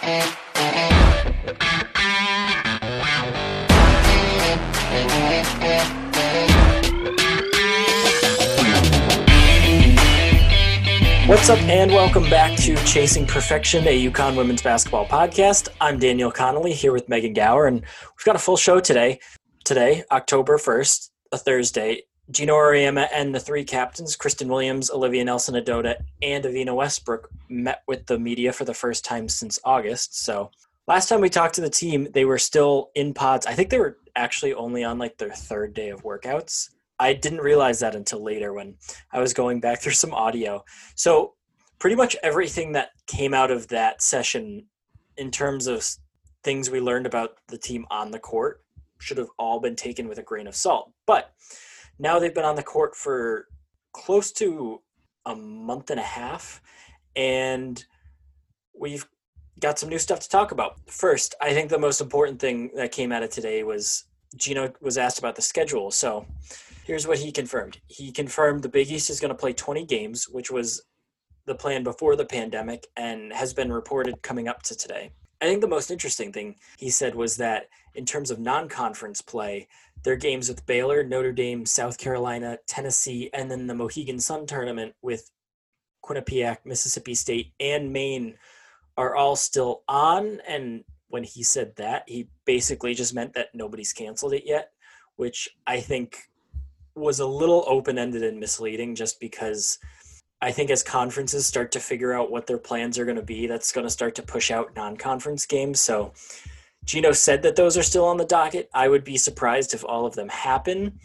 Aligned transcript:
What's 0.00 0.08
up, 11.50 11.58
and 11.64 11.92
welcome 11.92 12.22
back 12.30 12.56
to 12.60 12.76
Chasing 12.86 13.26
Perfection, 13.26 13.86
a 13.86 14.10
UConn 14.10 14.36
women's 14.36 14.62
basketball 14.62 15.04
podcast. 15.04 15.68
I'm 15.82 15.98
Daniel 15.98 16.30
Connolly 16.32 16.72
here 16.72 16.92
with 16.92 17.10
Megan 17.10 17.34
Gower, 17.34 17.66
and 17.66 17.80
we've 17.80 18.24
got 18.24 18.36
a 18.36 18.38
full 18.38 18.56
show 18.56 18.80
today. 18.80 19.20
Today, 19.64 20.04
October 20.10 20.56
1st, 20.56 21.10
a 21.32 21.36
Thursday, 21.36 22.04
Geno 22.30 22.54
Auriemma 22.54 23.08
and 23.12 23.34
the 23.34 23.40
three 23.40 23.64
captains, 23.64 24.16
Christyn 24.16 24.48
Williams, 24.48 24.90
Olivia 24.90 25.24
Nelson 25.24 25.56
Ododa, 25.56 25.96
and 26.22 26.44
Evina 26.44 26.74
Westbrook, 26.74 27.28
met 27.48 27.82
with 27.88 28.06
the 28.06 28.18
media 28.18 28.52
for 28.52 28.64
the 28.64 28.74
first 28.74 29.04
time 29.04 29.28
since 29.28 29.58
August. 29.64 30.22
So, 30.24 30.50
last 30.86 31.08
time 31.08 31.20
we 31.20 31.28
talked 31.28 31.56
to 31.56 31.60
the 31.60 31.70
team, 31.70 32.08
they 32.12 32.24
were 32.24 32.38
still 32.38 32.90
in 32.94 33.14
pods. 33.14 33.46
I 33.46 33.54
think 33.54 33.70
they 33.70 33.80
were 33.80 33.98
actually 34.14 34.54
only 34.54 34.84
on 34.84 34.98
like 34.98 35.18
their 35.18 35.30
third 35.30 35.74
day 35.74 35.90
of 35.90 36.04
workouts. 36.04 36.70
I 37.00 37.14
didn't 37.14 37.40
realize 37.40 37.80
that 37.80 37.96
until 37.96 38.22
later 38.22 38.52
when 38.52 38.76
I 39.12 39.20
was 39.20 39.34
going 39.34 39.60
back 39.60 39.80
through 39.80 39.92
some 39.92 40.14
audio. 40.14 40.64
So, 40.94 41.34
pretty 41.80 41.96
much 41.96 42.14
everything 42.22 42.72
that 42.72 42.90
came 43.06 43.34
out 43.34 43.50
of 43.50 43.68
that 43.68 44.02
session 44.02 44.66
in 45.16 45.30
terms 45.30 45.66
of 45.66 45.84
things 46.44 46.70
we 46.70 46.80
learned 46.80 47.06
about 47.06 47.38
the 47.48 47.58
team 47.58 47.86
on 47.90 48.12
the 48.12 48.18
court 48.18 48.62
should 48.98 49.18
have 49.18 49.30
all 49.38 49.60
been 49.60 49.76
taken 49.76 50.06
with 50.08 50.18
a 50.18 50.22
grain 50.22 50.46
of 50.46 50.54
salt. 50.54 50.92
But 51.06 51.32
now 52.00 52.18
they've 52.18 52.34
been 52.34 52.44
on 52.44 52.56
the 52.56 52.62
court 52.62 52.96
for 52.96 53.46
close 53.92 54.32
to 54.32 54.80
a 55.26 55.36
month 55.36 55.90
and 55.90 56.00
a 56.00 56.04
half, 56.04 56.62
and 57.14 57.84
we've 58.78 59.06
got 59.60 59.78
some 59.78 59.90
new 59.90 59.98
stuff 59.98 60.20
to 60.20 60.28
talk 60.28 60.50
about. 60.50 60.78
First, 60.90 61.34
I 61.40 61.52
think 61.52 61.68
the 61.68 61.78
most 61.78 62.00
important 62.00 62.40
thing 62.40 62.70
that 62.74 62.90
came 62.90 63.12
out 63.12 63.22
of 63.22 63.30
today 63.30 63.62
was 63.62 64.04
Geno 64.34 64.72
was 64.80 64.96
asked 64.96 65.18
about 65.18 65.36
the 65.36 65.42
schedule. 65.42 65.90
So 65.90 66.24
here's 66.84 67.06
what 67.06 67.18
he 67.18 67.30
confirmed. 67.30 67.78
He 67.86 68.10
confirmed 68.10 68.62
the 68.62 68.68
Big 68.70 68.90
East 68.90 69.10
is 69.10 69.20
going 69.20 69.28
to 69.28 69.34
play 69.34 69.52
20 69.52 69.84
games, 69.84 70.26
which 70.28 70.50
was 70.50 70.82
the 71.46 71.54
plan 71.54 71.84
before 71.84 72.16
the 72.16 72.24
pandemic 72.24 72.86
and 72.96 73.32
has 73.32 73.52
been 73.52 73.70
reported 73.70 74.22
coming 74.22 74.48
up 74.48 74.62
to 74.62 74.74
today. 74.74 75.10
I 75.42 75.46
think 75.46 75.60
the 75.60 75.68
most 75.68 75.90
interesting 75.90 76.32
thing 76.32 76.56
he 76.78 76.90
said 76.90 77.14
was 77.14 77.36
that 77.38 77.68
in 77.94 78.04
terms 78.04 78.30
of 78.30 78.38
non 78.38 78.68
conference 78.68 79.20
play, 79.22 79.68
their 80.02 80.16
games 80.16 80.48
with 80.48 80.64
Baylor, 80.66 81.04
Notre 81.04 81.32
Dame, 81.32 81.66
South 81.66 81.98
Carolina, 81.98 82.58
Tennessee, 82.66 83.30
and 83.34 83.50
then 83.50 83.66
the 83.66 83.74
Mohegan 83.74 84.18
Sun 84.18 84.46
tournament 84.46 84.94
with 85.02 85.30
Quinnipiac, 86.04 86.58
Mississippi 86.64 87.14
State, 87.14 87.52
and 87.60 87.92
Maine 87.92 88.34
are 88.96 89.14
all 89.14 89.36
still 89.36 89.82
on. 89.88 90.40
And 90.48 90.84
when 91.08 91.24
he 91.24 91.42
said 91.42 91.76
that, 91.76 92.04
he 92.06 92.28
basically 92.44 92.94
just 92.94 93.14
meant 93.14 93.34
that 93.34 93.48
nobody's 93.54 93.92
canceled 93.92 94.32
it 94.32 94.44
yet, 94.46 94.72
which 95.16 95.48
I 95.66 95.80
think 95.80 96.16
was 96.94 97.20
a 97.20 97.26
little 97.26 97.64
open 97.66 97.98
ended 97.98 98.22
and 98.22 98.40
misleading 98.40 98.94
just 98.94 99.20
because 99.20 99.78
I 100.42 100.52
think 100.52 100.70
as 100.70 100.82
conferences 100.82 101.46
start 101.46 101.72
to 101.72 101.80
figure 101.80 102.12
out 102.12 102.30
what 102.30 102.46
their 102.46 102.58
plans 102.58 102.98
are 102.98 103.04
going 103.04 103.16
to 103.16 103.22
be, 103.22 103.46
that's 103.46 103.72
going 103.72 103.86
to 103.86 103.90
start 103.90 104.14
to 104.16 104.22
push 104.22 104.50
out 104.50 104.74
non 104.74 104.96
conference 104.96 105.44
games. 105.44 105.80
So 105.80 106.12
Geno 106.84 107.12
said 107.12 107.42
that 107.42 107.56
those 107.56 107.76
are 107.76 107.82
still 107.82 108.04
on 108.04 108.16
the 108.16 108.24
docket. 108.24 108.68
I 108.74 108.88
would 108.88 109.04
be 109.04 109.16
surprised 109.16 109.74
if 109.74 109.84
all 109.84 110.06
of 110.06 110.14
them 110.14 110.28
happen. 110.28 110.98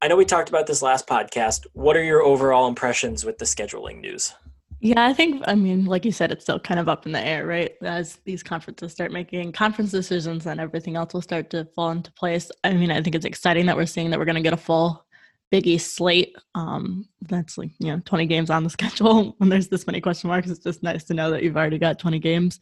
I 0.00 0.08
know 0.08 0.16
we 0.16 0.24
talked 0.24 0.48
about 0.48 0.66
this 0.66 0.82
last 0.82 1.06
podcast. 1.06 1.66
What 1.72 1.96
are 1.96 2.04
your 2.04 2.22
overall 2.22 2.68
impressions 2.68 3.24
with 3.24 3.38
the 3.38 3.44
scheduling 3.44 4.00
news? 4.00 4.34
Yeah, 4.80 5.04
I 5.06 5.12
think, 5.12 5.42
I 5.48 5.56
mean, 5.56 5.86
like 5.86 6.04
you 6.04 6.12
said, 6.12 6.30
it's 6.30 6.44
still 6.44 6.60
kind 6.60 6.78
of 6.78 6.88
up 6.88 7.04
in 7.04 7.10
the 7.10 7.20
air, 7.20 7.44
right? 7.46 7.72
As 7.82 8.20
these 8.24 8.44
conferences 8.44 8.92
start 8.92 9.10
making 9.10 9.50
conference 9.50 9.90
decisions, 9.90 10.44
then 10.44 10.60
everything 10.60 10.94
else 10.94 11.12
will 11.12 11.22
start 11.22 11.50
to 11.50 11.64
fall 11.74 11.90
into 11.90 12.12
place. 12.12 12.52
I 12.62 12.74
mean, 12.74 12.92
I 12.92 13.02
think 13.02 13.16
it's 13.16 13.24
exciting 13.24 13.66
that 13.66 13.76
we're 13.76 13.86
seeing 13.86 14.10
that 14.10 14.20
we're 14.20 14.24
going 14.24 14.36
to 14.36 14.40
get 14.40 14.52
a 14.52 14.56
full 14.56 15.04
Big 15.50 15.66
East 15.66 15.96
slate. 15.96 16.36
Um, 16.54 17.08
that's 17.22 17.58
like, 17.58 17.70
you 17.80 17.88
know, 17.88 18.00
20 18.04 18.26
games 18.26 18.50
on 18.50 18.62
the 18.62 18.70
schedule. 18.78 19.34
When 19.38 19.48
there's 19.48 19.66
this 19.66 19.86
many 19.86 20.00
question 20.00 20.28
marks, 20.28 20.48
it's 20.48 20.62
just 20.62 20.84
nice 20.84 21.02
to 21.04 21.14
know 21.14 21.30
that 21.32 21.42
you've 21.42 21.56
already 21.56 21.78
got 21.78 21.98
20 21.98 22.20
games. 22.20 22.60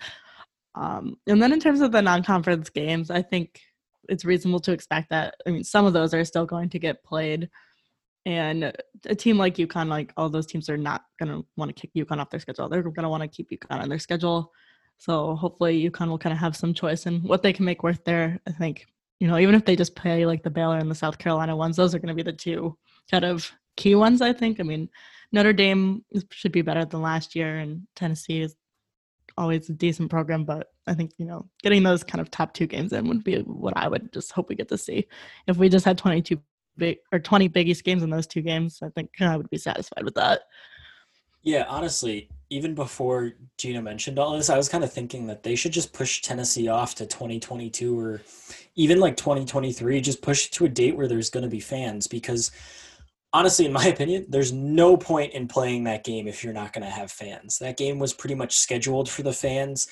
Um, 0.77 1.17
and 1.27 1.43
then 1.43 1.53
in 1.53 1.61
terms 1.61 1.81
of 1.81 1.91
the 1.91 2.03
non 2.03 2.23
conference 2.23 2.71
games, 2.71 3.11
I 3.11 3.23
think 3.23 3.61
it's 4.09 4.25
reasonable 4.25 4.61
to 4.61 4.73
expect 4.73 5.11
that. 5.11 5.35
I 5.47 5.51
mean, 5.51 5.65
some 5.65 5.87
of 5.87 5.93
those 5.93 6.15
are 6.15 6.25
still 6.25 6.47
going 6.47 6.69
to 6.71 6.79
get 6.79 7.03
played. 7.03 7.49
And 8.25 8.73
a 9.07 9.15
team 9.15 9.39
like 9.39 9.57
UConn, 9.57 9.89
like 9.89 10.13
all 10.17 10.29
those 10.29 10.47
teams 10.47 10.69
are 10.69 10.77
not 10.77 11.05
going 11.19 11.31
to 11.31 11.47
want 11.57 11.75
to 11.75 11.81
kick 11.81 11.91
UConn 11.95 12.19
off 12.19 12.31
their 12.31 12.41
schedule. 12.41 12.69
They're 12.69 12.83
going 12.83 13.05
to 13.05 13.09
want 13.09 13.23
to 13.23 13.29
keep 13.29 13.51
UConn 13.51 13.81
on 13.81 13.89
their 13.89 14.01
schedule. 14.01 14.53
So 14.99 15.37
hopefully 15.37 15.89
UConn 15.89 16.09
will 16.09 16.19
kind 16.19 16.33
of 16.33 16.39
have 16.39 16.57
some 16.57 16.75
choice 16.75 17.07
in 17.07 17.21
what 17.21 17.43
they 17.43 17.53
can 17.53 17.65
make 17.65 17.83
worth 17.83 18.05
there. 18.05 18.41
I 18.47 18.53
think, 18.53 18.87
you 19.21 19.29
know, 19.29 19.39
even 19.39 19.55
if 19.55 19.65
they 19.65 19.77
just 19.77 19.95
play 19.95 20.27
like 20.27 20.43
the 20.43 20.51
Baylor 20.51 20.79
and 20.79 20.91
the 20.91 20.95
South 20.95 21.19
Carolina 21.19 21.57
ones, 21.57 21.77
those 21.77 21.95
are 21.95 21.99
going 21.99 22.09
to 22.09 22.15
be 22.15 22.23
the 22.23 22.33
two 22.33 22.77
kind 23.11 23.25
of 23.25 23.51
key 23.77 23.95
ones, 23.95 24.21
I 24.21 24.33
think. 24.33 24.59
I 24.59 24.65
mean, 24.65 24.89
Notre 25.33 25.53
Dame 25.53 26.05
should 26.31 26.53
be 26.53 26.63
better 26.63 26.85
than 26.85 27.03
last 27.03 27.35
year, 27.37 27.59
and 27.59 27.83
Tennessee 27.95 28.41
is 28.41 28.57
always 29.37 29.69
a 29.69 29.73
decent 29.73 30.11
program, 30.11 30.45
but 30.45 30.73
I 30.87 30.95
think, 30.95 31.13
you 31.19 31.27
know, 31.27 31.49
getting 31.63 31.83
those 31.83 32.03
kind 32.03 32.21
of 32.21 32.31
top 32.31 32.55
two 32.55 32.67
games 32.67 32.93
in 32.93 33.09
would 33.09 33.25
be 33.25 33.39
what 33.41 33.77
I 33.77 33.89
would 33.89 34.13
just 34.13 34.33
hope 34.33 34.49
we 34.49 34.55
get 34.55 34.69
to 34.69 34.79
see. 34.79 35.07
If 35.47 35.57
we 35.57 35.69
just 35.69 35.85
had 35.85 35.99
22 35.99 36.41
big 36.77 36.99
or 37.13 37.19
20 37.19 37.49
Big 37.49 37.69
East 37.69 37.85
games 37.85 38.03
in 38.03 38.11
those 38.11 38.27
two 38.27 38.43
games, 38.43 38.81
I 38.83 38.89
think 38.91 39.11
I 39.21 39.37
would 39.37 39.51
be 39.51 39.59
satisfied 39.59 40.05
with 40.05 40.15
that. 40.15 40.43
Yeah, 41.43 41.65
honestly, 41.69 42.29
even 42.51 42.75
before 42.75 43.33
Geno 43.57 43.81
mentioned 43.81 44.19
all 44.19 44.37
this, 44.37 44.51
I 44.51 44.57
was 44.57 44.69
kind 44.69 44.83
of 44.83 44.93
thinking 44.93 45.29
that 45.29 45.43
they 45.43 45.55
should 45.55 45.73
just 45.73 45.93
push 45.93 46.21
Tennessee 46.21 46.69
off 46.69 46.97
to 46.97 47.07
2022 47.07 47.99
or 47.99 48.21
even 48.75 48.99
like 48.99 49.17
2023, 49.17 50.01
just 50.01 50.23
push 50.23 50.47
it 50.47 50.53
to 50.53 50.65
a 50.65 50.69
date 50.69 50.97
where 50.97 51.07
there's 51.07 51.31
going 51.31 51.45
to 51.45 51.49
be 51.49 51.61
fans 51.61 52.07
because 52.07 52.51
honestly, 53.37 53.67
in 53.67 53.73
my 53.73 53.85
opinion, 53.85 54.25
there's 54.31 54.51
no 54.51 54.97
point 54.97 55.35
in 55.35 55.47
playing 55.47 55.85
that 55.85 56.05
game 56.05 56.27
if 56.27 56.43
you're 56.43 56.55
not 56.55 56.73
going 56.73 56.83
to 56.83 56.91
have 56.91 57.13
fans. 57.13 57.59
That 57.59 57.77
game 57.77 57.99
was 57.99 58.15
pretty 58.15 58.35
much 58.35 58.57
scheduled 58.57 59.11
for 59.11 59.23
the 59.23 59.33
fans. 59.33 59.89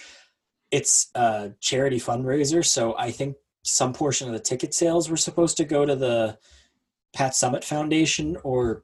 It's 0.70 1.10
a 1.14 1.52
charity 1.60 2.00
fundraiser, 2.00 2.64
so 2.64 2.96
I 2.96 3.10
think 3.10 3.36
some 3.62 3.92
portion 3.92 4.28
of 4.28 4.32
the 4.32 4.40
ticket 4.40 4.72
sales 4.72 5.10
were 5.10 5.18
supposed 5.18 5.58
to 5.58 5.64
go 5.66 5.84
to 5.84 5.94
the 5.94 6.38
Pat 7.12 7.32
Summitt 7.32 7.64
Foundation 7.64 8.38
or 8.44 8.82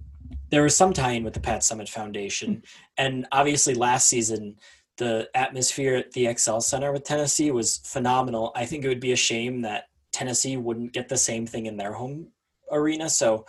there 0.50 0.62
was 0.62 0.76
some 0.76 0.92
tie-in 0.92 1.24
with 1.24 1.32
the 1.32 1.40
Pat 1.40 1.62
Summitt 1.62 1.88
Foundation, 1.88 2.62
and 2.98 3.26
obviously 3.32 3.74
last 3.74 4.08
season 4.08 4.56
the 4.98 5.26
atmosphere 5.34 5.96
at 5.96 6.12
the 6.12 6.30
XL 6.36 6.58
Center 6.58 6.92
with 6.92 7.04
Tennessee 7.04 7.50
was 7.50 7.78
phenomenal. 7.78 8.52
I 8.54 8.66
think 8.66 8.84
it 8.84 8.88
would 8.88 9.00
be 9.00 9.12
a 9.12 9.16
shame 9.16 9.62
that 9.62 9.84
Tennessee 10.12 10.58
wouldn't 10.58 10.92
get 10.92 11.08
the 11.08 11.16
same 11.16 11.46
thing 11.46 11.64
in 11.64 11.78
their 11.78 11.94
home 11.94 12.28
arena. 12.70 13.08
So 13.08 13.46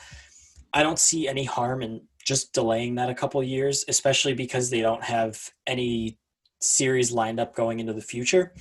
I 0.73 0.83
don't 0.83 0.99
see 0.99 1.27
any 1.27 1.43
harm 1.43 1.81
in 1.81 2.01
just 2.23 2.53
delaying 2.53 2.95
that 2.95 3.09
a 3.09 3.15
couple 3.15 3.43
years, 3.43 3.83
especially 3.87 4.33
because 4.33 4.69
they 4.69 4.81
don't 4.81 5.03
have 5.03 5.51
any 5.67 6.17
series 6.59 7.11
lined 7.11 7.39
up 7.39 7.55
going 7.55 7.79
into 7.79 7.93
the 7.93 8.01
future. 8.01 8.53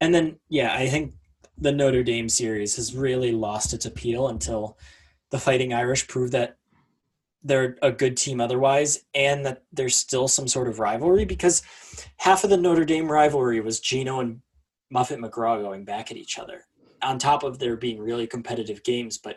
And 0.00 0.14
then, 0.14 0.38
yeah, 0.48 0.74
I 0.74 0.88
think 0.88 1.14
the 1.58 1.72
Notre 1.72 2.02
Dame 2.02 2.28
series 2.28 2.76
has 2.76 2.94
really 2.94 3.32
lost 3.32 3.72
its 3.72 3.86
appeal 3.86 4.28
until 4.28 4.78
the 5.30 5.38
Fighting 5.38 5.72
Irish 5.72 6.06
prove 6.08 6.30
that 6.32 6.56
they're 7.42 7.76
a 7.80 7.92
good 7.92 8.16
team 8.16 8.40
otherwise 8.40 9.04
and 9.14 9.46
that 9.46 9.62
there's 9.72 9.94
still 9.94 10.28
some 10.28 10.48
sort 10.48 10.68
of 10.68 10.78
rivalry 10.78 11.24
because 11.24 11.62
half 12.16 12.44
of 12.44 12.50
the 12.50 12.56
Notre 12.56 12.84
Dame 12.84 13.10
rivalry 13.10 13.60
was 13.60 13.80
Geno 13.80 14.20
and 14.20 14.40
Muffet 14.90 15.18
McGraw 15.18 15.62
going 15.62 15.84
back 15.84 16.10
at 16.10 16.16
each 16.16 16.38
other 16.38 16.64
on 17.02 17.18
top 17.18 17.44
of 17.44 17.58
there 17.58 17.76
being 17.76 18.00
really 18.00 18.26
competitive 18.26 18.82
games 18.82 19.18
but 19.18 19.36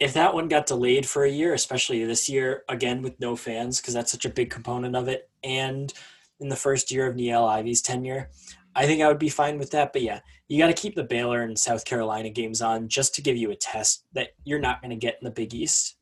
if 0.00 0.12
that 0.12 0.34
one 0.34 0.48
got 0.48 0.66
delayed 0.66 1.06
for 1.06 1.24
a 1.24 1.30
year 1.30 1.54
especially 1.54 2.04
this 2.04 2.28
year 2.28 2.62
again 2.68 3.02
with 3.02 3.18
no 3.20 3.36
fans 3.36 3.80
because 3.80 3.94
that's 3.94 4.12
such 4.12 4.24
a 4.24 4.30
big 4.30 4.50
component 4.50 4.96
of 4.96 5.08
it 5.08 5.30
and 5.42 5.92
in 6.40 6.48
the 6.48 6.56
first 6.56 6.90
year 6.90 7.06
of 7.06 7.16
Niele 7.16 7.48
Ivey's 7.48 7.82
tenure 7.82 8.30
I 8.76 8.86
think 8.86 9.00
I 9.00 9.06
would 9.06 9.20
be 9.20 9.28
fine 9.28 9.56
with 9.56 9.70
that. 9.70 9.92
But 9.92 10.02
yeah 10.02 10.20
you 10.48 10.58
got 10.58 10.66
to 10.66 10.74
keep 10.74 10.94
the 10.94 11.04
Baylor 11.04 11.42
and 11.42 11.58
South 11.58 11.84
Carolina 11.84 12.30
games 12.30 12.60
on 12.60 12.88
just 12.88 13.14
to 13.14 13.22
give 13.22 13.36
you 13.36 13.50
a 13.50 13.56
test 13.56 14.04
that 14.12 14.30
you're 14.44 14.60
not 14.60 14.82
going 14.82 14.90
to 14.90 14.96
get 14.96 15.18
in 15.20 15.24
the 15.24 15.30
Big 15.30 15.54
East. 15.54 15.96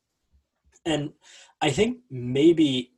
And 0.85 1.13
I 1.61 1.69
think 1.69 1.99
maybe 2.11 2.91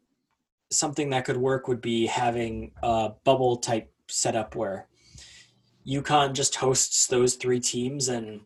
something 0.72 1.12
that 1.12 1.26
could 1.26 1.38
work 1.38 1.68
would 1.68 1.82
be 1.82 2.08
having 2.08 2.72
a 2.82 3.12
bubble 3.24 3.58
type 3.58 3.92
setup 4.08 4.56
where 4.56 4.88
UConn 5.88 6.34
just 6.34 6.56
hosts 6.56 7.06
those 7.06 7.36
three 7.36 7.60
teams 7.60 8.10
and 8.10 8.42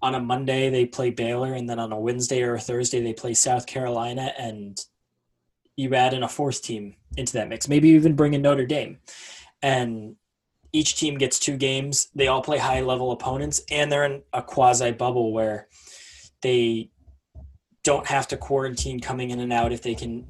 on 0.00 0.14
a 0.14 0.20
Monday 0.20 0.70
they 0.70 0.86
play 0.86 1.10
Baylor 1.10 1.54
and 1.54 1.68
then 1.68 1.78
on 1.78 1.92
a 1.92 1.98
Wednesday 1.98 2.42
or 2.42 2.54
a 2.54 2.60
Thursday 2.60 3.02
they 3.02 3.12
play 3.12 3.34
South 3.34 3.66
Carolina 3.66 4.32
and 4.38 4.78
you 5.76 5.94
add 5.94 6.14
in 6.14 6.22
a 6.22 6.28
fourth 6.28 6.62
team 6.62 6.96
into 7.16 7.32
that 7.34 7.48
mix. 7.48 7.68
Maybe 7.68 7.90
even 7.90 8.14
bring 8.14 8.34
in 8.34 8.42
Notre 8.42 8.66
Dame. 8.66 8.98
And 9.62 10.16
each 10.72 10.96
team 10.96 11.18
gets 11.18 11.38
two 11.38 11.56
games. 11.56 12.08
They 12.14 12.28
all 12.28 12.42
play 12.42 12.58
high 12.58 12.80
level 12.80 13.12
opponents 13.12 13.60
and 13.70 13.90
they're 13.90 14.04
in 14.04 14.22
a 14.32 14.42
quasi 14.42 14.92
bubble 14.92 15.32
where 15.32 15.68
they 16.42 16.90
don't 17.84 18.06
have 18.06 18.28
to 18.28 18.36
quarantine 18.36 19.00
coming 19.00 19.30
in 19.30 19.40
and 19.40 19.52
out 19.52 19.72
if 19.72 19.82
they 19.82 19.94
can 19.94 20.26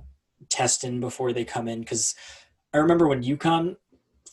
test 0.49 0.85
in 0.85 1.01
before 1.01 1.33
they 1.33 1.45
come 1.45 1.69
in 1.69 1.81
because 1.81 2.15
I 2.73 2.79
remember 2.79 3.09
when 3.09 3.23
UConn 3.23 3.77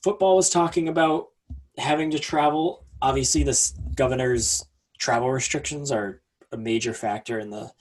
football 0.03 0.35
was 0.35 0.49
talking 0.49 0.87
about 0.87 1.29
having 1.77 2.11
to 2.11 2.19
travel. 2.19 2.85
Obviously, 3.01 3.43
this 3.43 3.73
governor's 3.95 4.65
travel 4.97 5.31
restrictions 5.31 5.91
are 5.91 6.21
a 6.51 6.57
major 6.57 6.93
factor 6.93 7.39
in 7.39 7.49
the 7.49 7.71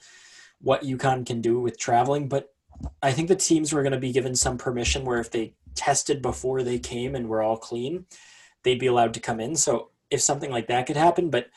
what 0.61 0.83
UConn 0.83 1.25
can 1.25 1.41
do 1.41 1.59
with 1.59 1.77
traveling. 1.77 2.27
But 2.27 2.53
I 3.01 3.11
think 3.11 3.27
the 3.27 3.35
teams 3.35 3.71
were 3.71 3.83
going 3.83 3.93
to 3.93 3.99
be 3.99 4.11
given 4.11 4.35
some 4.35 4.57
permission 4.57 5.05
where 5.05 5.19
if 5.19 5.31
they 5.31 5.53
tested 5.75 6.21
before 6.21 6.63
they 6.63 6.79
came 6.79 7.15
and 7.15 7.27
were 7.27 7.41
all 7.41 7.57
clean, 7.57 8.05
they'd 8.63 8.79
be 8.79 8.87
allowed 8.87 9.13
to 9.13 9.19
come 9.19 9.39
in. 9.39 9.55
So 9.55 9.91
if 10.09 10.21
something 10.21 10.51
like 10.51 10.67
that 10.67 10.87
could 10.87 10.97
happen, 10.97 11.29
but 11.29 11.47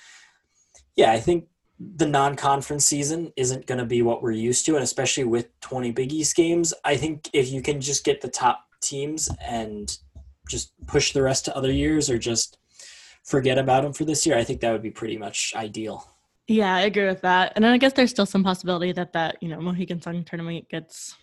yeah, 0.96 1.12
I 1.12 1.20
think 1.20 1.46
the 1.80 2.06
non-conference 2.06 2.84
season 2.84 3.32
isn't 3.36 3.66
going 3.66 3.78
to 3.78 3.84
be 3.84 4.02
what 4.02 4.22
we're 4.22 4.32
used 4.32 4.66
to 4.66 4.74
and 4.74 4.82
especially 4.82 5.24
with 5.24 5.48
20 5.60 5.92
big 5.92 6.12
east 6.12 6.34
games 6.34 6.74
i 6.84 6.96
think 6.96 7.30
if 7.32 7.50
you 7.50 7.62
can 7.62 7.80
just 7.80 8.04
get 8.04 8.20
the 8.20 8.28
top 8.28 8.64
teams 8.80 9.28
and 9.40 9.98
just 10.48 10.72
push 10.86 11.12
the 11.12 11.22
rest 11.22 11.44
to 11.44 11.56
other 11.56 11.70
years 11.70 12.10
or 12.10 12.18
just 12.18 12.58
forget 13.28 13.58
about 13.58 13.82
them 13.82 13.92
for 13.92 14.04
this 14.04 14.26
year 14.26 14.36
i 14.36 14.44
think 14.44 14.60
that 14.60 14.72
would 14.72 14.82
be 14.82 14.90
pretty 14.90 15.16
much 15.16 15.52
ideal 15.56 16.06
yeah 16.46 16.74
i 16.74 16.80
agree 16.82 17.06
with 17.06 17.20
that 17.20 17.52
and 17.54 17.64
then 17.64 17.72
i 17.72 17.78
guess 17.78 17.92
there's 17.92 18.10
still 18.10 18.26
some 18.26 18.44
possibility 18.44 18.92
that 18.92 19.12
that 19.12 19.36
you 19.40 19.48
know 19.48 19.60
mohegan 19.60 20.00
sun 20.00 20.24
tournament 20.24 20.68
gets 20.68 21.16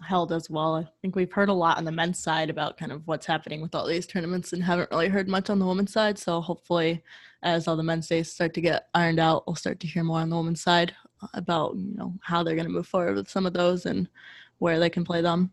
held 0.00 0.30
as 0.32 0.48
well 0.48 0.76
i 0.76 0.86
think 1.02 1.16
we've 1.16 1.32
heard 1.32 1.48
a 1.48 1.52
lot 1.52 1.76
on 1.76 1.84
the 1.84 1.90
men's 1.90 2.18
side 2.18 2.50
about 2.50 2.76
kind 2.76 2.92
of 2.92 3.04
what's 3.06 3.26
happening 3.26 3.60
with 3.60 3.74
all 3.74 3.86
these 3.86 4.06
tournaments 4.06 4.52
and 4.52 4.62
haven't 4.62 4.90
really 4.90 5.08
heard 5.08 5.28
much 5.28 5.50
on 5.50 5.58
the 5.58 5.66
women's 5.66 5.92
side 5.92 6.16
so 6.16 6.40
hopefully 6.40 7.02
as 7.42 7.68
all 7.68 7.76
the 7.76 7.82
men's 7.82 8.08
days 8.08 8.30
start 8.30 8.54
to 8.54 8.60
get 8.60 8.88
ironed 8.94 9.20
out, 9.20 9.46
we'll 9.46 9.56
start 9.56 9.80
to 9.80 9.86
hear 9.86 10.02
more 10.02 10.20
on 10.20 10.30
the 10.30 10.36
women's 10.36 10.62
side 10.62 10.94
about 11.34 11.76
you 11.76 11.94
know 11.94 12.14
how 12.22 12.42
they're 12.42 12.54
going 12.54 12.66
to 12.66 12.72
move 12.72 12.86
forward 12.86 13.16
with 13.16 13.28
some 13.28 13.46
of 13.46 13.52
those 13.52 13.86
and 13.86 14.08
where 14.58 14.78
they 14.78 14.90
can 14.90 15.04
play 15.04 15.20
them. 15.20 15.52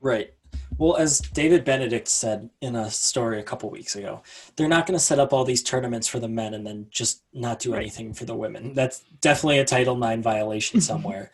Right. 0.00 0.34
Well, 0.78 0.96
as 0.96 1.20
David 1.20 1.64
Benedict 1.64 2.08
said 2.08 2.50
in 2.60 2.76
a 2.76 2.90
story 2.90 3.38
a 3.38 3.42
couple 3.42 3.70
weeks 3.70 3.94
ago, 3.94 4.22
they're 4.56 4.68
not 4.68 4.86
going 4.86 4.98
to 4.98 5.04
set 5.04 5.18
up 5.18 5.32
all 5.32 5.44
these 5.44 5.62
tournaments 5.62 6.08
for 6.08 6.18
the 6.18 6.28
men 6.28 6.54
and 6.54 6.66
then 6.66 6.86
just 6.90 7.22
not 7.32 7.58
do 7.58 7.72
right. 7.72 7.80
anything 7.80 8.12
for 8.14 8.24
the 8.24 8.34
women. 8.34 8.72
That's 8.72 9.04
definitely 9.20 9.58
a 9.58 9.64
Title 9.64 10.02
IX 10.02 10.22
violation 10.22 10.80
mm-hmm. 10.80 10.86
somewhere. 10.86 11.30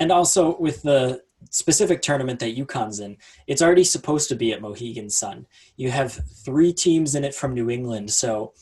and 0.00 0.10
also 0.10 0.56
with 0.58 0.82
the 0.82 1.22
specific 1.50 2.02
tournament 2.02 2.40
that 2.40 2.56
UConn's 2.56 3.00
in, 3.00 3.16
it's 3.46 3.62
already 3.62 3.84
supposed 3.84 4.28
to 4.28 4.34
be 4.34 4.52
at 4.52 4.60
Mohegan 4.60 5.10
Sun. 5.10 5.46
You 5.76 5.90
have 5.90 6.12
three 6.44 6.72
teams 6.72 7.14
in 7.14 7.24
it 7.24 7.34
from 7.34 7.54
New 7.54 7.70
England, 7.70 8.10
so 8.10 8.52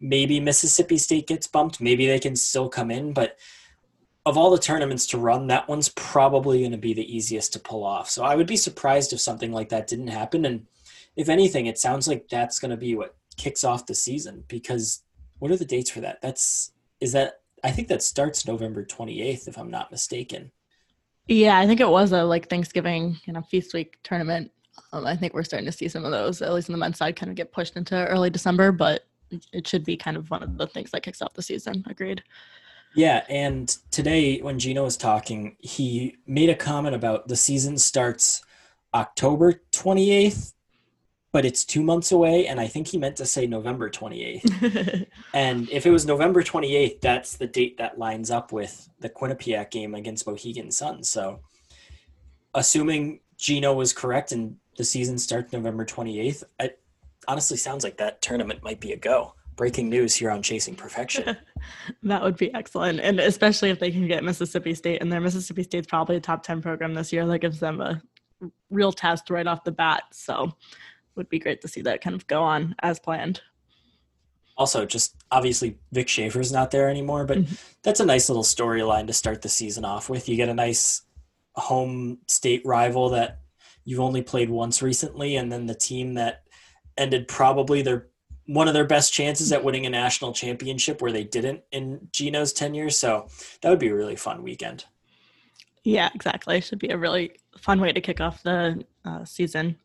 maybe 0.00 0.40
Mississippi 0.40 0.98
State 0.98 1.26
gets 1.26 1.46
bumped. 1.46 1.80
Maybe 1.80 2.06
they 2.06 2.18
can 2.18 2.36
still 2.36 2.68
come 2.68 2.90
in, 2.90 3.12
but 3.12 3.36
of 4.26 4.36
all 4.36 4.50
the 4.50 4.58
tournaments 4.58 5.06
to 5.06 5.18
run, 5.18 5.46
that 5.46 5.68
one's 5.68 5.88
probably 5.90 6.60
going 6.60 6.72
to 6.72 6.78
be 6.78 6.92
the 6.92 7.16
easiest 7.16 7.52
to 7.54 7.58
pull 7.58 7.84
off. 7.84 8.10
So 8.10 8.24
I 8.24 8.36
would 8.36 8.46
be 8.46 8.56
surprised 8.56 9.12
if 9.12 9.20
something 9.20 9.52
like 9.52 9.70
that 9.70 9.86
didn't 9.86 10.08
happen. 10.08 10.44
And 10.44 10.66
if 11.16 11.28
anything, 11.28 11.66
it 11.66 11.78
sounds 11.78 12.06
like 12.06 12.28
that's 12.28 12.58
going 12.58 12.70
to 12.70 12.76
be 12.76 12.94
what 12.94 13.16
kicks 13.36 13.64
off 13.64 13.86
the 13.86 13.94
season 13.94 14.44
because 14.48 15.02
what 15.38 15.50
are 15.50 15.56
the 15.56 15.64
dates 15.64 15.90
for 15.90 16.00
that? 16.00 16.20
That's 16.20 16.72
is 17.00 17.12
that 17.12 17.40
I 17.64 17.70
think 17.70 17.88
that 17.88 18.02
starts 18.02 18.46
November 18.46 18.84
28th 18.84 19.48
if 19.48 19.58
I'm 19.58 19.70
not 19.70 19.90
mistaken. 19.90 20.50
Yeah, 21.26 21.58
I 21.58 21.66
think 21.66 21.80
it 21.80 21.88
was 21.88 22.12
a 22.12 22.24
like 22.24 22.48
Thanksgiving, 22.48 23.16
you 23.24 23.32
know, 23.32 23.42
feast 23.42 23.74
week 23.74 23.98
tournament. 24.02 24.50
Um, 24.92 25.06
I 25.06 25.16
think 25.16 25.34
we're 25.34 25.42
starting 25.42 25.66
to 25.66 25.76
see 25.76 25.88
some 25.88 26.04
of 26.04 26.10
those, 26.10 26.40
at 26.40 26.52
least 26.52 26.68
in 26.68 26.72
the 26.72 26.78
men's 26.78 26.98
side, 26.98 27.16
kind 27.16 27.30
of 27.30 27.36
get 27.36 27.52
pushed 27.52 27.76
into 27.76 28.06
early 28.06 28.30
December. 28.30 28.72
But 28.72 29.04
it 29.52 29.66
should 29.66 29.84
be 29.84 29.96
kind 29.96 30.16
of 30.16 30.30
one 30.30 30.42
of 30.42 30.56
the 30.56 30.66
things 30.66 30.90
that 30.92 31.02
kicks 31.02 31.20
off 31.20 31.34
the 31.34 31.42
season. 31.42 31.84
Agreed. 31.88 32.22
Yeah, 32.94 33.24
and 33.28 33.68
today 33.90 34.40
when 34.40 34.58
Geno 34.58 34.84
was 34.84 34.96
talking, 34.96 35.56
he 35.58 36.16
made 36.26 36.48
a 36.48 36.54
comment 36.54 36.94
about 36.94 37.28
the 37.28 37.36
season 37.36 37.78
starts 37.78 38.42
October 38.94 39.60
28th, 39.72 40.54
but 41.30 41.44
it's 41.44 41.64
two 41.64 41.82
months 41.82 42.10
away, 42.10 42.46
and 42.46 42.58
I 42.58 42.66
think 42.66 42.88
he 42.88 42.98
meant 42.98 43.16
to 43.16 43.26
say 43.26 43.46
November 43.46 43.90
28th. 43.90 45.06
and 45.34 45.68
if 45.70 45.86
it 45.86 45.90
was 45.90 46.06
November 46.06 46.42
28th, 46.42 47.00
that's 47.00 47.36
the 47.36 47.46
date 47.46 47.76
that 47.78 47.98
lines 47.98 48.30
up 48.30 48.52
with 48.52 48.88
the 49.00 49.10
Quinnipiac 49.10 49.70
game 49.70 49.94
against 49.94 50.26
Mohegan 50.26 50.70
Sun. 50.70 51.04
So, 51.04 51.40
assuming 52.54 53.20
Geno 53.36 53.74
was 53.74 53.92
correct 53.92 54.32
and 54.32 54.56
the 54.76 54.84
season 54.84 55.18
starts 55.18 55.52
November 55.52 55.84
28th, 55.84 56.44
it 56.58 56.80
honestly 57.28 57.58
sounds 57.58 57.84
like 57.84 57.98
that 57.98 58.22
tournament 58.22 58.62
might 58.62 58.80
be 58.80 58.92
a 58.92 58.96
go. 58.96 59.34
Breaking 59.58 59.90
news 59.90 60.14
here 60.14 60.30
on 60.30 60.40
Chasing 60.40 60.76
Perfection. 60.76 61.36
that 62.04 62.22
would 62.22 62.36
be 62.36 62.54
excellent. 62.54 63.00
And 63.00 63.18
especially 63.18 63.70
if 63.70 63.80
they 63.80 63.90
can 63.90 64.06
get 64.06 64.22
Mississippi 64.22 64.72
State 64.72 65.00
in 65.00 65.08
there. 65.08 65.20
Mississippi 65.20 65.64
State's 65.64 65.88
probably 65.88 66.14
a 66.14 66.20
top 66.20 66.44
10 66.44 66.62
program 66.62 66.94
this 66.94 67.12
year. 67.12 67.26
That 67.26 67.40
gives 67.40 67.58
them 67.58 67.80
a 67.80 68.00
real 68.70 68.92
test 68.92 69.30
right 69.30 69.48
off 69.48 69.64
the 69.64 69.72
bat. 69.72 70.04
So 70.12 70.52
would 71.16 71.28
be 71.28 71.40
great 71.40 71.60
to 71.62 71.68
see 71.68 71.82
that 71.82 72.00
kind 72.00 72.14
of 72.14 72.26
go 72.28 72.42
on 72.42 72.76
as 72.82 73.00
planned. 73.00 73.42
Also, 74.56 74.86
just 74.86 75.16
obviously 75.30 75.78
Vic 75.92 76.08
Schaefer's 76.08 76.52
not 76.52 76.70
there 76.70 76.88
anymore, 76.88 77.24
but 77.24 77.38
mm-hmm. 77.38 77.54
that's 77.82 78.00
a 78.00 78.06
nice 78.06 78.28
little 78.28 78.44
storyline 78.44 79.08
to 79.08 79.12
start 79.12 79.42
the 79.42 79.48
season 79.48 79.84
off 79.84 80.08
with. 80.08 80.28
You 80.28 80.36
get 80.36 80.48
a 80.48 80.54
nice 80.54 81.02
home 81.54 82.18
state 82.28 82.62
rival 82.64 83.10
that 83.10 83.40
you've 83.84 84.00
only 84.00 84.22
played 84.22 84.50
once 84.50 84.82
recently, 84.82 85.36
and 85.36 85.50
then 85.50 85.66
the 85.66 85.74
team 85.74 86.14
that 86.14 86.44
ended 86.96 87.28
probably 87.28 87.82
their 87.82 88.07
one 88.48 88.66
of 88.66 88.72
their 88.72 88.86
best 88.86 89.12
chances 89.12 89.52
at 89.52 89.62
winning 89.62 89.84
a 89.84 89.90
national 89.90 90.32
championship 90.32 91.02
where 91.02 91.12
they 91.12 91.22
didn't 91.22 91.60
in 91.70 92.08
Geno's 92.12 92.52
tenure. 92.52 92.88
So 92.88 93.28
that 93.60 93.68
would 93.68 93.78
be 93.78 93.88
a 93.88 93.94
really 93.94 94.16
fun 94.16 94.42
weekend. 94.42 94.86
Yeah, 95.84 96.08
exactly. 96.14 96.56
It 96.56 96.64
should 96.64 96.78
be 96.78 96.88
a 96.88 96.96
really 96.96 97.32
fun 97.58 97.78
way 97.78 97.92
to 97.92 98.00
kick 98.00 98.22
off 98.22 98.42
the 98.42 98.84
uh, 99.04 99.24
season, 99.26 99.76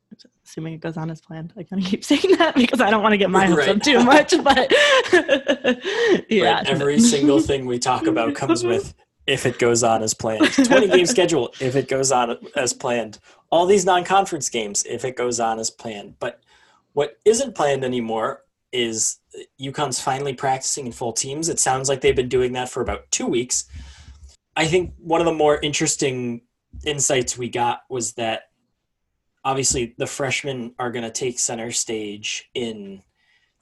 assuming 0.45 0.75
it 0.75 0.79
goes 0.79 0.95
on 0.95 1.11
as 1.11 1.19
planned. 1.19 1.53
I 1.57 1.63
kind 1.63 1.83
of 1.83 1.87
keep 1.89 2.05
saying 2.05 2.37
that 2.37 2.55
because 2.55 2.79
I 2.79 2.89
don't 2.89 3.03
want 3.03 3.11
to 3.11 3.17
get 3.17 3.29
my 3.29 3.45
hopes 3.45 3.67
right. 3.67 3.69
up 3.69 3.81
too 3.81 4.01
much, 4.01 4.33
but 4.43 4.71
yeah. 6.29 6.55
Right. 6.55 6.67
Every 6.67 6.99
single 7.01 7.41
thing 7.41 7.65
we 7.65 7.79
talk 7.79 8.07
about 8.07 8.33
comes 8.33 8.63
with 8.63 8.93
if 9.27 9.45
it 9.45 9.59
goes 9.59 9.83
on 9.83 10.01
as 10.01 10.13
planned. 10.13 10.53
20 10.53 10.87
game 10.87 11.05
schedule 11.05 11.53
if 11.59 11.75
it 11.75 11.89
goes 11.89 12.13
on 12.13 12.37
as 12.55 12.71
planned. 12.71 13.19
All 13.49 13.65
these 13.65 13.85
non-conference 13.85 14.49
games 14.49 14.85
if 14.85 15.03
it 15.03 15.17
goes 15.17 15.41
on 15.41 15.59
as 15.59 15.69
planned. 15.69 16.15
But 16.19 16.41
what 16.93 17.17
isn't 17.25 17.55
planned 17.55 17.83
anymore 17.83 18.43
is 18.73 19.19
UConn's 19.61 20.01
finally 20.01 20.33
practicing 20.33 20.87
in 20.87 20.91
full 20.91 21.13
teams. 21.13 21.47
It 21.47 21.59
sounds 21.59 21.87
like 21.87 22.01
they've 22.01 22.15
been 22.15 22.29
doing 22.29 22.53
that 22.53 22.69
for 22.69 22.81
about 22.81 23.09
two 23.11 23.27
weeks. 23.27 23.65
I 24.55 24.65
think 24.65 24.93
one 24.97 25.21
of 25.21 25.25
the 25.25 25.33
more 25.33 25.59
interesting 25.61 26.41
insights 26.85 27.37
we 27.37 27.49
got 27.49 27.81
was 27.89 28.13
that 28.13 28.43
obviously 29.45 29.93
the 29.97 30.07
freshmen 30.07 30.73
are 30.79 30.91
going 30.91 31.03
to 31.03 31.11
take 31.11 31.39
center 31.39 31.71
stage 31.71 32.49
in 32.53 33.01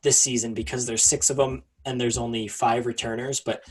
this 0.02 0.18
season 0.18 0.54
because 0.54 0.86
there's 0.86 1.04
six 1.04 1.30
of 1.30 1.38
them 1.38 1.64
and 1.86 2.00
there's 2.00 2.18
only 2.18 2.48
five 2.48 2.86
returners. 2.86 3.40
But 3.40 3.64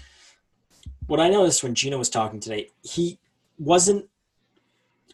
what 1.06 1.20
I 1.20 1.28
noticed 1.28 1.62
when 1.62 1.74
Geno 1.74 1.98
was 1.98 2.10
talking 2.10 2.40
today, 2.40 2.68
he 2.82 3.18
wasn't 3.58 4.06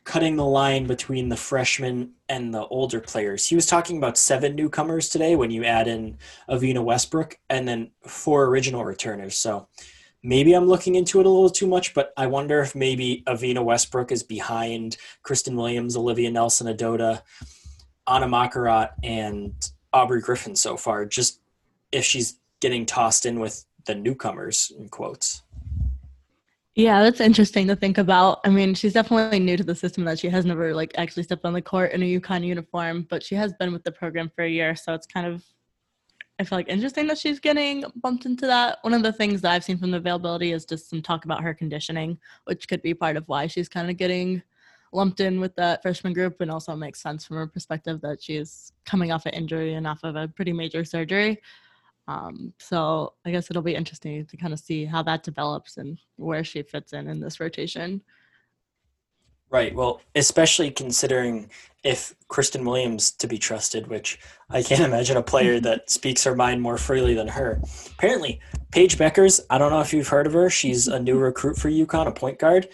cutting 0.06 0.36
the 0.36 0.44
line 0.44 0.86
between 0.86 1.28
the 1.28 1.36
freshmen 1.36 2.12
and 2.28 2.54
the 2.54 2.64
older 2.68 3.00
players. 3.00 3.44
He 3.44 3.56
was 3.56 3.66
talking 3.66 3.98
about 3.98 4.16
seven 4.16 4.54
newcomers 4.54 5.08
today 5.08 5.34
when 5.34 5.50
you 5.50 5.64
add 5.64 5.88
in 5.88 6.16
Evina 6.48 6.82
Westbrook 6.82 7.36
and 7.50 7.66
then 7.66 7.90
four 8.06 8.44
original 8.44 8.84
returners. 8.84 9.36
So 9.36 9.66
maybe 10.22 10.54
I'm 10.54 10.68
looking 10.68 10.94
into 10.94 11.18
it 11.18 11.26
a 11.26 11.28
little 11.28 11.50
too 11.50 11.66
much, 11.66 11.92
but 11.92 12.12
I 12.16 12.28
wonder 12.28 12.60
if 12.60 12.76
maybe 12.76 13.24
Evina 13.26 13.64
Westbrook 13.64 14.12
is 14.12 14.22
behind 14.22 14.96
Christyn 15.24 15.56
Williams, 15.56 15.96
Olivia 15.96 16.30
Nelson 16.30 16.68
Ododa, 16.68 17.22
Anna 18.06 18.28
Makurat, 18.28 18.94
and 19.02 19.52
Aubrey 19.92 20.20
Griffin 20.20 20.54
so 20.54 20.76
far, 20.76 21.04
just 21.04 21.40
if 21.90 22.04
she's 22.04 22.38
getting 22.60 22.86
tossed 22.86 23.26
in 23.26 23.40
with 23.40 23.64
the 23.86 23.94
newcomers 23.96 24.72
in 24.78 24.88
quotes. 24.88 25.42
Yeah, 26.76 27.02
that's 27.02 27.20
interesting 27.20 27.66
to 27.68 27.76
think 27.76 27.96
about. 27.96 28.40
I 28.44 28.50
mean, 28.50 28.74
she's 28.74 28.92
definitely 28.92 29.38
new 29.38 29.56
to 29.56 29.64
the 29.64 29.74
system 29.74 30.04
that 30.04 30.18
she 30.18 30.28
has 30.28 30.44
never 30.44 30.74
like 30.74 30.92
actually 30.98 31.22
stepped 31.22 31.46
on 31.46 31.54
the 31.54 31.62
court 31.62 31.92
in 31.92 32.02
a 32.02 32.20
UConn 32.20 32.44
uniform, 32.44 33.06
but 33.08 33.22
she 33.22 33.34
has 33.34 33.54
been 33.54 33.72
with 33.72 33.82
the 33.82 33.90
program 33.90 34.30
for 34.36 34.44
a 34.44 34.48
year, 34.50 34.76
so 34.76 34.92
it's 34.92 35.06
kind 35.06 35.26
of 35.26 35.42
I 36.38 36.44
feel 36.44 36.58
like 36.58 36.68
interesting 36.68 37.06
that 37.06 37.16
she's 37.16 37.40
getting 37.40 37.82
bumped 38.02 38.26
into 38.26 38.46
that. 38.46 38.76
One 38.82 38.92
of 38.92 39.02
the 39.02 39.12
things 39.12 39.40
that 39.40 39.52
I've 39.52 39.64
seen 39.64 39.78
from 39.78 39.90
the 39.90 39.96
availability 39.96 40.52
is 40.52 40.66
just 40.66 40.90
some 40.90 41.00
talk 41.00 41.24
about 41.24 41.42
her 41.42 41.54
conditioning, 41.54 42.18
which 42.44 42.68
could 42.68 42.82
be 42.82 42.92
part 42.92 43.16
of 43.16 43.26
why 43.26 43.46
she's 43.46 43.70
kind 43.70 43.88
of 43.88 43.96
getting 43.96 44.42
lumped 44.92 45.20
in 45.20 45.40
with 45.40 45.56
that 45.56 45.80
freshman 45.80 46.12
group, 46.12 46.42
and 46.42 46.50
also 46.50 46.76
makes 46.76 47.00
sense 47.00 47.24
from 47.24 47.38
her 47.38 47.46
perspective 47.46 48.02
that 48.02 48.22
she's 48.22 48.70
coming 48.84 49.12
off 49.12 49.24
an 49.24 49.32
injury 49.32 49.72
and 49.74 49.86
off 49.86 50.04
of 50.04 50.14
a 50.14 50.28
pretty 50.28 50.52
major 50.52 50.84
surgery. 50.84 51.40
Um, 52.08 52.52
so 52.58 53.14
I 53.24 53.30
guess 53.30 53.50
it'll 53.50 53.62
be 53.62 53.74
interesting 53.74 54.26
to 54.26 54.36
kind 54.36 54.52
of 54.52 54.60
see 54.60 54.84
how 54.84 55.02
that 55.02 55.22
develops 55.22 55.76
and 55.76 55.98
where 56.16 56.44
she 56.44 56.62
fits 56.62 56.92
in 56.92 57.08
in 57.08 57.20
this 57.20 57.40
rotation. 57.40 58.02
Right. 59.48 59.74
Well, 59.74 60.00
especially 60.14 60.72
considering 60.72 61.50
if 61.84 62.14
Christyn 62.28 62.64
Williams 62.64 63.12
to 63.12 63.28
be 63.28 63.38
trusted, 63.38 63.86
which 63.86 64.18
I 64.50 64.62
can't 64.62 64.80
imagine 64.92 65.16
a 65.16 65.22
player 65.22 65.60
that 65.66 65.88
speaks 65.88 66.24
her 66.24 66.34
mind 66.34 66.62
more 66.62 66.78
freely 66.78 67.14
than 67.14 67.28
her. 67.28 67.60
Apparently, 67.92 68.40
Paige 68.72 68.98
Bueckers, 68.98 69.40
I 69.50 69.58
don't 69.58 69.70
know 69.70 69.80
if 69.80 69.92
you've 69.92 70.08
heard 70.08 70.26
of 70.26 70.32
her. 70.32 70.50
She's 70.50 70.88
a 70.88 70.98
new 70.98 71.18
recruit 71.18 71.56
for 71.56 71.70
UConn, 71.70 72.08
a 72.08 72.12
point 72.12 72.38
guard. 72.38 72.68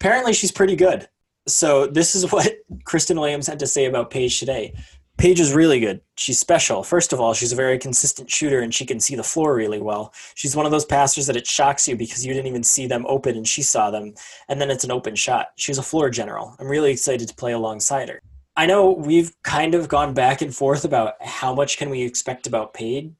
Apparently, 0.00 0.32
she's 0.32 0.52
pretty 0.52 0.76
good. 0.76 1.08
So 1.46 1.86
this 1.86 2.14
is 2.14 2.30
what 2.32 2.58
Christyn 2.84 3.18
Williams 3.18 3.46
had 3.46 3.60
to 3.60 3.66
say 3.66 3.84
about 3.84 4.10
Paige 4.10 4.38
today. 4.40 4.74
Paige 5.20 5.40
is 5.40 5.52
really 5.52 5.80
good. 5.80 6.00
She's 6.16 6.38
special. 6.38 6.82
First 6.82 7.12
of 7.12 7.20
all, 7.20 7.34
she's 7.34 7.52
a 7.52 7.56
very 7.56 7.78
consistent 7.78 8.30
shooter 8.30 8.60
and 8.60 8.74
she 8.74 8.86
can 8.86 8.98
see 8.98 9.14
the 9.14 9.22
floor 9.22 9.54
really 9.54 9.78
well. 9.78 10.14
She's 10.34 10.56
one 10.56 10.64
of 10.64 10.72
those 10.72 10.86
passers 10.86 11.26
that 11.26 11.36
it 11.36 11.46
shocks 11.46 11.86
you 11.86 11.94
because 11.94 12.24
you 12.24 12.32
didn't 12.32 12.46
even 12.46 12.62
see 12.62 12.86
them 12.86 13.04
open 13.06 13.36
and 13.36 13.46
she 13.46 13.60
saw 13.60 13.90
them, 13.90 14.14
and 14.48 14.58
then 14.58 14.70
it's 14.70 14.82
an 14.82 14.90
open 14.90 15.14
shot. 15.14 15.48
She's 15.56 15.76
a 15.76 15.82
floor 15.82 16.08
general. 16.08 16.56
I'm 16.58 16.68
really 16.68 16.90
excited 16.90 17.28
to 17.28 17.34
play 17.34 17.52
alongside 17.52 18.08
her. 18.08 18.22
I 18.56 18.64
know 18.64 18.92
we've 18.92 19.30
kind 19.42 19.74
of 19.74 19.88
gone 19.88 20.14
back 20.14 20.40
and 20.40 20.56
forth 20.56 20.86
about 20.86 21.22
how 21.22 21.54
much 21.54 21.76
can 21.76 21.90
we 21.90 22.00
expect 22.00 22.46
about 22.46 22.72
Paige 22.72 23.12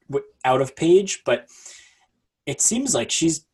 out 0.43 0.61
of 0.61 0.75
Paige, 0.75 1.21
but 1.23 1.49
it 2.47 2.61
seems 2.61 2.95
like 2.95 3.11
she's 3.11 3.45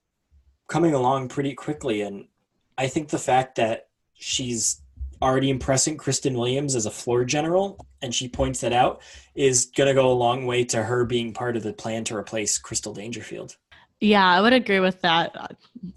coming 0.70 0.94
along 0.94 1.28
pretty 1.28 1.54
quickly, 1.54 2.00
and 2.00 2.30
I 2.78 2.88
think 2.88 3.10
the 3.10 3.20
fact 3.20 3.56
that 3.56 3.90
she's 4.14 4.82
already 5.22 5.50
impressing 5.50 5.98
Christyn 5.98 6.38
Williams 6.38 6.76
as 6.76 6.86
a 6.86 6.92
floor 6.92 7.26
general, 7.26 7.86
and 8.02 8.14
she 8.14 8.28
points 8.28 8.62
that 8.62 8.74
out, 8.74 9.02
is 9.36 9.66
going 9.76 9.88
to 9.88 9.94
go 9.94 10.12
a 10.12 10.14
long 10.14 10.46
way 10.46 10.64
to 10.66 10.84
her 10.84 11.06
being 11.06 11.34
part 11.34 11.58
of 11.58 11.64
the 11.64 11.74
plan 11.74 12.04
to 12.06 12.16
replace 12.16 12.58
Crystal 12.58 12.94
Dangerfield. 12.94 13.56
Yeah, 14.00 14.28
I 14.28 14.42
would 14.42 14.54
agree 14.54 14.80
with 14.80 15.02
that 15.02 15.36
uh, 15.36 15.48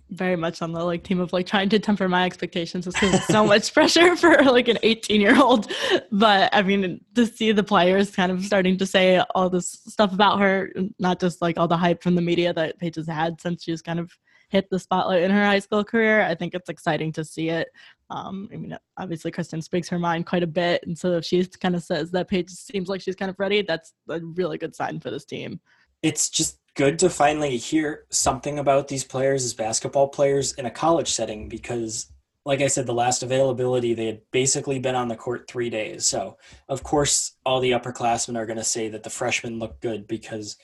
very 0.08 0.34
much 0.34 0.62
on 0.62 0.72
the 0.72 0.82
like 0.82 1.04
team 1.04 1.20
of 1.20 1.34
like 1.34 1.46
trying 1.46 1.68
to 1.68 1.78
temper 1.78 2.08
my 2.08 2.24
expectations 2.24 2.86
because 2.86 3.26
so 3.26 3.44
much 3.44 3.74
pressure 3.74 4.16
for 4.16 4.42
like 4.44 4.68
an 4.68 4.78
18 4.82 5.20
year 5.20 5.38
old. 5.38 5.70
But 6.10 6.48
I 6.54 6.62
mean, 6.62 7.04
to 7.14 7.26
see 7.26 7.52
the 7.52 7.62
players 7.62 8.10
kind 8.10 8.32
of 8.32 8.42
starting 8.42 8.78
to 8.78 8.86
say 8.86 9.22
all 9.34 9.50
this 9.50 9.82
stuff 9.86 10.14
about 10.14 10.40
her, 10.40 10.70
not 10.98 11.20
just 11.20 11.42
like 11.42 11.58
all 11.58 11.68
the 11.68 11.76
hype 11.76 12.02
from 12.02 12.14
the 12.14 12.22
media 12.22 12.54
that 12.54 12.78
Paige 12.78 12.96
has 12.96 13.06
had 13.06 13.38
since 13.38 13.62
she's 13.64 13.82
kind 13.82 13.98
of 13.98 14.10
hit 14.50 14.68
the 14.68 14.78
spotlight 14.78 15.22
in 15.22 15.30
her 15.30 15.44
high 15.44 15.60
school 15.60 15.84
career. 15.84 16.22
I 16.22 16.34
think 16.34 16.54
it's 16.54 16.68
exciting 16.68 17.12
to 17.12 17.24
see 17.24 17.48
it. 17.48 17.68
Um, 18.10 18.48
I 18.52 18.56
mean, 18.56 18.76
obviously, 18.98 19.30
Christyn 19.30 19.62
speaks 19.62 19.88
her 19.88 19.98
mind 19.98 20.26
quite 20.26 20.42
a 20.42 20.48
bit. 20.48 20.82
And 20.86 20.98
so 20.98 21.12
if 21.12 21.24
she 21.24 21.46
kind 21.46 21.76
of 21.76 21.82
says 21.82 22.10
that 22.10 22.28
Paige 22.28 22.50
seems 22.50 22.88
like 22.88 23.00
she's 23.00 23.16
kind 23.16 23.30
of 23.30 23.38
ready, 23.38 23.62
that's 23.62 23.94
a 24.08 24.20
really 24.20 24.58
good 24.58 24.74
sign 24.74 25.00
for 25.00 25.10
this 25.10 25.24
team. 25.24 25.60
It's 26.02 26.28
just 26.28 26.58
good 26.74 26.98
to 26.98 27.10
finally 27.10 27.56
hear 27.56 28.04
something 28.10 28.58
about 28.58 28.88
these 28.88 29.04
players 29.04 29.44
as 29.44 29.54
basketball 29.54 30.08
players 30.08 30.52
in 30.54 30.66
a 30.66 30.70
college 30.70 31.08
setting 31.08 31.48
because 31.48 32.10
like 32.46 32.62
I 32.62 32.68
said, 32.68 32.86
the 32.86 32.94
last 32.94 33.22
availability, 33.22 33.92
they 33.92 34.06
had 34.06 34.22
basically 34.30 34.78
been 34.78 34.94
on 34.94 35.08
the 35.08 35.16
court 35.16 35.46
three 35.46 35.68
days. 35.68 36.06
So, 36.06 36.38
of 36.68 36.82
course, 36.82 37.36
all 37.44 37.60
the 37.60 37.72
upperclassmen 37.72 38.36
are 38.36 38.46
going 38.46 38.56
to 38.56 38.64
say 38.64 38.88
that 38.88 39.02
the 39.02 39.10
freshmen 39.10 39.58
look 39.58 39.78
good 39.80 40.06
because 40.06 40.56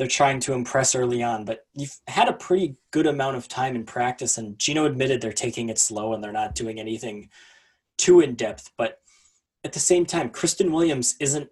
they're 0.00 0.08
trying 0.08 0.40
to 0.40 0.54
impress 0.54 0.94
early 0.94 1.22
on, 1.22 1.44
but 1.44 1.66
you've 1.74 1.94
had 2.06 2.26
a 2.26 2.32
pretty 2.32 2.74
good 2.90 3.06
amount 3.06 3.36
of 3.36 3.48
time 3.48 3.76
in 3.76 3.84
practice. 3.84 4.38
And 4.38 4.58
Geno 4.58 4.86
admitted 4.86 5.20
they're 5.20 5.30
taking 5.30 5.68
it 5.68 5.78
slow 5.78 6.14
and 6.14 6.24
they're 6.24 6.32
not 6.32 6.54
doing 6.54 6.80
anything 6.80 7.28
too 7.98 8.20
in 8.20 8.34
depth. 8.34 8.70
But 8.78 9.02
at 9.62 9.74
the 9.74 9.78
same 9.78 10.06
time, 10.06 10.30
Christyn 10.30 10.70
Williams 10.70 11.16
isn't 11.20 11.50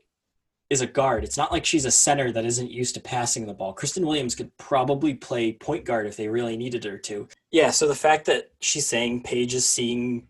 is 0.70 0.80
a 0.80 0.86
guard. 0.86 1.24
It's 1.24 1.36
not 1.36 1.52
like 1.52 1.66
she's 1.66 1.84
a 1.84 1.90
center 1.90 2.32
that 2.32 2.46
isn't 2.46 2.70
used 2.70 2.94
to 2.94 3.02
passing 3.02 3.46
the 3.46 3.52
ball. 3.52 3.74
Christyn 3.74 4.06
Williams 4.06 4.34
could 4.34 4.56
probably 4.56 5.12
play 5.12 5.52
point 5.52 5.84
guard 5.84 6.06
if 6.06 6.16
they 6.16 6.28
really 6.28 6.56
needed 6.56 6.84
her 6.84 6.96
to. 6.96 7.28
Yeah, 7.50 7.70
so 7.70 7.86
the 7.86 7.94
fact 7.94 8.24
that 8.26 8.50
she's 8.60 8.86
saying 8.86 9.24
Paige 9.24 9.52
is 9.52 9.68
seeing 9.68 10.26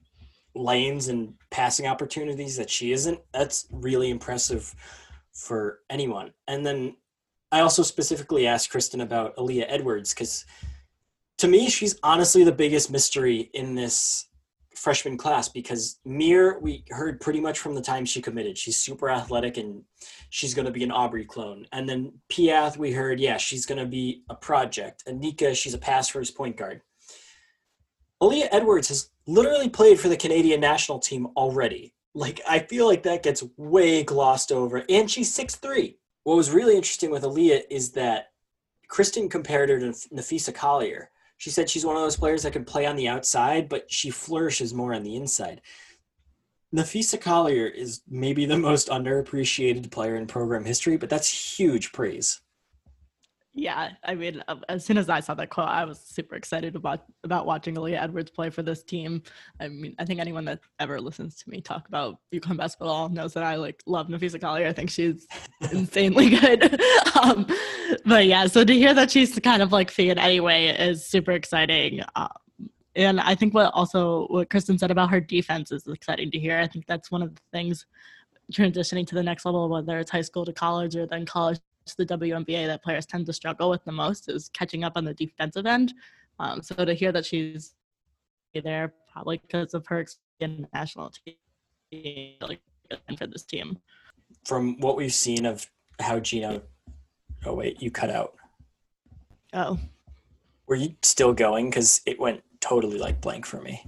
lanes 0.56 1.06
and 1.06 1.34
passing 1.50 1.87
opportunities 1.87 2.56
that 2.56 2.68
she 2.68 2.90
isn't, 2.90 3.20
that's 3.32 3.68
really 3.70 4.10
impressive 4.10 4.75
for 5.32 5.80
anyone. 5.88 6.32
And 6.48 6.66
then 6.66 6.96
I 7.50 7.61
also 7.61 7.83
specifically 7.83 8.47
asked 8.47 8.71
Christyn 8.71 9.02
about 9.02 9.37
Aaliyah 9.37 9.67
Edwards 9.69 10.12
because 10.12 10.45
to 11.38 11.49
me, 11.49 11.71
she's 11.71 11.99
honestly 12.02 12.45
the 12.45 12.52
biggest 12.52 12.90
mystery 12.90 13.50
in 13.55 13.75
this 13.75 14.26
freshman 14.75 15.17
class 15.17 15.49
because 15.49 15.99
Mir, 16.05 16.59
we 16.61 16.85
heard 16.90 17.21
pretty 17.21 17.40
much 17.40 17.59
from 17.59 17.75
the 17.75 17.81
time 17.81 18.05
she 18.05 18.21
committed. 18.21 18.59
She's 18.59 18.76
super 18.76 19.09
athletic 19.09 19.57
and 19.57 19.83
she's 20.31 20.55
going 20.55 20.67
to 20.67 20.73
be 20.73 20.85
an 20.85 20.90
Aubrey 20.90 21.25
clone. 21.25 21.67
And 21.73 21.88
then 21.88 22.12
Piath, 22.31 22.76
we 22.76 22.93
heard, 22.93 23.21
yeah, 23.21 23.37
she's 23.37 23.67
going 23.67 23.78
to 23.78 23.87
be 23.87 24.23
a 24.28 24.35
project. 24.35 25.05
And 25.07 25.21
Nika, 25.21 25.55
she's 25.55 25.75
a 25.75 25.78
pass 25.78 26.09
first 26.09 26.37
point 26.37 26.57
guard. 26.57 26.83
Aaliyah 28.23 28.49
Edwards 28.50 28.88
has 28.88 29.11
literally 29.26 29.69
played 29.69 30.00
for 30.00 30.09
the 30.09 30.17
Canadian 30.17 30.61
national 30.61 30.99
team 30.99 31.28
already. 31.37 31.95
Like, 32.14 32.40
I 32.49 32.59
feel 32.61 32.87
like 32.87 33.05
that 33.05 33.23
gets 33.23 33.45
way 33.57 34.02
glossed 34.02 34.50
over. 34.50 34.85
And 34.88 35.09
she's 35.09 35.33
six 35.33 35.55
three 35.55 35.98
what 36.25 36.37
was 36.37 36.50
really 36.50 36.76
interesting 36.76 37.10
with 37.10 37.22
Aaliyah 37.22 37.62
is 37.70 37.92
that 37.92 38.32
Christyn 38.90 39.30
compared 39.30 39.68
her 39.68 39.78
to 39.78 39.87
Napheesa 39.87 40.54
Collier. 40.54 41.10
She 41.37 41.50
said 41.50 41.70
she's 41.70 41.87
one 41.87 41.96
of 41.96 42.02
those 42.02 42.16
players 42.16 42.42
that 42.42 42.52
can 42.52 42.64
play 42.64 42.87
on 42.87 42.96
the 42.96 43.08
outside, 43.08 43.68
but 43.68 43.90
she 43.90 44.10
flourishes 44.10 44.75
more 44.75 44.92
on 44.92 45.04
the 45.04 45.16
inside. 45.16 45.62
Napheesa 46.75 47.20
Collier 47.20 47.66
is 47.66 48.02
maybe 48.08 48.44
the 48.44 48.58
most 48.58 48.88
underappreciated 48.88 49.90
player 49.90 50.16
in 50.16 50.26
program 50.26 50.64
history, 50.64 50.96
but 50.96 51.08
that's 51.08 51.58
huge 51.58 51.92
praise. 51.92 52.40
Yeah, 53.59 53.91
I 54.05 54.15
mean, 54.15 54.41
um, 54.47 54.62
as 54.69 54.85
soon 54.85 54.99
as 54.99 55.09
I 55.09 55.19
saw 55.19 55.35
that 55.35 55.50
quote, 55.50 55.67
I 55.67 55.85
was 55.85 55.99
super 55.99 56.37
excited 56.37 56.77
about 56.77 57.03
about 57.25 57.45
watching 57.45 57.75
Aaliyah 57.75 58.00
Edwards 58.00 58.31
play 58.31 58.50
for 58.50 58.62
this 58.62 58.85
team. 58.85 59.21
I 59.59 59.67
mean, 59.67 59.97
I 59.99 60.05
think 60.05 60.21
anyone 60.21 60.45
that 60.45 60.61
ever 60.79 61.00
listens 61.00 61.43
to 61.43 61.50
me 61.50 61.61
talk 61.61 61.88
about 61.88 62.21
UConn 62.33 62.57
basketball 62.57 63.09
knows 63.09 63.35
that 63.35 63.43
I 63.43 63.57
like 63.57 63.83
love 63.85 64.07
Napheesa 64.07 64.41
Collier. 64.41 64.69
I 64.69 64.73
think 64.73 64.91
she's 64.91 65.27
insanely 65.73 66.31
good. 66.31 66.81
um, 67.21 67.49
but 68.07 68.27
yeah, 68.27 68.47
so 68.47 68.62
to 68.65 68.73
hear 68.73 68.95
that 68.95 69.11
she's 69.11 69.37
kind 69.41 69.61
of 69.61 69.73
like 69.73 69.91
figured 69.91 70.19
anyway 70.19 70.67
is 70.67 71.05
super 71.05 71.33
exciting. 71.33 72.03
Um, 72.15 72.29
and 72.95 73.21
I 73.21 73.35
think 73.35 73.55
what 73.55 73.73
also 73.75 74.29
what 74.29 74.50
Christyn 74.50 74.79
said 74.79 74.93
about 74.93 75.11
her 75.11 75.21
defense 75.21 75.73
is 75.73 75.85
exciting 75.88 76.31
to 76.31 76.38
hear. 76.38 76.59
I 76.59 76.69
think 76.69 76.87
that's 76.87 77.11
one 77.11 77.23
of 77.23 77.35
the 77.35 77.43
things 77.53 77.87
transitioning 78.53 79.07
to 79.09 79.17
the 79.17 79.23
next 79.23 79.45
level, 79.45 79.69
whether 79.69 79.99
it's 79.99 80.12
high 80.12 80.23
school 80.23 80.45
to 80.45 80.53
college 80.53 80.95
or 80.95 81.07
then 81.07 81.27
college 81.27 81.59
the 81.95 82.07
WNBA 82.07 82.66
that 82.66 82.83
players 82.83 83.07
tend 83.07 83.26
to 83.26 83.33
struggle 83.33 83.71
with 83.71 83.85
the 83.85 83.92
most 83.92 84.28
is 84.28 84.49
catching 84.50 84.85
up 84.85 84.92
on 84.97 85.04
the 85.04 85.14
defensive 85.14 85.66
end. 85.66 85.95
Um, 86.38 86.62
so 86.62 86.85
to 86.85 86.95
hear 86.95 87.12
that 87.12 87.26
she's 87.26 87.75
there, 88.54 88.92
probably 89.12 89.38
because 89.38 89.75
of 89.75 89.87
her 89.87 90.04
in 90.40 90.66
national 90.73 91.12
team, 91.90 92.35
like 92.40 92.61
for 93.16 93.26
this 93.26 93.42
team. 93.42 93.78
From 94.45 94.78
what 94.80 94.97
we've 94.97 95.12
seen 95.12 95.47
of 95.47 95.68
how 96.00 96.21
Geno, 96.21 96.62
oh 97.45 97.54
wait, 97.54 97.83
you 97.83 97.90
cut 97.90 98.11
out. 98.11 98.35
Oh, 99.52 99.78
were 100.66 100.76
you 100.76 100.95
still 101.02 101.33
going? 101.33 101.71
Because 101.71 102.00
it 102.07 102.21
went 102.21 102.42
totally 102.61 102.99
like 102.99 103.21
blank 103.21 103.47
for 103.47 103.61
me. 103.61 103.85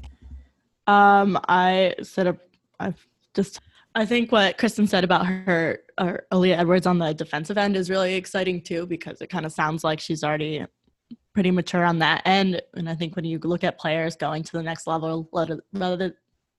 Um, 0.87 1.39
I 1.49 1.95
set 2.03 2.27
up. 2.27 2.39
I've 2.81 3.07
just 3.35 3.61
I 3.95 4.07
think 4.07 4.31
what 4.31 4.57
Christyn 4.57 4.89
said 4.89 5.03
about 5.03 5.27
her, 5.27 5.81
or 5.99 6.27
Aaliyah 6.33 6.59
Edwards 6.59 6.87
on 6.87 6.99
the 6.99 7.13
defensive 7.13 7.59
end 7.59 7.77
is 7.77 7.91
really 7.91 8.15
exciting 8.15 8.63
too, 8.63 8.87
because 8.87 9.21
it 9.21 9.29
kind 9.29 9.45
of 9.45 9.53
sounds 9.53 9.83
like 9.83 9.99
she's 9.99 10.23
already 10.23 10.65
pretty 11.35 11.51
mature 11.51 11.85
on 11.85 11.99
that 11.99 12.23
end. 12.25 12.63
And 12.75 12.89
I 12.89 12.95
think 12.95 13.17
when 13.17 13.25
you 13.25 13.39
look 13.39 13.65
at 13.65 13.79
players 13.79 14.17
going 14.17 14.43
to 14.45 14.53
the 14.53 14.63
next 14.63 14.87
level, 14.87 15.29
whether 15.33 15.61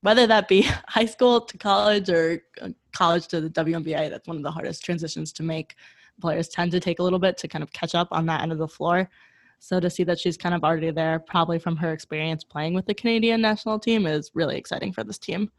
whether 0.01 0.27
that 0.27 0.47
be 0.47 0.61
high 0.87 1.05
school 1.05 1.41
to 1.41 1.57
college 1.57 2.09
or 2.09 2.41
uh, 2.61 2.69
college 2.91 3.27
to 3.27 3.41
the 3.41 3.49
WNBA, 3.49 4.09
that's 4.09 4.27
one 4.27 4.37
of 4.37 4.43
the 4.43 4.51
hardest 4.51 4.83
transitions 4.83 5.31
to 5.33 5.43
make. 5.43 5.75
Players 6.19 6.49
tend 6.49 6.71
to 6.71 6.79
take 6.79 6.99
a 6.99 7.03
little 7.03 7.19
bit 7.19 7.37
to 7.37 7.47
kind 7.47 7.63
of 7.63 7.71
catch 7.71 7.95
up 7.95 8.09
on 8.11 8.25
that 8.25 8.41
end 8.41 8.51
of 8.51 8.57
the 8.57 8.67
floor. 8.67 9.09
So 9.59 9.79
to 9.79 9.89
see 9.89 10.03
that 10.05 10.19
she's 10.19 10.37
kind 10.37 10.55
of 10.55 10.63
already 10.63 10.89
there, 10.89 11.19
probably 11.19 11.59
from 11.59 11.75
her 11.77 11.93
experience 11.93 12.43
playing 12.43 12.73
with 12.73 12.87
the 12.87 12.95
Canadian 12.95 13.41
national 13.41 13.79
team, 13.79 14.07
is 14.07 14.31
really 14.33 14.57
exciting 14.57 14.91
for 14.91 15.03
this 15.03 15.19
team. 15.19 15.51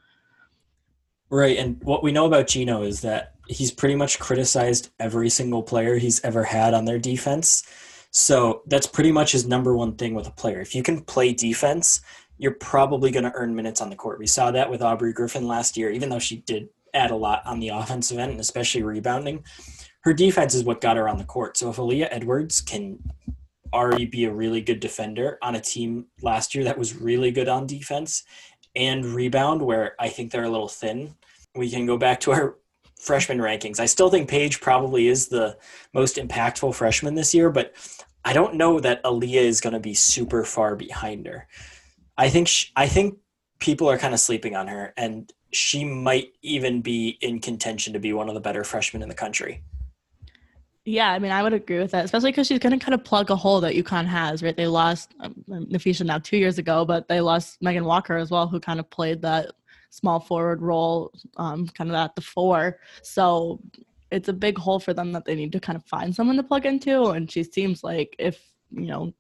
Right. 1.33 1.57
And 1.57 1.83
what 1.83 2.03
we 2.03 2.13
know 2.13 2.27
about 2.27 2.47
Geno 2.47 2.83
is 2.83 3.01
that 3.01 3.37
he's 3.49 3.71
pretty 3.71 3.95
much 3.95 4.19
criticized 4.19 4.91
every 5.01 5.31
single 5.31 5.63
player 5.63 5.97
he's 5.97 6.23
ever 6.25 6.45
had 6.45 6.75
on 6.75 6.85
their 6.85 6.99
defense. 6.99 7.63
So 8.11 8.61
that's 8.67 8.87
pretty 8.87 9.13
much 9.13 9.33
his 9.33 9.47
number 9.47 9.75
one 9.75 9.97
thing 9.97 10.13
with 10.15 10.29
a 10.29 10.33
player. 10.33 10.61
If 10.61 10.75
you 10.75 10.83
can 10.83 11.01
play 11.01 11.33
defense, 11.33 12.03
you're 12.37 12.57
probably 12.57 13.11
going 13.11 13.25
to 13.25 13.33
earn 13.35 13.57
minutes 13.57 13.81
on 13.81 13.89
the 13.89 13.97
court. 13.97 14.19
We 14.19 14.27
saw 14.27 14.51
that 14.51 14.69
with 14.69 14.83
Aubrey 14.83 15.15
Griffin 15.15 15.49
last 15.49 15.75
year, 15.75 15.91
even 15.91 16.11
though 16.11 16.19
she 16.19 16.43
did 16.43 16.69
add 16.93 17.11
a 17.11 17.17
lot 17.17 17.41
on 17.47 17.61
the 17.61 17.71
offensive 17.71 18.19
end, 18.19 18.33
and 18.33 18.41
especially 18.41 18.83
rebounding. 18.83 19.43
Her 20.03 20.13
defense 20.13 20.55
is 20.55 20.65
what 20.65 20.83
got 20.83 20.99
her 20.99 21.09
on 21.09 21.17
the 21.17 21.25
court. 21.25 21.57
So 21.57 21.71
if 21.71 21.77
Aaliyah 21.77 22.09
Edwards 22.11 22.61
can 22.61 22.99
already 23.73 24.05
be 24.05 24.27
a 24.27 24.33
really 24.35 24.61
good 24.61 24.81
defender 24.81 25.39
on 25.41 25.55
a 25.55 25.61
team 25.63 26.09
last 26.21 26.55
year 26.55 26.65
that 26.65 26.77
was 26.77 26.95
really 26.95 27.31
good 27.31 27.49
on 27.49 27.67
defense 27.67 28.23
and 28.77 29.07
rebound, 29.07 29.63
where 29.63 29.95
I 29.99 30.09
think 30.09 30.31
they're 30.31 30.45
a 30.45 30.51
little 30.51 30.69
thin. 30.69 31.15
We 31.55 31.71
can 31.71 31.87
go 31.87 31.97
back 31.97 32.21
to 32.21 32.33
our 32.33 32.57
freshman 32.99 33.39
rankings. 33.39 33.81
I 33.81 33.87
still 33.87 34.11
think 34.11 34.29
Paige 34.29 34.61
probably 34.61 35.09
is 35.09 35.29
the 35.29 35.59
most 35.93 36.17
impactful 36.17 36.75
freshman 36.75 37.15
this 37.15 37.35
year, 37.35 37.51
but 37.51 37.75
I 38.25 38.33
don't 38.33 38.55
know 38.55 38.81
that 38.81 39.03
Aaliyah 39.03 39.43
is 39.43 39.61
going 39.61 39.73
to 39.73 39.81
be 39.81 39.95
super 39.95 40.45
far 40.45 40.77
behind 40.77 41.27
her. 41.27 41.49
I 42.17 42.29
think 42.31 42.47
she, 42.47 42.69
I 42.77 42.87
think 42.87 43.19
people 43.59 43.91
are 43.91 43.99
kind 43.99 44.15
of 44.15 44.21
sleeping 44.21 44.55
on 44.55 44.69
her, 44.69 44.95
and 44.97 45.33
she 45.53 45.85
might 45.85 46.33
even 46.43 46.81
be 46.81 47.19
in 47.21 47.41
contention 47.41 47.93
to 47.93 47.99
be 47.99 48.13
one 48.13 48.29
of 48.29 48.35
the 48.35 48.41
better 48.41 48.65
freshmen 48.65 49.03
in 49.03 49.09
the 49.09 49.15
country. 49.15 49.63
Yeah, 50.85 51.13
I 51.13 51.21
mean, 51.21 51.31
I 51.31 51.43
would 51.43 51.53
agree 51.53 51.79
with 51.79 51.93
that, 51.93 52.05
especially 52.05 52.33
because 52.33 52.49
she's 52.49 52.59
going 52.59 52.77
to 52.77 52.85
kind 52.85 52.95
of 52.95 53.05
plug 53.05 53.31
a 53.31 53.37
hole 53.37 53.61
that 53.61 53.75
UConn 53.75 54.07
has, 54.07 54.43
right? 54.43 54.57
They 54.57 54.67
lost 54.67 55.15
um, 55.21 55.45
Napheesa 55.49 56.05
now 56.05 56.19
two 56.19 56.37
years 56.37 56.59
ago, 56.59 56.85
but 56.85 57.07
they 57.07 57.21
lost 57.21 57.63
Megan 57.63 57.85
Walker 57.85 58.17
as 58.17 58.31
well, 58.31 58.49
who 58.49 58.59
kind 58.59 58.81
of 58.81 58.91
played 58.91 59.23
that 59.23 59.53
small 59.93 60.19
forward 60.19 60.63
role, 60.63 61.13
um, 61.37 61.69
kind 61.69 61.91
of 61.91 61.95
at 61.95 62.17
the 62.17 62.23
four. 62.23 62.79
So 63.03 63.61
it's 64.11 64.29
a 64.29 64.33
big 64.33 64.57
hole 64.57 64.81
for 64.81 64.95
them 64.95 65.13
that 65.13 65.27
they 65.27 65.35
need 65.35 65.53
to 65.53 65.61
kind 65.61 65.77
of 65.77 65.85
find 65.85 66.15
someone 66.15 66.37
to 66.37 66.43
plug 66.43 66.65
into. 66.65 67.11
And 67.11 67.31
she 67.31 67.45
seems 67.45 67.85
like 67.85 68.17
if, 68.19 68.41
you 68.71 68.87
know, 68.87 69.13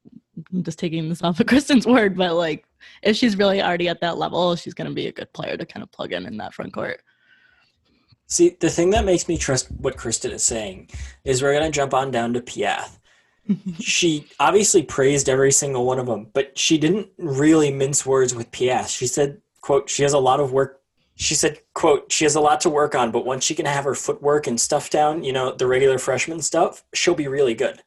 I'm 0.50 0.62
just 0.62 0.78
taking 0.78 1.08
this 1.08 1.22
off 1.24 1.40
of 1.40 1.46
Christyn's 1.46 1.86
word, 1.86 2.16
but 2.16 2.34
like 2.34 2.64
if 3.02 3.16
she's 3.16 3.36
really 3.36 3.62
already 3.62 3.88
at 3.88 4.00
that 4.00 4.16
level, 4.16 4.56
she's 4.56 4.74
going 4.74 4.88
to 4.88 4.94
be 4.94 5.06
a 5.08 5.12
good 5.12 5.32
player 5.34 5.58
to 5.58 5.66
kind 5.66 5.82
of 5.82 5.92
plug 5.92 6.14
in 6.14 6.26
in 6.26 6.38
that 6.38 6.54
front 6.54 6.72
court. 6.72 7.02
See, 8.26 8.56
the 8.60 8.70
thing 8.70 8.90
that 8.90 9.04
makes 9.04 9.28
me 9.28 9.36
trust 9.36 9.70
what 9.72 9.98
Christyn 9.98 10.32
is 10.32 10.42
saying 10.42 10.88
is 11.22 11.42
we're 11.42 11.52
going 11.52 11.70
to 11.70 11.70
jump 11.70 11.92
on 11.92 12.10
down 12.10 12.32
to 12.32 12.40
Piath. 12.40 12.98
she 13.78 14.26
obviously 14.40 14.82
praised 14.82 15.28
every 15.28 15.52
single 15.52 15.84
one 15.84 15.98
of 15.98 16.06
them, 16.06 16.28
but 16.32 16.58
she 16.58 16.78
didn't 16.78 17.08
really 17.18 17.70
mince 17.70 18.06
words 18.06 18.34
with 18.34 18.50
Piath. 18.50 18.88
She 18.88 19.06
said, 19.06 19.42
quote, 19.62 19.88
she 19.88 20.02
has 20.02 20.12
a 20.12 20.18
lot 20.18 20.40
of 20.40 20.52
work. 20.52 20.80
She 21.14 21.34
said, 21.34 21.60
quote, 21.72 22.12
she 22.12 22.24
has 22.24 22.34
a 22.34 22.40
lot 22.40 22.60
to 22.62 22.70
work 22.70 22.94
on, 22.94 23.10
but 23.10 23.24
once 23.24 23.44
she 23.44 23.54
can 23.54 23.66
have 23.66 23.84
her 23.84 23.94
footwork 23.94 24.46
and 24.46 24.60
stuff 24.60 24.90
down, 24.90 25.24
you 25.24 25.32
know, 25.32 25.54
the 25.54 25.66
regular 25.66 25.98
freshman 25.98 26.42
stuff, 26.42 26.84
she'll 26.94 27.14
be 27.14 27.28
really 27.28 27.54
good. 27.54 27.82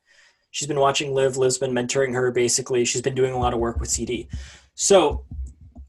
She's 0.52 0.68
been 0.68 0.80
watching 0.80 1.14
Liv. 1.14 1.38
Liv's 1.38 1.58
been 1.58 1.74
mentoring 1.74 2.14
her 2.14 2.32
basically. 2.32 2.86
She's 2.86 3.02
been 3.02 3.16
doing 3.16 3.34
a 3.34 3.38
lot 3.38 3.54
of 3.54 3.60
work 3.60 3.80
with 3.80 3.90
CD. 3.90 4.30
So 4.74 5.26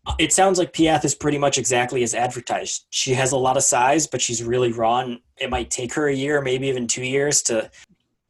uh, 0.07 0.15
it 0.19 0.33
sounds 0.33 0.59
like 0.59 0.73
Piath 0.73 1.05
is 1.05 1.15
pretty 1.15 1.39
much 1.39 1.59
exactly 1.59 2.03
as 2.03 2.15
advertised. 2.15 2.87
She 2.91 3.15
has 3.15 3.33
a 3.33 3.37
lot 3.37 3.57
of 3.57 3.63
size, 3.63 4.07
but 4.07 4.21
she's 4.21 4.43
really 4.43 4.73
raw, 4.73 5.01
and 5.01 5.21
it 5.39 5.51
might 5.51 5.71
take 5.71 5.93
her 5.95 6.09
a 6.09 6.15
year, 6.15 6.41
maybe 6.41 6.69
even 6.69 6.87
two 6.87 7.05
years, 7.05 7.43
to 7.43 7.71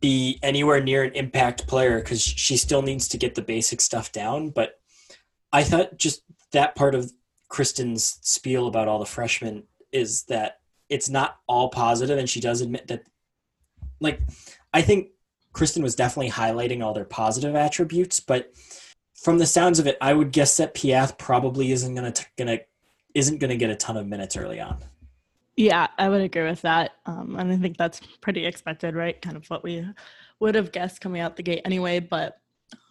be 0.00 0.38
anywhere 0.42 0.80
near 0.80 1.04
an 1.04 1.12
impact 1.14 1.66
player 1.66 2.00
because 2.00 2.22
she 2.22 2.56
still 2.56 2.82
needs 2.82 3.08
to 3.08 3.18
get 3.18 3.34
the 3.34 3.42
basic 3.42 3.80
stuff 3.80 4.12
down. 4.12 4.50
But 4.50 4.78
I 5.52 5.62
thought 5.62 5.96
just 5.96 6.22
that 6.52 6.74
part 6.76 6.94
of 6.94 7.12
Christyn's 7.48 8.18
spiel 8.22 8.66
about 8.66 8.88
all 8.88 8.98
the 8.98 9.06
freshmen 9.06 9.64
is 9.92 10.24
that 10.24 10.58
it's 10.88 11.08
not 11.08 11.38
all 11.46 11.68
positive, 11.68 12.18
and 12.18 12.28
she 12.28 12.40
does 12.40 12.60
admit 12.60 12.86
that. 12.88 13.02
Like, 14.00 14.20
I 14.72 14.82
think 14.82 15.08
Christyn 15.52 15.82
was 15.82 15.94
definitely 15.94 16.30
highlighting 16.30 16.84
all 16.84 16.92
their 16.92 17.04
positive 17.04 17.54
attributes, 17.54 18.20
but 18.20 18.52
from 19.14 19.38
the 19.38 19.46
sounds 19.46 19.78
of 19.78 19.86
it, 19.86 19.96
I 20.00 20.12
would 20.12 20.30
guess 20.30 20.56
that 20.58 20.74
Piath 20.74 21.18
probably 21.18 21.72
isn't 21.72 21.94
gonna 21.94 22.12
t- 22.12 22.26
gonna 22.36 22.58
isn't 23.14 23.38
gonna 23.38 23.56
get 23.56 23.70
a 23.70 23.76
ton 23.76 23.96
of 23.96 24.06
minutes 24.06 24.36
early 24.36 24.60
on. 24.60 24.78
Yeah, 25.56 25.86
I 25.98 26.10
would 26.10 26.20
agree 26.20 26.44
with 26.44 26.60
that, 26.62 26.92
um, 27.06 27.36
and 27.38 27.50
I 27.50 27.56
think 27.56 27.78
that's 27.78 28.00
pretty 28.20 28.44
expected, 28.44 28.94
right? 28.94 29.20
Kind 29.20 29.36
of 29.36 29.48
what 29.48 29.64
we 29.64 29.86
would 30.38 30.54
have 30.54 30.70
guessed 30.70 31.00
coming 31.00 31.22
out 31.22 31.36
the 31.36 31.42
gate 31.42 31.62
anyway, 31.64 31.98
but 31.98 32.38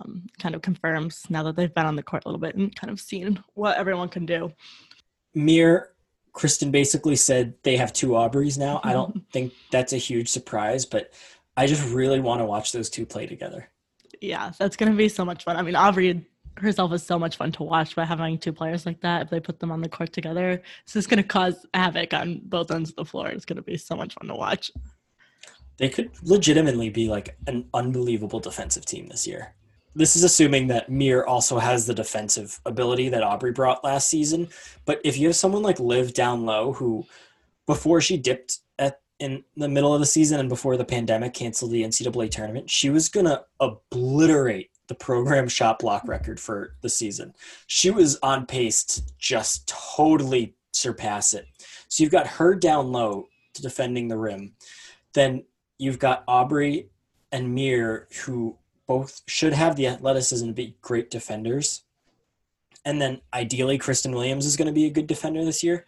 um, 0.01 0.27
kind 0.39 0.55
of 0.55 0.61
confirms 0.61 1.25
now 1.29 1.43
that 1.43 1.55
they've 1.55 1.73
been 1.73 1.85
on 1.85 1.95
the 1.95 2.03
court 2.03 2.23
a 2.25 2.29
little 2.29 2.39
bit 2.39 2.55
and 2.55 2.75
kind 2.75 2.91
of 2.91 2.99
seen 2.99 3.43
what 3.53 3.77
everyone 3.77 4.09
can 4.09 4.25
do. 4.25 4.51
Mir, 5.33 5.91
Christyn 6.33 6.71
basically 6.71 7.15
said 7.15 7.53
they 7.63 7.77
have 7.77 7.93
two 7.93 8.09
Aubreys 8.09 8.57
now. 8.57 8.81
I 8.83 8.93
don't 8.93 9.29
think 9.31 9.53
that's 9.71 9.93
a 9.93 9.97
huge 9.97 10.29
surprise, 10.29 10.85
but 10.85 11.13
I 11.57 11.67
just 11.67 11.93
really 11.93 12.19
want 12.19 12.41
to 12.41 12.45
watch 12.45 12.71
those 12.71 12.89
two 12.89 13.05
play 13.05 13.25
together 13.25 13.69
yeah, 14.21 14.51
that's 14.57 14.75
gonna 14.75 14.93
be 14.93 15.09
so 15.09 15.25
much 15.25 15.43
fun. 15.43 15.57
I 15.57 15.61
mean, 15.61 15.75
Aubrey 15.75 16.25
herself 16.57 16.93
is 16.93 17.03
so 17.03 17.19
much 17.19 17.35
fun 17.35 17.51
to 17.51 17.63
watch 17.63 17.95
by 17.95 18.05
having 18.05 18.37
two 18.37 18.53
players 18.53 18.85
like 18.85 19.01
that. 19.01 19.23
If 19.23 19.29
they 19.29 19.39
put 19.39 19.59
them 19.59 19.71
on 19.71 19.81
the 19.81 19.89
court 19.89 20.13
together, 20.13 20.61
it's 20.83 20.93
just 20.93 21.09
gonna 21.09 21.23
cause 21.23 21.65
havoc 21.73 22.13
on 22.13 22.41
both 22.43 22.71
ends 22.71 22.89
of 22.89 22.95
the 22.95 23.05
floor. 23.05 23.29
It's 23.29 23.45
gonna 23.45 23.61
be 23.61 23.77
so 23.77 23.95
much 23.95 24.13
fun 24.13 24.27
to 24.29 24.35
watch. 24.35 24.71
They 25.77 25.89
could 25.89 26.11
legitimately 26.23 26.89
be 26.89 27.09
like 27.09 27.37
an 27.47 27.67
unbelievable 27.73 28.39
defensive 28.39 28.85
team 28.85 29.07
this 29.07 29.27
year. 29.27 29.53
This 29.95 30.15
is 30.15 30.23
assuming 30.23 30.67
that 30.67 30.89
Mir 30.89 31.23
also 31.23 31.57
has 31.57 31.87
the 31.87 31.93
defensive 31.93 32.59
ability 32.65 33.09
that 33.09 33.23
Aubrey 33.23 33.51
brought 33.51 33.83
last 33.83 34.09
season. 34.09 34.49
But 34.83 34.99
if 35.05 35.17
you 35.17 35.27
have 35.27 35.35
someone 35.35 35.63
like 35.63 35.79
Liv 35.79 36.13
down 36.13 36.45
low 36.45 36.73
who 36.73 37.05
before 37.65 38.01
she 38.01 38.17
dipped 38.17 38.59
in 39.19 39.45
the 39.55 39.69
middle 39.69 39.93
of 39.93 40.01
the 40.01 40.05
season 40.05 40.41
and 40.41 40.49
before 40.49 40.75
the 40.75 40.83
pandemic 40.83 41.33
canceled 41.33 41.71
the 41.71 41.83
NCAA 41.83 42.29
tournament, 42.29 42.69
she 42.69 42.89
was 42.89 43.07
to 43.25 43.45
obliterate 43.61 44.71
the 44.87 44.95
program 44.95 45.47
shot 45.47 45.79
block 45.79 46.05
record 46.05 46.37
for 46.37 46.75
the 46.81 46.89
season. 46.89 47.33
She 47.67 47.91
was 47.91 48.19
on 48.21 48.45
pace 48.45 48.83
to 48.83 49.01
just 49.17 49.67
totally 49.95 50.53
surpass 50.73 51.33
it. 51.33 51.47
So 51.87 52.03
you've 52.03 52.11
got 52.11 52.27
her 52.27 52.55
down 52.55 52.91
low 52.91 53.29
to 53.53 53.61
defending 53.61 54.09
the 54.09 54.17
rim. 54.17 54.53
Then 55.13 55.45
you've 55.77 55.97
got 55.97 56.25
Aubrey 56.27 56.89
and 57.31 57.55
Mir, 57.55 58.09
who 58.25 58.57
both 58.87 59.21
should 59.27 59.53
have 59.53 59.75
the 59.75 59.87
athleticism 59.87 60.47
to 60.47 60.53
be 60.53 60.75
great 60.81 61.09
defenders. 61.09 61.83
And 62.83 63.01
then 63.01 63.21
ideally, 63.33 63.79
Christyn 63.79 64.13
Williams 64.13 64.45
is 64.45 64.55
going 64.55 64.67
to 64.67 64.73
be 64.73 64.85
a 64.85 64.91
good 64.91 65.07
defender 65.07 65.43
this 65.43 65.63
year. 65.63 65.85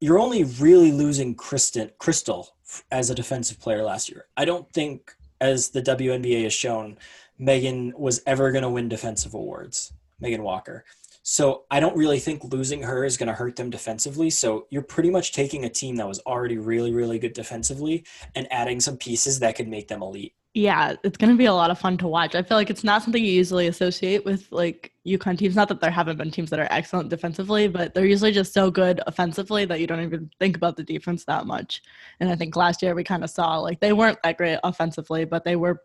You're 0.00 0.18
only 0.18 0.44
really 0.44 0.90
losing 0.90 1.36
Christyn, 1.36 1.92
Crystal 1.98 2.48
as 2.90 3.10
a 3.10 3.14
defensive 3.14 3.60
player 3.60 3.82
last 3.82 4.10
year. 4.10 4.24
I 4.36 4.44
don't 4.44 4.70
think, 4.72 5.14
as 5.40 5.68
the 5.70 5.82
WNBA 5.82 6.42
has 6.42 6.52
shown, 6.52 6.98
Megan 7.38 7.92
was 7.96 8.22
ever 8.26 8.50
going 8.50 8.62
to 8.62 8.70
win 8.70 8.88
defensive 8.88 9.34
awards, 9.34 9.92
Megan 10.20 10.42
Walker. 10.42 10.84
So 11.22 11.62
I 11.70 11.78
don't 11.78 11.96
really 11.96 12.18
think 12.18 12.42
losing 12.42 12.82
her 12.82 13.04
is 13.04 13.16
going 13.16 13.28
to 13.28 13.32
hurt 13.32 13.54
them 13.54 13.70
defensively. 13.70 14.28
So 14.28 14.66
you're 14.70 14.82
pretty 14.82 15.10
much 15.10 15.32
taking 15.32 15.64
a 15.64 15.68
team 15.68 15.94
that 15.96 16.08
was 16.08 16.18
already 16.20 16.58
really, 16.58 16.92
really 16.92 17.20
good 17.20 17.32
defensively 17.32 18.04
and 18.34 18.52
adding 18.52 18.80
some 18.80 18.96
pieces 18.96 19.38
that 19.38 19.54
could 19.54 19.68
make 19.68 19.86
them 19.86 20.02
elite 20.02 20.34
yeah, 20.54 20.96
it's 21.02 21.16
going 21.16 21.32
to 21.32 21.38
be 21.38 21.46
a 21.46 21.54
lot 21.54 21.70
of 21.70 21.78
fun 21.78 21.96
to 21.98 22.06
watch. 22.06 22.34
I 22.34 22.42
feel 22.42 22.58
like 22.58 22.68
it's 22.68 22.84
not 22.84 23.02
something 23.02 23.24
you 23.24 23.32
usually 23.32 23.68
associate 23.68 24.24
with 24.26 24.46
like 24.50 24.92
UConn 25.06 25.38
teams. 25.38 25.56
Not 25.56 25.68
that 25.68 25.80
there 25.80 25.90
haven't 25.90 26.18
been 26.18 26.30
teams 26.30 26.50
that 26.50 26.60
are 26.60 26.68
excellent 26.70 27.08
defensively, 27.08 27.68
but 27.68 27.94
they're 27.94 28.04
usually 28.04 28.32
just 28.32 28.52
so 28.52 28.70
good 28.70 29.00
offensively 29.06 29.64
that 29.64 29.80
you 29.80 29.86
don't 29.86 30.02
even 30.02 30.30
think 30.38 30.56
about 30.56 30.76
the 30.76 30.84
defense 30.84 31.24
that 31.24 31.46
much. 31.46 31.82
And 32.20 32.28
I 32.28 32.36
think 32.36 32.54
last 32.54 32.82
year 32.82 32.94
we 32.94 33.02
kind 33.02 33.24
of 33.24 33.30
saw 33.30 33.58
like 33.58 33.80
they 33.80 33.94
weren't 33.94 34.22
that 34.24 34.36
great 34.36 34.58
offensively, 34.62 35.24
but 35.24 35.42
they 35.42 35.56
were 35.56 35.80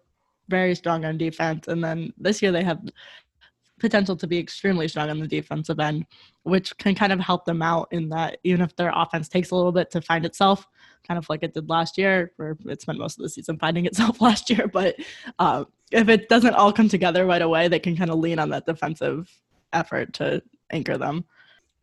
very 0.50 0.76
strong 0.76 1.06
on 1.06 1.18
defense. 1.18 1.70
And 1.70 1.82
then 1.82 2.14
this 2.18 2.42
year 2.42 2.52
they 2.52 2.64
have 2.64 2.82
potential 3.80 4.18
to 4.18 4.28
be 4.28 4.38
extremely 4.38 4.90
strong 4.90 5.10
on 5.10 5.20
the 5.20 5.28
defensive 5.28 5.80
end, 5.80 6.06
which 6.44 6.78
can 6.78 6.94
kind 6.94 7.14
of 7.14 7.22
help 7.22 7.46
them 7.46 7.62
out 7.62 7.88
in 7.92 8.10
that 8.10 8.40
even 8.44 8.62
if 8.62 8.76
their 8.76 8.92
offense 8.94 9.30
takes 9.30 9.52
a 9.52 9.56
little 9.56 9.72
bit 9.72 9.92
to 9.92 10.02
find 10.02 10.26
itself, 10.26 10.68
kind 11.08 11.18
of 11.18 11.30
like 11.30 11.44
it 11.44 11.54
did 11.54 11.70
last 11.70 11.98
year, 11.98 12.32
or 12.38 12.58
it 12.66 12.82
spent 12.82 13.00
most 13.00 13.18
of 13.18 13.24
the 13.24 13.30
season 13.30 13.58
finding 13.58 13.86
itself 13.86 14.22
last 14.22 14.50
year. 14.50 14.68
But 14.68 14.96
uh, 15.40 15.66
if 15.92 16.10
it 16.10 16.30
doesn't 16.30 16.56
all 16.56 16.74
come 16.74 16.90
together 16.90 17.26
right 17.26 17.42
away, 17.42 17.68
they 17.68 17.80
can 17.80 17.96
kind 17.96 18.10
of 18.10 18.20
lean 18.20 18.40
on 18.40 18.50
that 18.50 18.66
defensive 18.66 19.30
effort 19.74 20.14
to 20.14 20.42
anchor 20.72 20.98
them. 20.98 21.26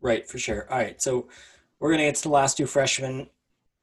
Right, 0.00 0.28
for 0.28 0.38
sure. 0.38 0.70
All 0.70 0.78
right, 0.78 1.00
so 1.00 1.28
we're 1.80 1.90
gonna 1.90 2.04
get 2.04 2.16
to 2.16 2.22
the 2.24 2.28
last 2.28 2.56
two 2.56 2.66
freshmen. 2.66 3.28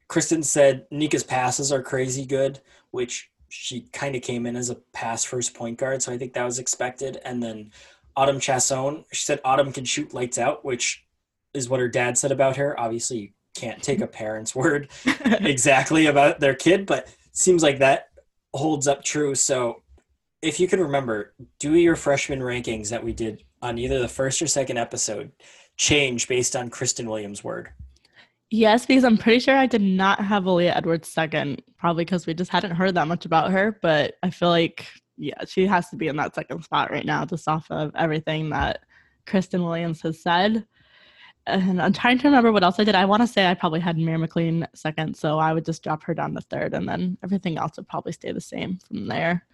Christyn 0.07 0.43
said 0.43 0.85
Nika's 0.91 1.23
passes 1.23 1.71
are 1.71 1.81
crazy 1.81 2.25
good, 2.25 2.59
which 2.91 3.31
she 3.49 3.81
kind 3.93 4.15
of 4.15 4.21
came 4.21 4.45
in 4.45 4.55
as 4.55 4.69
a 4.69 4.75
pass 4.93 5.23
first 5.23 5.53
point 5.53 5.77
guard, 5.77 6.01
so 6.01 6.11
I 6.11 6.17
think 6.17 6.33
that 6.33 6.45
was 6.45 6.59
expected. 6.59 7.19
And 7.25 7.41
then 7.41 7.71
Autumn 8.15 8.39
Chassion, 8.39 9.05
she 9.11 9.25
said 9.25 9.41
Autumn 9.43 9.71
can 9.71 9.85
shoot 9.85 10.13
lights 10.13 10.37
out, 10.37 10.63
which 10.63 11.05
is 11.53 11.69
what 11.69 11.79
her 11.79 11.87
dad 11.87 12.17
said 12.17 12.31
about 12.31 12.57
her. 12.57 12.79
Obviously, 12.79 13.33
can't 13.55 13.81
take 13.81 14.01
a 14.01 14.07
parent's 14.07 14.55
word 14.55 14.89
exactly 15.25 16.05
about 16.07 16.39
their 16.39 16.55
kid, 16.55 16.85
but 16.85 17.07
seems 17.33 17.63
like 17.63 17.79
that 17.79 18.09
holds 18.53 18.87
up 18.87 19.03
true. 19.03 19.35
So 19.35 19.83
if 20.41 20.59
you 20.59 20.67
can 20.67 20.79
remember, 20.79 21.33
do 21.59 21.75
your 21.75 21.95
freshman 21.95 22.39
rankings 22.39 22.89
that 22.89 23.03
we 23.03 23.13
did 23.13 23.43
on 23.61 23.77
either 23.77 23.99
the 23.99 24.07
first 24.07 24.41
or 24.41 24.47
second 24.47 24.77
episode 24.77 25.31
change 25.77 26.27
based 26.27 26.55
on 26.55 26.69
Christyn 26.69 27.05
Williams' 27.05 27.43
word? 27.43 27.69
Yes, 28.49 28.85
because 28.85 29.05
I'm 29.05 29.17
pretty 29.17 29.39
sure 29.39 29.55
I 29.55 29.65
did 29.65 29.81
not 29.81 30.19
have 30.19 30.43
Aaliyah 30.43 30.75
Edwards 30.75 31.07
second, 31.07 31.61
probably 31.77 32.03
because 32.03 32.27
we 32.27 32.33
just 32.33 32.51
hadn't 32.51 32.75
heard 32.75 32.95
that 32.95 33.07
much 33.07 33.25
about 33.25 33.51
her. 33.51 33.79
But 33.81 34.15
I 34.23 34.29
feel 34.29 34.49
like, 34.49 34.85
yeah, 35.17 35.45
she 35.47 35.65
has 35.67 35.89
to 35.89 35.95
be 35.95 36.09
in 36.09 36.17
that 36.17 36.35
second 36.35 36.61
spot 36.63 36.91
right 36.91 37.05
now, 37.05 37.23
just 37.23 37.47
off 37.47 37.65
of 37.71 37.91
everything 37.95 38.49
that 38.49 38.81
Christyn 39.25 39.63
Williams 39.63 40.01
has 40.01 40.21
said 40.21 40.65
and 41.47 41.81
I'm 41.81 41.93
trying 41.93 42.17
to 42.19 42.27
remember 42.27 42.51
what 42.51 42.63
else 42.63 42.79
I 42.79 42.83
did. 42.83 42.95
I 42.95 43.05
want 43.05 43.21
to 43.21 43.27
say 43.27 43.47
I 43.47 43.53
probably 43.53 43.79
had 43.79 43.97
Mir 43.97 44.17
McLean 44.17 44.67
second, 44.73 45.15
so 45.15 45.39
I 45.39 45.53
would 45.53 45.65
just 45.65 45.83
drop 45.83 46.03
her 46.03 46.13
down 46.13 46.33
to 46.35 46.41
third, 46.41 46.73
and 46.73 46.87
then 46.87 47.17
everything 47.23 47.57
else 47.57 47.77
would 47.77 47.87
probably 47.87 48.11
stay 48.11 48.31
the 48.31 48.41
same 48.41 48.79
from 48.87 49.07
there. 49.07 49.45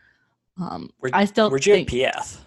Um, 0.60 0.90
where, 1.00 1.12
I 1.14 1.26
still 1.26 1.50
where'd 1.50 1.66
you 1.66 1.74
think, 1.74 1.90
Piath? 1.90 2.40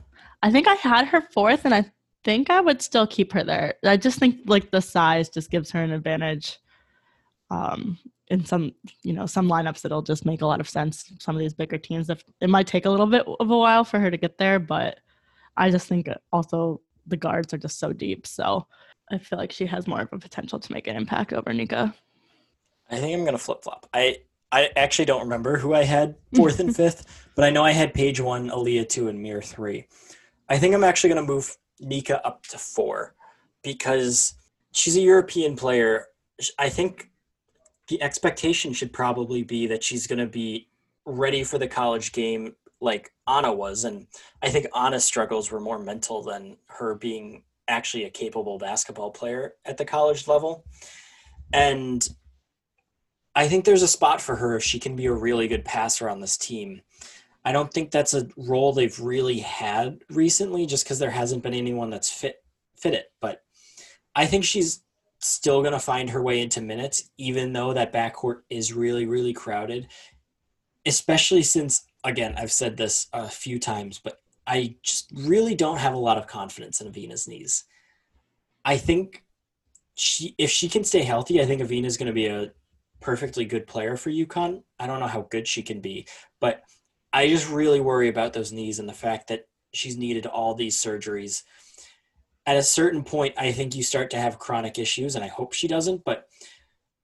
I 0.42 0.50
think 0.50 0.66
I 0.66 0.74
had 0.74 1.06
her 1.08 1.22
fourth, 1.32 1.64
and 1.64 1.74
I 1.74 1.90
think 2.24 2.50
I 2.50 2.60
would 2.60 2.82
still 2.82 3.06
keep 3.06 3.32
her 3.32 3.44
there. 3.44 3.74
I 3.84 3.96
just 3.96 4.18
think 4.18 4.40
like 4.46 4.70
the 4.70 4.82
size 4.82 5.28
just 5.28 5.50
gives 5.50 5.70
her 5.70 5.82
an 5.82 5.92
advantage. 5.92 6.58
Um, 7.50 7.98
in 8.28 8.44
some, 8.44 8.72
you 9.02 9.12
know, 9.12 9.26
some 9.26 9.48
lineups 9.48 9.84
it'll 9.84 10.02
just 10.02 10.24
make 10.24 10.40
a 10.40 10.46
lot 10.46 10.60
of 10.60 10.68
sense. 10.68 11.12
Some 11.18 11.34
of 11.34 11.40
these 11.40 11.54
bigger 11.54 11.78
teams, 11.78 12.08
if 12.10 12.22
it 12.40 12.48
might 12.48 12.68
take 12.68 12.86
a 12.86 12.90
little 12.90 13.06
bit 13.06 13.26
of 13.26 13.50
a 13.50 13.58
while 13.58 13.84
for 13.84 13.98
her 13.98 14.10
to 14.10 14.16
get 14.16 14.38
there, 14.38 14.60
but 14.60 15.00
I 15.56 15.70
just 15.70 15.88
think 15.88 16.08
also 16.32 16.80
the 17.08 17.16
guards 17.16 17.52
are 17.52 17.58
just 17.58 17.80
so 17.80 17.92
deep. 17.92 18.26
So 18.26 18.66
I 19.10 19.18
feel 19.18 19.38
like 19.38 19.52
she 19.52 19.66
has 19.66 19.86
more 19.86 20.00
of 20.00 20.12
a 20.12 20.18
potential 20.18 20.58
to 20.60 20.72
make 20.72 20.86
an 20.86 20.96
impact 20.96 21.32
over 21.32 21.52
Nika. 21.52 21.94
I 22.90 22.96
think 22.96 23.16
I'm 23.16 23.24
gonna 23.24 23.38
flip 23.38 23.62
flop. 23.62 23.86
I 23.92 24.18
I 24.52 24.70
actually 24.76 25.04
don't 25.04 25.22
remember 25.22 25.58
who 25.58 25.74
I 25.74 25.84
had 25.84 26.16
fourth 26.34 26.60
and 26.60 26.74
fifth, 26.74 27.28
but 27.34 27.44
I 27.44 27.50
know 27.50 27.64
I 27.64 27.72
had 27.72 27.94
Paige 27.94 28.20
one, 28.20 28.50
Aaliyah 28.50 28.88
two, 28.88 29.08
and 29.08 29.20
Mir 29.20 29.42
three. 29.42 29.86
I 30.48 30.58
think 30.58 30.74
I'm 30.74 30.84
actually 30.84 31.10
gonna 31.10 31.26
move 31.26 31.56
Nika 31.80 32.24
up 32.26 32.46
to 32.48 32.58
four 32.58 33.14
because 33.62 34.34
she's 34.72 34.96
a 34.96 35.00
European 35.00 35.56
player. 35.56 36.06
I 36.58 36.68
think 36.68 37.10
the 37.88 38.02
expectation 38.02 38.72
should 38.72 38.92
probably 38.92 39.42
be 39.42 39.66
that 39.66 39.82
she's 39.82 40.06
gonna 40.06 40.26
be 40.26 40.68
ready 41.04 41.42
for 41.42 41.58
the 41.58 41.68
college 41.68 42.12
game 42.12 42.54
like 42.80 43.12
Anna 43.28 43.52
was, 43.52 43.84
and 43.84 44.06
I 44.42 44.50
think 44.50 44.66
Anna's 44.76 45.04
struggles 45.04 45.50
were 45.50 45.60
more 45.60 45.78
mental 45.78 46.22
than 46.22 46.56
her 46.66 46.94
being 46.94 47.42
actually 47.70 48.04
a 48.04 48.10
capable 48.10 48.58
basketball 48.58 49.10
player 49.10 49.54
at 49.64 49.78
the 49.78 49.84
college 49.84 50.28
level. 50.28 50.64
And 51.52 52.06
I 53.34 53.48
think 53.48 53.64
there's 53.64 53.82
a 53.82 53.88
spot 53.88 54.20
for 54.20 54.36
her 54.36 54.56
if 54.56 54.64
she 54.64 54.78
can 54.78 54.96
be 54.96 55.06
a 55.06 55.12
really 55.12 55.48
good 55.48 55.64
passer 55.64 56.08
on 56.08 56.20
this 56.20 56.36
team. 56.36 56.82
I 57.44 57.52
don't 57.52 57.72
think 57.72 57.90
that's 57.90 58.12
a 58.12 58.28
role 58.36 58.72
they've 58.72 58.98
really 58.98 59.38
had 59.38 60.00
recently 60.10 60.66
just 60.66 60.84
because 60.84 60.98
there 60.98 61.10
hasn't 61.10 61.42
been 61.42 61.54
anyone 61.54 61.88
that's 61.90 62.10
fit 62.10 62.42
fit 62.76 62.94
it. 62.94 63.12
But 63.20 63.42
I 64.14 64.26
think 64.26 64.44
she's 64.44 64.82
still 65.20 65.60
going 65.60 65.72
to 65.72 65.78
find 65.78 66.10
her 66.10 66.22
way 66.22 66.40
into 66.40 66.60
minutes, 66.60 67.10
even 67.18 67.52
though 67.52 67.72
that 67.72 67.92
backcourt 67.92 68.40
is 68.50 68.72
really, 68.72 69.06
really 69.06 69.32
crowded. 69.32 69.88
Especially 70.86 71.42
since, 71.42 71.86
again, 72.04 72.34
I've 72.36 72.52
said 72.52 72.76
this 72.76 73.06
a 73.12 73.28
few 73.28 73.58
times, 73.58 74.00
but 74.02 74.19
I 74.46 74.76
just 74.82 75.10
really 75.14 75.54
don't 75.54 75.78
have 75.78 75.94
a 75.94 75.98
lot 75.98 76.18
of 76.18 76.26
confidence 76.26 76.80
in 76.80 76.90
Evina's 76.90 77.28
knees. 77.28 77.64
I 78.64 78.76
think 78.76 79.24
she, 79.94 80.34
if 80.38 80.50
she 80.50 80.68
can 80.68 80.84
stay 80.84 81.02
healthy, 81.02 81.40
I 81.40 81.46
think 81.46 81.62
Evina 81.62 81.84
is 81.84 81.96
going 81.96 82.06
to 82.06 82.12
be 82.12 82.26
a 82.26 82.52
perfectly 83.00 83.44
good 83.44 83.66
player 83.66 83.96
for 83.96 84.10
UConn. 84.10 84.62
I 84.78 84.86
don't 84.86 85.00
know 85.00 85.06
how 85.06 85.26
good 85.30 85.48
she 85.48 85.62
can 85.62 85.80
be, 85.80 86.06
but 86.40 86.62
I 87.12 87.28
just 87.28 87.50
really 87.50 87.80
worry 87.80 88.08
about 88.08 88.32
those 88.32 88.52
knees 88.52 88.78
and 88.78 88.88
the 88.88 88.94
fact 88.94 89.28
that 89.28 89.46
she's 89.72 89.96
needed 89.96 90.26
all 90.26 90.54
these 90.54 90.76
surgeries. 90.76 91.42
At 92.46 92.56
a 92.56 92.62
certain 92.62 93.04
point, 93.04 93.34
I 93.36 93.52
think 93.52 93.74
you 93.74 93.82
start 93.82 94.10
to 94.10 94.18
have 94.18 94.38
chronic 94.38 94.78
issues, 94.78 95.14
and 95.14 95.24
I 95.24 95.28
hope 95.28 95.52
she 95.52 95.68
doesn't. 95.68 96.04
But 96.04 96.26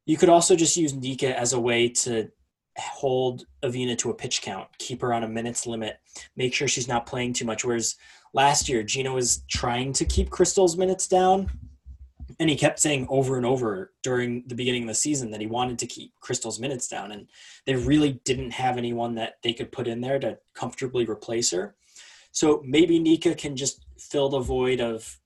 you 0.05 0.17
could 0.17 0.29
also 0.29 0.57
just 0.57 0.77
use 0.77 0.95
Nika 0.95 1.39
as 1.39 1.53
a 1.53 1.61
way 1.61 1.89
to 1.89 2.31
hold 2.79 3.47
Evina 3.63 3.97
to 3.99 4.11
a 4.11 4.15
pitch 4.15 4.43
count, 4.43 4.69
keep 4.79 5.01
her 5.01 5.13
on 5.13 5.25
a 5.25 5.29
minutes 5.29 5.67
limit, 5.67 5.99
make 6.37 6.55
sure 6.55 6.69
she's 6.69 6.89
not 6.89 7.07
playing 7.07 7.33
too 7.33 7.45
much. 7.45 7.65
Whereas 7.65 7.97
last 8.33 8.69
year, 8.69 8.83
Geno 8.83 9.15
was 9.15 9.43
trying 9.49 9.93
to 9.95 10.05
keep 10.05 10.31
Crystal's 10.31 10.77
minutes 10.77 11.09
down, 11.09 11.51
and 12.39 12.51
he 12.51 12.57
kept 12.57 12.81
saying 12.81 13.07
over 13.09 13.37
and 13.37 13.47
over 13.47 13.93
during 14.03 14.45
the 14.47 14.55
beginning 14.55 14.83
of 14.83 14.89
the 14.89 14.95
season 14.95 15.31
that 15.31 15.41
he 15.41 15.47
wanted 15.47 15.79
to 15.79 15.87
keep 15.87 16.13
Crystal's 16.21 16.61
minutes 16.61 16.89
down, 16.89 17.13
and 17.13 17.29
they 17.65 17.77
really 17.77 18.21
didn't 18.25 18.51
have 18.51 18.77
anyone 18.77 19.15
that 19.15 19.37
they 19.43 19.53
could 19.53 19.73
put 19.73 19.89
in 19.89 20.01
there 20.01 20.19
to 20.19 20.39
comfortably 20.55 21.05
replace 21.07 21.51
her. 21.51 21.75
So 22.33 22.63
maybe 22.65 22.99
Nika 22.99 23.35
can 23.35 23.57
just 23.57 23.87
fill 23.99 24.29
the 24.29 24.41
void 24.41 24.81
of 24.81 25.19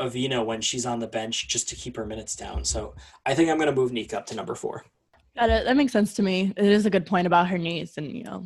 Evina 0.00 0.44
when 0.44 0.60
she's 0.60 0.86
on 0.86 0.98
the 0.98 1.06
bench 1.06 1.48
just 1.48 1.68
to 1.68 1.76
keep 1.76 1.96
her 1.96 2.06
minutes 2.06 2.34
down. 2.34 2.64
So 2.64 2.94
I 3.26 3.34
think 3.34 3.50
I'm 3.50 3.58
going 3.58 3.68
to 3.68 3.74
move 3.74 3.92
Nika 3.92 4.18
up 4.18 4.26
to 4.26 4.34
number 4.34 4.54
four. 4.54 4.84
Got 5.38 5.50
it. 5.50 5.64
That 5.64 5.76
makes 5.76 5.92
sense 5.92 6.14
to 6.14 6.22
me. 6.22 6.52
It 6.56 6.64
is 6.64 6.84
a 6.84 6.90
good 6.90 7.06
point 7.06 7.26
about 7.26 7.48
her 7.48 7.56
knees, 7.56 7.94
and 7.96 8.10
you 8.12 8.24
know, 8.24 8.44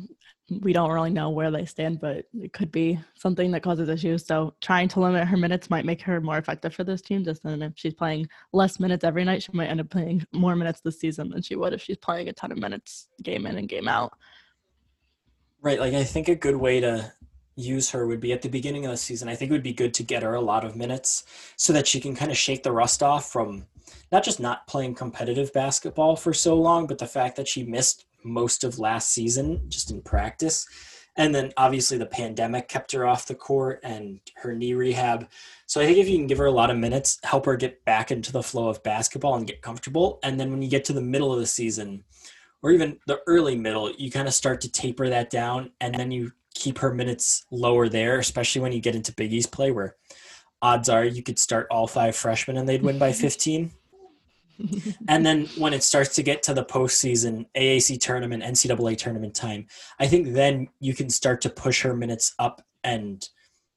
we 0.61 0.71
don't 0.71 0.91
really 0.91 1.09
know 1.09 1.29
where 1.29 1.51
they 1.51 1.65
stand, 1.65 1.99
but 1.99 2.25
it 2.33 2.53
could 2.53 2.71
be 2.71 2.97
something 3.15 3.51
that 3.51 3.63
causes 3.63 3.89
issues. 3.89 4.25
So 4.25 4.53
trying 4.61 4.87
to 4.89 5.01
limit 5.01 5.27
her 5.27 5.35
minutes 5.35 5.69
might 5.69 5.83
make 5.83 6.01
her 6.03 6.21
more 6.21 6.37
effective 6.37 6.73
for 6.73 6.85
this 6.85 7.01
team. 7.01 7.25
Just 7.25 7.43
then, 7.43 7.61
if 7.61 7.73
she's 7.75 7.93
playing 7.93 8.29
less 8.53 8.79
minutes 8.79 9.03
every 9.03 9.25
night, 9.25 9.43
she 9.43 9.51
might 9.51 9.67
end 9.67 9.81
up 9.81 9.89
playing 9.89 10.25
more 10.31 10.55
minutes 10.55 10.79
this 10.79 10.99
season 10.99 11.29
than 11.29 11.41
she 11.41 11.57
would 11.57 11.73
if 11.73 11.81
she's 11.81 11.97
playing 11.97 12.29
a 12.29 12.33
ton 12.33 12.53
of 12.53 12.57
minutes 12.57 13.09
game 13.21 13.45
in 13.45 13.57
and 13.57 13.67
game 13.67 13.89
out. 13.89 14.13
Right. 15.61 15.79
Like 15.79 15.93
I 15.93 16.05
think 16.05 16.29
a 16.29 16.35
good 16.35 16.55
way 16.55 16.79
to 16.79 17.11
use 17.57 17.89
her 17.89 18.07
would 18.07 18.21
be 18.21 18.31
at 18.31 18.41
the 18.41 18.49
beginning 18.49 18.85
of 18.85 18.91
the 18.91 18.97
season. 18.97 19.27
I 19.27 19.35
think 19.35 19.49
it 19.49 19.53
would 19.53 19.63
be 19.63 19.73
good 19.73 19.93
to 19.95 20.03
get 20.03 20.23
her 20.23 20.35
a 20.35 20.41
lot 20.41 20.63
of 20.63 20.75
minutes 20.75 21.25
so 21.57 21.73
that 21.73 21.87
she 21.87 21.99
can 21.99 22.15
kind 22.15 22.31
of 22.31 22.37
shake 22.37 22.63
the 22.63 22.71
rust 22.71 23.03
off 23.03 23.29
from 23.29 23.65
not 24.11 24.23
just 24.23 24.39
not 24.39 24.67
playing 24.67 24.95
competitive 24.95 25.51
basketball 25.51 26.15
for 26.15 26.33
so 26.33 26.55
long, 26.55 26.87
but 26.87 26.97
the 26.97 27.07
fact 27.07 27.35
that 27.35 27.47
she 27.47 27.63
missed 27.63 28.05
most 28.23 28.63
of 28.63 28.79
last 28.79 29.11
season 29.11 29.61
just 29.67 29.91
in 29.91 30.01
practice. 30.01 30.67
And 31.17 31.33
then 31.33 31.51
obviously 31.57 31.97
the 31.97 32.05
pandemic 32.05 32.67
kept 32.67 32.91
her 32.91 33.07
off 33.07 33.25
the 33.25 33.33
court 33.33 33.79
and 33.83 34.19
her 34.35 34.53
knee 34.53 34.73
rehab. 34.73 35.27
So 35.65 35.81
I 35.81 35.85
think 35.85 35.97
if 35.97 36.07
you 36.07 36.17
can 36.17 36.27
give 36.27 36.37
her 36.37 36.45
a 36.45 36.51
lot 36.51 36.69
of 36.69 36.77
minutes, 36.77 37.17
help 37.23 37.45
her 37.47 37.55
get 37.55 37.83
back 37.85 38.11
into 38.11 38.31
the 38.31 38.43
flow 38.43 38.69
of 38.69 38.83
basketball 38.83 39.35
and 39.35 39.47
get 39.47 39.63
comfortable. 39.63 40.19
And 40.23 40.39
then 40.39 40.51
when 40.51 40.61
you 40.61 40.69
get 40.69 40.85
to 40.85 40.93
the 40.93 41.01
middle 41.01 41.33
of 41.33 41.39
the 41.39 41.47
season, 41.47 42.03
or 42.61 42.71
even 42.71 42.99
the 43.07 43.21
early 43.27 43.55
middle, 43.55 43.91
you 43.91 44.11
kind 44.11 44.27
of 44.27 44.33
start 44.33 44.61
to 44.61 44.71
taper 44.71 45.09
that 45.09 45.29
down 45.29 45.71
and 45.81 45.93
then 45.95 46.11
you 46.11 46.31
keep 46.57 46.79
her 46.79 46.93
minutes 46.93 47.45
lower 47.51 47.89
there, 47.89 48.19
especially 48.19 48.61
when 48.61 48.71
you 48.71 48.81
get 48.81 48.95
into 48.95 49.13
Big 49.13 49.33
East 49.33 49.51
play 49.51 49.71
where 49.71 49.95
odds 50.61 50.89
are 50.89 51.05
you 51.05 51.21
could 51.21 51.37
start 51.37 51.67
all 51.69 51.85
five 51.85 52.15
freshmen 52.15 52.57
and 52.57 52.67
they'd 52.67 52.81
win 52.81 52.97
by 52.97 53.11
15 53.13 53.71
and 55.07 55.25
then 55.25 55.45
when 55.57 55.73
it 55.73 55.83
starts 55.83 56.15
to 56.15 56.23
get 56.23 56.41
to 56.43 56.53
the 56.53 56.65
postseason, 56.65 57.45
AAC 57.55 57.99
tournament, 57.99 58.43
NCAA 58.43 58.97
tournament 58.97 59.35
time, 59.35 59.67
I 59.99 60.07
think 60.07 60.33
then 60.33 60.69
you 60.79 60.93
can 60.93 61.09
start 61.09 61.41
to 61.41 61.49
push 61.49 61.81
her 61.83 61.95
minutes 61.95 62.33
up 62.39 62.61
and 62.83 63.27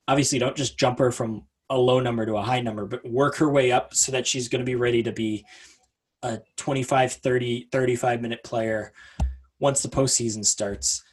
obviously 0.09 0.38
don't 0.38 0.57
just 0.57 0.79
jump 0.79 0.99
her 0.99 1.12
from 1.12 1.47
a 1.69 1.77
low 1.77 2.01
number 2.01 2.27
to 2.27 2.37
a 2.37 2.43
high 2.43 2.61
number, 2.61 2.87
but 2.87 3.09
work 3.09 3.37
her 3.37 3.51
way 3.51 3.71
up 3.71 3.95
so 3.95 4.11
that 4.12 4.27
she's 4.27 4.49
going 4.49 4.61
to 4.61 4.66
be 4.66 4.75
ready 4.75 5.03
to 5.03 5.12
be 5.12 5.45
a 6.23 6.40
25, 6.57 7.12
30, 7.12 7.69
35 7.71 8.23
minute 8.23 8.43
player 8.43 8.93
once 9.59 9.83
the 9.83 9.88
postseason 9.88 10.45
starts. 10.45 11.05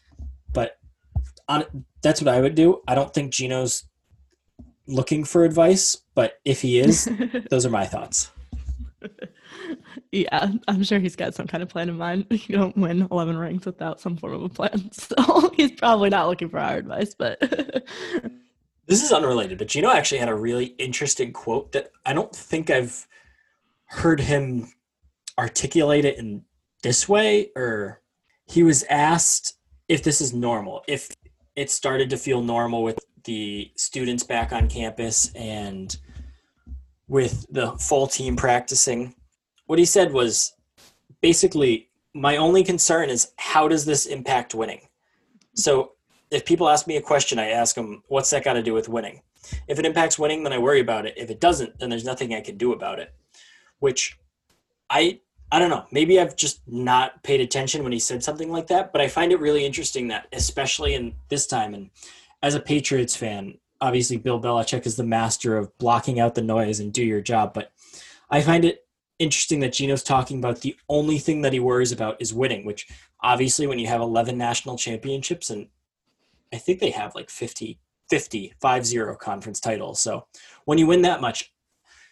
On, 1.49 1.85
that's 2.01 2.21
what 2.21 2.33
I 2.33 2.41
would 2.41 2.55
do. 2.55 2.81
I 2.87 2.95
don't 2.95 3.13
think 3.13 3.31
Geno's 3.31 3.85
looking 4.87 5.23
for 5.23 5.43
advice, 5.43 5.97
but 6.15 6.39
if 6.45 6.61
he 6.61 6.79
is, 6.79 7.09
those 7.49 7.65
are 7.65 7.69
my 7.69 7.85
thoughts. 7.85 8.31
yeah, 10.11 10.51
I'm 10.67 10.83
sure 10.83 10.99
he's 10.99 11.15
got 11.15 11.35
some 11.35 11.47
kind 11.47 11.61
of 11.61 11.69
plan 11.69 11.89
in 11.89 11.97
mind. 11.97 12.25
You 12.47 12.57
don't 12.57 12.77
win 12.77 13.07
11 13.11 13.37
rings 13.37 13.65
without 13.65 13.99
some 13.99 14.17
form 14.17 14.33
of 14.33 14.43
a 14.43 14.49
plan. 14.49 14.89
So 14.93 15.51
he's 15.55 15.71
probably 15.71 16.09
not 16.09 16.27
looking 16.27 16.49
for 16.49 16.59
our 16.59 16.77
advice, 16.77 17.13
but. 17.13 17.39
this 18.87 19.03
is 19.03 19.11
unrelated, 19.11 19.57
but 19.57 19.67
Geno 19.67 19.89
actually 19.89 20.19
had 20.19 20.29
a 20.29 20.35
really 20.35 20.67
interesting 20.77 21.33
quote 21.33 21.71
that 21.73 21.91
I 22.05 22.13
don't 22.13 22.33
think 22.35 22.69
I've 22.69 23.07
heard 23.85 24.19
him 24.19 24.71
articulate 25.37 26.05
it 26.05 26.17
in 26.17 26.43
this 26.83 27.07
way, 27.07 27.51
or 27.55 28.01
he 28.45 28.63
was 28.63 28.83
asked 28.89 29.57
if 29.87 30.03
this 30.03 30.21
is 30.21 30.33
normal, 30.33 30.83
if 30.87 31.09
it 31.57 31.69
started 31.69 32.09
to 32.11 32.17
feel 32.17 32.41
normal 32.41 32.83
with 32.83 32.99
the 33.25 33.69
students 33.75 34.23
back 34.23 34.53
on 34.53 34.69
campus 34.69 35.33
and 35.35 35.97
with 37.09 37.45
the 37.49 37.71
full 37.73 38.07
team 38.07 38.37
practicing 38.37 39.13
what 39.67 39.79
he 39.79 39.85
said 39.85 40.11
was 40.11 40.53
basically 41.21 41.89
my 42.13 42.37
only 42.37 42.63
concern 42.63 43.09
is 43.09 43.31
how 43.37 43.67
does 43.67 43.85
this 43.85 44.05
impact 44.07 44.55
winning? 44.55 44.81
So 45.55 45.91
if 46.31 46.45
people 46.45 46.67
ask 46.67 46.87
me 46.87 46.97
a 46.97 47.01
question, 47.01 47.37
I 47.37 47.49
ask 47.49 47.75
them, 47.75 48.01
what's 48.07 48.31
that 48.31 48.43
got 48.43 48.53
to 48.53 48.63
do 48.63 48.73
with 48.73 48.89
winning? 48.89 49.21
If 49.67 49.77
it 49.77 49.85
impacts 49.85 50.17
winning, 50.17 50.43
then 50.43 50.53
I 50.53 50.57
worry 50.57 50.79
about 50.79 51.05
it. 51.05 51.13
If 51.15 51.29
it 51.29 51.39
doesn't, 51.39 51.79
then 51.79 51.89
there's 51.89 52.03
nothing 52.05 52.33
I 52.33 52.41
can 52.41 52.57
do 52.57 52.73
about 52.73 52.99
it. 52.99 53.13
Which 53.79 54.17
I 54.89 55.19
I 55.51 55.59
don't 55.59 55.69
know. 55.69 55.85
Maybe 55.91 56.19
I've 56.19 56.35
just 56.35 56.61
not 56.67 57.23
paid 57.23 57.39
attention 57.39 57.83
when 57.83 57.93
he 57.93 57.99
said 57.99 58.23
something 58.23 58.51
like 58.51 58.67
that, 58.67 58.91
but 58.91 59.01
I 59.01 59.07
find 59.07 59.31
it 59.31 59.39
really 59.39 59.65
interesting 59.65 60.09
that 60.09 60.27
especially 60.33 60.93
in 60.93 61.15
this 61.29 61.47
time 61.47 61.73
and 61.73 61.89
as 62.43 62.53
a 62.53 62.59
Patriots 62.59 63.15
fan, 63.15 63.57
obviously 63.79 64.17
Bill 64.17 64.41
Belichick 64.41 64.85
is 64.85 64.97
the 64.97 65.03
master 65.03 65.57
of 65.57 65.75
blocking 65.77 66.19
out 66.19 66.35
the 66.35 66.41
noise 66.41 66.79
and 66.79 66.91
do 66.91 67.03
your 67.03 67.21
job, 67.21 67.53
but 67.53 67.71
I 68.29 68.41
find 68.41 68.65
it 68.65 68.85
interesting 69.19 69.61
that 69.61 69.73
Geno's 69.73 70.03
talking 70.03 70.39
about 70.39 70.61
the 70.61 70.75
only 70.89 71.17
thing 71.17 71.41
that 71.41 71.53
he 71.53 71.59
worries 71.59 71.91
about 71.91 72.21
is 72.21 72.33
winning, 72.33 72.65
which 72.65 72.87
obviously 73.21 73.67
when 73.67 73.79
you 73.79 73.87
have 73.87 74.01
11 74.01 74.37
national 74.37 74.77
championships 74.77 75.49
and 75.49 75.67
I 76.53 76.57
think 76.57 76.79
they 76.79 76.91
have 76.91 77.15
like 77.15 77.29
50, 77.29 77.79
50, 78.09 78.53
5-0 78.61 79.17
conference 79.17 79.59
titles. 79.59 79.99
So 79.99 80.27
when 80.65 80.77
you 80.77 80.87
win 80.87 81.01
that 81.01 81.21
much, 81.21 81.51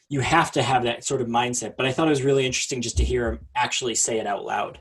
you 0.09 0.19
have 0.19 0.51
to 0.51 0.61
have 0.61 0.83
that 0.83 1.03
sort 1.03 1.21
of 1.21 1.27
mindset. 1.27 1.75
But 1.77 1.85
I 1.85 1.91
thought 1.91 2.07
it 2.07 2.11
was 2.11 2.23
really 2.23 2.45
interesting 2.45 2.81
just 2.81 2.97
to 2.97 3.03
hear 3.03 3.27
him 3.27 3.39
actually 3.55 3.95
say 3.95 4.19
it 4.19 4.27
out 4.27 4.45
loud. 4.45 4.79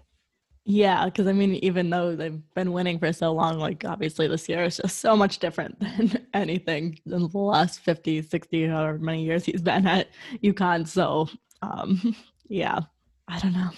Yeah, 0.67 1.05
because 1.05 1.27
I 1.27 1.33
mean, 1.33 1.55
even 1.57 1.91
though 1.91 2.17
they've 2.17 2.41
been 2.55 2.73
winning 2.73 2.99
for 2.99 3.13
so 3.13 3.33
long, 3.33 3.59
like 3.59 3.85
obviously 3.85 4.29
this 4.29 4.49
year 4.49 4.65
is 4.65 4.79
just 4.79 4.99
so 4.99 5.15
much 5.15 5.39
different 5.39 5.79
than 5.99 6.27
anything 6.33 6.99
in 7.07 7.29
the 7.29 7.39
last 7.39 7.81
50, 7.81 8.23
60, 8.23 8.67
however 8.69 8.99
many 8.99 9.25
years 9.25 9.45
he's 9.45 9.61
been 9.61 9.87
at 9.87 10.09
UConn. 10.43 10.89
So, 10.89 11.29
um, 11.61 12.17
yeah, 12.49 12.81
I 13.29 13.39
don't 13.41 13.53
know. 13.53 13.71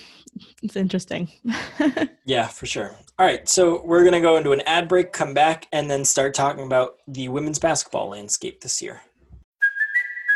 It's 0.62 0.76
interesting. 0.76 1.28
Yeah, 2.26 2.48
for 2.48 2.66
sure. 2.66 2.96
All 3.20 3.24
right, 3.24 3.48
so 3.48 3.82
we're 3.84 4.00
going 4.00 4.12
to 4.12 4.20
go 4.20 4.36
into 4.36 4.50
an 4.50 4.60
ad 4.62 4.88
break, 4.88 5.12
come 5.12 5.32
back, 5.32 5.68
and 5.72 5.88
then 5.88 6.04
start 6.04 6.34
talking 6.34 6.66
about 6.66 6.96
the 7.06 7.28
women's 7.28 7.60
basketball 7.60 8.08
landscape 8.08 8.60
this 8.60 8.82
year. 8.82 9.00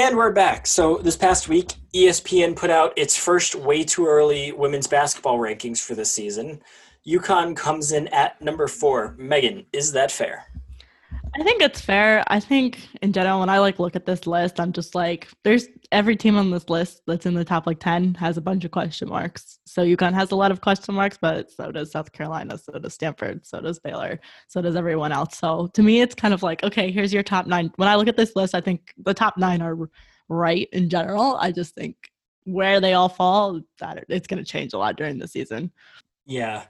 And 0.00 0.16
we're 0.16 0.30
back. 0.30 0.68
So 0.68 0.98
this 0.98 1.16
past 1.16 1.48
week, 1.48 1.72
ESPN 1.92 2.54
put 2.54 2.70
out 2.70 2.92
its 2.96 3.16
first 3.16 3.56
way 3.56 3.82
too 3.82 4.06
early 4.06 4.52
women's 4.52 4.86
basketball 4.86 5.38
rankings 5.38 5.84
for 5.84 5.96
this 5.96 6.08
season. 6.08 6.62
UConn 7.04 7.56
comes 7.56 7.90
in 7.90 8.06
at 8.08 8.40
number 8.40 8.68
four. 8.68 9.16
Megan, 9.18 9.66
is 9.72 9.90
that 9.94 10.12
fair? 10.12 10.46
I 11.34 11.42
think 11.42 11.62
it's 11.62 11.80
fair. 11.80 12.24
I 12.28 12.40
think 12.40 12.88
in 13.02 13.12
general, 13.12 13.40
when 13.40 13.48
I 13.48 13.58
like 13.58 13.78
look 13.78 13.96
at 13.96 14.06
this 14.06 14.26
list, 14.26 14.58
I'm 14.58 14.72
just 14.72 14.94
like, 14.94 15.28
there's 15.44 15.66
every 15.92 16.16
team 16.16 16.36
on 16.36 16.50
this 16.50 16.68
list 16.68 17.02
that's 17.06 17.26
in 17.26 17.34
the 17.34 17.44
top 17.44 17.66
like 17.66 17.80
10 17.80 18.14
has 18.14 18.36
a 18.36 18.40
bunch 18.40 18.64
of 18.64 18.70
question 18.70 19.08
marks. 19.08 19.58
So 19.66 19.82
UConn 19.82 20.14
has 20.14 20.32
a 20.32 20.36
lot 20.36 20.50
of 20.50 20.60
question 20.60 20.94
marks, 20.94 21.18
but 21.20 21.50
so 21.50 21.70
does 21.70 21.92
South 21.92 22.12
Carolina, 22.12 22.58
so 22.58 22.78
does 22.78 22.94
Stanford, 22.94 23.46
so 23.46 23.60
does 23.60 23.78
Baylor, 23.78 24.20
so 24.48 24.60
does 24.60 24.76
everyone 24.76 25.12
else. 25.12 25.38
So 25.38 25.68
to 25.74 25.82
me, 25.82 26.00
it's 26.00 26.14
kind 26.14 26.34
of 26.34 26.42
like, 26.42 26.62
okay, 26.64 26.90
here's 26.90 27.12
your 27.12 27.22
top 27.22 27.46
nine. 27.46 27.72
When 27.76 27.88
I 27.88 27.96
look 27.96 28.08
at 28.08 28.16
this 28.16 28.34
list, 28.34 28.54
I 28.54 28.60
think 28.60 28.94
the 28.98 29.14
top 29.14 29.36
nine 29.36 29.62
are 29.62 29.76
right 30.28 30.68
in 30.72 30.88
general. 30.88 31.36
I 31.36 31.52
just 31.52 31.74
think 31.74 31.96
where 32.44 32.80
they 32.80 32.94
all 32.94 33.08
fall, 33.08 33.60
that 33.78 34.04
it's 34.08 34.26
going 34.26 34.42
to 34.42 34.50
change 34.50 34.72
a 34.72 34.78
lot 34.78 34.96
during 34.96 35.18
the 35.18 35.28
season. 35.28 35.70
Yeah, 36.26 36.64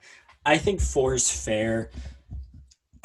I 0.45 0.59
think 0.59 0.81
four 0.81 1.15
is 1.15 1.31
fair. 1.31 1.91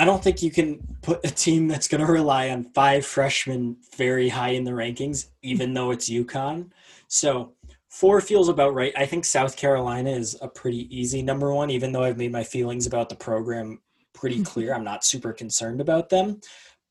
I 0.04 0.06
don't 0.06 0.22
think 0.22 0.44
you 0.44 0.52
can 0.52 0.86
put 1.02 1.26
a 1.26 1.32
team 1.32 1.70
that's 1.70 1.88
going 1.88 2.06
to 2.06 2.12
rely 2.12 2.50
on 2.50 2.66
five 2.66 3.06
freshmen 3.06 3.78
very 3.96 4.28
high 4.28 4.50
in 4.50 4.66
the 4.66 4.72
rankings, 4.72 5.28
even 5.44 5.74
though 5.74 5.92
it's 5.92 6.10
UConn. 6.10 6.72
So 7.08 7.54
four 7.88 8.20
feels 8.20 8.50
about 8.50 8.74
right. 8.74 8.92
I 8.98 9.06
think 9.06 9.24
South 9.24 9.56
Carolina 9.56 10.10
is 10.10 10.38
a 10.42 10.50
pretty 10.50 10.94
easy 10.94 11.22
number 11.22 11.54
one, 11.54 11.70
even 11.70 11.94
though 11.94 12.04
I've 12.04 12.18
made 12.18 12.34
my 12.34 12.44
feelings 12.44 12.86
about 12.86 13.08
the 13.08 13.16
program 13.16 13.80
pretty 14.12 14.40
mm-hmm. 14.40 14.44
clear. 14.44 14.74
I'm 14.76 14.84
not 14.84 15.06
super 15.06 15.32
concerned 15.32 15.80
about 15.80 16.10
them, 16.10 16.42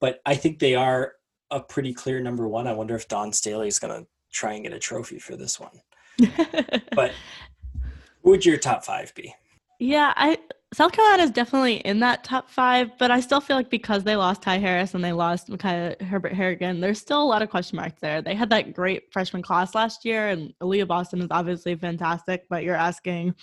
but 0.01 0.23
I 0.25 0.35
think 0.35 0.59
they 0.59 0.75
are 0.75 1.13
a 1.51 1.61
pretty 1.61 1.93
clear 1.93 2.19
number 2.19 2.49
one. 2.49 2.67
I 2.67 2.73
wonder 2.73 2.97
if 2.97 3.09
Dawn 3.09 3.31
Staley 3.31 3.69
is 3.69 3.79
going 3.79 3.93
to 3.93 4.09
try 4.33 4.55
and 4.55 4.65
get 4.65 4.73
a 4.73 4.79
trophy 4.79 5.19
for 5.19 5.37
this 5.37 5.61
one. 5.61 5.83
But 6.97 7.13
who 8.23 8.31
would 8.31 8.47
your 8.47 8.57
top 8.57 8.87
five 8.87 9.15
be? 9.15 9.35
Yeah, 9.79 10.15
I 10.17 10.39
South 10.75 10.93
Carolina 10.93 11.25
is 11.25 11.31
definitely 11.31 11.77
in 11.77 12.01
that 12.01 12.25
top 12.25 12.49
five, 12.49 12.97
but 12.99 13.11
I 13.11 13.21
still 13.21 13.43
feel 13.43 13.57
like 13.57 13.69
because 13.69 14.05
they 14.05 14.17
lost 14.17 14.41
Ty 14.41 14.57
Harris 14.57 14.95
and 14.95 15.05
they 15.05 15.13
lost 15.13 15.49
Mikiah 15.49 16.01
Herbert 16.01 16.33
Harrigan, 16.33 16.81
there's 16.81 16.99
still 16.99 17.23
a 17.23 17.25
lot 17.25 17.43
of 17.43 17.51
question 17.51 17.77
marks 17.77 18.01
there. 18.01 18.23
They 18.23 18.35
had 18.35 18.49
that 18.51 18.73
great 18.73 19.13
freshman 19.13 19.43
class 19.43 19.75
last 19.75 20.03
year, 20.07 20.29
and 20.29 20.55
Aliyah 20.63 20.89
Boston 20.89 21.21
is 21.21 21.29
obviously 21.31 21.75
fantastic, 21.77 22.47
but 22.49 22.65
you're 22.65 22.75
asking 22.75 23.35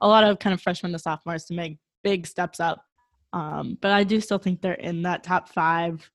a 0.00 0.06
lot 0.06 0.22
of 0.22 0.38
kind 0.38 0.54
of 0.54 0.62
freshmen 0.62 0.92
to 0.92 0.98
sophomores 0.98 1.44
to 1.46 1.54
make 1.54 1.78
big 2.04 2.24
steps 2.24 2.60
up. 2.60 2.84
Um, 3.32 3.78
but 3.80 3.90
I 3.90 4.04
do 4.04 4.20
still 4.20 4.38
think 4.38 4.62
they're 4.62 4.74
in 4.74 5.02
that 5.02 5.24
top 5.24 5.48
five. 5.48 6.08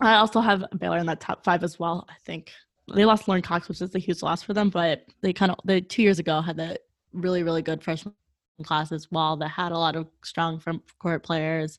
I 0.00 0.16
also 0.16 0.40
have 0.40 0.64
Baylor 0.78 0.98
in 0.98 1.06
that 1.06 1.20
top 1.20 1.44
five 1.44 1.62
as 1.62 1.78
well. 1.78 2.06
I 2.08 2.14
think 2.24 2.50
they 2.92 3.04
lost 3.04 3.28
Lauren 3.28 3.42
Cox, 3.42 3.68
which 3.68 3.80
is 3.80 3.94
a 3.94 4.00
huge 4.00 4.22
loss 4.22 4.42
for 4.42 4.52
them, 4.52 4.68
but 4.68 5.04
they 5.20 5.32
kind 5.32 5.52
of 5.52 5.58
they 5.64 5.80
two 5.80 6.02
years 6.02 6.18
ago 6.18 6.40
had 6.40 6.56
that 6.56 6.80
really 7.12 7.44
really 7.44 7.62
good 7.62 7.82
freshman 7.84 8.14
class 8.64 8.92
as 8.92 9.08
well 9.10 9.36
that 9.36 9.48
had 9.48 9.72
a 9.72 9.78
lot 9.78 9.96
of 9.96 10.08
strong 10.22 10.58
front 10.58 10.82
court 10.98 11.22
players. 11.22 11.78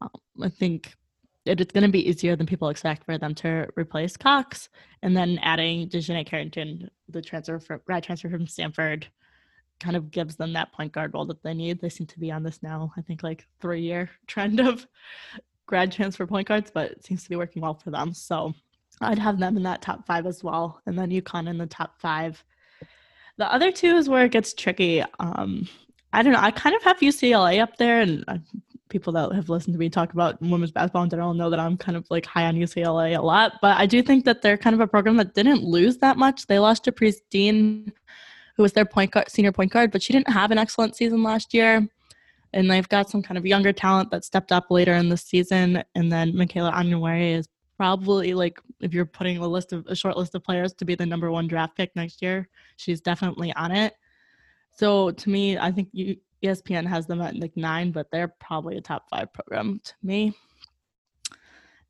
Um, 0.00 0.10
I 0.42 0.48
think 0.48 0.94
it, 1.44 1.60
it's 1.60 1.72
going 1.72 1.84
to 1.84 1.90
be 1.90 2.08
easier 2.08 2.36
than 2.36 2.46
people 2.46 2.68
expect 2.68 3.04
for 3.04 3.18
them 3.18 3.34
to 3.36 3.68
replace 3.76 4.16
Cox, 4.16 4.68
and 5.02 5.16
then 5.16 5.38
adding 5.42 5.88
DiJonai 5.88 6.26
Carrington, 6.26 6.90
the 7.08 7.22
transfer 7.22 7.58
from 7.58 7.80
grad 7.84 8.02
transfer 8.02 8.30
from 8.30 8.46
Stanford, 8.46 9.06
kind 9.80 9.96
of 9.96 10.10
gives 10.10 10.36
them 10.36 10.52
that 10.52 10.72
point 10.72 10.92
guard 10.92 11.12
role 11.14 11.26
that 11.26 11.42
they 11.42 11.54
need. 11.54 11.80
They 11.80 11.88
seem 11.88 12.06
to 12.06 12.18
be 12.18 12.30
on 12.30 12.42
this 12.42 12.62
now, 12.62 12.92
I 12.96 13.02
think, 13.02 13.22
like 13.22 13.46
three 13.60 13.82
year 13.82 14.10
trend 14.26 14.60
of 14.60 14.86
grad 15.66 15.92
transfer 15.92 16.26
point 16.26 16.48
guards, 16.48 16.70
but 16.72 16.92
it 16.92 17.04
seems 17.04 17.24
to 17.24 17.30
be 17.30 17.36
working 17.36 17.62
well 17.62 17.74
for 17.74 17.90
them. 17.90 18.14
So 18.14 18.54
I'd 19.00 19.18
have 19.18 19.38
them 19.38 19.56
in 19.56 19.62
that 19.64 19.82
top 19.82 20.06
five 20.06 20.26
as 20.26 20.42
well, 20.42 20.80
and 20.86 20.98
then 20.98 21.10
UConn 21.10 21.48
in 21.48 21.58
the 21.58 21.66
top 21.66 22.00
five. 22.00 22.42
The 23.36 23.52
other 23.52 23.72
two 23.72 23.96
is 23.96 24.08
where 24.08 24.24
it 24.24 24.32
gets 24.32 24.54
tricky. 24.54 25.02
Um, 25.18 25.68
I 26.14 26.22
don't 26.22 26.32
know. 26.32 26.40
I 26.40 26.52
kind 26.52 26.76
of 26.76 26.82
have 26.84 27.00
UCLA 27.00 27.60
up 27.60 27.76
there, 27.76 28.00
and 28.00 28.24
uh, 28.28 28.38
people 28.88 29.12
that 29.14 29.32
have 29.32 29.48
listened 29.48 29.74
to 29.74 29.78
me 29.78 29.90
talk 29.90 30.12
about 30.12 30.40
women's 30.40 30.70
basketball 30.70 31.02
in 31.02 31.10
general 31.10 31.34
know 31.34 31.50
that 31.50 31.58
I'm 31.58 31.76
kind 31.76 31.96
of 31.96 32.06
like 32.10 32.24
high 32.24 32.44
on 32.44 32.54
UCLA 32.54 33.18
a 33.18 33.20
lot. 33.20 33.54
But 33.60 33.76
I 33.78 33.86
do 33.86 34.00
think 34.00 34.24
that 34.24 34.40
they're 34.40 34.56
kind 34.56 34.74
of 34.74 34.80
a 34.80 34.86
program 34.86 35.16
that 35.16 35.34
didn't 35.34 35.64
lose 35.64 35.98
that 35.98 36.16
much. 36.16 36.46
They 36.46 36.60
lost 36.60 36.84
Japreece 36.84 37.16
Dean, 37.30 37.92
who 38.56 38.62
was 38.62 38.72
their 38.72 38.84
point 38.84 39.10
guard, 39.10 39.28
senior 39.28 39.50
point 39.50 39.72
guard, 39.72 39.90
but 39.90 40.02
she 40.02 40.12
didn't 40.12 40.28
have 40.28 40.52
an 40.52 40.58
excellent 40.58 40.94
season 40.94 41.24
last 41.24 41.52
year. 41.52 41.86
And 42.52 42.70
they've 42.70 42.88
got 42.88 43.10
some 43.10 43.20
kind 43.20 43.36
of 43.36 43.44
younger 43.44 43.72
talent 43.72 44.12
that 44.12 44.24
stepped 44.24 44.52
up 44.52 44.70
later 44.70 44.94
in 44.94 45.08
the 45.08 45.16
season. 45.16 45.82
And 45.96 46.12
then 46.12 46.36
Michaela 46.36 46.70
Onyenwere 46.70 47.36
is 47.36 47.48
probably 47.76 48.34
like 48.34 48.60
if 48.80 48.94
you're 48.94 49.04
putting 49.04 49.38
a 49.38 49.48
list 49.48 49.72
of 49.72 49.84
a 49.88 49.96
short 49.96 50.16
list 50.16 50.36
of 50.36 50.44
players 50.44 50.72
to 50.74 50.84
be 50.84 50.94
the 50.94 51.04
number 51.04 51.32
one 51.32 51.48
draft 51.48 51.76
pick 51.76 51.90
next 51.96 52.22
year, 52.22 52.48
she's 52.76 53.00
definitely 53.00 53.52
on 53.54 53.72
it. 53.72 53.94
So 54.76 55.10
to 55.10 55.30
me, 55.30 55.58
I 55.58 55.70
think 55.70 55.88
you, 55.92 56.16
ESPN 56.44 56.86
has 56.86 57.06
them 57.06 57.20
at 57.22 57.36
like 57.36 57.56
nine, 57.56 57.90
but 57.90 58.10
they're 58.10 58.34
probably 58.40 58.76
a 58.76 58.80
top 58.80 59.08
five 59.08 59.32
program 59.32 59.80
to 59.84 59.94
me. 60.02 60.34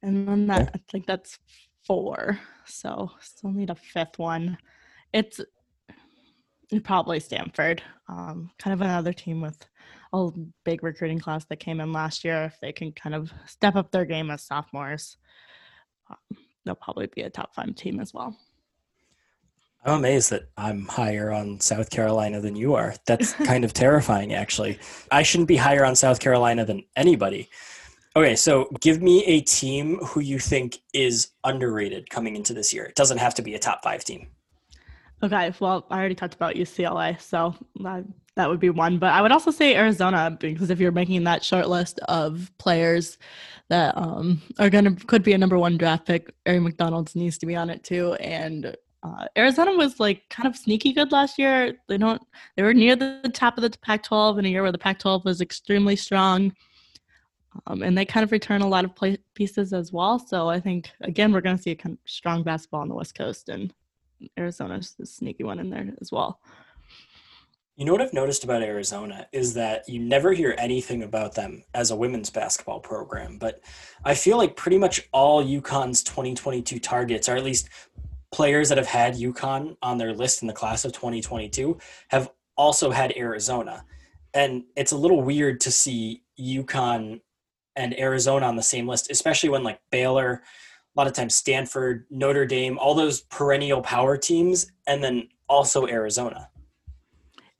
And 0.02 0.28
then 0.28 0.46
that 0.48 0.70
I 0.74 0.80
think 0.90 1.06
that's 1.06 1.38
four. 1.86 2.38
So 2.66 3.10
still 3.20 3.50
need 3.50 3.70
a 3.70 3.74
fifth 3.74 4.18
one. 4.18 4.58
It's 5.12 5.40
probably 6.82 7.20
Stanford. 7.20 7.82
Um, 8.08 8.50
kind 8.58 8.74
of 8.74 8.80
another 8.80 9.12
team 9.12 9.40
with 9.40 9.66
a 10.12 10.30
big 10.64 10.82
recruiting 10.82 11.18
class 11.18 11.44
that 11.46 11.56
came 11.56 11.80
in 11.80 11.92
last 11.92 12.24
year. 12.24 12.44
If 12.44 12.60
they 12.60 12.72
can 12.72 12.92
kind 12.92 13.14
of 13.14 13.32
step 13.46 13.76
up 13.76 13.90
their 13.90 14.04
game 14.04 14.30
as 14.30 14.42
sophomores, 14.42 15.16
um, 16.10 16.38
they'll 16.64 16.74
probably 16.74 17.06
be 17.06 17.22
a 17.22 17.30
top 17.30 17.54
five 17.54 17.74
team 17.74 17.98
as 18.00 18.12
well. 18.12 18.36
I'm 19.84 19.98
amazed 19.98 20.30
that 20.30 20.48
I'm 20.56 20.86
higher 20.86 21.30
on 21.30 21.60
South 21.60 21.90
Carolina 21.90 22.40
than 22.40 22.56
you 22.56 22.74
are. 22.74 22.94
That's 23.06 23.32
kind 23.44 23.64
of 23.64 23.74
terrifying, 23.74 24.32
actually. 24.32 24.78
I 25.10 25.22
shouldn't 25.22 25.48
be 25.48 25.56
higher 25.56 25.84
on 25.84 25.94
South 25.94 26.20
Carolina 26.20 26.64
than 26.64 26.84
anybody. 26.96 27.50
Okay, 28.16 28.36
so 28.36 28.70
give 28.80 29.02
me 29.02 29.24
a 29.24 29.40
team 29.40 29.98
who 29.98 30.20
you 30.20 30.38
think 30.38 30.78
is 30.92 31.30
underrated 31.42 32.08
coming 32.08 32.36
into 32.36 32.54
this 32.54 32.72
year. 32.72 32.84
It 32.84 32.94
doesn't 32.94 33.18
have 33.18 33.34
to 33.34 33.42
be 33.42 33.54
a 33.54 33.58
top 33.58 33.82
five 33.82 34.04
team. 34.04 34.28
Okay, 35.22 35.52
well, 35.58 35.86
I 35.90 35.98
already 35.98 36.14
talked 36.14 36.34
about 36.34 36.54
UCLA, 36.54 37.20
so 37.20 37.54
that, 37.80 38.04
that 38.36 38.48
would 38.48 38.60
be 38.60 38.70
one. 38.70 38.98
But 38.98 39.12
I 39.12 39.20
would 39.20 39.32
also 39.32 39.50
say 39.50 39.74
Arizona 39.74 40.36
because 40.38 40.70
if 40.70 40.78
you're 40.78 40.92
making 40.92 41.24
that 41.24 41.44
short 41.44 41.68
list 41.68 41.98
of 42.08 42.50
players 42.58 43.18
that 43.68 43.96
um, 43.96 44.40
are 44.58 44.70
gonna 44.70 44.94
could 44.94 45.22
be 45.22 45.32
a 45.32 45.38
number 45.38 45.58
one 45.58 45.76
draft 45.76 46.06
pick, 46.06 46.32
Aari 46.44 46.62
McDonald's 46.62 47.16
needs 47.16 47.38
to 47.38 47.46
be 47.46 47.56
on 47.56 47.70
it 47.70 47.82
too. 47.82 48.14
And 48.14 48.76
uh, 49.04 49.26
Arizona 49.36 49.72
was 49.72 50.00
like 50.00 50.22
kind 50.30 50.46
of 50.46 50.56
sneaky 50.56 50.92
good 50.92 51.12
last 51.12 51.38
year. 51.38 51.74
They 51.88 51.98
don't 51.98 52.22
they 52.56 52.62
were 52.62 52.74
near 52.74 52.96
the 52.96 53.30
top 53.34 53.58
of 53.58 53.62
the 53.62 53.78
Pac-12 53.78 54.38
in 54.38 54.46
a 54.46 54.48
year 54.48 54.62
where 54.62 54.72
the 54.72 54.78
Pac-12 54.78 55.24
was 55.24 55.40
extremely 55.40 55.94
strong. 55.94 56.54
Um, 57.66 57.82
and 57.82 57.96
they 57.96 58.04
kind 58.04 58.24
of 58.24 58.32
return 58.32 58.62
a 58.62 58.68
lot 58.68 58.84
of 58.84 58.96
play 58.96 59.16
pieces 59.34 59.72
as 59.72 59.92
well. 59.92 60.18
So 60.18 60.48
I 60.48 60.58
think 60.58 60.90
again 61.02 61.32
we're 61.32 61.42
going 61.42 61.56
to 61.56 61.62
see 61.62 61.70
a 61.70 61.76
kind 61.76 61.92
of 61.92 62.10
strong 62.10 62.42
basketball 62.42 62.80
on 62.80 62.88
the 62.88 62.94
West 62.94 63.14
Coast, 63.14 63.48
and 63.48 63.72
Arizona's 64.38 64.94
the 64.98 65.06
sneaky 65.06 65.44
one 65.44 65.60
in 65.60 65.70
there 65.70 65.92
as 66.00 66.10
well. 66.10 66.40
You 67.76 67.84
know 67.84 67.92
what 67.92 68.02
I've 68.02 68.12
noticed 68.12 68.44
about 68.44 68.62
Arizona 68.62 69.26
is 69.32 69.54
that 69.54 69.88
you 69.88 69.98
never 69.98 70.32
hear 70.32 70.54
anything 70.58 71.02
about 71.02 71.34
them 71.34 71.64
as 71.74 71.90
a 71.90 71.96
women's 71.96 72.30
basketball 72.30 72.78
program, 72.78 73.36
but 73.36 73.60
I 74.04 74.14
feel 74.14 74.36
like 74.36 74.56
pretty 74.56 74.78
much 74.78 75.08
all 75.12 75.44
UConn's 75.44 76.02
2022 76.04 76.78
targets, 76.78 77.28
or 77.28 77.36
at 77.36 77.42
least 77.42 77.68
players 78.34 78.68
that 78.68 78.78
have 78.78 78.88
had 78.88 79.14
UConn 79.14 79.76
on 79.80 79.96
their 79.96 80.12
list 80.12 80.42
in 80.42 80.48
the 80.48 80.54
class 80.54 80.84
of 80.84 80.90
2022, 80.90 81.78
have 82.08 82.32
also 82.56 82.90
had 82.90 83.16
Arizona. 83.16 83.84
and 84.34 84.64
it's 84.74 84.90
a 84.90 84.96
little 84.96 85.22
weird 85.22 85.60
to 85.60 85.70
see 85.70 86.24
UConn 86.40 87.20
and 87.76 87.96
Arizona 87.96 88.46
on 88.46 88.56
the 88.56 88.62
same 88.62 88.88
list, 88.88 89.08
especially 89.08 89.48
when 89.48 89.62
like 89.62 89.78
Baylor, 89.92 90.42
a 90.42 91.00
lot 91.00 91.06
of 91.06 91.12
times 91.12 91.36
Stanford, 91.36 92.06
Notre 92.10 92.44
Dame, 92.44 92.76
all 92.76 92.96
those 92.96 93.20
perennial 93.20 93.80
power 93.80 94.16
teams, 94.16 94.66
and 94.88 95.04
then 95.04 95.28
also 95.48 95.86
Arizona. 95.86 96.48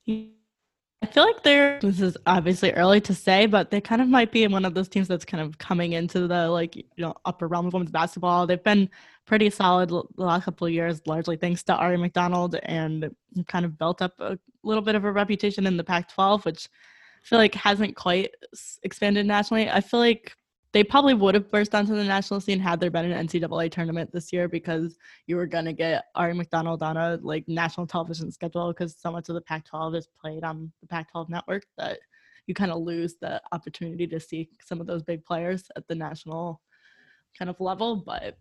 I 0.09 1.07
feel 1.07 1.25
like 1.25 1.45
they're 1.45 1.79
this 1.81 2.01
is 2.01 2.17
obviously 2.27 2.73
early 2.73 3.01
to 3.03 3.15
say, 3.15 3.47
but 3.47 3.71
they 3.71 3.81
kind 3.81 4.03
of 4.03 4.09
might 4.09 4.33
be 4.33 4.43
in 4.43 4.51
one 4.51 4.65
of 4.65 4.75
those 4.75 4.89
teams 4.89 5.07
that's 5.07 5.25
kind 5.25 5.41
of 5.41 5.59
coming 5.59 5.93
into 5.93 6.27
the 6.27 6.49
like 6.49 6.75
you 6.75 6.85
know 6.97 7.15
upper 7.25 7.47
realm 7.47 7.67
of 7.67 7.73
women's 7.73 7.93
basketball. 7.93 8.47
They've 8.49 8.65
been 8.65 8.91
pretty 9.27 9.51
solid 9.51 9.89
the 9.89 10.05
last 10.17 10.45
couple 10.45 10.67
of 10.67 10.73
years, 10.73 11.01
largely 11.07 11.37
thanks 11.37 11.63
to 11.65 11.75
Aari 11.75 11.99
McDonald, 11.99 12.57
and 12.63 13.15
kind 13.47 13.65
of 13.65 13.79
built 13.79 14.03
up 14.03 14.19
a 14.21 14.39
little 14.63 14.83
bit 14.83 14.95
of 14.95 15.05
a 15.05 15.13
reputation 15.13 15.67
in 15.67 15.77
the 15.77 15.85
Pac-12, 15.85 16.45
which 16.45 16.69
I 17.23 17.27
feel 17.27 17.39
like 17.39 17.55
hasn't 17.55 17.97
quite 17.97 18.35
expanded 18.83 19.27
nationally. 19.27 19.71
I 19.71 19.81
feel 19.81 20.01
like 20.01 20.37
they 20.73 20.85
probably 20.85 21.15
would 21.15 21.37
have 21.37 21.51
burst 21.51 21.75
onto 21.75 21.95
the 21.95 22.03
national 22.03 22.41
scene 22.41 22.59
had 22.59 22.81
there 22.81 22.91
been 22.91 23.11
an 23.11 23.27
NCAA 23.27 23.71
tournament 23.71 24.11
this 24.13 24.33
year 24.33 24.49
because 24.49 24.97
you 25.27 25.37
were 25.37 25.47
gonna 25.47 25.73
get 25.73 26.07
Aari 26.17 26.35
McDonald 26.35 26.83
on 26.83 26.97
a 26.97 27.19
like 27.23 27.47
national 27.47 27.87
television 27.87 28.33
schedule 28.33 28.73
because 28.73 28.97
so 28.99 29.13
much 29.13 29.29
of 29.29 29.37
the 29.37 29.41
Pac-12 29.41 29.97
is 29.97 30.09
played 30.21 30.43
on 30.43 30.73
the 30.81 30.89
Pac-12 30.89 31.29
network 31.29 31.65
that 31.79 32.01
you 32.47 32.55
kind 32.55 32.73
of 32.73 32.83
lose 32.83 33.15
the 33.21 33.41
opportunity 33.53 34.07
to 34.07 34.21
see 34.21 34.51
some 34.63 34.81
of 34.81 34.87
those 34.87 35.03
big 35.03 35.25
players 35.25 35.71
at 35.77 35.87
the 35.87 35.95
national 35.95 36.61
kind 37.39 37.49
of 37.49 37.61
level. 37.61 37.97
But 37.97 38.37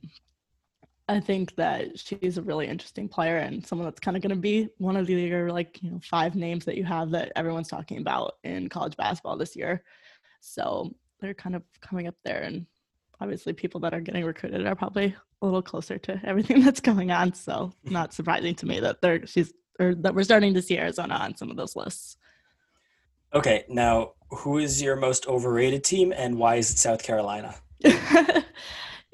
I 1.09 1.19
think 1.19 1.55
that 1.55 1.99
she's 1.99 2.37
a 2.37 2.41
really 2.41 2.67
interesting 2.67 3.09
player 3.09 3.37
and 3.37 3.65
someone 3.65 3.85
that's 3.85 3.99
kind 3.99 4.15
of 4.15 4.23
going 4.23 4.35
to 4.35 4.39
be 4.39 4.69
one 4.77 4.95
of 4.95 5.05
the 5.05 5.35
like 5.51 5.81
you 5.83 5.91
know 5.91 5.99
five 6.01 6.35
names 6.35 6.63
that 6.65 6.77
you 6.77 6.85
have 6.85 7.11
that 7.11 7.31
everyone's 7.35 7.67
talking 7.67 7.97
about 7.97 8.35
in 8.43 8.69
college 8.69 8.95
basketball 8.95 9.37
this 9.37 9.55
year. 9.55 9.83
So 10.39 10.93
they're 11.19 11.33
kind 11.33 11.55
of 11.55 11.63
coming 11.81 12.07
up 12.07 12.15
there 12.23 12.41
and 12.41 12.65
obviously 13.19 13.53
people 13.53 13.81
that 13.81 13.93
are 13.93 14.01
getting 14.01 14.23
recruited 14.23 14.65
are 14.65 14.75
probably 14.75 15.15
a 15.41 15.45
little 15.45 15.61
closer 15.61 15.97
to 15.97 16.21
everything 16.23 16.61
that's 16.63 16.79
going 16.79 17.11
on. 17.11 17.33
So 17.33 17.73
not 17.83 18.13
surprising 18.13 18.55
to 18.55 18.65
me 18.65 18.79
that 18.79 19.01
they're 19.01 19.25
she's 19.27 19.53
or 19.79 19.95
that 19.95 20.15
we're 20.15 20.23
starting 20.23 20.53
to 20.53 20.61
see 20.61 20.77
arizona 20.77 21.15
on 21.15 21.35
some 21.35 21.49
of 21.49 21.57
those 21.57 21.75
lists. 21.75 22.17
Okay 23.33 23.65
now 23.67 24.13
who 24.29 24.57
is 24.57 24.81
your 24.81 24.95
most 24.95 25.27
overrated 25.27 25.83
team 25.83 26.13
and 26.15 26.37
why 26.37 26.55
is 26.55 26.71
it 26.71 26.77
south 26.77 27.03
carolina 27.03 27.55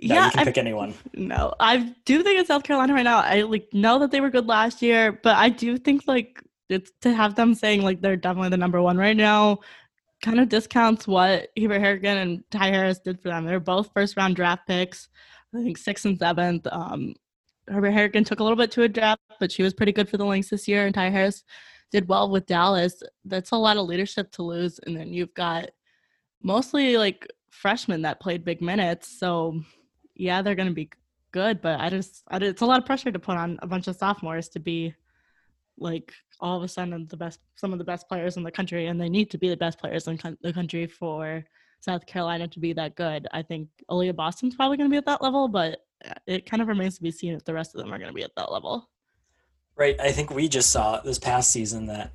No, 0.02 0.16
yeah, 0.16 0.26
you 0.26 0.32
can 0.32 0.40
I, 0.40 0.44
pick 0.46 0.58
anyone. 0.58 0.94
No, 1.14 1.54
I 1.60 1.94
do 2.06 2.24
think 2.24 2.40
it's 2.40 2.48
South 2.48 2.64
Carolina 2.64 2.94
right 2.94 3.04
now. 3.04 3.20
I 3.20 3.42
like 3.42 3.68
know 3.74 4.00
that 4.00 4.12
they 4.12 4.22
were 4.22 4.30
good 4.30 4.48
last 4.48 4.82
year, 4.82 5.12
but 5.12 5.36
I 5.36 5.50
do 5.50 5.78
think 5.78 6.04
like 6.08 6.42
it's 6.70 6.92
to 7.02 7.14
have 7.14 7.36
them 7.36 7.56
saying 7.56 7.82
like 7.82 8.02
they're 8.02 8.16
definitely 8.16 8.50
the 8.50 8.58
number 8.58 8.82
one 8.82 8.98
right 8.98 9.18
now 9.18 9.60
kind 10.22 10.40
of 10.40 10.50
discounts 10.50 11.08
what 11.08 11.50
Herbert 11.58 11.80
Harrigan 11.80 12.18
and 12.18 12.44
Ty 12.52 12.68
Harris 12.68 13.00
did 13.00 13.22
for 13.22 13.30
them. 13.30 13.46
They're 13.46 13.60
both 13.60 13.92
first 13.94 14.18
round 14.18 14.36
draft 14.36 14.68
picks, 14.68 15.08
I 15.56 15.64
think 15.64 15.78
sixth 15.78 16.06
and 16.06 16.18
seventh. 16.18 16.68
Um, 16.72 17.16
Herbert 17.68 17.92
Harrigan 17.92 18.24
took 18.24 18.40
a 18.40 18.44
little 18.44 18.58
bit 18.58 18.72
to 18.72 18.84
a 18.84 18.90
draft, 18.90 19.22
but 19.40 19.52
she 19.52 19.64
was 19.64 19.74
pretty 19.74 19.92
good 19.92 20.10
for 20.10 20.18
the 20.18 20.26
Lynx 20.26 20.50
this 20.50 20.68
year. 20.68 20.86
And 20.86 20.94
Ty 20.94 21.10
Harris 21.10 21.44
did 21.92 22.08
well 22.08 22.30
with 22.30 22.46
Dallas. 22.46 23.02
That's 23.26 23.52
a 23.52 23.56
lot 23.56 23.78
of 23.78 23.88
leadership 23.88 24.32
to 24.34 24.44
lose. 24.44 24.80
And 24.86 24.96
then 24.96 25.14
you've 25.14 25.34
got 25.34 25.70
mostly 26.42 26.98
like 26.98 27.28
freshmen 27.50 28.02
that 28.02 28.20
played 28.20 28.44
big 28.44 28.62
minutes. 28.62 29.20
So 29.20 29.62
yeah, 30.20 30.42
they're 30.42 30.56
going 30.56 30.68
to 30.68 30.76
be 30.76 30.90
good, 31.32 31.62
but 31.62 31.80
I 31.80 31.90
just, 31.90 32.24
I, 32.28 32.38
it's 32.38 32.62
a 32.62 32.66
lot 32.66 32.80
of 32.80 32.86
pressure 32.86 33.12
to 33.12 33.20
put 33.20 33.38
on 33.38 33.58
a 33.62 33.68
bunch 33.68 33.88
of 33.88 33.96
sophomores 33.96 34.50
to 34.50 34.60
be 34.60 34.94
like 35.78 36.12
all 36.42 36.58
of 36.58 36.64
a 36.64 36.68
sudden 36.68 37.08
the 37.10 37.16
best 37.16 37.40
some 37.56 37.72
of 37.72 37.80
the 37.80 37.86
best 37.86 38.08
players 38.10 38.36
in 38.36 38.44
the 38.44 38.52
country 38.52 38.88
and 38.88 39.00
they 39.00 39.08
need 39.08 39.30
to 39.32 39.38
be 39.38 39.48
the 39.48 39.56
best 39.56 39.80
players 39.80 40.08
in 40.08 40.20
the 40.42 40.52
country 40.52 40.86
for 40.86 41.44
south 41.80 42.06
carolina 42.06 42.48
to 42.50 42.60
be 42.60 42.74
that 42.74 42.96
good. 42.96 43.28
I 43.32 43.42
think 43.42 43.70
Aliyah 43.90 44.16
boston's 44.16 44.56
probably 44.56 44.76
going 44.76 44.90
to 44.90 44.94
be 44.94 44.98
at 44.98 45.06
that 45.06 45.22
level 45.22 45.48
but 45.48 45.86
uh, 46.06 46.14
it 46.28 46.46
kind 46.46 46.62
of 46.62 46.68
remains 46.68 46.98
to 46.98 47.04
be 47.04 47.12
seen 47.12 47.34
if 47.34 47.46
the 47.46 47.54
rest 47.54 47.76
of 47.76 47.80
them 47.80 47.94
are 47.94 47.98
going 47.98 48.10
to 48.10 48.14
be 48.14 48.24
at 48.24 48.36
that 48.36 48.52
level. 48.52 48.90
Right 49.78 49.96
i 50.02 50.12
think 50.12 50.32
we 50.32 50.50
just 50.50 50.70
saw 50.70 51.00
this 51.00 51.20
past 51.20 51.52
season 51.52 51.86
that 51.86 52.12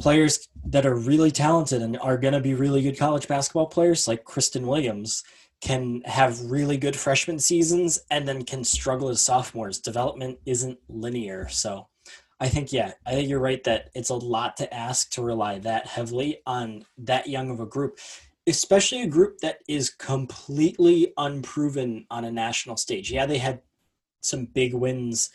players 0.00 0.48
that 0.66 0.86
are 0.86 0.94
really 0.94 1.30
talented 1.30 1.82
and 1.82 1.98
are 1.98 2.18
going 2.18 2.34
to 2.34 2.40
be 2.40 2.54
really 2.54 2.82
good 2.82 2.98
college 2.98 3.28
basketball 3.28 3.66
players 3.66 4.08
like 4.08 4.24
Christyn 4.24 4.66
Williams 4.66 5.22
can 5.64 6.02
have 6.04 6.38
really 6.50 6.76
good 6.76 6.94
freshman 6.94 7.40
seasons 7.40 7.98
and 8.10 8.28
then 8.28 8.44
can 8.44 8.62
struggle 8.62 9.08
as 9.08 9.20
sophomores 9.20 9.80
development 9.80 10.38
isn't 10.46 10.78
linear 10.88 11.48
so 11.48 11.88
I 12.40 12.48
think 12.48 12.72
yeah, 12.72 12.92
I 13.06 13.12
think 13.12 13.28
you're 13.28 13.40
right 13.40 13.62
that 13.64 13.90
it's 13.94 14.10
a 14.10 14.14
lot 14.14 14.56
to 14.58 14.74
ask 14.74 15.10
to 15.12 15.22
rely 15.22 15.58
that 15.60 15.86
heavily 15.86 16.42
on 16.46 16.84
that 16.98 17.28
young 17.28 17.50
of 17.50 17.60
a 17.60 17.66
group, 17.66 17.98
especially 18.46 19.02
a 19.02 19.06
group 19.06 19.38
that 19.38 19.60
is 19.68 19.88
completely 19.88 21.12
unproven 21.16 22.06
on 22.10 22.24
a 22.24 22.32
national 22.32 22.76
stage. 22.76 23.10
Yeah, 23.10 23.26
they 23.26 23.38
had 23.38 23.62
some 24.20 24.46
big 24.46 24.74
wins. 24.74 25.30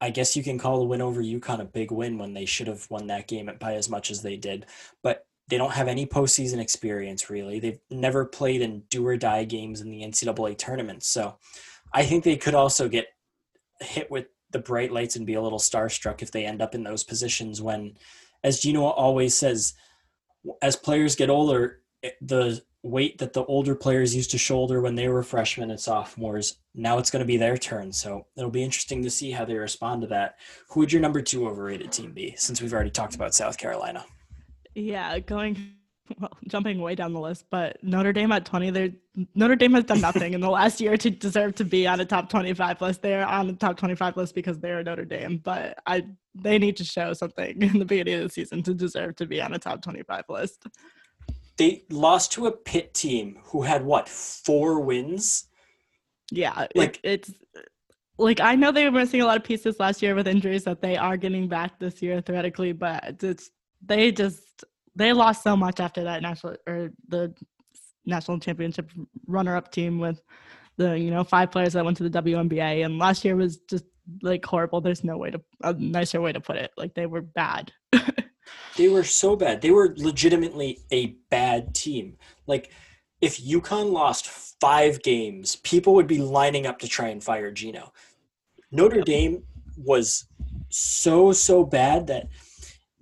I 0.00 0.10
guess 0.10 0.36
you 0.36 0.42
can 0.42 0.58
call 0.58 0.78
the 0.78 0.84
win 0.84 1.02
over 1.02 1.22
UConn 1.22 1.60
a 1.60 1.64
big 1.64 1.90
win 1.90 2.16
when 2.16 2.32
they 2.32 2.46
should 2.46 2.68
have 2.68 2.88
won 2.90 3.08
that 3.08 3.26
game 3.26 3.50
by 3.58 3.74
as 3.74 3.90
much 3.90 4.10
as 4.10 4.22
they 4.22 4.36
did. 4.36 4.66
But 5.02 5.26
they 5.48 5.58
don't 5.58 5.72
have 5.72 5.88
any 5.88 6.06
postseason 6.06 6.58
experience 6.58 7.28
really. 7.30 7.60
They've 7.60 7.80
never 7.90 8.24
played 8.24 8.62
in 8.62 8.84
do 8.90 9.06
or 9.06 9.16
die 9.16 9.44
games 9.44 9.80
in 9.80 9.90
the 9.90 10.02
NCAA 10.02 10.56
tournament. 10.56 11.02
So 11.02 11.36
I 11.92 12.04
think 12.04 12.24
they 12.24 12.36
could 12.36 12.54
also 12.54 12.88
get 12.88 13.08
hit 13.80 14.10
with 14.10 14.26
the 14.50 14.58
bright 14.58 14.92
lights 14.92 15.16
and 15.16 15.26
be 15.26 15.34
a 15.34 15.42
little 15.42 15.58
starstruck 15.58 16.22
if 16.22 16.30
they 16.30 16.46
end 16.46 16.62
up 16.62 16.74
in 16.74 16.84
those 16.84 17.04
positions 17.04 17.60
when 17.60 17.96
as 18.42 18.60
Geno 18.60 18.84
always 18.84 19.34
says 19.34 19.74
as 20.62 20.76
players 20.76 21.16
get 21.16 21.28
older 21.28 21.80
eh, 22.02 22.10
the 22.20 22.62
weight 22.82 23.18
that 23.18 23.32
the 23.32 23.44
older 23.46 23.74
players 23.74 24.14
used 24.14 24.30
to 24.30 24.38
shoulder 24.38 24.80
when 24.80 24.94
they 24.94 25.08
were 25.08 25.22
freshmen 25.22 25.70
and 25.70 25.80
sophomores 25.80 26.58
now 26.74 26.98
it's 26.98 27.10
going 27.10 27.20
to 27.20 27.26
be 27.26 27.36
their 27.36 27.56
turn 27.56 27.92
so 27.92 28.26
it'll 28.36 28.50
be 28.50 28.62
interesting 28.62 29.02
to 29.02 29.10
see 29.10 29.32
how 29.32 29.44
they 29.44 29.56
respond 29.56 30.02
to 30.02 30.06
that 30.06 30.36
who 30.68 30.80
would 30.80 30.92
your 30.92 31.02
number 31.02 31.20
two 31.20 31.48
overrated 31.48 31.90
team 31.90 32.12
be 32.12 32.34
since 32.36 32.60
we've 32.60 32.74
already 32.74 32.90
talked 32.90 33.14
about 33.14 33.34
south 33.34 33.58
carolina 33.58 34.04
yeah 34.74 35.18
going 35.18 35.74
well, 36.20 36.36
jumping 36.46 36.80
way 36.80 36.94
down 36.94 37.12
the 37.12 37.20
list, 37.20 37.46
but 37.50 37.82
Notre 37.82 38.12
Dame 38.12 38.32
at 38.32 38.44
20, 38.44 38.70
they 38.70 38.94
Notre 39.34 39.56
Dame 39.56 39.72
has 39.74 39.84
done 39.84 40.00
nothing 40.00 40.34
in 40.34 40.40
the 40.40 40.50
last 40.50 40.80
year 40.80 40.96
to 40.96 41.10
deserve 41.10 41.54
to 41.56 41.64
be 41.64 41.86
on 41.86 42.00
a 42.00 42.04
top 42.04 42.28
25 42.28 42.80
list. 42.80 43.02
They're 43.02 43.26
on 43.26 43.46
the 43.46 43.52
top 43.54 43.76
25 43.76 44.16
list 44.16 44.34
because 44.34 44.58
they're 44.58 44.82
Notre 44.82 45.04
Dame, 45.04 45.38
but 45.42 45.78
I 45.86 46.06
they 46.34 46.58
need 46.58 46.76
to 46.76 46.84
show 46.84 47.12
something 47.12 47.62
in 47.62 47.78
the 47.78 47.84
beginning 47.84 48.14
of 48.14 48.22
the 48.22 48.28
season 48.28 48.62
to 48.64 48.74
deserve 48.74 49.16
to 49.16 49.26
be 49.26 49.40
on 49.40 49.54
a 49.54 49.58
top 49.58 49.82
25 49.82 50.24
list. 50.28 50.66
They 51.56 51.84
lost 51.88 52.32
to 52.32 52.46
a 52.46 52.52
Pitt 52.52 52.94
team 52.94 53.38
who 53.44 53.62
had 53.62 53.84
what, 53.84 54.08
four 54.08 54.80
wins? 54.80 55.46
Yeah, 56.30 56.66
like 56.74 57.00
it, 57.04 57.28
it's 57.28 57.32
like 58.18 58.40
I 58.40 58.56
know 58.56 58.72
they 58.72 58.84
were 58.84 58.90
missing 58.90 59.20
a 59.20 59.26
lot 59.26 59.36
of 59.36 59.44
pieces 59.44 59.78
last 59.78 60.02
year 60.02 60.14
with 60.14 60.28
injuries 60.28 60.64
that 60.64 60.82
they 60.82 60.96
are 60.96 61.16
getting 61.16 61.48
back 61.48 61.78
this 61.78 62.02
year 62.02 62.20
theoretically, 62.20 62.72
but 62.72 63.22
it's 63.22 63.50
they 63.86 64.12
just 64.12 64.64
they 64.96 65.12
lost 65.12 65.42
so 65.42 65.56
much 65.56 65.80
after 65.80 66.04
that 66.04 66.22
national 66.22 66.56
or 66.66 66.90
the 67.08 67.34
national 68.06 68.38
championship 68.38 68.90
runner-up 69.26 69.72
team 69.72 69.98
with 69.98 70.20
the 70.76 70.98
you 70.98 71.10
know 71.10 71.24
five 71.24 71.50
players 71.50 71.72
that 71.74 71.84
went 71.84 71.96
to 71.98 72.08
the 72.08 72.22
WNBA, 72.22 72.84
and 72.84 72.98
last 72.98 73.24
year 73.24 73.36
was 73.36 73.58
just 73.68 73.84
like 74.22 74.44
horrible. 74.44 74.80
There's 74.80 75.04
no 75.04 75.16
way 75.16 75.30
to 75.30 75.40
a 75.62 75.72
nicer 75.74 76.20
way 76.20 76.32
to 76.32 76.40
put 76.40 76.56
it. 76.56 76.72
Like 76.76 76.94
they 76.94 77.06
were 77.06 77.22
bad. 77.22 77.72
they 78.76 78.88
were 78.88 79.04
so 79.04 79.36
bad. 79.36 79.62
They 79.62 79.70
were 79.70 79.94
legitimately 79.96 80.80
a 80.90 81.16
bad 81.30 81.74
team. 81.74 82.16
Like 82.46 82.72
if 83.20 83.42
UConn 83.42 83.92
lost 83.92 84.26
five 84.60 85.02
games, 85.02 85.56
people 85.56 85.94
would 85.94 86.06
be 86.06 86.18
lining 86.18 86.66
up 86.66 86.78
to 86.80 86.88
try 86.88 87.08
and 87.08 87.22
fire 87.22 87.50
Geno. 87.50 87.92
Notre 88.70 89.02
Dame 89.02 89.44
was 89.76 90.26
so 90.68 91.32
so 91.32 91.64
bad 91.64 92.08
that 92.08 92.28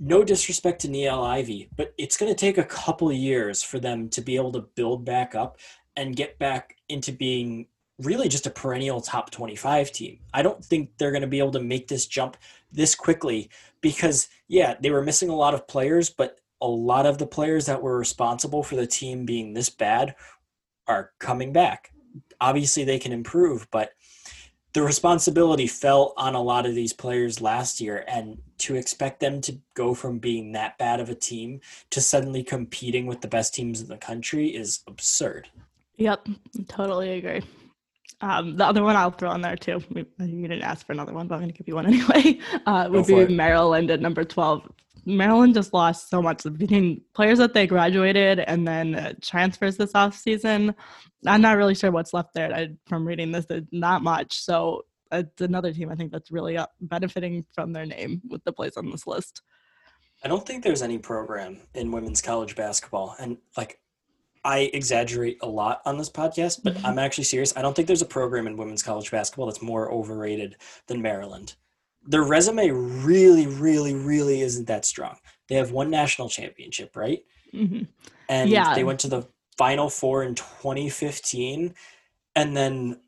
no 0.02 0.24
disrespect 0.24 0.80
to 0.80 0.88
Niele 0.88 1.24
Ivey, 1.24 1.68
but 1.76 1.94
it's 1.96 2.16
going 2.16 2.30
to 2.30 2.38
take 2.38 2.58
a 2.58 2.64
couple 2.64 3.08
of 3.08 3.14
years 3.14 3.62
for 3.62 3.78
them 3.78 4.08
to 4.08 4.20
be 4.20 4.34
able 4.34 4.50
to 4.50 4.66
build 4.74 5.04
back 5.04 5.36
up 5.36 5.58
and 5.96 6.16
get 6.16 6.40
back 6.40 6.74
into 6.88 7.12
being 7.12 7.68
really 8.00 8.28
just 8.28 8.48
a 8.48 8.50
perennial 8.50 9.00
top 9.00 9.30
25 9.30 9.92
team. 9.92 10.18
I 10.34 10.42
don't 10.42 10.64
think 10.64 10.90
they're 10.98 11.12
going 11.12 11.22
to 11.22 11.28
be 11.28 11.38
able 11.38 11.52
to 11.52 11.62
make 11.62 11.86
this 11.86 12.06
jump 12.06 12.36
this 12.72 12.96
quickly 12.96 13.48
because, 13.80 14.28
yeah, 14.48 14.74
they 14.80 14.90
were 14.90 15.04
missing 15.04 15.28
a 15.28 15.36
lot 15.36 15.54
of 15.54 15.68
players, 15.68 16.10
but 16.10 16.40
a 16.60 16.66
lot 16.66 17.06
of 17.06 17.18
the 17.18 17.26
players 17.26 17.66
that 17.66 17.80
were 17.80 17.96
responsible 17.96 18.64
for 18.64 18.74
the 18.74 18.86
team 18.88 19.24
being 19.24 19.54
this 19.54 19.70
bad 19.70 20.16
are 20.88 21.12
coming 21.20 21.52
back. 21.52 21.92
Obviously, 22.40 22.82
they 22.82 22.98
can 22.98 23.12
improve, 23.12 23.68
but 23.70 23.92
the 24.72 24.82
responsibility 24.82 25.66
fell 25.66 26.14
on 26.16 26.34
a 26.34 26.42
lot 26.42 26.66
of 26.66 26.74
these 26.74 26.92
players 26.92 27.40
last 27.40 27.80
year 27.80 28.04
and 28.08 28.38
to 28.58 28.74
expect 28.74 29.20
them 29.20 29.40
to 29.42 29.58
go 29.74 29.94
from 29.94 30.18
being 30.18 30.52
that 30.52 30.78
bad 30.78 31.00
of 31.00 31.10
a 31.10 31.14
team 31.14 31.60
to 31.90 32.00
suddenly 32.00 32.42
competing 32.42 33.06
with 33.06 33.20
the 33.20 33.28
best 33.28 33.54
teams 33.54 33.80
in 33.80 33.88
the 33.88 33.96
country 33.96 34.48
is 34.48 34.80
absurd 34.86 35.48
yep 35.96 36.26
totally 36.68 37.18
agree 37.18 37.42
um, 38.22 38.56
the 38.56 38.64
other 38.64 38.84
one 38.84 38.94
I'll 38.94 39.10
throw 39.10 39.32
in 39.32 39.40
there 39.40 39.56
too. 39.56 39.82
You 39.90 40.06
didn't 40.48 40.62
ask 40.62 40.86
for 40.86 40.92
another 40.92 41.12
one, 41.12 41.26
but 41.26 41.34
I'm 41.34 41.40
going 41.40 41.50
to 41.50 41.58
give 41.58 41.66
you 41.66 41.74
one 41.74 41.86
anyway. 41.92 42.38
Uh, 42.66 42.88
would 42.88 43.06
be 43.06 43.26
Maryland 43.26 43.90
at 43.90 44.00
number 44.00 44.22
12. 44.22 44.62
Maryland 45.04 45.54
just 45.54 45.72
lost 45.72 46.08
so 46.08 46.22
much 46.22 46.42
between 46.56 47.02
players 47.14 47.38
that 47.38 47.54
they 47.54 47.66
graduated 47.66 48.40
and 48.40 48.66
then 48.66 48.94
uh, 48.94 49.12
transfers 49.20 49.76
this 49.76 49.94
off 49.94 50.16
season. 50.16 50.74
I'm 51.26 51.40
not 51.40 51.56
really 51.56 51.74
sure 51.74 51.90
what's 51.90 52.12
left 52.14 52.34
there 52.34 52.52
I, 52.54 52.70
from 52.86 53.06
reading 53.06 53.32
this. 53.32 53.46
There's 53.46 53.64
not 53.72 54.02
much. 54.02 54.40
So 54.40 54.82
it's 55.10 55.40
another 55.40 55.72
team 55.72 55.90
I 55.90 55.94
think 55.94 56.12
that's 56.12 56.30
really 56.30 56.58
benefiting 56.80 57.44
from 57.54 57.72
their 57.72 57.86
name 57.86 58.22
with 58.28 58.42
the 58.44 58.52
plays 58.52 58.76
on 58.76 58.90
this 58.90 59.06
list. 59.06 59.42
I 60.24 60.28
don't 60.28 60.46
think 60.46 60.62
there's 60.62 60.82
any 60.82 60.98
program 60.98 61.58
in 61.74 61.90
women's 61.90 62.22
college 62.22 62.54
basketball, 62.54 63.16
and 63.18 63.38
like 63.56 63.80
I 64.44 64.70
exaggerate 64.72 65.38
a 65.42 65.48
lot 65.48 65.82
on 65.84 65.98
this 65.98 66.10
podcast, 66.10 66.60
but 66.62 66.74
Mm-hmm. 66.74 66.86
I'm 66.86 66.98
actually 66.98 67.24
serious. 67.24 67.56
I 67.56 67.62
don't 67.62 67.74
think 67.74 67.86
there's 67.86 68.02
a 68.02 68.06
program 68.06 68.46
in 68.46 68.56
women's 68.56 68.82
college 68.82 69.10
basketball 69.10 69.46
that's 69.46 69.62
more 69.62 69.92
overrated 69.92 70.56
than 70.86 71.02
Maryland. 71.02 71.54
Their 72.06 72.22
resume 72.22 72.70
really, 72.70 73.46
really, 73.46 73.94
really 73.94 74.40
isn't 74.40 74.66
that 74.66 74.84
strong. 74.84 75.16
They 75.48 75.54
have 75.56 75.70
one 75.70 75.90
national 75.90 76.28
championship, 76.28 76.96
right? 76.96 77.24
Mhm. 77.52 77.86
And 78.28 78.50
Yeah. 78.50 78.74
they 78.74 78.84
went 78.84 79.00
to 79.00 79.08
the 79.08 79.26
Final 79.56 79.88
Four 79.90 80.24
in 80.24 80.34
2015, 80.34 81.74
and 82.34 82.56
then 82.56 83.00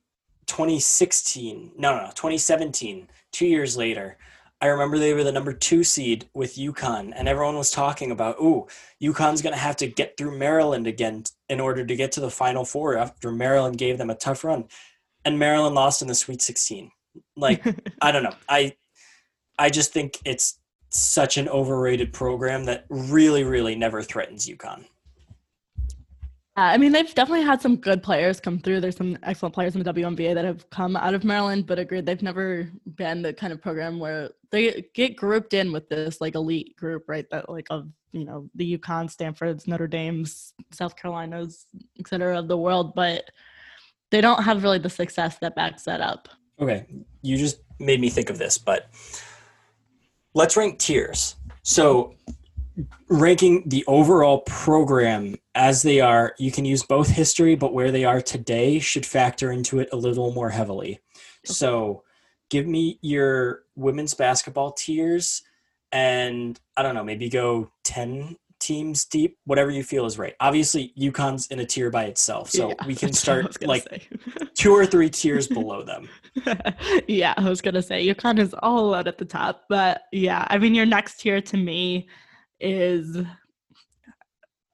2016. 0.47 1.73
No, 1.77 1.97
no, 1.97 2.05
no, 2.07 2.11
2017. 2.15 3.09
Two 3.33 3.47
years 3.47 3.77
later, 3.77 4.17
I 4.61 4.67
remember 4.67 4.99
they 4.99 5.13
were 5.15 5.25
the 5.25 5.33
number 5.33 5.53
two 5.53 5.85
seed 5.85 6.29
with 6.35 6.57
UConn, 6.57 7.13
and 7.17 7.29
everyone 7.29 7.57
was 7.57 7.71
talking 7.71 8.11
about, 8.11 8.37
ooh, 8.41 8.67
UConn's 9.03 9.43
going 9.43 9.53
to 9.55 9.59
have 9.59 9.77
to 9.77 9.87
get 9.87 10.17
through 10.17 10.39
Maryland 10.39 10.87
again 10.87 11.25
in 11.49 11.61
order 11.61 11.85
to 11.85 11.97
get 11.97 12.13
to 12.13 12.21
the 12.21 12.31
Final 12.31 12.65
Four 12.65 12.97
after 12.97 13.31
Maryland 13.33 13.79
gave 13.79 13.99
them 13.99 14.11
a 14.11 14.15
tough 14.15 14.45
run, 14.45 14.69
and 15.25 15.39
Maryland 15.39 15.75
lost 15.75 16.03
in 16.03 16.09
the 16.09 16.15
Sweet 16.15 16.41
16. 16.41 16.91
Like, 17.37 17.63
I 18.03 18.13
don't 18.13 18.23
know. 18.23 18.35
I, 18.49 18.77
I 19.59 19.71
just 19.71 19.93
think 19.93 20.19
it's 20.25 20.59
such 20.89 21.37
an 21.37 21.49
overrated 21.49 22.13
program 22.13 22.65
that 22.65 22.87
really, 22.89 23.45
really 23.45 23.75
never 23.75 24.03
threatens 24.03 24.47
UConn. 24.49 24.85
Uh, 26.57 26.71
I 26.71 26.79
mean, 26.79 26.93
they've 26.93 27.13
definitely 27.15 27.45
had 27.45 27.61
some 27.61 27.77
good 27.77 28.01
players 28.01 28.39
come 28.39 28.61
through. 28.61 28.81
There's 28.81 28.97
some 28.97 29.19
excellent 29.25 29.57
players 29.57 29.75
in 29.75 29.83
the 29.83 29.93
WNBA 29.93 30.35
that 30.35 30.45
have 30.45 30.71
come 30.71 30.95
out 30.95 31.13
of 31.13 31.25
Maryland, 31.25 31.67
but 31.67 31.81
agreed 31.81 32.07
they've 32.07 32.23
never 32.23 32.71
been 32.95 33.23
the 33.23 33.33
kind 33.33 33.53
of 33.53 33.61
program 33.61 33.99
where 33.99 34.31
they 34.51 34.85
get 34.95 35.17
grouped 35.17 35.53
in 35.53 35.73
with 35.73 35.89
this 35.89 36.21
like 36.21 36.37
elite 36.37 36.77
group, 36.77 37.09
right? 37.09 37.29
That 37.31 37.49
like 37.51 37.67
of 37.71 37.89
you 38.13 38.25
know 38.25 38.49
the 38.55 38.79
UConn, 38.79 39.11
Stanford's, 39.11 39.67
Notre 39.67 39.89
Dame's, 39.89 40.55
South 40.71 40.95
Carolina's, 40.95 41.67
et 41.99 42.07
cetera 42.07 42.39
of 42.39 42.47
the 42.47 42.57
world, 42.57 42.95
but 42.95 43.31
they 44.13 44.21
don't 44.21 44.45
have 44.45 44.63
really 44.63 44.79
the 44.79 44.89
success 44.89 45.39
that 45.41 45.57
backs 45.57 45.83
that 45.83 46.01
up. 46.01 46.29
Okay, 46.61 46.87
you 47.23 47.37
just 47.37 47.63
made 47.81 48.01
me 48.01 48.11
think 48.11 48.31
of 48.31 48.39
this, 48.39 48.59
but 48.59 48.91
let's 50.35 50.57
rank 50.57 50.79
tiers. 50.79 51.37
So, 51.63 52.15
ranking 53.09 53.63
the 53.69 53.85
overall 53.87 54.41
program 54.41 55.37
as 55.55 55.83
they 55.83 56.01
are, 56.01 56.35
you 56.39 56.51
can 56.51 56.65
use 56.65 56.83
both 56.83 57.09
history, 57.09 57.55
but 57.55 57.73
where 57.73 57.93
they 57.93 58.05
are 58.05 58.21
today 58.21 58.81
should 58.81 59.07
factor 59.07 59.53
into 59.53 59.79
it 59.79 59.89
a 59.93 59.97
little 59.97 60.33
more 60.33 60.51
heavily. 60.51 61.01
So, 61.45 62.03
give 62.51 62.67
me 62.67 62.99
your 63.01 63.63
women's 63.77 64.15
basketball 64.15 64.73
tiers, 64.73 65.43
and 65.93 66.59
I 66.77 66.83
don't 66.83 66.95
know, 66.95 67.05
maybe 67.05 67.29
go 67.29 67.71
10 67.85 68.37
teams 68.65 69.05
deep, 69.05 69.39
whatever 69.45 69.71
you 69.71 69.83
feel 69.83 70.07
is 70.07 70.19
right. 70.19 70.35
Obviously, 70.41 70.93
UConn's 70.99 71.47
in 71.49 71.61
a 71.61 71.67
tier 71.67 71.91
by 71.91 72.05
itself, 72.05 72.51
so 72.51 72.71
Yeah, 72.71 72.87
we 72.87 72.95
can 72.95 73.11
that's 73.11 73.27
what 73.27 73.39
I 73.39 73.43
was 73.43 73.55
start 73.57 73.69
like 73.69 74.11
two 74.55 74.73
or 74.73 74.87
three 74.87 75.11
tiers 75.11 75.47
below 75.47 75.83
them. 75.83 76.09
yeah, 77.09 77.35
I 77.37 77.49
was 77.49 77.61
gonna 77.61 77.83
say 77.83 78.07
UConn 78.07 78.39
is 78.39 78.55
all 78.63 78.95
out 78.95 79.07
at 79.07 79.19
the 79.19 79.25
top, 79.25 79.65
but 79.69 80.03
yeah, 80.13 80.47
I 80.49 80.59
mean 80.59 80.75
your 80.75 80.87
next 80.87 81.21
tier 81.21 81.41
to 81.43 81.57
me 81.57 82.09
is 82.59 83.19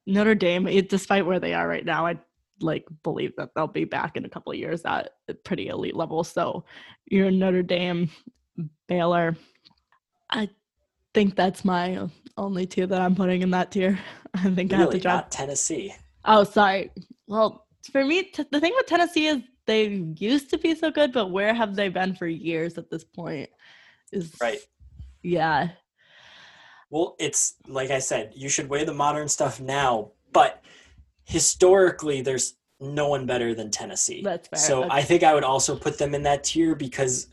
Notre 0.07 0.35
Dame. 0.35 0.69
It, 0.69 0.89
despite 0.89 1.27
where 1.27 1.41
they 1.41 1.55
are 1.55 1.67
right 1.67 1.85
now, 1.85 2.07
I 2.07 2.19
like 2.61 2.87
believe 3.03 3.35
that 3.37 3.51
they'll 3.55 3.67
be 3.67 3.85
back 3.85 4.17
in 4.17 4.25
a 4.25 4.29
couple 4.29 4.53
of 4.53 4.59
years 4.59 4.83
at 4.85 5.15
a 5.29 5.35
pretty 5.35 5.69
elite 5.69 5.97
level. 5.97 6.23
So 6.23 6.65
you're 7.07 7.31
Notre 7.31 7.63
Dame, 7.63 8.11
Baylor. 8.87 9.37
I 10.31 10.49
think 11.13 11.35
that's 11.35 11.65
my 11.65 12.09
only 12.41 12.67
two 12.67 12.87
that 12.87 13.01
I'm 13.01 13.15
putting 13.15 13.43
in 13.43 13.51
that 13.51 13.71
tier. 13.71 13.99
I 14.35 14.51
think 14.51 14.73
I 14.73 14.77
have 14.77 14.87
to 14.87 14.91
Really, 14.91 15.01
drop 15.01 15.25
not 15.25 15.31
Tennessee. 15.31 15.95
Oh, 16.25 16.45
sorry. 16.45 16.91
Well, 17.27 17.67
for 17.93 18.05
me, 18.05 18.25
t- 18.25 18.45
the 18.51 18.61
thing 18.61 18.73
with 18.77 18.87
Tennessee 18.87 19.27
is 19.27 19.43
they 19.67 19.87
used 20.17 20.51
to 20.51 20.59
be 20.59 20.75
so 20.75 20.91
good, 20.91 21.13
but 21.13 21.31
where 21.31 21.55
have 21.55 21.77
they 21.77 21.89
been 21.89 22.15
for 22.15 22.27
years 22.27 22.79
at 22.79 22.91
this 22.91 23.05
point? 23.05 23.51
Is 24.13 24.35
Right. 24.41 24.59
Yeah. 25.23 25.69
Well, 26.89 27.15
it's 27.21 27.55
like 27.69 27.91
I 27.91 28.01
said, 28.01 28.33
you 28.35 28.49
should 28.49 28.69
weigh 28.69 28.85
the 28.85 28.95
modern 28.95 29.29
stuff 29.29 29.61
now, 29.61 30.11
but 30.33 30.63
historically, 31.25 32.21
there's 32.21 32.55
no 32.81 33.09
one 33.09 33.27
better 33.27 33.55
than 33.55 33.71
Tennessee. 33.71 34.23
That's 34.25 34.49
fair. 34.49 34.59
So 34.59 34.81
That's- 34.81 34.99
I 34.99 35.03
think 35.03 35.23
I 35.23 35.35
would 35.35 35.45
also 35.45 35.77
put 35.77 35.99
them 35.99 36.15
in 36.15 36.23
that 36.25 36.43
tier 36.45 36.75
because 36.75 37.29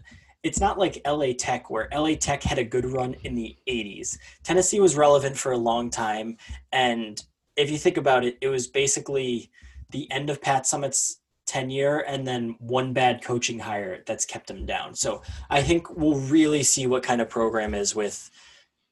it's 0.48 0.62
not 0.62 0.80
like 0.80 1.02
LA 1.06 1.34
Tech, 1.38 1.70
where 1.70 1.90
LA 1.94 2.16
Tech 2.16 2.42
had 2.42 2.58
a 2.58 2.64
good 2.64 2.86
run 2.86 3.16
in 3.24 3.36
the 3.36 3.56
80s. 3.68 4.18
Tennessee 4.44 4.80
was 4.80 4.96
relevant 4.96 5.38
for 5.38 5.52
a 5.52 5.58
long 5.58 5.90
time. 5.90 6.38
And 6.72 7.22
if 7.56 7.70
you 7.70 7.78
think 7.78 7.98
about 7.98 8.24
it, 8.24 8.38
it 8.42 8.48
was 8.48 8.68
basically 8.68 9.52
the 9.92 10.10
end 10.12 10.30
of 10.30 10.42
Pat 10.42 10.64
Summitt's 10.64 11.20
tenure 11.46 12.00
and 12.00 12.26
then 12.26 12.56
one 12.60 12.94
bad 12.94 13.22
coaching 13.24 13.60
hire 13.60 14.04
that's 14.06 14.26
kept 14.26 14.50
him 14.50 14.66
down. 14.66 14.96
So 14.96 15.22
I 15.50 15.62
think 15.62 15.90
we'll 15.98 16.20
really 16.20 16.64
see 16.64 16.88
what 16.88 17.04
kind 17.04 17.22
of 17.22 17.30
program 17.30 17.74
is 17.74 17.94
with 17.96 18.30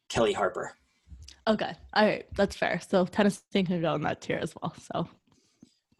Kellie 0.09 0.33
Harper. 0.33 0.73
Okay. 1.47 1.73
All 1.93 2.05
right. 2.05 2.25
That's 2.35 2.55
fair. 2.55 2.79
So 2.87 3.05
Tennessee 3.05 3.63
can 3.63 3.81
go 3.81 3.93
in 3.95 4.01
that 4.01 4.19
tier 4.21 4.39
as 4.41 4.53
well. 4.61 4.73
So 4.91 5.07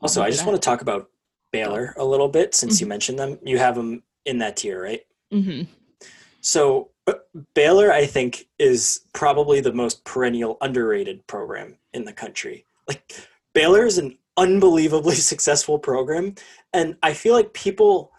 Also, 0.01 0.21
I 0.23 0.29
just 0.31 0.45
want 0.45 0.61
to 0.61 0.65
talk 0.65 0.81
about 0.81 1.09
Baylor 1.51 1.93
a 1.97 2.03
little 2.03 2.27
bit 2.29 2.55
since 2.55 2.75
Mm-hmm. 2.75 2.83
you 2.85 2.89
mentioned 2.89 3.19
them. 3.19 3.37
You 3.43 3.57
have 3.59 3.75
them 3.75 4.03
in 4.25 4.39
that 4.39 4.57
tier, 4.57 4.81
right? 4.81 5.01
Hmm 5.31 5.63
So 6.41 6.89
uh, 7.07 7.13
Baylor, 7.53 7.91
I 7.91 8.05
think, 8.05 8.47
is 8.59 9.01
probably 9.13 9.59
the 9.59 9.73
most 9.73 10.03
perennial 10.05 10.57
underrated 10.61 11.25
program 11.27 11.77
in 11.93 12.05
the 12.05 12.13
country. 12.13 12.65
Like 12.87 13.27
Baylor 13.53 13.85
is 13.85 13.97
an 13.97 14.17
unbelievably 14.37 15.15
successful 15.31 15.79
program, 15.79 16.35
and 16.73 16.97
I 17.03 17.13
feel 17.13 17.33
like 17.33 17.53
people 17.53 18.11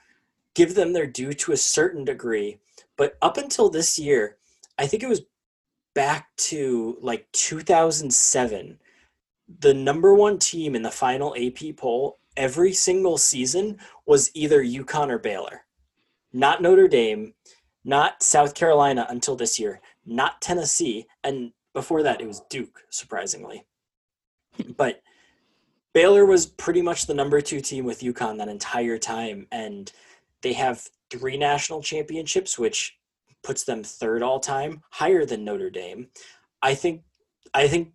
give 0.54 0.74
them 0.74 0.92
their 0.92 1.06
due 1.06 1.32
to 1.32 1.52
a 1.52 1.56
certain 1.56 2.04
degree. 2.04 2.58
But 2.96 3.16
up 3.20 3.36
until 3.36 3.68
this 3.68 3.98
year, 3.98 4.38
I 4.78 4.86
think 4.86 5.02
it 5.02 5.08
was 5.08 5.22
back 5.94 6.28
to 6.36 6.96
like 7.00 7.26
2007, 7.32 8.78
the 9.60 9.74
number 9.74 10.14
one 10.14 10.38
team 10.38 10.74
in 10.74 10.82
the 10.82 10.90
final 10.90 11.34
AP 11.36 11.76
poll 11.76 12.18
every 12.36 12.72
single 12.72 13.16
season 13.16 13.78
was 14.06 14.30
either 14.34 14.62
UConn 14.62 15.08
or 15.08 15.18
Baylor 15.18 15.65
not 16.36 16.60
Notre 16.60 16.86
Dame, 16.86 17.32
not 17.82 18.22
South 18.22 18.54
Carolina 18.54 19.06
until 19.08 19.36
this 19.36 19.58
year, 19.58 19.80
not 20.04 20.42
Tennessee, 20.42 21.06
and 21.24 21.52
before 21.72 22.02
that 22.02 22.20
it 22.20 22.26
was 22.26 22.42
Duke, 22.50 22.82
surprisingly. 22.90 23.64
but 24.76 25.00
Baylor 25.94 26.26
was 26.26 26.44
pretty 26.44 26.82
much 26.82 27.06
the 27.06 27.14
number 27.14 27.40
two 27.40 27.62
team 27.62 27.86
with 27.86 28.02
UConn 28.02 28.36
that 28.36 28.48
entire 28.48 28.98
time, 28.98 29.46
and 29.50 29.90
they 30.42 30.52
have 30.52 30.86
three 31.10 31.38
national 31.38 31.80
championships, 31.80 32.58
which 32.58 32.98
puts 33.42 33.64
them 33.64 33.82
third 33.82 34.22
all 34.22 34.38
time, 34.38 34.82
higher 34.90 35.24
than 35.24 35.42
Notre 35.42 35.70
Dame. 35.70 36.08
I 36.60 36.74
think 36.74 37.00
I 37.54 37.66
think 37.66 37.92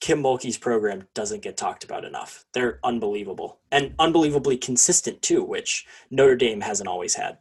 Kim 0.00 0.22
Mulkey's 0.22 0.58
program 0.58 1.08
doesn't 1.14 1.42
get 1.42 1.56
talked 1.56 1.84
about 1.84 2.04
enough. 2.04 2.44
They're 2.52 2.78
unbelievable 2.84 3.60
and 3.72 3.94
unbelievably 3.98 4.58
consistent 4.58 5.22
too, 5.22 5.42
which 5.42 5.86
Notre 6.10 6.36
Dame 6.36 6.60
hasn't 6.60 6.88
always 6.88 7.14
had. 7.14 7.38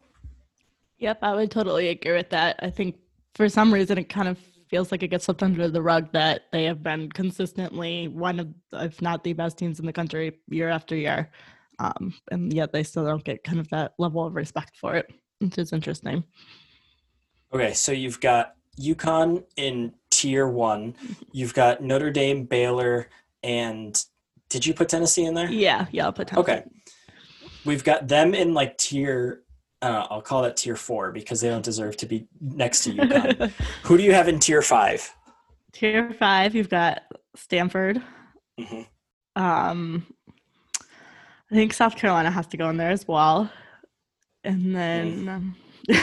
Yep, 0.99 1.19
I 1.21 1.35
would 1.35 1.51
totally 1.51 1.89
agree 1.89 2.13
with 2.13 2.31
that. 2.31 2.59
I 2.61 2.69
think 2.69 2.97
for 3.35 3.47
some 3.49 3.73
reason 3.73 3.97
it 3.97 4.09
kind 4.09 4.27
of 4.27 4.39
feels 4.69 4.91
like 4.91 5.03
it 5.03 5.09
gets 5.09 5.25
swept 5.25 5.43
under 5.43 5.69
the 5.69 5.81
rug 5.81 6.11
that 6.11 6.43
they 6.51 6.65
have 6.65 6.83
been 6.83 7.09
consistently 7.09 8.07
one 8.07 8.39
of, 8.39 8.47
if 8.73 9.01
not 9.01 9.23
the 9.23 9.33
best 9.33 9.57
teams 9.57 9.79
in 9.79 9.85
the 9.85 9.93
country 9.93 10.39
year 10.49 10.69
after 10.69 10.95
year. 10.95 11.29
Um, 11.79 12.13
and 12.31 12.51
yet 12.51 12.73
they 12.73 12.83
still 12.83 13.05
don't 13.05 13.23
get 13.23 13.43
kind 13.43 13.59
of 13.59 13.69
that 13.69 13.93
level 13.99 14.25
of 14.25 14.35
respect 14.35 14.75
for 14.77 14.95
it, 14.95 15.07
which 15.39 15.57
is 15.57 15.71
interesting. 15.71 16.23
Okay, 17.53 17.73
so 17.73 17.91
you've 17.91 18.19
got 18.19 18.55
UConn 18.79 19.43
in 19.55 19.93
tier 20.17 20.47
one. 20.47 20.95
You've 21.31 21.53
got 21.53 21.81
Notre 21.83 22.09
Dame, 22.11 22.43
Baylor, 22.45 23.07
and 23.43 24.03
did 24.49 24.65
you 24.65 24.73
put 24.73 24.89
Tennessee 24.89 25.25
in 25.25 25.33
there? 25.35 25.49
Yeah, 25.49 25.85
yeah, 25.91 26.05
I'll 26.05 26.13
put 26.13 26.27
Tennessee. 26.27 26.51
Okay. 26.51 26.63
We've 27.65 27.83
got 27.83 28.07
them 28.07 28.33
in 28.33 28.53
like 28.53 28.77
tier. 28.77 29.43
Uh, 29.81 30.07
I'll 30.09 30.21
call 30.21 30.41
that 30.41 30.57
tier 30.57 30.75
four 30.75 31.11
because 31.11 31.39
they 31.41 31.49
don't 31.49 31.63
deserve 31.63 31.97
to 31.97 32.05
be 32.07 32.27
next 32.41 32.83
to 32.85 32.93
UConn. 32.93 33.51
Who 33.83 33.97
do 33.97 34.03
you 34.03 34.13
have 34.13 34.27
in 34.27 34.39
tier 34.39 34.61
five? 34.63 35.13
Tier 35.71 36.11
five, 36.17 36.55
you've 36.55 36.69
got 36.69 37.03
Stanford. 37.35 38.01
Mhm. 38.59 38.87
Um, 39.35 40.07
I 41.51 41.55
think 41.55 41.73
South 41.73 41.95
Carolina 41.95 42.31
has 42.31 42.47
to 42.47 42.57
go 42.57 42.69
in 42.69 42.77
there 42.77 42.89
as 42.89 43.07
well. 43.07 43.51
And 44.43 44.75
then, 44.75 45.25
Mm. 45.25 45.29
um, 45.29 45.55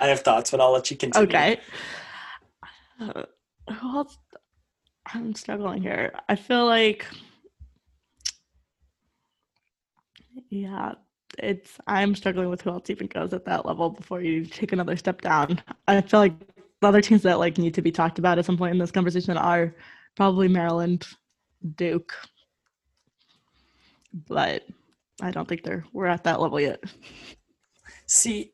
I 0.00 0.06
have 0.08 0.20
thoughts, 0.20 0.50
but 0.50 0.60
I'll 0.60 0.72
let 0.72 0.90
you 0.90 0.96
continue. 0.96 1.28
okay. 1.28 1.60
Who 2.98 3.12
else? 3.82 4.18
I'm 5.14 5.34
struggling 5.34 5.82
here. 5.82 6.12
I 6.28 6.36
feel 6.36 6.66
like, 6.66 7.06
yeah, 10.50 10.94
it's. 11.38 11.78
I'm 11.86 12.14
struggling 12.14 12.48
with 12.50 12.62
who 12.62 12.70
else 12.70 12.90
even 12.90 13.06
goes 13.06 13.32
at 13.32 13.44
that 13.46 13.64
level 13.66 13.90
before 13.90 14.20
you 14.22 14.44
take 14.44 14.72
another 14.72 14.96
step 14.96 15.20
down. 15.20 15.62
I 15.86 16.00
feel 16.00 16.20
like 16.20 16.34
the 16.80 16.88
other 16.88 17.00
teams 17.00 17.22
that 17.22 17.38
like 17.38 17.58
need 17.58 17.74
to 17.74 17.82
be 17.82 17.92
talked 17.92 18.18
about 18.18 18.38
at 18.38 18.44
some 18.44 18.58
point 18.58 18.72
in 18.72 18.78
this 18.78 18.90
conversation 18.90 19.36
are 19.36 19.74
probably 20.16 20.48
Maryland, 20.48 21.06
Duke, 21.76 22.12
but 24.26 24.64
I 25.20 25.30
don't 25.30 25.48
think 25.48 25.62
they're 25.62 25.84
we're 25.92 26.06
at 26.06 26.24
that 26.24 26.40
level 26.40 26.60
yet. 26.60 26.82
See, 28.06 28.52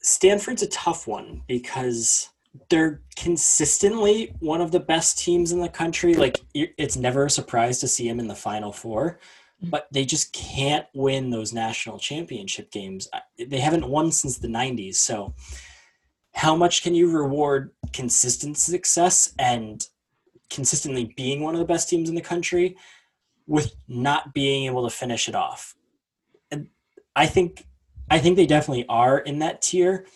Stanford's 0.00 0.62
a 0.62 0.68
tough 0.68 1.06
one 1.06 1.42
because 1.46 2.28
they're 2.68 3.02
consistently 3.16 4.34
one 4.40 4.60
of 4.60 4.72
the 4.72 4.80
best 4.80 5.18
teams 5.18 5.52
in 5.52 5.60
the 5.60 5.68
country. 5.68 6.14
Like 6.14 6.40
it's 6.54 6.96
never 6.96 7.26
a 7.26 7.30
surprise 7.30 7.80
to 7.80 7.88
see 7.88 8.08
them 8.08 8.20
in 8.20 8.28
the 8.28 8.34
Final 8.34 8.72
Four, 8.72 9.18
mm-hmm. 9.60 9.70
but 9.70 9.88
they 9.92 10.04
just 10.04 10.32
can't 10.32 10.86
win 10.94 11.30
those 11.30 11.52
national 11.52 11.98
championship 11.98 12.70
games. 12.70 13.08
They 13.38 13.58
haven't 13.58 13.88
won 13.88 14.12
since 14.12 14.38
the 14.38 14.48
'90s. 14.48 14.96
So, 14.96 15.34
how 16.32 16.56
much 16.56 16.82
can 16.82 16.94
you 16.94 17.10
reward 17.10 17.72
consistent 17.92 18.58
success 18.58 19.32
and 19.38 19.86
consistently 20.50 21.12
being 21.16 21.42
one 21.42 21.54
of 21.54 21.58
the 21.58 21.66
best 21.66 21.88
teams 21.88 22.08
in 22.08 22.14
the 22.14 22.20
country 22.20 22.76
with 23.46 23.74
not 23.88 24.34
being 24.34 24.66
able 24.66 24.88
to 24.88 24.94
finish 24.94 25.28
it 25.28 25.34
off? 25.34 25.74
And 26.50 26.68
I 27.14 27.26
think 27.26 27.66
I 28.10 28.18
think 28.18 28.36
they 28.36 28.46
definitely 28.46 28.86
are 28.88 29.18
in 29.18 29.40
that 29.40 29.62
tier, 29.62 30.06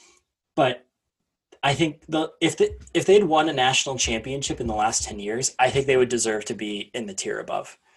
but 0.55 0.86
I 1.63 1.75
think 1.75 2.07
the 2.09 2.33
if 2.41 2.57
the 2.57 2.75
if 2.95 3.05
they'd 3.07 3.25
won 3.25 3.49
a 3.49 3.53
national 3.53 3.97
championship 3.97 4.61
in 4.61 4.67
the 4.67 4.75
last 4.75 5.05
ten 5.05 5.19
years, 5.19 5.55
I 5.59 5.71
think 5.71 5.87
they 5.87 5.97
would 5.97 6.09
deserve 6.09 6.45
to 6.47 6.55
be 6.55 6.91
in 6.95 7.07
the 7.07 7.15
tier 7.15 7.39
above. 7.39 7.79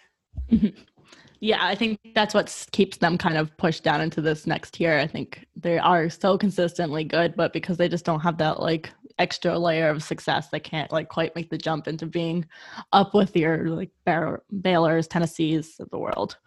Yeah, 1.43 1.59
I 1.59 1.75
think 1.75 1.99
that's 2.15 2.33
what 2.33 2.67
keeps 2.71 2.95
them 2.95 3.17
kind 3.17 3.35
of 3.35 3.55
pushed 3.57 3.83
down 3.83 3.99
into 3.99 4.21
this 4.21 4.47
next 4.47 4.75
tier. 4.75 4.97
I 4.97 5.05
think 5.05 5.45
they 5.57 5.77
are 5.77 6.09
so 6.09 6.37
consistently 6.37 7.03
good, 7.03 7.35
but 7.35 7.51
because 7.51 7.75
they 7.75 7.89
just 7.89 8.05
don't 8.05 8.21
have 8.21 8.37
that 8.37 8.61
like 8.61 8.91
extra 9.19 9.59
layer 9.59 9.89
of 9.89 10.01
success, 10.01 10.47
they 10.47 10.61
can't 10.61 10.89
like 10.93 11.09
quite 11.09 11.35
make 11.35 11.49
the 11.49 11.57
jump 11.57 11.89
into 11.89 12.05
being 12.05 12.45
up 12.93 13.13
with 13.13 13.35
your 13.35 13.67
like 13.67 13.89
Baylor's, 14.05 15.05
Tennessee's 15.05 15.81
of 15.81 15.89
the 15.89 15.99
world. 15.99 16.37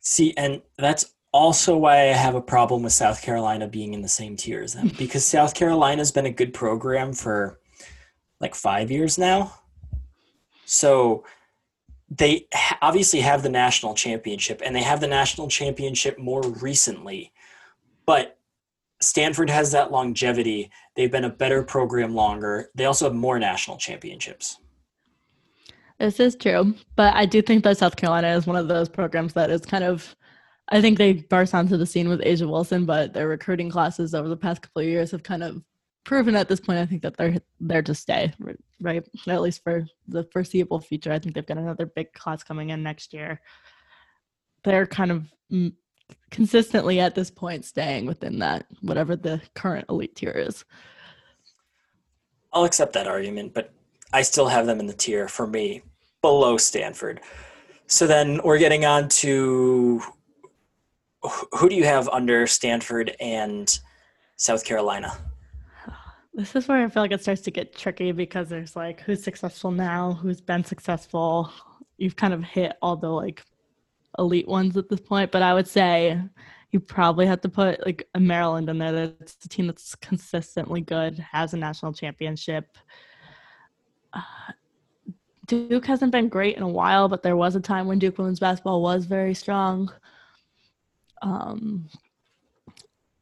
See, 0.00 0.32
and 0.38 0.62
that's 0.78 1.12
also 1.32 1.76
why 1.76 2.10
I 2.10 2.12
have 2.12 2.34
a 2.34 2.42
problem 2.42 2.82
with 2.82 2.92
South 2.92 3.22
Carolina 3.22 3.66
being 3.66 3.94
in 3.94 4.02
the 4.02 4.08
same 4.08 4.36
tier 4.36 4.62
as 4.62 4.74
them 4.74 4.88
because 4.98 5.24
South 5.24 5.54
Carolina's 5.54 6.12
been 6.12 6.26
a 6.26 6.30
good 6.30 6.52
program 6.52 7.12
for 7.12 7.58
like 8.40 8.54
five 8.54 8.90
years 8.90 9.18
now. 9.18 9.54
So 10.66 11.24
they 12.10 12.46
obviously 12.82 13.20
have 13.20 13.42
the 13.42 13.48
national 13.48 13.94
championship 13.94 14.60
and 14.64 14.76
they 14.76 14.82
have 14.82 15.00
the 15.00 15.06
national 15.06 15.48
championship 15.48 16.18
more 16.18 16.42
recently. 16.42 17.32
But 18.04 18.38
Stanford 19.00 19.48
has 19.50 19.72
that 19.72 19.90
longevity. 19.90 20.70
They've 20.94 21.10
been 21.10 21.24
a 21.24 21.30
better 21.30 21.62
program 21.62 22.14
longer. 22.14 22.70
They 22.74 22.84
also 22.84 23.06
have 23.06 23.14
more 23.14 23.38
national 23.38 23.78
championships. 23.78 24.58
This 25.98 26.20
is 26.20 26.36
true. 26.36 26.74
But 26.96 27.14
I 27.14 27.26
do 27.26 27.42
think 27.42 27.64
that 27.64 27.78
South 27.78 27.96
Carolina 27.96 28.36
is 28.36 28.46
one 28.46 28.56
of 28.56 28.68
those 28.68 28.88
programs 28.88 29.32
that 29.34 29.50
is 29.50 29.62
kind 29.62 29.84
of 29.84 30.14
I 30.68 30.80
think 30.80 30.98
they 30.98 31.14
burst 31.14 31.54
onto 31.54 31.76
the 31.76 31.86
scene 31.86 32.08
with 32.08 32.20
A'ja 32.20 32.48
Wilson, 32.48 32.86
but 32.86 33.12
their 33.12 33.28
recruiting 33.28 33.70
classes 33.70 34.14
over 34.14 34.28
the 34.28 34.36
past 34.36 34.62
couple 34.62 34.82
of 34.82 34.88
years 34.88 35.10
have 35.10 35.22
kind 35.22 35.42
of 35.42 35.62
proven 36.04 36.36
at 36.36 36.48
this 36.48 36.60
point. 36.60 36.78
I 36.78 36.86
think 36.86 37.02
that 37.02 37.16
they're 37.16 37.36
there 37.60 37.82
to 37.82 37.94
stay, 37.94 38.32
right? 38.80 39.04
At 39.26 39.42
least 39.42 39.62
for 39.62 39.86
the 40.08 40.24
foreseeable 40.24 40.80
future. 40.80 41.12
I 41.12 41.18
think 41.18 41.34
they've 41.34 41.46
got 41.46 41.58
another 41.58 41.86
big 41.86 42.12
class 42.12 42.42
coming 42.42 42.70
in 42.70 42.82
next 42.82 43.12
year. 43.12 43.40
They're 44.64 44.86
kind 44.86 45.10
of 45.10 45.24
mm, 45.50 45.72
consistently 46.30 47.00
at 47.00 47.14
this 47.14 47.30
point 47.30 47.64
staying 47.64 48.06
within 48.06 48.38
that 48.38 48.66
whatever 48.80 49.16
the 49.16 49.40
current 49.54 49.86
elite 49.88 50.16
tier 50.16 50.30
is. 50.30 50.64
I'll 52.52 52.64
accept 52.64 52.92
that 52.94 53.06
argument, 53.06 53.54
but 53.54 53.72
I 54.12 54.22
still 54.22 54.48
have 54.48 54.66
them 54.66 54.78
in 54.78 54.86
the 54.86 54.92
tier 54.92 55.26
for 55.26 55.46
me 55.46 55.82
below 56.20 56.56
Stanford. 56.56 57.20
So 57.86 58.06
then 58.06 58.40
we're 58.44 58.58
getting 58.58 58.84
on 58.84 59.08
to 59.08 60.02
who 61.52 61.68
do 61.68 61.74
you 61.74 61.84
have 61.84 62.08
under 62.08 62.46
Stanford 62.46 63.14
and 63.20 63.78
South 64.36 64.64
Carolina? 64.64 65.12
This 66.34 66.56
is 66.56 66.66
where 66.66 66.82
I 66.82 66.88
feel 66.88 67.02
like 67.02 67.12
it 67.12 67.20
starts 67.20 67.42
to 67.42 67.50
get 67.50 67.76
tricky 67.76 68.10
because 68.10 68.48
there's 68.48 68.74
like 68.74 69.02
who's 69.02 69.22
successful 69.22 69.70
now, 69.70 70.14
who's 70.14 70.40
been 70.40 70.64
successful. 70.64 71.52
You've 71.98 72.16
kind 72.16 72.32
of 72.32 72.42
hit 72.42 72.72
all 72.80 72.96
the 72.96 73.10
like 73.10 73.44
elite 74.18 74.48
ones 74.48 74.78
at 74.78 74.88
this 74.88 75.00
point, 75.00 75.30
but 75.30 75.42
I 75.42 75.52
would 75.52 75.68
say 75.68 76.18
you 76.70 76.80
probably 76.80 77.26
have 77.26 77.42
to 77.42 77.50
put 77.50 77.84
like 77.84 78.08
a 78.14 78.20
Maryland 78.20 78.70
in 78.70 78.78
there. 78.78 78.92
That's 78.92 79.44
a 79.44 79.48
team 79.48 79.66
that's 79.66 79.94
consistently 79.96 80.80
good, 80.80 81.18
has 81.18 81.52
a 81.52 81.58
national 81.58 81.92
championship. 81.92 82.78
Uh, 84.14 84.22
Duke 85.46 85.84
hasn't 85.84 86.12
been 86.12 86.30
great 86.30 86.56
in 86.56 86.62
a 86.62 86.68
while, 86.68 87.08
but 87.08 87.22
there 87.22 87.36
was 87.36 87.56
a 87.56 87.60
time 87.60 87.86
when 87.86 87.98
Duke 87.98 88.16
women's 88.16 88.40
basketball 88.40 88.80
was 88.80 89.04
very 89.04 89.34
strong. 89.34 89.92
Um, 91.22 91.88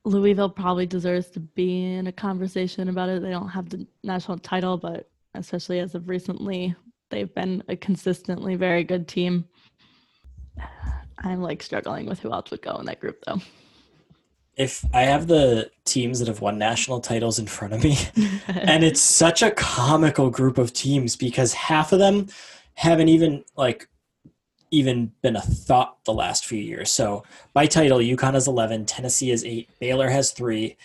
Louisville 0.05 0.49
probably 0.49 0.87
deserves 0.87 1.29
to 1.29 1.41
be 1.41 1.95
in 1.95 2.07
a 2.07 2.13
conversation 2.13 2.89
about 2.89 3.09
it. 3.09 3.23
They 3.23 3.31
don't 3.31 3.49
have 3.49 3.69
the 3.69 3.87
national 4.03 4.39
title, 4.39 4.79
but 4.79 5.09
especially 5.35 5.79
as 5.79 5.95
of 5.95 6.09
recently, 6.09 6.75
they've 7.11 7.33
been 7.35 7.63
a 7.69 7.77
consistently 7.77 8.57
very 8.57 8.83
good 8.83 9.07
team. 9.07 9.45
I'm 11.19 11.43
like 11.43 11.63
struggling 11.63 12.07
with 12.07 12.21
who 12.21 12.33
else 12.33 12.51
would 12.51 12.63
go 12.63 12.77
in 12.77 12.87
that 12.87 13.01
group 13.01 13.23
though. 13.27 13.41
If 14.57 14.85
I 14.93 15.03
have 15.03 15.27
the 15.27 15.71
teams 15.85 16.19
that 16.19 16.29
have 16.29 16.41
won 16.41 16.59
national 16.59 17.01
titles 17.01 17.39
in 17.39 17.47
front 17.47 17.75
of 17.75 17.85
me, 17.85 17.97
and 18.49 18.85
it's 18.85 19.01
such 19.01 19.43
a 19.43 19.51
comical 19.51 20.31
group 20.31 20.59
of 20.59 20.73
teams 20.73 21.17
because 21.17 21.53
half 21.53 21.93
of 21.93 21.99
them 21.99 22.29
haven't 22.75 23.09
even 23.09 23.45
like 23.57 23.89
even 24.71 25.13
been 25.23 25.37
a 25.37 25.41
thought 25.41 26.05
the 26.05 26.13
last 26.13 26.47
few 26.47 26.59
years. 26.59 26.91
So 26.91 27.25
by 27.53 27.67
title, 27.67 27.99
UConn 27.99 28.35
has 28.35 28.49
11, 28.49 28.87
Tennessee 28.87 29.31
has 29.31 29.45
8, 29.45 29.69
Baylor 29.81 30.09
has 30.11 30.33
3, 30.33 30.77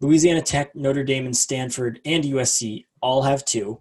Louisiana 0.00 0.42
Tech, 0.42 0.74
Notre 0.74 1.04
Dame, 1.04 1.26
and 1.26 1.36
Stanford, 1.36 2.00
and 2.04 2.24
USC 2.24 2.84
all 3.00 3.22
have 3.22 3.44
2. 3.44 3.78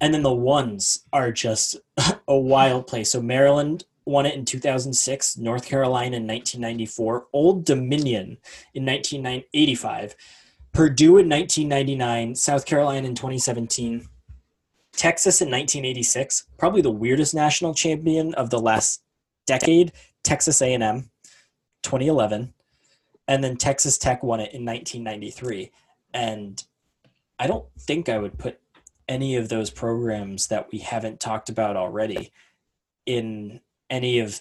And 0.00 0.12
then 0.12 0.22
the 0.22 0.32
ones 0.32 1.04
are 1.12 1.32
just 1.32 1.76
a 2.28 2.36
wild 2.36 2.86
place. 2.86 3.10
So 3.12 3.22
Maryland 3.22 3.84
won 4.06 4.26
it 4.26 4.34
in 4.34 4.44
2006, 4.44 5.38
North 5.38 5.64
Carolina 5.66 6.16
in 6.16 6.26
1994, 6.26 7.26
Old 7.32 7.64
Dominion 7.64 8.38
in 8.74 8.84
1985, 8.84 10.14
Purdue 10.72 11.18
in 11.18 11.28
1999, 11.28 12.34
South 12.34 12.66
Carolina 12.66 13.06
in 13.06 13.14
2017, 13.14 14.06
Texas 14.96 15.40
in 15.40 15.48
1986, 15.48 16.46
probably 16.58 16.82
the 16.82 16.90
weirdest 16.90 17.34
national 17.34 17.74
champion 17.74 18.34
of 18.34 18.50
the 18.50 18.60
last 18.60 19.02
decade, 19.46 19.92
Texas 20.22 20.62
A&M 20.62 21.10
2011, 21.82 22.54
and 23.28 23.44
then 23.44 23.56
Texas 23.56 23.98
Tech 23.98 24.22
won 24.22 24.40
it 24.40 24.52
in 24.52 24.64
1993. 24.64 25.70
And 26.12 26.62
I 27.38 27.46
don't 27.46 27.66
think 27.78 28.08
I 28.08 28.18
would 28.18 28.38
put 28.38 28.60
any 29.08 29.36
of 29.36 29.48
those 29.48 29.70
programs 29.70 30.46
that 30.48 30.70
we 30.72 30.78
haven't 30.78 31.20
talked 31.20 31.48
about 31.48 31.76
already 31.76 32.32
in 33.06 33.60
any 33.90 34.18
of 34.18 34.40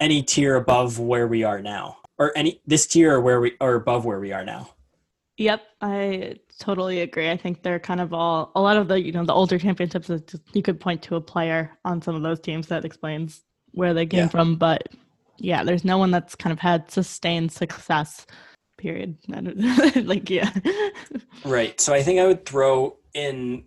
any 0.00 0.22
tier 0.22 0.56
above 0.56 0.98
where 0.98 1.26
we 1.26 1.44
are 1.44 1.60
now. 1.60 1.98
Or 2.18 2.32
any 2.36 2.60
this 2.66 2.86
tier 2.86 3.14
or 3.14 3.20
where 3.20 3.40
we 3.40 3.56
are 3.60 3.74
above 3.74 4.04
where 4.04 4.20
we 4.20 4.32
are 4.32 4.44
now. 4.44 4.70
Yep, 5.38 5.62
I 5.80 6.36
totally 6.58 7.00
agree. 7.00 7.30
I 7.30 7.36
think 7.36 7.62
they're 7.62 7.80
kind 7.80 8.00
of 8.00 8.12
all 8.12 8.52
a 8.54 8.60
lot 8.60 8.76
of 8.76 8.88
the 8.88 9.00
you 9.00 9.12
know 9.12 9.24
the 9.24 9.32
older 9.32 9.58
championships. 9.58 10.08
Just, 10.08 10.36
you 10.52 10.62
could 10.62 10.80
point 10.80 11.02
to 11.02 11.16
a 11.16 11.20
player 11.20 11.70
on 11.84 12.00
some 12.02 12.14
of 12.14 12.22
those 12.22 12.40
teams 12.40 12.66
that 12.68 12.84
explains 12.84 13.42
where 13.72 13.94
they 13.94 14.06
came 14.06 14.20
yeah. 14.20 14.28
from, 14.28 14.56
but 14.56 14.88
yeah, 15.38 15.64
there's 15.64 15.84
no 15.84 15.98
one 15.98 16.10
that's 16.10 16.34
kind 16.34 16.52
of 16.52 16.58
had 16.58 16.90
sustained 16.90 17.52
success. 17.52 18.26
Period. 18.78 19.16
like 20.04 20.28
yeah. 20.28 20.50
right. 21.44 21.80
So 21.80 21.94
I 21.94 22.02
think 22.02 22.18
I 22.18 22.26
would 22.26 22.44
throw 22.44 22.96
in 23.14 23.64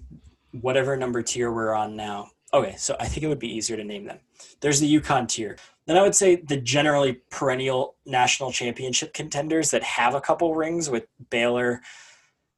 whatever 0.52 0.98
number 0.98 1.22
tier 1.22 1.52
we're 1.52 1.74
on 1.74 1.96
now. 1.96 2.30
Okay, 2.54 2.76
so 2.78 2.96
I 3.00 3.08
think 3.08 3.24
it 3.24 3.28
would 3.28 3.40
be 3.40 3.54
easier 3.54 3.76
to 3.76 3.84
name 3.84 4.06
them. 4.06 4.20
There's 4.62 4.80
the 4.80 5.00
UConn 5.00 5.28
tier. 5.28 5.58
Then 5.88 5.98
I 5.98 6.02
would 6.02 6.16
say 6.16 6.38
the 6.38 6.58
generally 6.58 7.22
perennial 7.30 7.96
national 8.06 8.52
championship 8.52 9.14
contenders 9.14 9.72
that 9.72 9.84
have 9.84 10.16
a 10.16 10.22
couple 10.22 10.56
rings 10.56 10.90
with 10.90 11.06
Baylor, 11.30 11.82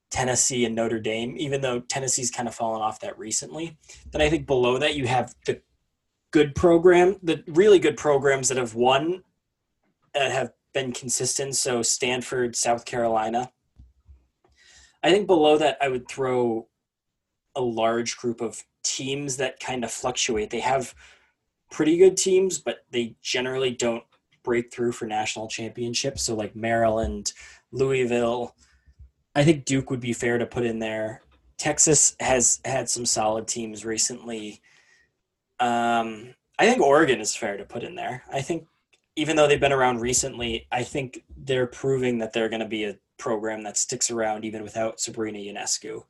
Tennessee, 0.10 0.66
and 0.66 0.76
Notre 0.76 0.99
Dame, 0.99 1.36
even 1.38 1.62
though 1.62 1.82
Tennessee's 1.82 2.32
kind 2.32 2.47
of 2.47 2.55
fallen 2.55 2.82
off 2.82 2.99
that 3.01 3.18
recently. 3.18 3.78
Then 4.12 4.22
I 4.22 4.30
think 4.30 4.47
below 4.47 4.78
that 4.78 4.95
you 4.95 5.08
have 5.08 5.36
the 5.45 5.62
good 6.32 6.55
program, 6.55 7.18
the 7.24 7.43
really 7.47 7.80
good 7.80 7.97
programs 7.97 8.49
that 8.49 8.58
have 8.58 8.76
won 8.76 9.24
that 10.14 10.32
have 10.32 10.51
been 10.74 10.91
consistent. 10.91 11.55
So 11.55 11.82
Stanford, 11.82 12.55
South 12.55 12.86
Carolina. 12.86 13.51
I 15.03 15.12
think 15.12 15.28
below 15.28 15.58
that 15.58 15.78
I 15.82 15.89
would 15.89 16.08
throw 16.08 16.68
a 17.55 17.62
large 17.62 18.18
group 18.18 18.41
of 18.41 18.64
teams 18.84 19.38
that 19.38 19.60
kind 19.60 19.84
of 19.84 19.91
fluctuate. 19.91 20.49
They 20.49 20.60
have 20.60 20.93
pretty 21.72 21.97
good 21.97 22.18
teams, 22.18 22.60
but 22.60 22.86
they 22.91 23.16
generally 23.22 23.72
don't 23.72 24.03
break 24.43 24.72
through 24.72 24.93
for 24.93 25.05
national 25.05 25.47
championships. 25.47 26.24
So 26.24 26.36
like 26.36 26.55
Maryland, 26.55 27.34
Louisville, 27.72 28.55
I 29.38 29.44
think 29.44 29.66
Duke 29.66 29.92
would 29.92 30.00
be 30.00 30.14
fair 30.14 30.40
to 30.40 30.48
put 30.48 30.66
in 30.66 30.80
there. 30.80 31.22
Texas 31.60 32.16
has 32.20 32.60
had 32.66 32.90
some 32.90 33.06
solid 33.06 33.48
teams 33.48 33.86
recently. 33.86 34.62
Um, 35.60 36.34
I 36.58 36.66
think 36.66 36.82
Oregon 36.82 37.22
is 37.22 37.36
fair 37.36 37.56
to 37.56 37.64
put 37.64 37.84
in 37.84 37.94
there. 37.94 38.24
I 38.34 38.42
think 38.42 38.66
even 39.16 39.36
though 39.36 39.48
they've 39.48 39.60
been 39.60 39.72
around 39.72 40.02
recently, 40.02 40.66
I 40.72 40.82
think 40.82 41.24
they're 41.38 41.68
proving 41.68 42.18
that 42.18 42.34
they're 42.34 42.50
going 42.50 42.62
to 42.62 42.68
be 42.68 42.86
a 42.86 42.98
program 43.20 43.62
that 43.62 43.78
sticks 43.78 44.10
around 44.10 44.44
even 44.44 44.64
without 44.64 45.00
Sabrina 45.00 45.38
Ionescu. 45.38 46.04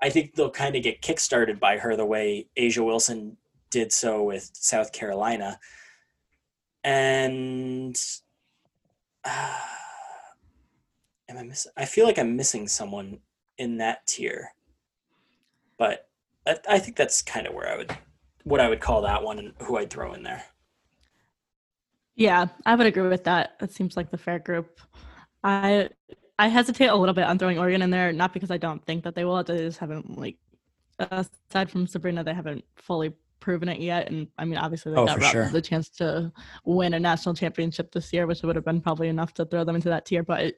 I 0.00 0.08
think 0.08 0.36
they'll 0.36 0.48
kind 0.48 0.76
of 0.76 0.84
get 0.84 1.02
kickstarted 1.02 1.58
by 1.58 1.78
her 1.78 1.96
the 1.96 2.06
way 2.06 2.46
A'ja 2.56 2.84
Wilson 2.86 3.38
did 3.70 3.92
so 3.92 4.22
with 4.22 4.50
South 4.54 4.92
Carolina. 4.92 5.58
And 6.84 8.00
uh, 9.24 9.58
am 11.28 11.38
I 11.38 11.42
missing? 11.42 11.72
I 11.76 11.84
feel 11.84 12.06
like 12.06 12.18
I'm 12.18 12.36
missing 12.36 12.68
someone 12.68 13.18
in 13.58 13.78
that 13.78 14.06
tier, 14.06 14.48
but 15.78 16.08
I, 16.46 16.56
I 16.68 16.78
think 16.78 16.96
that's 16.96 17.22
kind 17.22 17.46
of 17.46 17.54
where 17.54 17.68
I 17.68 17.76
would, 17.76 17.96
what 18.44 18.60
I 18.60 18.68
would 18.68 18.80
call 18.80 19.02
that 19.02 19.22
one, 19.22 19.38
and 19.38 19.52
who 19.62 19.76
I'd 19.78 19.90
throw 19.90 20.12
in 20.14 20.22
there. 20.22 20.44
Yeah, 22.16 22.46
I 22.66 22.74
would 22.74 22.86
agree 22.86 23.08
with 23.08 23.24
that. 23.24 23.52
It 23.60 23.72
seems 23.72 23.96
like 23.96 24.10
the 24.10 24.18
fair 24.18 24.38
group. 24.38 24.80
I 25.44 25.88
I 26.38 26.48
hesitate 26.48 26.86
a 26.86 26.96
little 26.96 27.14
bit 27.14 27.24
on 27.24 27.38
throwing 27.38 27.58
Oregon 27.58 27.82
in 27.82 27.90
there, 27.90 28.12
not 28.12 28.32
because 28.32 28.50
I 28.50 28.58
don't 28.58 28.84
think 28.86 29.04
that 29.04 29.14
they 29.14 29.24
will. 29.24 29.42
They 29.44 29.58
just 29.58 29.78
haven't 29.78 30.18
like 30.18 30.36
aside 30.98 31.70
from 31.70 31.86
Sabrina, 31.86 32.24
they 32.24 32.34
haven't 32.34 32.64
fully 32.76 33.12
proven 33.40 33.68
it 33.68 33.80
yet. 33.80 34.10
And 34.10 34.26
I 34.36 34.44
mean, 34.44 34.58
obviously 34.58 34.92
they 34.92 34.98
Oh, 34.98 35.06
got 35.06 35.22
sure. 35.22 35.48
the 35.48 35.62
chance 35.62 35.88
to 35.90 36.32
win 36.64 36.94
a 36.94 37.00
national 37.00 37.34
championship 37.34 37.92
this 37.92 38.12
year, 38.12 38.26
which 38.26 38.42
would 38.42 38.56
have 38.56 38.64
been 38.64 38.80
probably 38.80 39.08
enough 39.08 39.32
to 39.34 39.44
throw 39.44 39.62
them 39.64 39.76
into 39.76 39.88
that 39.90 40.06
tier. 40.06 40.22
But 40.24 40.54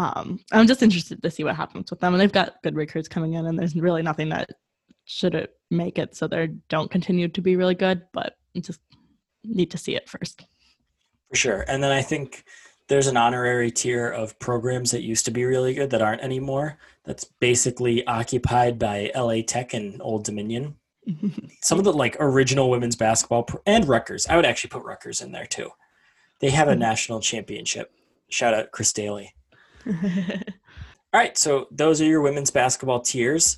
um, 0.00 0.40
I'm 0.50 0.66
just 0.66 0.82
interested 0.82 1.22
to 1.22 1.30
see 1.30 1.44
what 1.44 1.56
happens 1.56 1.90
with 1.90 2.00
them. 2.00 2.14
And 2.14 2.20
they've 2.20 2.32
got 2.32 2.62
good 2.62 2.74
recruits 2.74 3.06
coming 3.06 3.34
in, 3.34 3.44
and 3.44 3.58
there's 3.58 3.76
really 3.76 4.02
nothing 4.02 4.30
that 4.30 4.48
should 5.04 5.48
make 5.70 5.98
it 5.98 6.16
so 6.16 6.26
they 6.26 6.48
don't 6.70 6.90
continue 6.90 7.28
to 7.28 7.40
be 7.42 7.54
really 7.54 7.74
good. 7.74 8.02
But 8.14 8.36
just 8.58 8.80
need 9.44 9.70
to 9.72 9.78
see 9.78 9.94
it 9.94 10.08
first. 10.08 10.46
For 11.28 11.36
sure. 11.36 11.64
And 11.68 11.82
then 11.82 11.92
I 11.92 12.00
think 12.00 12.44
there's 12.88 13.08
an 13.08 13.18
honorary 13.18 13.70
tier 13.70 14.08
of 14.08 14.38
programs 14.38 14.90
that 14.92 15.02
used 15.02 15.26
to 15.26 15.30
be 15.30 15.44
really 15.44 15.74
good 15.74 15.90
that 15.90 16.00
aren't 16.00 16.22
anymore. 16.22 16.78
That's 17.04 17.24
basically 17.24 18.06
occupied 18.06 18.78
by 18.78 19.10
LA 19.14 19.42
Tech 19.46 19.74
and 19.74 20.00
Old 20.00 20.24
Dominion. 20.24 20.76
Some 21.62 21.78
of 21.78 21.84
the 21.84 21.92
like 21.92 22.16
original 22.18 22.70
women's 22.70 22.96
basketball 22.96 23.42
pro- 23.42 23.60
and 23.66 23.86
Rutgers. 23.86 24.26
I 24.26 24.36
would 24.36 24.46
actually 24.46 24.70
put 24.70 24.82
Rutgers 24.82 25.20
in 25.20 25.32
there 25.32 25.46
too. 25.46 25.70
They 26.40 26.50
have 26.50 26.68
a 26.68 26.74
national 26.74 27.20
championship. 27.20 27.92
Shout 28.30 28.54
out 28.54 28.70
Chris 28.70 28.94
Dailey. 28.94 29.32
All 31.12 31.20
right, 31.20 31.36
so 31.36 31.66
those 31.70 32.00
are 32.00 32.04
your 32.04 32.20
women's 32.20 32.50
basketball 32.50 33.00
tiers. 33.00 33.56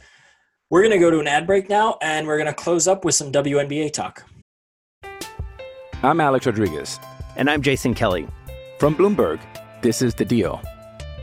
We're 0.70 0.80
going 0.80 0.92
to 0.92 0.98
go 0.98 1.10
to 1.10 1.20
an 1.20 1.28
ad 1.28 1.46
break 1.46 1.68
now 1.68 1.98
and 2.00 2.26
we're 2.26 2.38
going 2.38 2.46
to 2.46 2.54
close 2.54 2.88
up 2.88 3.04
with 3.04 3.14
some 3.14 3.30
WNBA 3.30 3.92
talk. 3.92 4.24
I'm 6.02 6.20
Alex 6.20 6.46
Rodriguez. 6.46 6.98
And 7.36 7.50
I'm 7.50 7.62
Jason 7.62 7.94
Kelly. 7.94 8.26
From 8.78 8.94
Bloomberg, 8.94 9.40
this 9.82 10.02
is 10.02 10.14
The 10.14 10.24
Deal. 10.24 10.62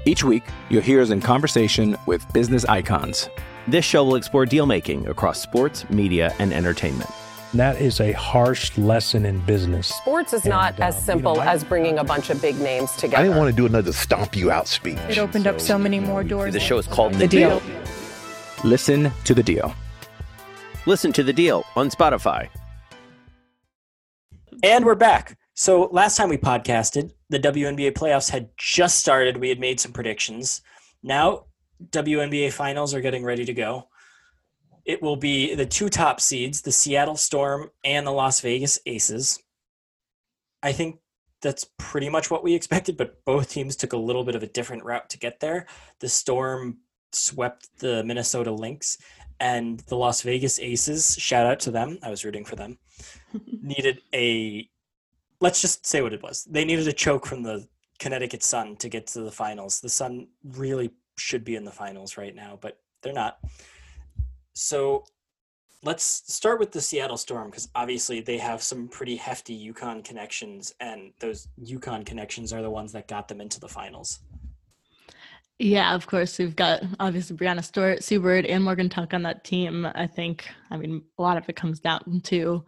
Each 0.06 0.24
week, 0.24 0.44
you'll 0.70 0.82
hear 0.82 1.02
us 1.02 1.10
in 1.10 1.20
conversation 1.20 1.98
with 2.06 2.32
business 2.32 2.64
icons. 2.66 3.30
This 3.68 3.86
show 3.86 4.04
will 4.04 4.16
explore 4.16 4.46
deal 4.46 4.66
making 4.66 5.08
across 5.08 5.42
sports, 5.42 5.90
media, 5.90 6.34
and 6.40 6.54
entertainment. 6.54 7.10
That 7.54 7.82
is 7.82 8.00
a 8.00 8.12
harsh 8.12 8.78
lesson 8.78 9.26
in 9.26 9.40
business. 9.40 9.88
Sports 9.88 10.34
is 10.34 10.46
not 10.46 10.76
And, 10.76 10.84
as 10.84 11.04
simple 11.04 11.34
you 11.34 11.40
know, 11.40 11.46
as 11.46 11.64
bringing 11.64 11.98
a 11.98 12.04
bunch 12.04 12.30
of 12.30 12.40
big 12.40 12.60
names 12.60 12.92
together. 12.92 13.18
I 13.18 13.24
didn't 13.24 13.38
want 13.38 13.50
to 13.50 13.56
do 13.56 13.66
another 13.66 13.92
stomp 13.92 14.36
you 14.36 14.52
out 14.52 14.68
speech. 14.68 15.00
It 15.10 15.18
opened 15.18 15.48
up 15.48 15.60
so 15.60 15.78
many 15.78 16.00
more 16.00 16.24
doors. 16.24 16.54
The 16.54 16.60
show 16.60 16.78
is 16.78 16.86
called 16.86 17.16
The 17.16 17.28
deal. 17.28 17.60
Listen 18.64 19.12
to 19.24 19.34
The 19.34 19.42
Deal. 19.42 19.74
Listen 20.86 21.12
to 21.14 21.24
the 21.24 21.34
deal 21.34 21.66
on 21.76 21.90
Spotify. 21.90 22.50
And 24.64 24.86
we're 24.86 24.96
back. 24.96 25.38
So 25.54 25.90
last 25.92 26.18
time 26.18 26.30
we 26.30 26.38
podcasted, 26.38 27.12
the 27.30 27.40
WNBA 27.40 27.92
playoffs 27.92 28.30
had 28.30 28.50
just 28.58 29.00
started. 29.00 29.38
We 29.38 29.50
had 29.50 29.60
made 29.60 29.80
some 29.80 29.92
predictions. 29.92 30.62
Now, 31.04 31.46
WNBA 31.92 32.54
finals 32.54 32.94
are 32.94 33.02
getting 33.02 33.24
ready 33.24 33.46
to 33.46 33.54
go. 33.54 33.88
It 34.90 35.04
will 35.04 35.18
be 35.18 35.54
the 35.54 35.68
two 35.68 35.88
top 35.88 36.20
seeds, 36.20 36.64
the 36.64 36.72
Seattle 36.72 37.16
Storm 37.16 37.70
and 37.84 38.08
the 38.08 38.12
Las 38.12 38.42
Vegas 38.42 38.80
Aces. 38.88 39.40
I 40.64 40.72
think 40.72 40.98
that's 41.44 41.70
pretty 41.78 42.10
much 42.10 42.32
what 42.32 42.44
we 42.44 42.56
expected, 42.56 42.98
but 42.98 43.24
both 43.24 43.52
teams 43.52 43.76
took 43.76 43.94
a 43.94 43.98
little 43.98 44.24
bit 44.24 44.34
of 44.34 44.42
a 44.42 44.48
different 44.48 44.84
route 44.84 45.08
to 45.12 45.20
get 45.20 45.40
there. 45.42 45.68
The 46.00 46.10
Storm 46.10 46.80
swept 47.12 47.68
the 47.78 48.04
Minnesota 48.04 48.52
Lynx, 48.52 48.98
and 49.40 49.80
the 49.82 49.96
Las 49.96 50.24
Vegas 50.24 50.58
Aces, 50.58 51.16
shout 51.20 51.46
out 51.46 51.60
to 51.60 51.72
them. 51.72 52.00
I 52.02 52.10
was 52.10 52.26
rooting 52.26 52.44
for 52.44 52.56
them 52.56 52.80
needed 53.62 54.02
a 54.12 54.68
let's 55.40 55.62
just 55.62 55.86
say 55.86 56.02
what 56.02 56.14
it 56.14 56.24
was. 56.24 56.48
They 56.50 56.66
needed 56.66 56.88
a 56.88 56.94
choke 56.94 57.28
from 57.28 57.44
the 57.44 57.68
Connecticut 58.00 58.42
Sun 58.42 58.78
to 58.78 58.90
get 58.90 59.06
to 59.08 59.22
the 59.22 59.32
finals. 59.32 59.82
The 59.82 59.90
Sun 59.90 60.30
really 60.44 60.90
should 61.16 61.44
be 61.44 61.56
in 61.56 61.64
the 61.64 61.72
finals 61.72 62.18
right 62.18 62.34
now, 62.34 62.58
but 62.60 62.80
they're 63.04 63.14
not. 63.14 63.38
So 64.54 65.04
let's 65.84 66.04
start 66.04 66.60
with 66.60 66.72
the 66.72 66.82
Seattle 66.82 67.18
Storm 67.18 67.50
because 67.50 67.70
obviously 67.76 68.22
they 68.22 68.38
have 68.38 68.62
some 68.62 68.88
pretty 68.88 69.16
hefty 69.16 69.72
UConn 69.72 70.04
connections, 70.04 70.74
and 70.80 71.14
those 71.20 71.48
UConn 71.64 72.06
connections 72.06 72.52
are 72.52 72.62
the 72.62 72.70
ones 72.70 72.92
that 72.94 73.08
got 73.08 73.28
them 73.28 73.42
into 73.42 73.60
the 73.60 73.68
finals. 73.68 74.20
Yeah, 75.60 75.94
of 75.94 76.08
course. 76.08 76.40
We've 76.40 76.56
got 76.56 76.84
obviously 77.00 77.36
Breanna 77.36 77.64
Stewart, 77.64 78.04
Sue 78.04 78.22
Bird, 78.22 78.46
and 78.46 78.64
Morgan 78.64 78.88
Tuck 78.88 79.14
on 79.14 79.24
that 79.24 79.44
team. 79.44 79.86
I 79.94 80.08
think, 80.08 80.48
I 80.72 80.78
mean, 80.78 81.04
a 81.18 81.22
lot 81.22 81.38
of 81.38 81.50
it 81.50 81.58
comes 81.58 81.82
down 81.82 82.22
to 82.26 82.64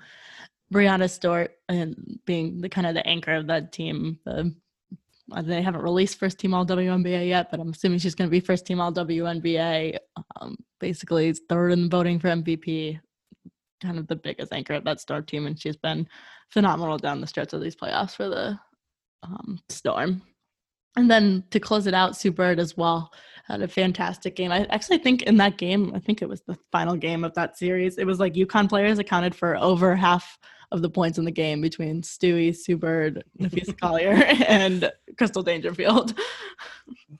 Breanna 0.74 1.10
Stewart 1.10 1.56
and 1.70 2.20
being 2.26 2.60
the 2.60 2.68
kind 2.68 2.86
of 2.86 2.94
the 2.94 3.08
anchor 3.08 3.34
of 3.34 3.48
that 3.48 3.72
team. 3.72 4.20
The, 4.26 4.54
they 5.44 5.62
haven't 5.62 5.82
released 5.82 6.20
first 6.20 6.40
team 6.40 6.54
all 6.54 6.66
WNBA 6.66 7.28
yet, 7.28 7.50
but 7.52 7.60
I'm 7.60 7.70
assuming 7.70 8.00
she's 8.00 8.16
going 8.16 8.30
to 8.30 8.32
be 8.32 8.40
first 8.40 8.66
team 8.66 8.82
all 8.82 8.92
WNBA. 8.92 9.98
Um, 10.40 10.58
basically, 10.80 11.34
third 11.34 11.72
in 11.72 11.84
the 11.84 11.90
voting 11.90 12.20
for 12.20 12.30
MVP. 12.30 13.00
Kind 13.82 13.98
of 13.98 14.08
the 14.08 14.16
biggest 14.16 14.54
anchor 14.54 14.74
of 14.74 14.84
that 14.84 15.00
star 15.00 15.22
team, 15.22 15.48
and 15.48 15.60
she's 15.60 15.78
been 15.78 16.08
phenomenal 16.50 16.98
down 16.98 17.22
the 17.22 17.28
stretch 17.28 17.54
of 17.54 17.62
these 17.62 17.76
playoffs 17.76 18.16
for 18.16 18.30
the 18.30 18.60
um, 19.24 19.60
Storm. 19.70 20.22
And 20.98 21.10
then 21.10 21.44
to 21.52 21.60
close 21.60 21.88
it 21.88 21.94
out, 21.94 22.18
Sue 22.18 22.32
Bird 22.32 22.60
as 22.60 22.76
well 22.76 23.12
had 23.48 23.62
a 23.62 23.68
fantastic 23.68 24.36
game. 24.36 24.52
I 24.52 24.66
actually 24.70 24.98
think 24.98 25.24
in 25.24 25.38
that 25.38 25.58
game, 25.58 25.94
I 25.96 26.00
think 26.00 26.22
it 26.22 26.30
was 26.30 26.42
the 26.42 26.58
final 26.72 26.96
game 26.96 27.24
of 27.24 27.34
that 27.36 27.58
series. 27.58 27.98
It 27.98 28.06
was 28.06 28.20
like 28.20 28.34
UConn 28.34 28.70
players 28.70 29.00
accounted 29.00 29.34
for 29.34 29.56
over 29.58 29.96
half 29.96 30.38
of 30.72 30.82
the 30.82 30.90
points 30.90 31.18
in 31.18 31.26
the 31.26 31.32
game 31.32 31.62
between 31.62 32.02
Stewie, 32.02 32.56
Sue 32.56 32.78
Bird, 32.78 33.24
Napheesa 33.40 33.78
Collier, 33.82 34.14
and 34.48 34.92
Crystal 35.18 35.44
Dangerfield. 35.44 36.18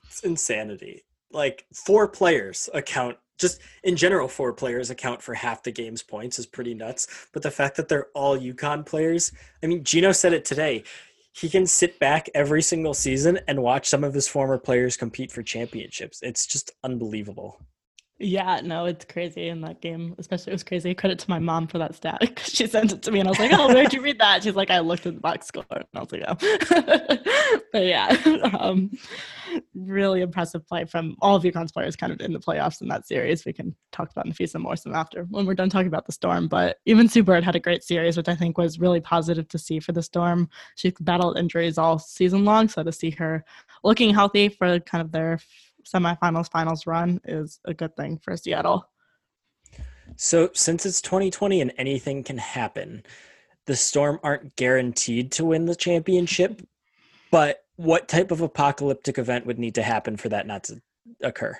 It's 0.06 0.20
insanity. 0.20 1.04
Like 1.30 1.66
four 1.72 2.08
players 2.08 2.68
account 2.74 3.16
just 3.38 3.60
in 3.82 3.96
general, 3.96 4.28
four 4.28 4.52
players 4.52 4.90
account 4.90 5.20
for 5.20 5.34
half 5.34 5.62
the 5.62 5.72
game's 5.72 6.02
points 6.02 6.38
is 6.38 6.46
pretty 6.46 6.74
nuts. 6.74 7.26
But 7.32 7.42
the 7.42 7.50
fact 7.50 7.76
that 7.76 7.88
they're 7.88 8.06
all 8.14 8.38
UConn 8.38 8.86
players, 8.86 9.32
I 9.62 9.66
mean, 9.66 9.82
Geno 9.82 10.12
said 10.12 10.32
it 10.32 10.44
today. 10.44 10.84
He 11.32 11.48
can 11.48 11.66
sit 11.66 11.98
back 11.98 12.28
every 12.34 12.62
single 12.62 12.94
season 12.94 13.40
and 13.48 13.62
watch 13.62 13.88
some 13.88 14.04
of 14.04 14.14
his 14.14 14.28
former 14.28 14.58
players 14.58 14.96
compete 14.96 15.32
for 15.32 15.42
championships. 15.42 16.20
It's 16.22 16.46
just 16.46 16.70
unbelievable. 16.84 17.58
Yeah, 18.22 18.60
no, 18.62 18.84
it's 18.84 19.04
crazy 19.04 19.48
in 19.48 19.62
that 19.62 19.80
game. 19.80 20.14
Especially, 20.16 20.52
it 20.52 20.54
was 20.54 20.62
crazy. 20.62 20.94
Credit 20.94 21.18
to 21.18 21.28
my 21.30 21.40
mom 21.40 21.66
for 21.66 21.78
that 21.78 21.96
stat 21.96 22.18
because 22.20 22.52
she 22.52 22.68
sent 22.68 22.92
it 22.92 23.02
to 23.02 23.10
me, 23.10 23.18
and 23.18 23.28
I 23.28 23.32
was 23.32 23.40
like, 23.40 23.50
"Oh, 23.52 23.74
where'd 23.74 23.92
you 23.92 24.00
read 24.00 24.20
that?" 24.20 24.44
She's 24.44 24.54
like, 24.54 24.70
"I 24.70 24.78
looked 24.78 25.06
at 25.06 25.14
the 25.14 25.20
box 25.20 25.48
score," 25.48 25.64
and 25.70 25.84
I 25.92 26.00
was 26.00 26.12
like, 26.12 26.22
"Oh." 26.28 27.58
but 27.72 27.84
yeah, 27.84 28.16
um, 28.60 28.92
really 29.74 30.20
impressive 30.20 30.64
play 30.68 30.84
from 30.84 31.16
all 31.20 31.34
of 31.34 31.42
UConn's 31.42 31.72
players, 31.72 31.96
kind 31.96 32.12
of 32.12 32.20
in 32.20 32.32
the 32.32 32.38
playoffs 32.38 32.80
in 32.80 32.86
that 32.88 33.08
series. 33.08 33.44
We 33.44 33.52
can 33.52 33.74
talk 33.90 34.12
about 34.12 34.26
Napheesa 34.26 34.60
Morrison 34.60 34.94
after 34.94 35.24
when 35.24 35.44
we're 35.44 35.54
done 35.54 35.70
talking 35.70 35.88
about 35.88 36.06
the 36.06 36.12
Storm. 36.12 36.46
But 36.46 36.76
even 36.86 37.08
Sue 37.08 37.24
Bird 37.24 37.42
had 37.42 37.56
a 37.56 37.60
great 37.60 37.82
series, 37.82 38.16
which 38.16 38.28
I 38.28 38.36
think 38.36 38.56
was 38.56 38.78
really 38.78 39.00
positive 39.00 39.48
to 39.48 39.58
see 39.58 39.80
for 39.80 39.90
the 39.90 40.02
Storm. 40.02 40.48
She 40.76 40.94
battled 41.00 41.38
injuries 41.38 41.76
all 41.76 41.98
season 41.98 42.44
long, 42.44 42.68
so 42.68 42.84
to 42.84 42.92
see 42.92 43.10
her 43.10 43.44
looking 43.82 44.14
healthy 44.14 44.48
for 44.48 44.78
kind 44.78 45.02
of 45.02 45.10
their 45.10 45.40
semifinals 45.84 46.50
finals 46.50 46.86
run 46.86 47.20
is 47.24 47.60
a 47.64 47.74
good 47.74 47.96
thing 47.96 48.18
for 48.18 48.36
Seattle. 48.36 48.88
So, 50.16 50.50
since 50.52 50.84
it's 50.84 51.00
2020 51.00 51.60
and 51.60 51.72
anything 51.78 52.22
can 52.22 52.38
happen, 52.38 53.02
the 53.66 53.76
Storm 53.76 54.20
aren't 54.22 54.56
guaranteed 54.56 55.32
to 55.32 55.44
win 55.44 55.66
the 55.66 55.76
championship. 55.76 56.62
But 57.30 57.64
what 57.76 58.08
type 58.08 58.30
of 58.30 58.42
apocalyptic 58.42 59.16
event 59.16 59.46
would 59.46 59.58
need 59.58 59.76
to 59.76 59.82
happen 59.82 60.18
for 60.18 60.28
that 60.28 60.46
not 60.46 60.64
to 60.64 60.82
occur? 61.22 61.58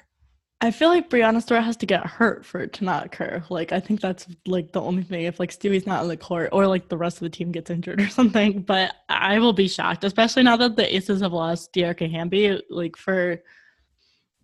I 0.63 0.71
feel 0.71 0.91
like 0.91 1.11
Breanna 1.11 1.43
Stewart 1.43 1.65
has 1.65 1.77
to 1.79 1.87
get 1.87 2.07
hurt 2.07 2.47
for 2.47 2.61
it 2.61 2.73
to 2.75 2.85
not 2.85 3.07
occur. 3.07 3.43
Like 3.51 3.73
I 3.73 3.81
think 3.81 4.01
that's 4.01 4.29
like 4.47 4.71
the 4.71 4.81
only 4.81 5.03
thing. 5.03 5.25
If 5.25 5.41
like 5.41 5.51
Stewie's 5.51 5.89
not 5.89 6.03
on 6.03 6.09
the 6.09 6.17
court 6.17 6.51
or 6.53 6.69
like 6.69 6.89
the 6.89 6.97
rest 6.97 7.17
of 7.17 7.23
the 7.23 7.31
team 7.31 7.51
gets 7.51 7.69
injured 7.69 8.01
or 8.01 8.09
something, 8.11 8.63
but 8.63 8.95
I 9.09 9.41
will 9.41 9.53
be 9.53 9.67
shocked, 9.67 10.05
especially 10.05 10.45
now 10.45 10.57
that 10.59 10.77
the 10.77 10.95
Aces 10.95 11.21
have 11.21 11.33
lost 11.33 11.73
Dearica 11.73 12.09
Hamby. 12.09 12.63
Like 12.71 12.97
for 12.97 13.43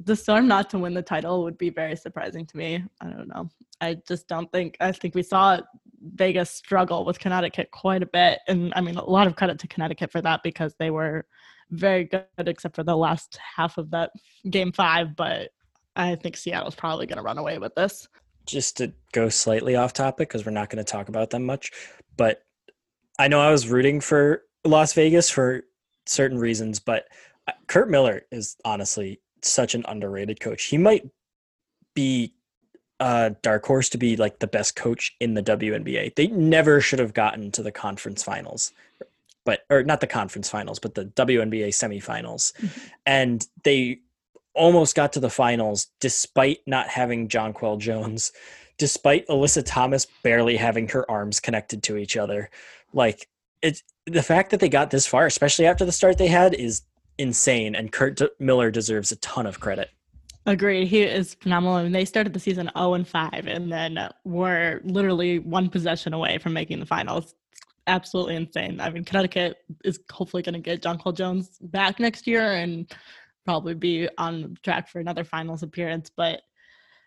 the 0.04 0.16
Storm 0.16 0.46
not 0.46 0.70
to 0.70 0.78
win 0.78 0.94
the 0.94 1.02
title 1.02 1.42
would 1.44 1.58
be 1.58 1.70
very 1.70 1.96
surprising 1.96 2.46
to 2.46 2.56
me. 2.56 2.84
I 3.00 3.06
don't 3.08 3.28
know. 3.28 3.48
I 3.80 3.96
just 4.06 4.28
don't 4.28 4.50
think. 4.52 4.76
I 4.80 4.92
think 4.92 5.14
we 5.14 5.22
saw 5.22 5.60
Vegas 6.00 6.50
struggle 6.50 7.04
with 7.04 7.18
Connecticut 7.18 7.70
quite 7.70 8.02
a 8.02 8.06
bit, 8.06 8.38
and 8.46 8.72
I 8.76 8.80
mean 8.80 8.96
a 8.96 9.04
lot 9.04 9.26
of 9.26 9.36
credit 9.36 9.58
to 9.60 9.68
Connecticut 9.68 10.12
for 10.12 10.22
that 10.22 10.42
because 10.42 10.74
they 10.78 10.90
were 10.90 11.26
very 11.70 12.04
good, 12.04 12.26
except 12.38 12.76
for 12.76 12.84
the 12.84 12.96
last 12.96 13.38
half 13.56 13.78
of 13.78 13.90
that 13.90 14.10
game 14.50 14.72
five. 14.72 15.16
But 15.16 15.50
I 15.96 16.14
think 16.14 16.36
Seattle's 16.36 16.76
probably 16.76 17.06
going 17.06 17.18
to 17.18 17.22
run 17.22 17.38
away 17.38 17.58
with 17.58 17.74
this. 17.74 18.08
Just 18.46 18.76
to 18.78 18.92
go 19.12 19.28
slightly 19.28 19.76
off 19.76 19.92
topic, 19.92 20.28
because 20.28 20.46
we're 20.46 20.52
not 20.52 20.70
going 20.70 20.82
to 20.82 20.90
talk 20.90 21.08
about 21.08 21.30
them 21.30 21.44
much, 21.44 21.72
but 22.16 22.42
I 23.18 23.28
know 23.28 23.40
I 23.40 23.50
was 23.50 23.68
rooting 23.68 24.00
for 24.00 24.42
Las 24.64 24.92
Vegas 24.92 25.28
for 25.28 25.64
certain 26.06 26.38
reasons, 26.38 26.78
but 26.78 27.04
uh, 27.46 27.52
Curt 27.66 27.90
Miller 27.90 28.22
is 28.30 28.56
honestly 28.64 29.20
such 29.44 29.74
an 29.74 29.84
underrated 29.88 30.40
coach. 30.40 30.64
He 30.64 30.78
might 30.78 31.08
be 31.94 32.32
a 33.00 33.34
dark 33.42 33.64
horse 33.64 33.88
to 33.90 33.98
be 33.98 34.16
like 34.16 34.38
the 34.38 34.46
best 34.46 34.76
coach 34.76 35.14
in 35.20 35.34
the 35.34 35.42
WNBA. 35.42 36.14
They 36.14 36.26
never 36.28 36.80
should 36.80 36.98
have 36.98 37.14
gotten 37.14 37.50
to 37.52 37.62
the 37.62 37.72
conference 37.72 38.22
finals, 38.22 38.72
but 39.44 39.64
or 39.70 39.84
not 39.84 40.00
the 40.00 40.06
conference 40.06 40.48
finals, 40.48 40.78
but 40.78 40.94
the 40.94 41.04
WNBA 41.06 41.68
semifinals, 41.68 42.52
mm-hmm. 42.54 42.88
and 43.06 43.46
they 43.62 44.00
almost 44.54 44.96
got 44.96 45.12
to 45.12 45.20
the 45.20 45.30
finals 45.30 45.86
despite 46.00 46.58
not 46.66 46.88
having 46.88 47.28
Jonquel 47.28 47.78
Jones, 47.78 48.32
despite 48.76 49.26
Alyssa 49.28 49.62
Thomas 49.64 50.06
barely 50.24 50.56
having 50.56 50.88
her 50.88 51.08
arms 51.08 51.38
connected 51.38 51.82
to 51.84 51.96
each 51.96 52.16
other. 52.16 52.50
Like 52.92 53.28
it's 53.62 53.82
the 54.06 54.22
fact 54.22 54.50
that 54.50 54.60
they 54.60 54.68
got 54.68 54.90
this 54.90 55.06
far, 55.06 55.26
especially 55.26 55.66
after 55.66 55.84
the 55.84 55.92
start 55.92 56.18
they 56.18 56.28
had, 56.28 56.54
is 56.54 56.82
insane. 57.18 57.74
And 57.74 57.92
Curt 57.92 58.20
Miller 58.40 58.70
deserves 58.70 59.12
a 59.12 59.16
ton 59.16 59.46
of 59.46 59.60
credit. 59.60 59.90
Agreed. 60.46 60.88
He 60.88 61.02
is 61.02 61.34
phenomenal. 61.34 61.76
I 61.76 61.82
mean, 61.82 61.92
they 61.92 62.06
started 62.06 62.32
the 62.32 62.40
season 62.40 62.70
0 62.76 62.94
and 62.94 63.06
5 63.06 63.46
and 63.46 63.70
then 63.70 64.08
were 64.24 64.80
literally 64.84 65.40
one 65.40 65.68
possession 65.68 66.14
away 66.14 66.38
from 66.38 66.54
making 66.54 66.80
the 66.80 66.86
finals. 66.86 67.34
Absolutely 67.86 68.36
insane. 68.36 68.80
I 68.80 68.88
mean, 68.88 69.04
Connecticut 69.04 69.58
is 69.84 70.00
hopefully 70.10 70.42
going 70.42 70.54
to 70.54 70.60
get 70.60 70.82
Jonquel 70.82 71.14
Jones 71.14 71.58
back 71.60 72.00
next 72.00 72.26
year 72.26 72.52
and 72.52 72.90
probably 73.44 73.74
be 73.74 74.08
on 74.16 74.56
track 74.62 74.88
for 74.88 75.00
another 75.00 75.24
finals 75.24 75.62
appearance. 75.62 76.10
But 76.14 76.42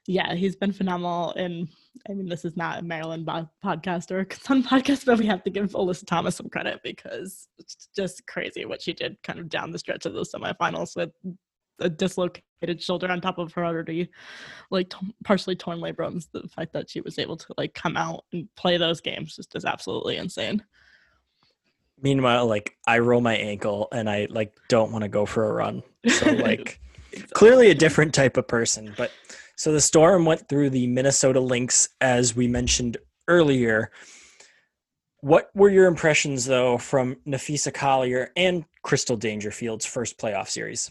yeah, 0.08 0.34
he's 0.34 0.56
been 0.56 0.72
phenomenal. 0.72 1.34
And 1.34 1.70
I 2.10 2.14
mean, 2.14 2.28
this 2.28 2.46
is 2.46 2.58
not 2.58 2.80
a 2.80 2.82
Maryland 2.84 3.26
bo- 3.26 3.50
podcast 3.64 4.12
or 4.12 4.22
a 4.22 4.36
Sun 4.36 4.64
podcast, 4.72 5.06
but 5.06 5.20
we 5.20 5.26
have 5.28 5.44
to 5.44 5.50
give 5.50 5.72
Alyssa 5.72 6.06
Thomas 6.06 6.36
some 6.36 6.50
credit 6.50 6.82
because 6.84 7.48
it's 7.58 7.88
just 7.96 8.26
crazy 8.28 8.66
what 8.66 8.82
she 8.82 8.94
did 8.94 9.22
kind 9.24 9.40
of 9.40 9.50
down 9.50 9.72
the 9.72 9.80
stretch 9.80 10.06
of 10.06 10.14
those 10.14 10.32
semifinals 10.32 10.96
with 10.96 11.12
a 11.80 11.90
dislocated 11.90 12.82
shoulder 12.82 13.10
on 13.10 13.20
top 13.22 13.40
of 13.40 13.52
her 13.54 13.66
already 13.66 14.08
like 14.70 14.90
t- 14.90 15.16
partially 15.24 15.56
torn 15.56 15.80
labrums. 15.80 16.28
The 16.32 16.48
fact 16.48 16.74
that 16.74 16.90
she 16.90 17.02
was 17.02 17.20
able 17.20 17.38
to 17.38 17.48
like 17.58 17.74
come 17.74 17.98
out 17.98 18.26
and 18.34 18.48
play 18.56 18.78
those 18.78 19.02
games 19.02 19.36
just 19.36 19.56
is 19.56 19.66
absolutely 19.66 20.18
insane. 20.18 20.64
Meanwhile, 22.02 22.48
like 22.48 22.76
I 22.88 23.00
roll 23.00 23.22
my 23.22 23.36
ankle 23.36 23.88
and 23.92 24.10
I 24.10 24.28
like 24.32 24.54
don't 24.68 24.92
want 24.92 25.04
to 25.04 25.10
go 25.10 25.26
for 25.26 25.48
a 25.48 25.54
run. 25.54 25.84
So 26.08 26.32
like 26.32 26.80
clearly 27.34 27.70
a 27.70 27.76
different 27.76 28.14
type 28.14 28.38
of 28.38 28.48
person. 28.48 28.94
But 28.98 29.12
so 29.62 29.72
the 29.72 29.80
storm 29.80 30.26
went 30.26 30.50
through 30.50 30.72
the 30.72 30.88
Minnesota 30.88 31.40
Lynx 31.40 31.90
as 32.02 32.36
we 32.36 32.48
mentioned 32.48 32.98
earlier. 33.28 33.92
What 35.20 35.52
were 35.54 35.70
your 35.70 35.86
impressions 35.86 36.46
though 36.46 36.80
from 36.80 37.18
Napheesa 37.28 37.72
Collier 37.72 38.32
and 38.36 38.66
Crystal 38.82 39.16
Dangerfield's 39.16 39.86
first 39.86 40.18
playoff 40.18 40.48
series? 40.48 40.90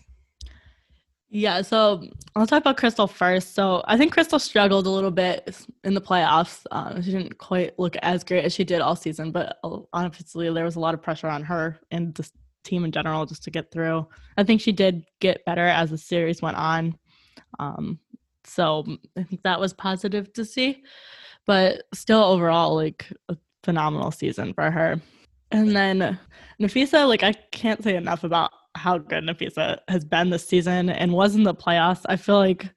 Yeah, 1.31 1.63
so 1.63 2.05
I'll 2.37 2.47
talk 2.47 2.61
about 2.61 2.77
Crystal 2.77 3.09
first. 3.09 3.57
So 3.57 3.83
I 3.89 3.97
think 3.97 4.13
Crystal 4.13 4.39
struggled 4.39 4.87
a 4.87 4.91
little 4.91 5.11
bit 5.11 5.53
in 5.83 5.95
the 5.95 6.01
playoffs. 6.01 6.65
Um, 6.71 7.03
she 7.03 7.11
didn't 7.11 7.39
quite 7.39 7.77
look 7.77 7.97
as 8.03 8.23
great 8.23 8.45
as 8.45 8.55
she 8.55 8.63
did 8.63 8.81
all 8.81 8.95
season, 8.95 9.33
but 9.33 9.59
honestly, 9.93 10.49
there 10.49 10.65
was 10.65 10.77
a 10.77 10.81
lot 10.81 10.95
of 10.95 11.03
pressure 11.03 11.29
on 11.29 11.43
her 11.43 11.81
and 11.91 12.15
the 12.15 12.31
team 12.63 12.85
in 12.85 12.93
general 12.93 13.27
just 13.27 13.43
to 13.43 13.51
get 13.51 13.73
through. 13.73 14.07
I 14.37 14.45
think 14.45 14.61
she 14.61 14.71
did 14.71 15.07
get 15.19 15.45
better 15.45 15.67
as 15.67 15.91
the 15.91 15.99
series 15.99 16.41
went 16.41 16.57
on. 16.57 16.97
Um, 17.59 17.99
so 18.51 18.85
mm, 18.85 18.99
I 19.17 19.23
think 19.23 19.43
that 19.43 19.61
was 19.61 19.73
positive 19.73 20.33
to 20.35 20.45
see, 20.45 20.83
but 21.47 21.83
still 21.95 22.23
overall, 22.23 22.75
like 22.75 23.07
a 23.29 23.37
phenomenal 23.63 24.11
season 24.11 24.53
for 24.55 24.71
her. 24.71 25.01
And 25.53 25.75
then 25.75 26.19
Napheesa, 26.61 27.09
like 27.09 27.23
I 27.23 27.33
can't 27.53 27.83
say 27.83 27.97
enough 27.97 28.25
about 28.25 28.51
how 28.77 28.99
good 28.99 29.25
Napheesa 29.25 29.79
has 29.89 30.05
been 30.05 30.31
this 30.31 30.47
season 30.47 30.91
and 30.91 31.13
was 31.13 31.35
in 31.35 31.43
the 31.43 31.55
playoffs. 31.55 32.03
I 32.07 32.17
feel 32.17 32.37
like 32.37 32.73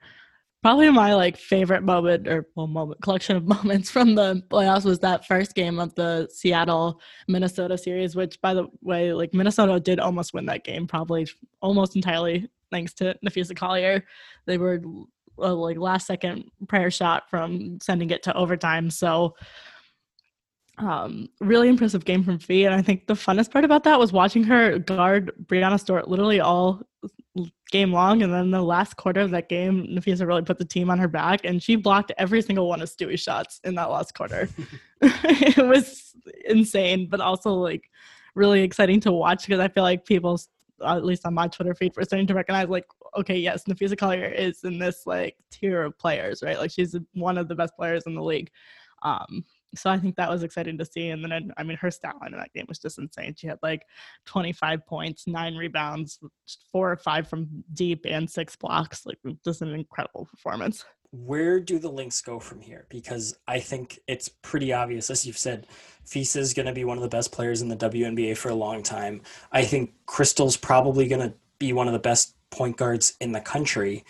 probably 0.64 0.90
my 0.90 1.14
like 1.14 1.38
favorite 1.38 1.84
moment 1.84 2.28
or 2.28 2.48
well 2.56 2.68
moment 2.68 3.02
collection 3.02 3.36
of 3.36 3.46
moments 3.48 3.92
from 3.92 4.16
the 4.16 4.42
playoffs 4.50 4.86
was 4.86 5.00
that 5.00 5.28
first 5.28 5.54
game 5.54 5.80
of 5.80 5.94
the 5.96 6.28
Seattle 6.32 7.00
Minnesota 7.28 7.78
series, 7.78 8.16
which 8.16 8.40
by 8.42 8.54
the 8.54 8.68
way, 8.82 9.14
like 9.14 9.34
Minnesota 9.34 9.80
did 9.80 10.00
almost 10.00 10.34
win 10.34 10.46
that 10.48 10.64
game, 10.64 10.88
probably 10.88 11.28
almost 11.62 11.96
entirely 11.96 12.48
thanks 12.72 12.94
to 12.96 13.16
Napheesa 13.26 13.56
Collier. 13.56 14.04
They 14.46 14.58
were 14.58 14.82
uh, 15.40 15.54
like 15.54 15.78
last 15.78 16.08
second 16.08 16.50
prayer 16.68 16.92
shot 16.92 17.30
from 17.30 17.80
sending 17.82 18.10
it 18.10 18.24
to 18.24 18.34
overtime. 18.36 18.90
So 18.90 19.36
um, 20.78 21.30
really 21.40 21.70
impressive 21.70 22.06
game 22.06 22.24
from 22.24 22.40
Fee. 22.40 22.66
And 22.66 22.74
I 22.74 22.82
think 22.82 23.08
the 23.08 23.14
funnest 23.14 23.52
part 23.52 23.66
about 23.66 23.84
that 23.84 24.00
was 24.00 24.12
watching 24.12 24.44
her 24.44 24.80
guard 24.80 25.32
Breanna 25.46 25.80
Stewart 25.80 26.08
literally 26.08 26.40
all 26.40 26.82
game 27.72 27.92
long. 27.92 28.22
And 28.22 28.34
then 28.34 28.52
the 28.52 28.62
last 28.62 28.98
quarter 28.98 29.22
of 29.22 29.32
that 29.32 29.50
game, 29.50 29.88
Napheesa 29.88 30.26
really 30.28 30.44
put 30.44 30.58
the 30.58 30.66
team 30.66 30.90
on 30.90 31.00
her 31.00 31.08
back 31.08 31.42
and 31.44 31.62
she 31.62 31.76
blocked 31.76 32.12
every 32.18 32.42
single 32.42 32.68
one 32.68 32.82
of 32.82 32.90
Stewie's 32.90 33.20
shots 33.20 33.60
in 33.64 33.76
that 33.76 33.90
last 33.90 34.14
quarter. 34.14 34.50
it 35.02 35.66
was 35.66 36.16
insane, 36.46 37.08
but 37.10 37.20
also 37.20 37.54
like 37.54 37.90
really 38.36 38.62
exciting 38.62 39.00
to 39.02 39.12
watch 39.12 39.46
because 39.46 39.60
I 39.60 39.68
feel 39.68 39.84
like 39.84 40.06
people, 40.06 40.40
at 40.84 41.06
least 41.06 41.26
on 41.26 41.34
my 41.34 41.48
Twitter 41.48 41.74
feed, 41.74 41.96
were 41.96 42.04
starting 42.04 42.28
to 42.28 42.34
recognize 42.34 42.70
like, 42.70 42.86
okay, 43.18 43.38
yes, 43.38 43.64
Napheesa 43.66 43.98
Collier 43.98 44.28
is 44.28 44.64
in 44.64 44.80
this 44.80 45.04
like 45.06 45.36
tier 45.52 45.84
of 45.84 45.98
players, 45.98 46.44
right? 46.44 46.58
Like 46.58 46.72
she's 46.72 46.96
one 47.14 47.38
of 47.38 47.48
the 47.48 47.56
best 47.56 47.76
players 47.76 48.04
in 48.06 48.16
the 48.16 48.24
league. 48.24 48.50
Um, 49.04 49.44
so 49.76 49.90
I 49.90 49.98
think 49.98 50.16
that 50.16 50.30
was 50.30 50.44
exciting 50.44 50.78
to 50.78 50.86
see. 50.86 51.10
And 51.10 51.24
then, 51.24 51.52
I 51.58 51.64
mean, 51.64 51.78
her 51.78 51.92
stat 51.92 52.16
line 52.22 52.34
in 52.34 52.40
that 52.40 52.54
game 52.54 52.66
was 52.68 52.80
just 52.80 53.00
insane. 53.00 53.36
She 53.38 53.48
had 53.48 53.60
like 53.64 53.84
25 54.26 54.86
points, 54.86 55.28
nine 55.28 55.56
rebounds, 55.56 56.20
four 56.72 56.92
or 56.92 56.98
five 56.98 57.28
from 57.28 57.64
deep, 57.74 58.06
and 58.08 58.30
six 58.30 58.56
blocks. 58.56 59.06
Like, 59.06 59.18
just 59.44 59.62
an 59.62 59.74
incredible 59.74 60.26
performance. 60.26 60.86
Where 61.14 61.60
do 61.60 61.78
the 61.78 61.92
Lynx 61.92 62.22
go 62.22 62.40
from 62.40 62.60
here? 62.60 62.88
Because 62.90 63.38
I 63.48 63.60
think 63.60 64.00
it's 64.08 64.30
pretty 64.30 64.74
obvious, 64.74 65.12
as 65.12 65.28
you've 65.28 65.38
said, 65.38 65.68
Fisa 66.08 66.38
is 66.38 66.56
going 66.56 66.66
to 66.66 66.74
be 66.74 66.86
one 66.86 66.98
of 66.98 67.04
the 67.04 67.08
best 67.08 67.32
players 67.32 67.62
in 67.62 67.70
the 67.70 67.76
WNBA 67.76 68.36
for 68.36 68.50
a 68.50 68.56
long 68.56 68.82
time. 68.82 69.22
I 69.52 69.64
think 69.64 69.94
Crystal's 70.08 70.58
probably 70.58 71.08
going 71.08 71.22
to 71.22 71.36
be 71.60 71.72
one 71.72 71.86
of 71.86 71.94
the 71.94 72.00
best 72.00 72.36
point 72.50 72.78
guards 72.78 73.16
in 73.22 73.32
the 73.32 73.42
country, 73.42 74.04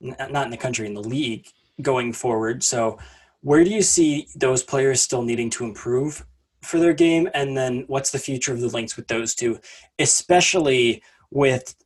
not 0.00 0.46
in 0.46 0.50
the 0.50 0.56
country, 0.56 0.84
in 0.88 0.94
the 0.94 1.00
league 1.00 1.46
going 1.80 2.12
forward. 2.12 2.64
So, 2.64 2.98
where 3.42 3.62
do 3.62 3.70
you 3.70 3.82
see 3.82 4.26
those 4.34 4.64
players 4.64 5.00
still 5.00 5.22
needing 5.22 5.50
to 5.50 5.64
improve 5.64 6.26
for 6.62 6.80
their 6.80 6.92
game? 6.92 7.28
And 7.34 7.56
then 7.56 7.84
what's 7.86 8.10
the 8.10 8.18
future 8.18 8.52
of 8.52 8.60
the 8.60 8.66
Lynx 8.66 8.96
with 8.96 9.06
those 9.06 9.32
two, 9.32 9.60
especially 10.00 11.04
with 11.30 11.76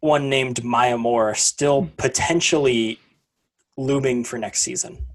one 0.00 0.28
named 0.28 0.64
Maya 0.64 0.98
Moore 0.98 1.36
still 1.36 1.88
potentially 1.96 2.98
looming 3.76 4.24
for 4.24 4.38
next 4.38 4.60
season? 4.60 5.06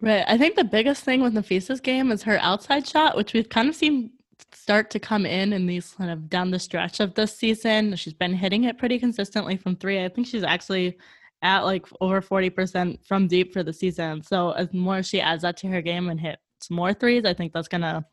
Right. 0.00 0.24
I 0.28 0.36
think 0.36 0.56
the 0.56 0.64
biggest 0.64 1.04
thing 1.04 1.22
with 1.22 1.32
Napheesa's 1.32 1.80
game 1.80 2.12
is 2.12 2.22
her 2.24 2.38
outside 2.40 2.86
shot, 2.86 3.16
which 3.16 3.32
we've 3.32 3.48
kind 3.48 3.68
of 3.68 3.74
seen 3.74 4.10
start 4.52 4.90
to 4.90 4.98
come 4.98 5.24
in 5.24 5.52
in 5.52 5.66
these 5.66 5.94
kind 5.94 6.10
of 6.10 6.28
down 6.28 6.50
the 6.50 6.58
stretch 6.58 7.00
of 7.00 7.14
this 7.14 7.36
season. 7.36 7.96
She's 7.96 8.12
been 8.12 8.34
hitting 8.34 8.64
it 8.64 8.78
pretty 8.78 8.98
consistently 8.98 9.56
from 9.56 9.76
three. 9.76 10.04
I 10.04 10.08
think 10.08 10.26
she's 10.26 10.42
actually 10.42 10.98
at 11.42 11.60
like 11.60 11.86
over 12.00 12.20
40% 12.20 13.06
from 13.06 13.26
deep 13.28 13.52
for 13.52 13.62
the 13.62 13.72
season. 13.72 14.22
So 14.22 14.50
as 14.52 14.72
more 14.72 15.02
she 15.02 15.20
adds 15.20 15.42
that 15.42 15.56
to 15.58 15.68
her 15.68 15.80
game 15.80 16.08
and 16.08 16.20
hits 16.20 16.40
more 16.70 16.92
threes, 16.92 17.24
I 17.24 17.34
think 17.34 17.52
that's 17.52 17.68
gonna 17.68 18.04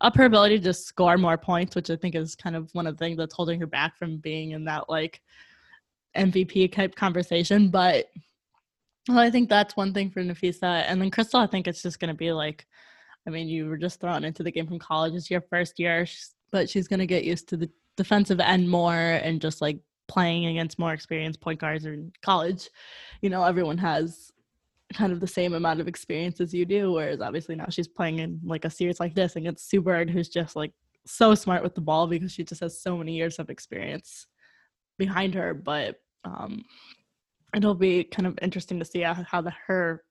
up 0.00 0.16
her 0.16 0.24
ability 0.24 0.60
to 0.60 0.74
score 0.74 1.16
more 1.16 1.38
points, 1.38 1.74
which 1.74 1.90
I 1.90 1.96
think 1.96 2.14
is 2.14 2.36
kind 2.36 2.54
of 2.54 2.68
one 2.72 2.86
of 2.86 2.96
the 2.96 3.04
things 3.04 3.16
that's 3.16 3.34
holding 3.34 3.60
her 3.60 3.66
back 3.66 3.96
from 3.96 4.18
being 4.18 4.50
in 4.50 4.64
that 4.64 4.88
like 4.88 5.22
MVP 6.16 6.72
type 6.72 6.94
conversation. 6.94 7.70
But 7.70 8.06
well, 9.08 9.18
I 9.18 9.30
think 9.30 9.48
that's 9.48 9.76
one 9.76 9.92
thing 9.92 10.10
for 10.10 10.22
Napheesa. 10.22 10.84
And 10.86 11.00
then 11.00 11.10
Crystal, 11.10 11.40
I 11.40 11.46
think 11.46 11.66
it's 11.66 11.82
just 11.82 12.00
gonna 12.00 12.14
be 12.14 12.32
like, 12.32 12.66
I 13.26 13.30
mean, 13.30 13.48
you 13.48 13.66
were 13.66 13.76
just 13.76 14.00
thrown 14.00 14.24
into 14.24 14.42
the 14.42 14.52
game 14.52 14.66
from 14.66 14.78
college. 14.78 15.14
It's 15.14 15.30
your 15.30 15.40
first 15.42 15.78
year, 15.78 16.06
but 16.50 16.68
she's 16.68 16.88
gonna 16.88 17.06
get 17.06 17.24
used 17.24 17.48
to 17.50 17.56
the 17.56 17.70
defensive 17.96 18.40
end 18.40 18.68
more 18.68 18.94
and 18.94 19.40
just 19.40 19.60
like 19.60 19.78
playing 20.08 20.46
against 20.46 20.78
more 20.78 20.92
experienced 20.92 21.40
point 21.40 21.60
guards 21.60 21.84
in 21.84 22.12
college, 22.22 22.68
you 23.22 23.30
know, 23.30 23.44
everyone 23.44 23.78
has 23.78 24.32
kind 24.94 25.12
of 25.12 25.20
the 25.20 25.26
same 25.26 25.54
amount 25.54 25.80
of 25.80 25.88
experience 25.88 26.40
as 26.40 26.54
you 26.54 26.64
do. 26.64 26.92
Whereas 26.92 27.20
obviously 27.20 27.56
now 27.56 27.66
she's 27.70 27.88
playing 27.88 28.20
in 28.20 28.40
like 28.44 28.64
a 28.64 28.70
series 28.70 29.00
like 29.00 29.14
this 29.14 29.36
against 29.36 29.68
Sue 29.68 29.80
Bird, 29.82 30.10
who's 30.10 30.28
just 30.28 30.54
like 30.54 30.72
so 31.04 31.34
smart 31.34 31.62
with 31.62 31.74
the 31.74 31.80
ball 31.80 32.06
because 32.06 32.32
she 32.32 32.44
just 32.44 32.60
has 32.60 32.80
so 32.80 32.96
many 32.96 33.14
years 33.14 33.38
of 33.38 33.50
experience 33.50 34.26
behind 34.98 35.34
her. 35.34 35.54
But 35.54 36.00
um, 36.24 36.64
it'll 37.56 37.74
be 37.74 38.04
kind 38.04 38.26
of 38.26 38.38
interesting 38.42 38.78
to 38.78 38.84
see 38.84 39.00
how, 39.00 39.40
the 39.40 39.52
her 39.66 40.04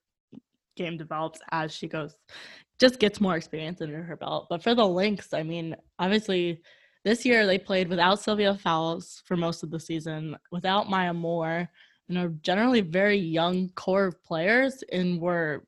game 0.76 0.96
develops 0.98 1.40
as 1.52 1.72
she 1.72 1.86
goes, 1.86 2.16
just 2.78 2.98
gets 2.98 3.20
more 3.20 3.36
experience 3.36 3.80
under 3.80 4.02
her 4.02 4.16
belt. 4.16 4.48
But 4.50 4.62
for 4.62 4.74
the 4.74 4.86
Lynx, 4.86 5.32
I 5.32 5.42
mean, 5.42 5.76
obviously 5.98 6.60
this 7.04 7.24
year 7.24 7.46
they 7.46 7.58
played 7.58 7.88
without 7.88 8.20
Sylvia 8.20 8.54
Fowles 8.56 9.22
for 9.24 9.36
most 9.36 9.62
of 9.62 9.70
the 9.70 9.80
season, 9.80 10.36
without 10.50 10.90
Maya 10.90 11.14
Moore, 11.14 11.68
and 12.08 12.18
are 12.18 12.28
generally 12.42 12.80
very 12.80 13.16
young 13.16 13.68
core 13.70 14.12
players 14.26 14.82
and 14.92 15.20
were 15.20 15.64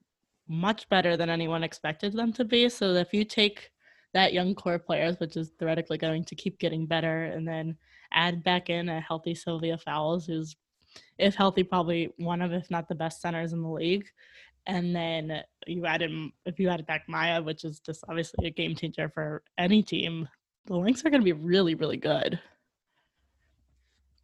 much 0.48 0.88
better 0.88 1.16
than 1.16 1.30
anyone 1.30 1.62
expected 1.62 2.12
them 2.12 2.32
to 2.32 2.44
be. 2.44 2.68
So 2.68 2.94
if 2.94 3.12
you 3.12 3.24
take 3.24 3.70
that 4.14 4.32
young 4.32 4.54
core 4.54 4.78
players, 4.78 5.18
which 5.20 5.36
is 5.36 5.50
theoretically 5.58 5.98
going 5.98 6.24
to 6.24 6.34
keep 6.34 6.58
getting 6.58 6.86
better, 6.86 7.24
and 7.24 7.46
then 7.46 7.76
add 8.12 8.42
back 8.42 8.70
in 8.70 8.88
a 8.88 9.00
healthy 9.00 9.34
Sylvia 9.34 9.78
Fowles, 9.78 10.26
who's 10.26 10.56
if 11.18 11.34
healthy, 11.34 11.62
probably 11.62 12.12
one 12.16 12.42
of, 12.42 12.52
if 12.52 12.70
not 12.70 12.88
the 12.88 12.94
best 12.94 13.20
centers 13.20 13.52
in 13.52 13.62
the 13.62 13.68
league. 13.68 14.06
And 14.66 14.94
then 14.94 15.42
you 15.66 15.86
added, 15.86 16.10
if 16.44 16.58
you 16.58 16.68
added 16.68 16.86
back 16.86 17.04
Maya, 17.08 17.42
which 17.42 17.64
is 17.64 17.80
just 17.80 18.04
obviously 18.08 18.46
a 18.46 18.50
game 18.50 18.74
changer 18.74 19.08
for 19.08 19.42
any 19.56 19.82
team, 19.82 20.28
the 20.66 20.76
Lynx 20.76 21.04
are 21.04 21.10
going 21.10 21.22
to 21.22 21.24
be 21.24 21.32
really, 21.32 21.74
really 21.74 21.96
good. 21.96 22.38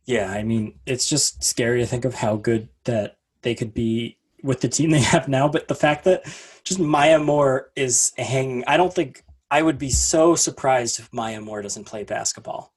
Yeah, 0.04 0.30
I 0.30 0.42
mean, 0.42 0.78
it's 0.84 1.08
just 1.08 1.42
scary 1.42 1.80
to 1.80 1.86
think 1.86 2.04
of 2.04 2.14
how 2.14 2.36
good 2.36 2.68
that 2.84 3.16
they 3.42 3.54
could 3.54 3.72
be 3.72 4.18
with 4.42 4.60
the 4.60 4.68
team 4.68 4.90
they 4.92 5.00
have 5.00 5.28
now. 5.28 5.48
But 5.48 5.68
the 5.68 5.74
fact 5.74 6.04
that 6.04 6.24
just 6.62 6.78
Maya 6.78 7.18
Moore 7.18 7.70
is 7.74 8.12
hanging, 8.16 8.64
I 8.66 8.76
don't 8.76 8.92
think 8.92 9.24
I 9.50 9.62
would 9.62 9.78
be 9.78 9.90
so 9.90 10.34
surprised 10.34 10.98
if 10.98 11.12
Maya 11.12 11.40
Moore 11.40 11.62
doesn't 11.62 11.84
play 11.84 12.04
basketball 12.04 12.74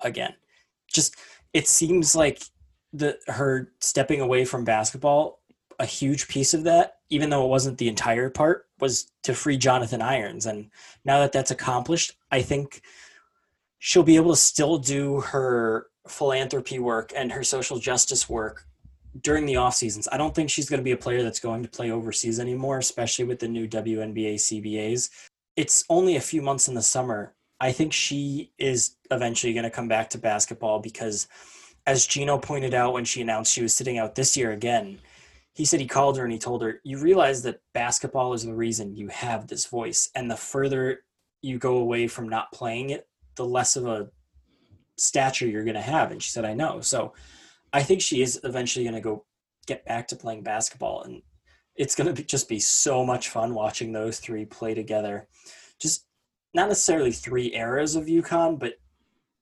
again. 0.00 0.34
Just 0.86 1.16
it 1.52 1.66
seems 1.66 2.14
like 2.14 2.42
the 2.92 3.18
her 3.28 3.72
stepping 3.80 4.20
away 4.20 4.44
from 4.44 4.64
basketball, 4.64 5.40
a 5.78 5.86
huge 5.86 6.28
piece 6.28 6.54
of 6.54 6.64
that, 6.64 6.98
even 7.10 7.30
though 7.30 7.44
it 7.44 7.48
wasn't 7.48 7.78
the 7.78 7.88
entire 7.88 8.30
part, 8.30 8.66
was 8.80 9.10
to 9.22 9.34
free 9.34 9.56
Jonathan 9.56 10.02
Irons. 10.02 10.46
And 10.46 10.70
now 11.04 11.18
that 11.20 11.32
that's 11.32 11.50
accomplished, 11.50 12.14
I 12.30 12.42
think 12.42 12.82
she'll 13.78 14.02
be 14.02 14.16
able 14.16 14.32
to 14.32 14.40
still 14.40 14.78
do 14.78 15.20
her 15.20 15.86
philanthropy 16.08 16.78
work 16.78 17.12
and 17.14 17.32
her 17.32 17.44
social 17.44 17.78
justice 17.78 18.28
work 18.28 18.66
during 19.22 19.46
the 19.46 19.56
off 19.56 19.74
seasons. 19.74 20.08
I 20.10 20.16
don't 20.16 20.34
think 20.34 20.50
she's 20.50 20.68
going 20.68 20.78
to 20.78 20.84
be 20.84 20.92
a 20.92 20.96
player 20.96 21.22
that's 21.22 21.40
going 21.40 21.62
to 21.62 21.68
play 21.68 21.90
overseas 21.90 22.40
anymore, 22.40 22.78
especially 22.78 23.24
with 23.24 23.38
the 23.38 23.48
new 23.48 23.68
WNBA 23.68 24.34
CBAs. 24.34 25.10
It's 25.56 25.84
only 25.88 26.16
a 26.16 26.20
few 26.20 26.42
months 26.42 26.68
in 26.68 26.74
the 26.74 26.82
summer. 26.82 27.34
I 27.60 27.72
think 27.72 27.92
she 27.92 28.52
is 28.58 28.96
eventually 29.10 29.52
going 29.52 29.64
to 29.64 29.70
come 29.70 29.88
back 29.88 30.10
to 30.10 30.18
basketball 30.18 30.78
because, 30.78 31.26
as 31.88 32.06
Geno 32.06 32.36
pointed 32.36 32.74
out 32.74 32.92
when 32.92 33.06
she 33.06 33.22
announced 33.22 33.50
she 33.50 33.62
was 33.62 33.74
sitting 33.74 33.96
out 33.96 34.14
this 34.14 34.36
year 34.36 34.52
again, 34.52 34.98
he 35.54 35.64
said 35.64 35.80
he 35.80 35.86
called 35.86 36.18
her 36.18 36.22
and 36.22 36.32
he 36.32 36.38
told 36.38 36.60
her, 36.60 36.82
You 36.84 36.98
realize 36.98 37.42
that 37.42 37.62
basketball 37.72 38.34
is 38.34 38.44
the 38.44 38.54
reason 38.54 38.94
you 38.94 39.08
have 39.08 39.46
this 39.46 39.64
voice. 39.64 40.10
And 40.14 40.30
the 40.30 40.36
further 40.36 41.00
you 41.40 41.58
go 41.58 41.78
away 41.78 42.06
from 42.06 42.28
not 42.28 42.52
playing 42.52 42.90
it, 42.90 43.08
the 43.36 43.46
less 43.46 43.74
of 43.74 43.86
a 43.86 44.10
stature 44.98 45.46
you're 45.46 45.64
going 45.64 45.76
to 45.76 45.80
have. 45.80 46.12
And 46.12 46.22
she 46.22 46.30
said, 46.30 46.44
I 46.44 46.52
know. 46.52 46.82
So 46.82 47.14
I 47.72 47.82
think 47.82 48.02
she 48.02 48.20
is 48.20 48.38
eventually 48.44 48.84
going 48.84 48.94
to 48.94 49.00
go 49.00 49.24
get 49.66 49.86
back 49.86 50.08
to 50.08 50.16
playing 50.16 50.42
basketball. 50.42 51.04
And 51.04 51.22
it's 51.74 51.94
going 51.94 52.14
to 52.14 52.22
just 52.22 52.50
be 52.50 52.60
so 52.60 53.02
much 53.02 53.30
fun 53.30 53.54
watching 53.54 53.92
those 53.92 54.20
three 54.20 54.44
play 54.44 54.74
together. 54.74 55.26
Just 55.80 56.04
not 56.52 56.68
necessarily 56.68 57.12
three 57.12 57.54
eras 57.54 57.96
of 57.96 58.04
UConn, 58.04 58.58
but 58.58 58.74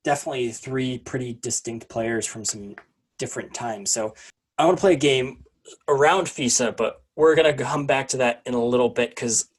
definitely 0.07 0.53
three 0.53 0.99
pretty 0.99 1.35
distinct 1.43 1.89
players 1.89 2.25
from 2.27 2.45
some 2.45 2.77
different 3.19 3.53
times. 3.53 3.91
So 3.91 4.15
I 4.57 4.65
want 4.65 4.79
to 4.79 4.81
play 4.81 4.93
a 4.93 4.97
game 4.97 5.45
around 5.89 6.29
FISA, 6.29 6.77
but 6.77 7.03
we're 7.17 7.35
going 7.35 7.55
to 7.55 7.65
come 7.65 7.87
back 7.87 8.07
to 8.09 8.17
that 8.19 8.41
in 8.47 8.55
a 8.55 8.65
little 8.65 8.89
bit 8.89 9.11
because 9.11 9.51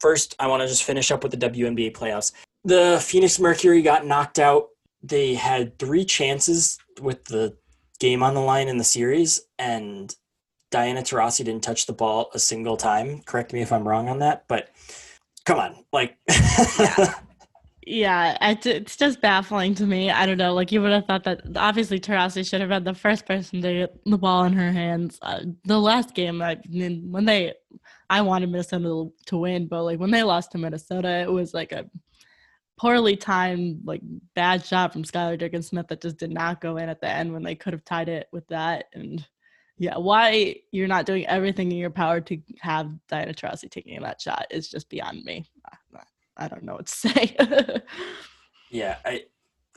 first 0.00 0.34
I 0.38 0.46
want 0.46 0.62
to 0.62 0.66
just 0.66 0.84
finish 0.84 1.10
up 1.10 1.22
with 1.22 1.32
the 1.32 1.48
WNBA 1.48 1.92
playoffs. 1.92 2.32
The 2.64 2.98
Phoenix 3.04 3.38
Mercury 3.38 3.82
got 3.82 4.06
knocked 4.06 4.38
out 4.38 4.70
they 5.02 5.34
had 5.34 5.78
three 5.78 6.04
chances 6.04 6.78
with 7.00 7.24
the 7.24 7.56
game 7.98 8.22
on 8.22 8.34
the 8.34 8.40
line 8.40 8.68
in 8.68 8.76
the 8.76 8.84
series, 8.84 9.40
and 9.58 10.14
Diana 10.70 11.00
Taurasi 11.02 11.44
didn't 11.44 11.62
touch 11.62 11.86
the 11.86 11.92
ball 11.92 12.30
a 12.34 12.38
single 12.38 12.76
time. 12.76 13.22
Correct 13.22 13.52
me 13.52 13.62
if 13.62 13.72
I'm 13.72 13.86
wrong 13.86 14.08
on 14.08 14.18
that, 14.18 14.44
but 14.48 14.70
come 15.44 15.58
on, 15.58 15.84
like. 15.92 16.16
yeah. 16.78 17.14
Yeah, 17.92 18.38
it's 18.40 18.94
just 18.94 19.20
baffling 19.20 19.74
to 19.74 19.84
me. 19.84 20.12
I 20.12 20.24
don't 20.24 20.38
know. 20.38 20.54
Like 20.54 20.70
you 20.70 20.80
would 20.80 20.92
have 20.92 21.06
thought 21.06 21.24
that 21.24 21.42
obviously 21.56 21.98
Taurasi 21.98 22.48
should 22.48 22.60
have 22.60 22.70
been 22.70 22.84
the 22.84 22.94
first 22.94 23.26
person 23.26 23.60
to 23.62 23.72
get 23.72 24.04
the 24.04 24.16
ball 24.16 24.44
in 24.44 24.52
her 24.52 24.70
hands. 24.70 25.18
Uh, 25.22 25.40
the 25.64 25.76
last 25.76 26.14
game, 26.14 26.40
I 26.40 26.58
mean, 26.68 27.10
when 27.10 27.24
they, 27.24 27.52
I 28.08 28.20
wanted 28.22 28.48
Minnesota 28.48 29.10
to 29.26 29.36
win, 29.36 29.66
but 29.66 29.82
like 29.82 29.98
when 29.98 30.12
they 30.12 30.22
lost 30.22 30.52
to 30.52 30.58
Minnesota, 30.58 31.08
it 31.08 31.32
was 31.32 31.52
like 31.52 31.72
a 31.72 31.90
poorly 32.78 33.16
timed, 33.16 33.80
like 33.84 34.02
bad 34.36 34.64
shot 34.64 34.92
from 34.92 35.02
Skylar 35.02 35.36
Diggins 35.36 35.66
Smith 35.66 35.88
that 35.88 36.00
just 36.00 36.16
did 36.16 36.30
not 36.30 36.60
go 36.60 36.76
in 36.76 36.88
at 36.88 37.00
the 37.00 37.08
end 37.08 37.32
when 37.32 37.42
they 37.42 37.56
could 37.56 37.72
have 37.72 37.84
tied 37.84 38.08
it 38.08 38.28
with 38.30 38.46
that. 38.48 38.84
And 38.92 39.26
yeah, 39.78 39.98
why 39.98 40.54
you're 40.70 40.86
not 40.86 41.06
doing 41.06 41.26
everything 41.26 41.72
in 41.72 41.78
your 41.78 41.90
power 41.90 42.20
to 42.20 42.38
have 42.60 42.88
Diana 43.08 43.34
Taurasi 43.34 43.68
taking 43.68 44.00
that 44.00 44.20
shot 44.20 44.46
is 44.48 44.68
just 44.68 44.88
beyond 44.88 45.24
me. 45.24 45.44
I 46.40 46.48
don't 46.48 46.64
know 46.64 46.74
what 46.74 46.86
to 46.86 46.92
say. 46.96 47.36
yeah, 48.70 48.96
I, 49.04 49.24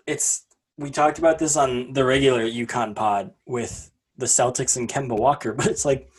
it's 0.08 0.46
we 0.78 0.90
talked 0.90 1.20
about 1.20 1.38
this 1.38 1.56
on 1.56 1.94
the 1.94 2.04
regular 2.04 2.44
UConn 2.44 2.96
pod 2.96 3.32
with 3.46 3.92
the 4.18 4.26
Celtics 4.26 4.78
and 4.78 4.90
Kemba 4.90 5.18
Walker, 5.18 5.54
but 5.58 5.68
it's 5.68 5.86
like 5.86 6.10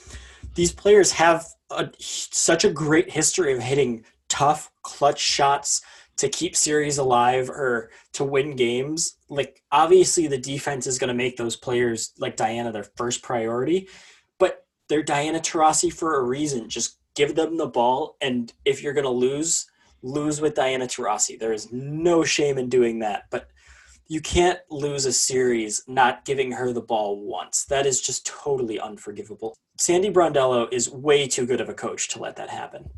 these 0.55 0.72
players 0.72 1.11
have 1.12 1.47
a, 1.70 1.90
such 1.99 2.64
a 2.64 2.70
great 2.70 3.11
history 3.11 3.53
of 3.53 3.61
hitting 3.61 4.05
tough 4.28 4.70
clutch 4.82 5.20
shots 5.20 5.82
to 6.16 6.28
keep 6.28 6.55
series 6.55 6.99
alive 6.99 7.51
or 7.51 7.90
to 8.12 8.24
win 8.24 8.55
games, 8.55 9.16
like 9.28 9.62
obviously 9.72 10.28
the 10.28 10.38
defense 10.38 10.86
is 10.86 10.99
going 10.99 11.09
to 11.09 11.14
make 11.14 11.36
those 11.36 11.57
players 11.57 12.12
like 12.18 12.36
Diana 12.36 12.70
their 12.70 12.86
first 12.97 13.22
priority, 13.22 13.88
but 14.38 14.64
they're 14.88 15.03
Diana 15.03 15.40
Taurasi 15.40 15.92
for 15.92 16.20
a 16.20 16.22
reason. 16.22 16.68
Just 16.68 16.99
give 17.16 17.34
them 17.34 17.57
the 17.57 17.66
ball, 17.66 18.16
and 18.20 18.53
if 18.64 18.82
you're 18.82 18.92
going 18.92 19.05
to 19.05 19.11
lose, 19.11 19.66
lose 20.05 20.41
with 20.41 20.55
Diana 20.55 20.87
Taurasi. 20.87 21.39
There 21.39 21.53
is 21.53 21.73
no 21.73 22.23
shame 22.23 22.59
in 22.59 22.69
doing 22.69 23.01
that, 23.01 23.25
but 23.31 23.49
you 24.07 24.21
can't 24.21 24.59
lose 24.71 25.07
a 25.07 25.13
series 25.13 25.83
not 25.89 26.27
giving 26.27 26.53
her 26.53 26.73
the 26.73 26.83
ball 26.83 27.19
once. 27.21 27.65
That 27.65 27.87
is 27.87 28.03
just 28.03 28.27
totally 28.27 28.79
unforgivable. 28.79 29.57
Sandy 29.79 30.11
Brondello 30.11 30.71
is 30.71 30.91
way 30.91 31.27
too 31.27 31.47
good 31.47 31.61
of 31.61 31.71
a 31.71 31.75
coach 31.75 32.09
to 32.11 32.21
let 32.21 32.37
that 32.37 32.51
happen. 32.51 32.91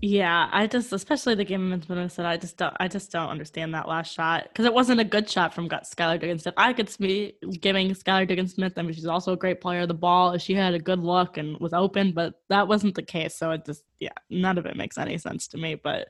Yeah, 0.00 0.50
I 0.52 0.66
just, 0.66 0.92
especially 0.92 1.34
the 1.34 1.44
game 1.44 1.66
against 1.68 1.88
Minnesota, 1.88 2.28
I 2.28 2.36
just 2.36 2.58
don't, 2.58 2.74
I 2.78 2.88
just 2.88 3.10
don't 3.10 3.30
understand 3.30 3.72
that 3.72 3.88
last 3.88 4.12
shot 4.12 4.44
because 4.48 4.66
it 4.66 4.74
wasn't 4.74 5.00
a 5.00 5.04
good 5.04 5.30
shot 5.30 5.54
from 5.54 5.66
Skylar 5.66 6.20
Diggins 6.20 6.42
Smith. 6.42 6.54
I 6.58 6.74
could 6.74 6.90
see 6.90 7.32
giving 7.60 7.88
Skylar 7.90 8.28
Diggins 8.28 8.54
Smith. 8.54 8.74
I 8.76 8.82
mean, 8.82 8.92
she's 8.92 9.06
also 9.06 9.32
a 9.32 9.36
great 9.36 9.62
player 9.62 9.86
the 9.86 9.94
ball. 9.94 10.36
She 10.36 10.52
had 10.52 10.74
a 10.74 10.78
good 10.78 10.98
look 10.98 11.38
and 11.38 11.58
was 11.58 11.72
open, 11.72 12.12
but 12.12 12.34
that 12.50 12.68
wasn't 12.68 12.96
the 12.96 13.02
case. 13.02 13.34
So 13.34 13.52
it 13.52 13.64
just, 13.64 13.82
yeah, 14.00 14.10
none 14.28 14.58
of 14.58 14.66
it 14.66 14.76
makes 14.76 14.98
any 14.98 15.16
sense 15.18 15.46
to 15.48 15.58
me. 15.58 15.76
But 15.76 16.08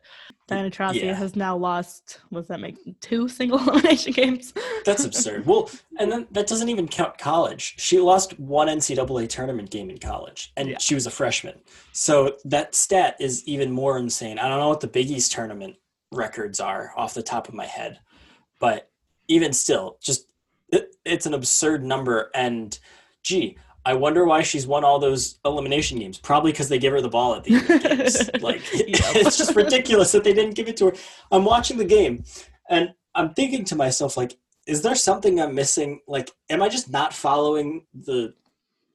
Diana 0.48 0.70
Taurasi 0.70 1.04
yeah. 1.04 1.14
has 1.14 1.36
now 1.36 1.56
lost. 1.56 2.20
Was 2.30 2.48
that 2.48 2.60
make 2.60 2.76
two 3.00 3.28
single 3.28 3.58
elimination 3.68 4.12
games? 4.12 4.52
That's 4.84 5.04
absurd. 5.04 5.46
well, 5.46 5.70
and 5.98 6.10
then 6.10 6.26
that 6.32 6.46
doesn't 6.46 6.68
even 6.68 6.88
count 6.88 7.18
college. 7.18 7.74
She 7.78 7.98
lost 7.98 8.38
one 8.38 8.68
NCAA 8.68 9.28
tournament 9.28 9.70
game 9.70 9.90
in 9.90 9.98
college, 9.98 10.52
and 10.56 10.70
yeah. 10.70 10.78
she 10.78 10.94
was 10.94 11.06
a 11.06 11.10
freshman. 11.10 11.60
So 11.92 12.36
that 12.44 12.74
stat 12.74 13.16
is 13.20 13.46
even 13.46 13.70
more 13.70 13.98
insane. 13.98 14.38
I 14.38 14.48
don't 14.48 14.58
know 14.58 14.68
what 14.68 14.80
the 14.80 14.86
Big 14.86 15.10
East 15.10 15.32
tournament 15.32 15.76
records 16.10 16.60
are 16.60 16.92
off 16.96 17.14
the 17.14 17.22
top 17.22 17.48
of 17.48 17.54
my 17.54 17.66
head, 17.66 18.00
but 18.60 18.90
even 19.28 19.52
still, 19.52 19.98
just 20.00 20.26
it, 20.70 20.94
it's 21.04 21.26
an 21.26 21.34
absurd 21.34 21.84
number. 21.84 22.30
And 22.34 22.78
gee, 23.22 23.58
I 23.86 23.94
wonder 23.94 24.24
why 24.24 24.42
she's 24.42 24.66
won 24.66 24.84
all 24.84 24.98
those 24.98 25.38
elimination 25.44 25.98
games. 25.98 26.18
Probably 26.18 26.52
because 26.52 26.68
they 26.68 26.78
give 26.78 26.92
her 26.92 27.00
the 27.00 27.08
ball 27.08 27.34
at 27.34 27.44
the 27.44 27.54
end 27.54 27.70
of 27.70 27.82
the 27.82 27.88
games. 27.88 28.30
like 28.42 28.62
it's 28.72 29.36
just 29.36 29.54
ridiculous 29.54 30.12
that 30.12 30.24
they 30.24 30.32
didn't 30.32 30.54
give 30.54 30.68
it 30.68 30.76
to 30.78 30.86
her. 30.86 30.92
I'm 31.30 31.44
watching 31.44 31.76
the 31.76 31.84
game, 31.84 32.24
and 32.70 32.94
I'm 33.14 33.34
thinking 33.34 33.64
to 33.66 33.76
myself, 33.76 34.16
like, 34.16 34.36
is 34.66 34.82
there 34.82 34.94
something 34.94 35.40
I'm 35.40 35.54
missing? 35.54 36.00
Like, 36.08 36.30
am 36.48 36.62
I 36.62 36.68
just 36.68 36.90
not 36.90 37.12
following 37.12 37.86
the 37.92 38.34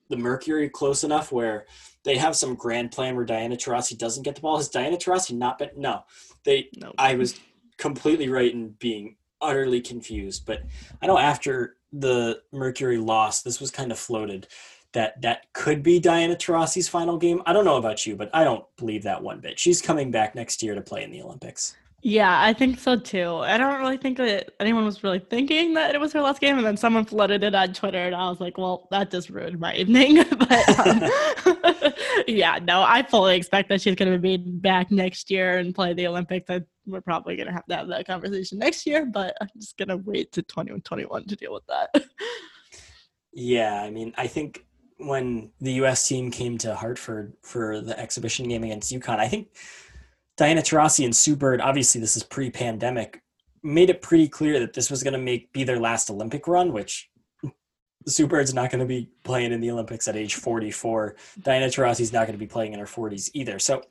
the 0.10 0.18
Mercury 0.18 0.70
close 0.70 1.04
enough 1.04 1.32
where 1.32 1.68
they 2.04 2.18
have 2.18 2.36
some 2.36 2.56
grand 2.56 2.92
plan 2.92 3.16
where 3.16 3.26
Diana 3.26 3.56
Taurasi 3.56 3.98
doesn't 3.98 4.24
get 4.24 4.36
the 4.36 4.42
ball? 4.42 4.58
Has 4.58 4.70
Diana 4.70 4.98
Taurasi 4.98 5.38
not 5.38 5.60
been? 5.60 5.70
No, 5.76 6.04
they. 6.44 6.70
No. 6.78 6.94
I 6.98 7.16
was 7.16 7.40
completely 7.78 8.28
right 8.28 8.52
in 8.52 8.70
being 8.80 9.18
utterly 9.42 9.82
confused. 9.82 10.46
But 10.46 10.64
I 11.02 11.08
know 11.08 11.18
after 11.18 11.78
the 11.92 12.42
Mercury 12.52 12.98
lost, 12.98 13.44
this 13.44 13.60
was 13.60 13.72
kind 13.72 13.92
of 13.92 14.00
floated 14.00 14.48
that 14.94 15.22
that 15.22 15.52
could 15.54 15.84
be 15.84 16.00
Diana 16.00 16.36
Taurasi's 16.36 16.88
final 16.88 17.18
game. 17.18 17.42
I 17.46 17.54
don't 17.54 17.66
know 17.66 17.78
about 17.78 18.06
you, 18.06 18.16
but 18.16 18.30
I 18.34 18.44
don't 18.44 18.66
believe 18.78 19.04
that 19.04 19.22
one 19.22 19.40
bit. 19.40 19.60
She's 19.60 19.82
coming 19.82 20.12
back 20.12 20.36
next 20.36 20.64
year 20.64 20.76
to 20.76 20.82
play 20.82 21.04
in 21.04 21.12
the 21.12 21.22
Olympics. 21.22 21.76
Yeah, 22.02 22.42
I 22.42 22.54
think 22.54 22.80
so 22.80 22.96
too. 22.96 23.36
I 23.38 23.58
don't 23.58 23.78
really 23.80 23.98
think 23.98 24.18
that 24.18 24.54
anyone 24.62 24.86
was 24.86 25.04
really 25.04 25.20
thinking 25.20 25.74
that 25.74 25.96
it 25.96 26.00
was 26.00 26.14
her 26.14 26.22
last 26.22 26.40
game, 26.40 26.58
and 26.58 26.66
then 26.66 26.78
someone 26.78 27.04
flooded 27.04 27.44
it 27.44 27.54
on 27.54 27.74
Twitter, 27.74 28.00
and 28.00 28.16
I 28.16 28.30
was 28.30 28.40
like, 28.40 28.58
"Well, 28.58 28.88
that 28.90 29.12
just 29.12 29.30
ruined 29.30 29.60
my 29.60 29.76
evening." 29.76 30.24
but 30.38 30.80
um, 30.80 31.94
yeah, 32.28 32.58
no, 32.64 32.84
I 32.84 33.04
fully 33.04 33.36
expect 33.36 33.68
that 33.70 33.82
she's 33.82 33.96
going 33.96 34.14
to 34.14 34.18
be 34.18 34.38
back 34.38 34.92
next 34.92 35.30
year 35.30 35.58
and 35.58 35.76
play 35.76 35.94
the 35.94 36.08
Olympics. 36.08 36.50
I, 36.50 36.62
we're 36.86 37.02
probably 37.02 37.36
going 37.36 37.48
to 37.48 37.54
have 37.54 37.66
to 37.66 37.76
have 37.76 37.88
that 37.90 38.08
conversation 38.08 38.60
next 38.60 38.86
year, 38.86 39.06
but 39.06 39.36
I'm 39.42 39.50
just 39.60 39.78
going 39.78 39.90
to 39.90 39.98
wait 39.98 40.32
to 40.34 40.42
2021 40.42 41.26
to 41.26 41.36
deal 41.36 41.54
with 41.54 41.68
that. 41.68 42.06
yeah, 43.34 43.82
I 43.84 43.90
mean, 43.90 44.14
I 44.18 44.28
think 44.28 44.66
when 45.00 45.52
the 45.62 45.74
U.S. 45.74 46.08
team 46.08 46.30
came 46.30 46.58
to 46.60 46.76
Hartford 46.76 47.34
for 47.41 47.82
the 47.82 47.97
exhibition 47.97 48.47
game 48.47 48.64
against 48.64 48.93
UConn, 48.93 49.18
I 49.18 49.28
think 49.28 49.50
Diana 50.38 50.62
Taurasi 50.62 51.06
and 51.06 51.16
Sue 51.16 51.36
Bird, 51.36 51.62
obviously 51.62 52.00
this 52.02 52.18
is 52.18 52.24
pre-pandemic, 52.24 53.22
made 53.64 53.89
it 53.89 54.02
pretty 54.02 54.28
clear 54.28 54.60
that 54.60 54.74
this 54.74 54.91
was 54.91 55.04
going 55.04 55.14
to 55.14 55.20
make 55.20 55.52
be 55.54 55.64
their 55.64 55.80
last 55.80 56.10
Olympic 56.10 56.47
run, 56.47 56.72
which 56.74 57.10
Sue 58.08 58.28
Bird's 58.28 58.54
not 58.54 58.72
going 58.72 58.80
to 58.80 58.86
be 58.86 59.10
playing 59.24 59.52
in 59.52 59.62
the 59.62 59.72
Olympics 59.72 60.08
at 60.08 60.16
age 60.16 60.36
44. 60.36 61.16
Diana 61.43 61.68
Taurasi's 61.68 62.14
not 62.14 62.26
going 62.26 62.34
to 62.34 62.39
be 62.39 62.47
playing 62.47 62.74
in 62.74 62.80
her 62.80 62.86
40s 62.86 63.30
either. 63.34 63.60
So 63.60 63.84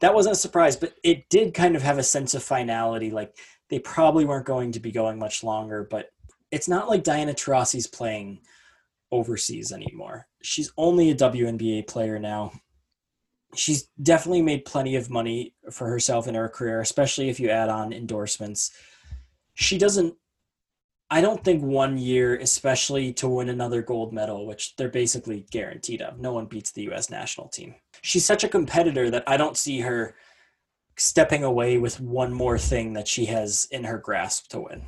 that 0.00 0.14
wasn't 0.14 0.36
a 0.36 0.38
surprise, 0.38 0.76
but 0.76 0.94
it 1.02 1.28
did 1.28 1.54
kind 1.54 1.76
of 1.76 1.82
have 1.82 1.98
a 1.98 2.02
sense 2.02 2.34
of 2.34 2.42
finality. 2.42 3.10
Like 3.10 3.36
they 3.70 3.78
probably 3.78 4.24
weren't 4.24 4.46
going 4.46 4.72
to 4.72 4.80
be 4.80 4.92
going 4.92 5.18
much 5.18 5.42
longer, 5.42 5.86
but 5.90 6.10
it's 6.50 6.68
not 6.68 6.88
like 6.88 7.02
Diana 7.02 7.32
Taurasi's 7.32 7.86
playing 7.86 8.40
overseas 9.14 9.72
anymore. 9.72 10.26
She's 10.42 10.72
only 10.76 11.10
a 11.10 11.14
WNBA 11.14 11.86
player 11.86 12.18
now 12.18 12.52
she's 13.56 13.88
definitely 14.02 14.42
made 14.42 14.64
plenty 14.64 14.96
of 14.96 15.10
money 15.10 15.54
for 15.70 15.88
herself 15.88 16.26
in 16.26 16.34
her 16.34 16.48
career, 16.48 16.80
especially 16.80 17.28
if 17.28 17.40
you 17.40 17.50
add 17.50 17.68
on 17.68 17.92
endorsements. 17.92 18.72
She 19.54 19.78
doesn't 19.78 20.14
I 21.10 21.20
don't 21.20 21.44
think 21.44 21.62
one 21.62 21.98
year, 21.98 22.36
especially 22.36 23.12
to 23.14 23.28
win 23.28 23.48
another 23.48 23.82
gold 23.82 24.12
medal, 24.12 24.46
which 24.46 24.74
they're 24.74 24.88
basically 24.88 25.46
guaranteed 25.50 26.00
of. 26.02 26.18
No 26.18 26.32
one 26.32 26.46
beats 26.46 26.72
the 26.72 26.90
US 26.90 27.10
national 27.10 27.48
team. 27.48 27.74
She's 28.02 28.24
such 28.24 28.42
a 28.42 28.48
competitor 28.48 29.10
that 29.10 29.22
I 29.26 29.36
don't 29.36 29.56
see 29.56 29.80
her 29.80 30.16
stepping 30.96 31.44
away 31.44 31.76
with 31.78 32.00
one 32.00 32.32
more 32.32 32.58
thing 32.58 32.94
that 32.94 33.06
she 33.06 33.26
has 33.26 33.68
in 33.70 33.84
her 33.84 33.98
grasp 33.98 34.48
to 34.50 34.60
win. 34.60 34.86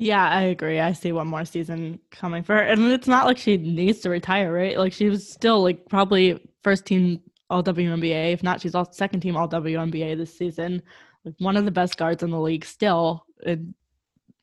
Yeah, 0.00 0.28
I 0.28 0.42
agree. 0.42 0.78
I 0.78 0.92
see 0.92 1.10
one 1.10 1.26
more 1.26 1.44
season 1.44 1.98
coming 2.12 2.44
for 2.44 2.54
her. 2.54 2.62
And 2.62 2.84
it's 2.92 3.08
not 3.08 3.26
like 3.26 3.36
she 3.36 3.56
needs 3.56 3.98
to 4.00 4.10
retire, 4.10 4.52
right? 4.52 4.78
Like 4.78 4.92
she 4.92 5.08
was 5.08 5.28
still 5.28 5.60
like 5.60 5.88
probably 5.88 6.40
first 6.62 6.86
team 6.86 7.20
all 7.50 7.64
WNBA. 7.64 8.32
If 8.32 8.44
not, 8.44 8.60
she's 8.60 8.76
all 8.76 8.90
second 8.92 9.20
team 9.20 9.36
all 9.36 9.48
WNBA 9.48 10.16
this 10.16 10.38
season. 10.38 10.82
Like 11.24 11.34
one 11.38 11.56
of 11.56 11.64
the 11.64 11.72
best 11.72 11.96
guards 11.96 12.22
in 12.22 12.30
the 12.30 12.38
league 12.38 12.64
still, 12.64 13.26
and 13.44 13.74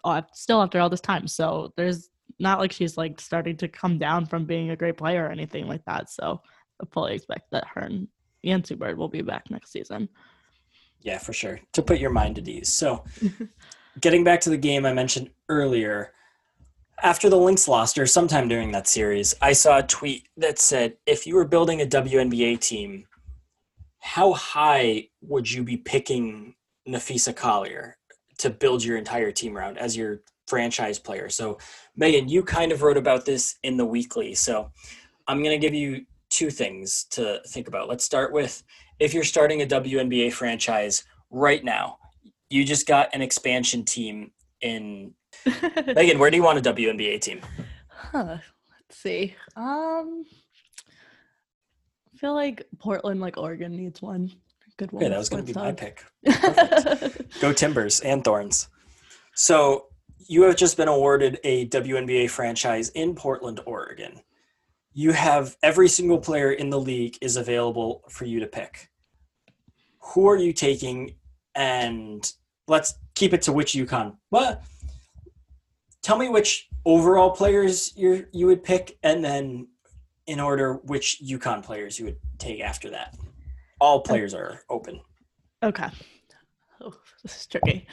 uh, 0.04 0.24
still 0.34 0.62
after 0.62 0.82
all 0.82 0.90
this 0.90 1.00
time. 1.00 1.26
So 1.26 1.72
there's 1.78 2.10
not 2.38 2.60
like 2.60 2.74
she's 2.74 2.98
like 2.98 3.22
starting 3.22 3.56
to 3.58 3.70
come 3.70 3.98
down 3.98 4.26
from 4.26 4.44
being 4.44 4.72
a 4.72 4.76
great 4.76 4.98
player 4.98 5.26
or 5.26 5.32
anything 5.32 5.68
like 5.68 5.86
that. 5.86 6.10
So 6.10 6.42
I 6.82 6.86
fully 6.92 7.16
expect 7.16 7.52
that 7.52 7.64
her 7.74 7.82
and 7.82 8.10
Yancy 8.44 8.76
Bird 8.76 8.98
will 8.98 9.08
be 9.08 9.22
back 9.22 9.50
next 9.50 9.72
season. 9.72 10.10
Yeah, 11.00 11.18
for 11.18 11.32
sure. 11.32 11.62
To 11.74 11.82
put 11.82 12.00
your 12.00 12.10
mind 12.10 12.40
at 12.40 12.48
ease. 12.50 12.74
So 12.74 13.06
getting 14.02 14.24
back 14.24 14.42
to 14.42 14.50
the 14.50 14.58
game 14.58 14.86
I 14.86 14.94
mentioned 14.94 15.30
earlier, 15.50 16.12
after 17.04 17.30
the 17.30 17.38
Lynx 17.38 17.68
lost, 17.68 17.98
or 17.98 18.06
sometime 18.06 18.48
during 18.48 18.72
that 18.72 18.88
series, 18.88 19.36
I 19.42 19.54
saw 19.54 19.80
a 19.80 19.84
tweet 19.84 20.28
that 20.38 20.60
said, 20.60 20.96
if 21.06 21.28
you 21.28 21.36
were 21.36 21.46
building 21.46 21.82
a 21.82 21.86
WNBA 21.86 22.60
team, 22.60 23.06
how 24.00 24.34
high 24.34 25.10
would 25.22 25.52
you 25.52 25.64
be 25.64 25.78
picking 25.78 26.56
Napheesa 26.88 27.36
Collier 27.36 27.98
to 28.38 28.50
build 28.50 28.84
your 28.84 28.98
entire 28.98 29.32
team 29.32 29.58
around 29.58 29.78
as 29.78 29.98
your 29.98 30.22
franchise 30.48 31.00
player? 31.00 31.28
So, 31.30 31.58
Megan, 31.96 32.30
you 32.30 32.44
kind 32.44 32.72
of 32.72 32.82
wrote 32.82 32.98
about 32.98 33.26
this 33.26 33.56
in 33.64 33.78
the 33.78 33.86
weekly. 33.86 34.36
So, 34.36 34.72
I'm 35.28 35.44
going 35.44 35.60
to 35.60 35.66
give 35.66 35.74
you 35.74 36.06
two 36.30 36.50
things 36.50 37.06
to 37.12 37.42
think 37.48 37.68
about. 37.68 37.90
Let's 37.90 38.04
start 38.04 38.32
with 38.32 38.64
if 39.00 39.14
you're 39.14 39.24
starting 39.24 39.62
a 39.62 39.66
WNBA 39.66 40.32
franchise 40.34 41.04
right 41.30 41.64
now, 41.64 41.98
you 42.50 42.64
just 42.64 42.88
got 42.88 43.10
an 43.14 43.22
expansion 43.22 43.84
team 43.84 44.32
in 44.62 45.14
Megan, 45.88 46.20
where 46.20 46.32
do 46.32 46.38
you 46.38 46.44
want 46.44 46.66
a 46.66 46.74
WNBA 46.74 47.22
team? 47.22 47.42
Huh. 47.88 48.38
Let's 48.96 48.98
see. 48.98 49.36
Um, 49.56 50.26
I 52.14 52.18
feel 52.18 52.34
like 52.34 52.66
Portland, 52.80 53.20
like 53.20 53.38
Oregon, 53.38 53.76
needs 53.76 54.02
one. 54.02 54.32
Good 54.78 54.92
one. 54.92 55.04
Okay, 55.04 55.10
that 55.10 55.18
was 55.18 55.30
going 55.30 55.46
to 55.46 55.54
be 55.54 55.60
my 55.60 55.72
pick. 55.72 56.04
Go 57.40 57.54
Timbers 57.54 58.02
and 58.02 58.24
Thorns. 58.24 58.68
So 59.34 59.88
you 60.28 60.44
have 60.44 60.56
just 60.56 60.76
been 60.76 60.88
awarded 60.88 61.40
a 61.44 61.68
WNBA 61.70 62.30
franchise 62.30 62.90
in 62.90 63.16
Portland, 63.16 63.60
Oregon. 63.66 64.22
You 64.94 65.12
have 65.12 65.56
every 65.64 65.88
single 65.88 66.20
player 66.20 66.52
in 66.52 66.70
the 66.70 66.80
league 66.80 67.18
is 67.22 67.38
available 67.38 68.04
for 68.10 68.26
you 68.26 68.40
to 68.40 68.48
pick. 68.48 68.90
Who 70.14 70.28
are 70.28 70.38
you 70.38 70.54
taking? 70.54 71.16
And 71.56 72.30
let's 72.68 72.96
keep 73.16 73.34
it 73.34 73.42
to 73.44 73.54
which 73.54 73.74
UConn. 73.74 74.18
What? 74.30 74.64
tell 76.06 76.20
me 76.20 76.30
which 76.30 76.70
overall 76.86 77.32
players 77.32 77.92
you 77.98 78.28
you 78.32 78.46
would 78.46 78.64
pick, 78.64 78.98
and 79.02 79.26
then 79.26 79.68
in 80.28 80.40
order 80.40 80.76
which 80.86 81.20
UConn 81.24 81.64
players 81.64 82.00
you 82.00 82.06
would 82.06 82.20
take 82.38 82.62
after 82.62 82.92
that. 82.92 83.16
All 83.82 84.02
players 84.02 84.34
are 84.34 84.62
open. 84.70 85.02
Okay. 85.64 85.90
Oh, 86.80 86.94
this 87.24 87.36
is 87.38 87.48
tricky. 87.48 87.88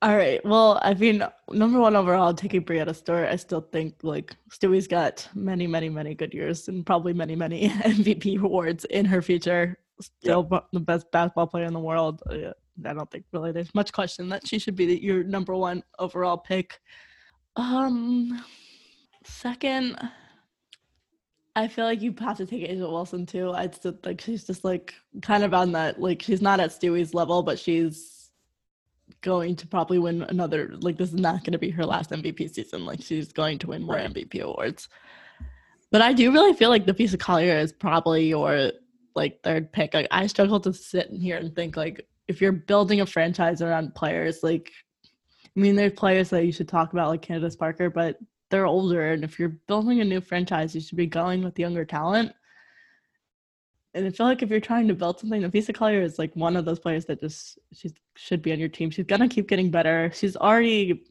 All 0.00 0.16
right. 0.16 0.44
Well, 0.44 0.78
I 0.82 0.94
mean, 0.94 1.22
number 1.50 1.78
one 1.78 1.96
overall, 1.96 2.34
taking 2.34 2.64
Breanna 2.64 2.94
Stewart, 2.94 3.28
I 3.28 3.36
still 3.36 3.62
think 3.72 3.94
like 4.02 4.34
Stewie's 4.50 4.88
got 4.88 5.28
many, 5.34 5.66
many, 5.66 5.88
many 5.88 6.14
good 6.14 6.34
years 6.34 6.68
and 6.68 6.84
probably 6.84 7.12
many, 7.12 7.36
many 7.36 7.68
MVP 7.94 8.40
awards 8.42 8.84
in 8.86 9.04
her 9.04 9.22
future. 9.22 9.78
Still 10.00 10.42
the 10.72 10.80
best 10.80 11.10
basketball 11.12 11.46
player 11.46 11.66
in 11.66 11.72
the 11.72 11.80
world. 11.80 12.22
Uh, 12.28 12.52
I 12.84 12.92
don't 12.92 13.10
think 13.10 13.24
really 13.32 13.52
there's 13.52 13.74
much 13.74 13.92
question 13.92 14.28
that 14.30 14.46
she 14.46 14.58
should 14.58 14.76
be 14.76 14.86
the, 14.86 15.02
your 15.02 15.22
number 15.22 15.54
one 15.54 15.82
overall 15.98 16.36
pick. 16.36 16.80
Um, 17.56 18.44
second, 19.24 19.96
I 21.56 21.68
feel 21.68 21.84
like 21.84 22.02
you 22.02 22.14
have 22.18 22.36
to 22.38 22.46
take 22.46 22.68
A'ja 22.68 22.90
Wilson 22.90 23.26
too. 23.26 23.52
I 23.52 23.68
still 23.70 23.96
like 24.04 24.20
she's 24.20 24.44
just 24.44 24.64
like 24.64 24.94
kind 25.22 25.44
of 25.44 25.54
on 25.54 25.72
that 25.72 26.00
like 26.00 26.22
she's 26.22 26.42
not 26.42 26.60
at 26.60 26.70
Stewie's 26.70 27.14
level, 27.14 27.42
but 27.42 27.58
she's 27.58 28.30
going 29.20 29.54
to 29.56 29.66
probably 29.66 29.98
win 29.98 30.22
another. 30.22 30.70
Like 30.80 30.96
this 30.96 31.10
is 31.10 31.20
not 31.20 31.44
going 31.44 31.52
to 31.52 31.58
be 31.58 31.70
her 31.70 31.86
last 31.86 32.10
MVP 32.10 32.52
season. 32.52 32.84
Like 32.84 33.02
she's 33.02 33.32
going 33.32 33.58
to 33.58 33.68
win 33.68 33.82
more 33.82 33.96
right. 33.96 34.12
MVP 34.12 34.40
awards. 34.40 34.88
But 35.92 36.02
I 36.02 36.12
do 36.12 36.32
really 36.32 36.54
feel 36.54 36.70
like 36.70 36.86
Napheesa 36.86 37.20
Collier 37.20 37.56
is 37.58 37.72
probably 37.72 38.26
your 38.26 38.72
like 39.14 39.40
third 39.44 39.70
pick. 39.70 39.94
Like 39.94 40.08
I 40.10 40.26
struggle 40.26 40.58
to 40.60 40.72
sit 40.72 41.08
in 41.10 41.20
here 41.20 41.36
and 41.36 41.54
think 41.54 41.76
like 41.76 42.04
if 42.28 42.40
you're 42.40 42.52
building 42.52 43.00
a 43.00 43.06
franchise 43.06 43.62
around 43.62 43.94
players, 43.94 44.42
like 44.42 44.70
I 45.56 45.60
mean, 45.60 45.76
there's 45.76 45.92
players 45.92 46.30
that 46.30 46.44
you 46.44 46.52
should 46.52 46.68
talk 46.68 46.92
about 46.92 47.08
like 47.08 47.22
Candace 47.22 47.56
Parker, 47.56 47.88
but 47.88 48.18
they're 48.50 48.66
older, 48.66 49.12
and 49.12 49.24
if 49.24 49.38
you're 49.38 49.60
building 49.66 50.00
a 50.00 50.04
new 50.04 50.20
franchise, 50.20 50.74
you 50.74 50.80
should 50.80 50.98
be 50.98 51.06
going 51.06 51.42
with 51.42 51.58
younger 51.58 51.84
talent. 51.84 52.32
And 53.94 54.06
I 54.06 54.10
feel 54.10 54.26
like 54.26 54.42
if 54.42 54.50
you're 54.50 54.58
trying 54.58 54.88
to 54.88 54.94
build 54.94 55.20
something, 55.20 55.42
Napheesa 55.42 55.72
Collier 55.72 56.02
is 56.02 56.18
like 56.18 56.34
one 56.34 56.56
of 56.56 56.64
those 56.64 56.80
players 56.80 57.04
that 57.06 57.20
just 57.20 57.58
she 57.72 57.90
should 58.16 58.42
be 58.42 58.52
on 58.52 58.58
your 58.58 58.68
team. 58.68 58.90
She's 58.90 59.06
gonna 59.06 59.28
keep 59.28 59.48
getting 59.48 59.70
better. 59.70 60.10
She's 60.12 60.36
already 60.36 61.04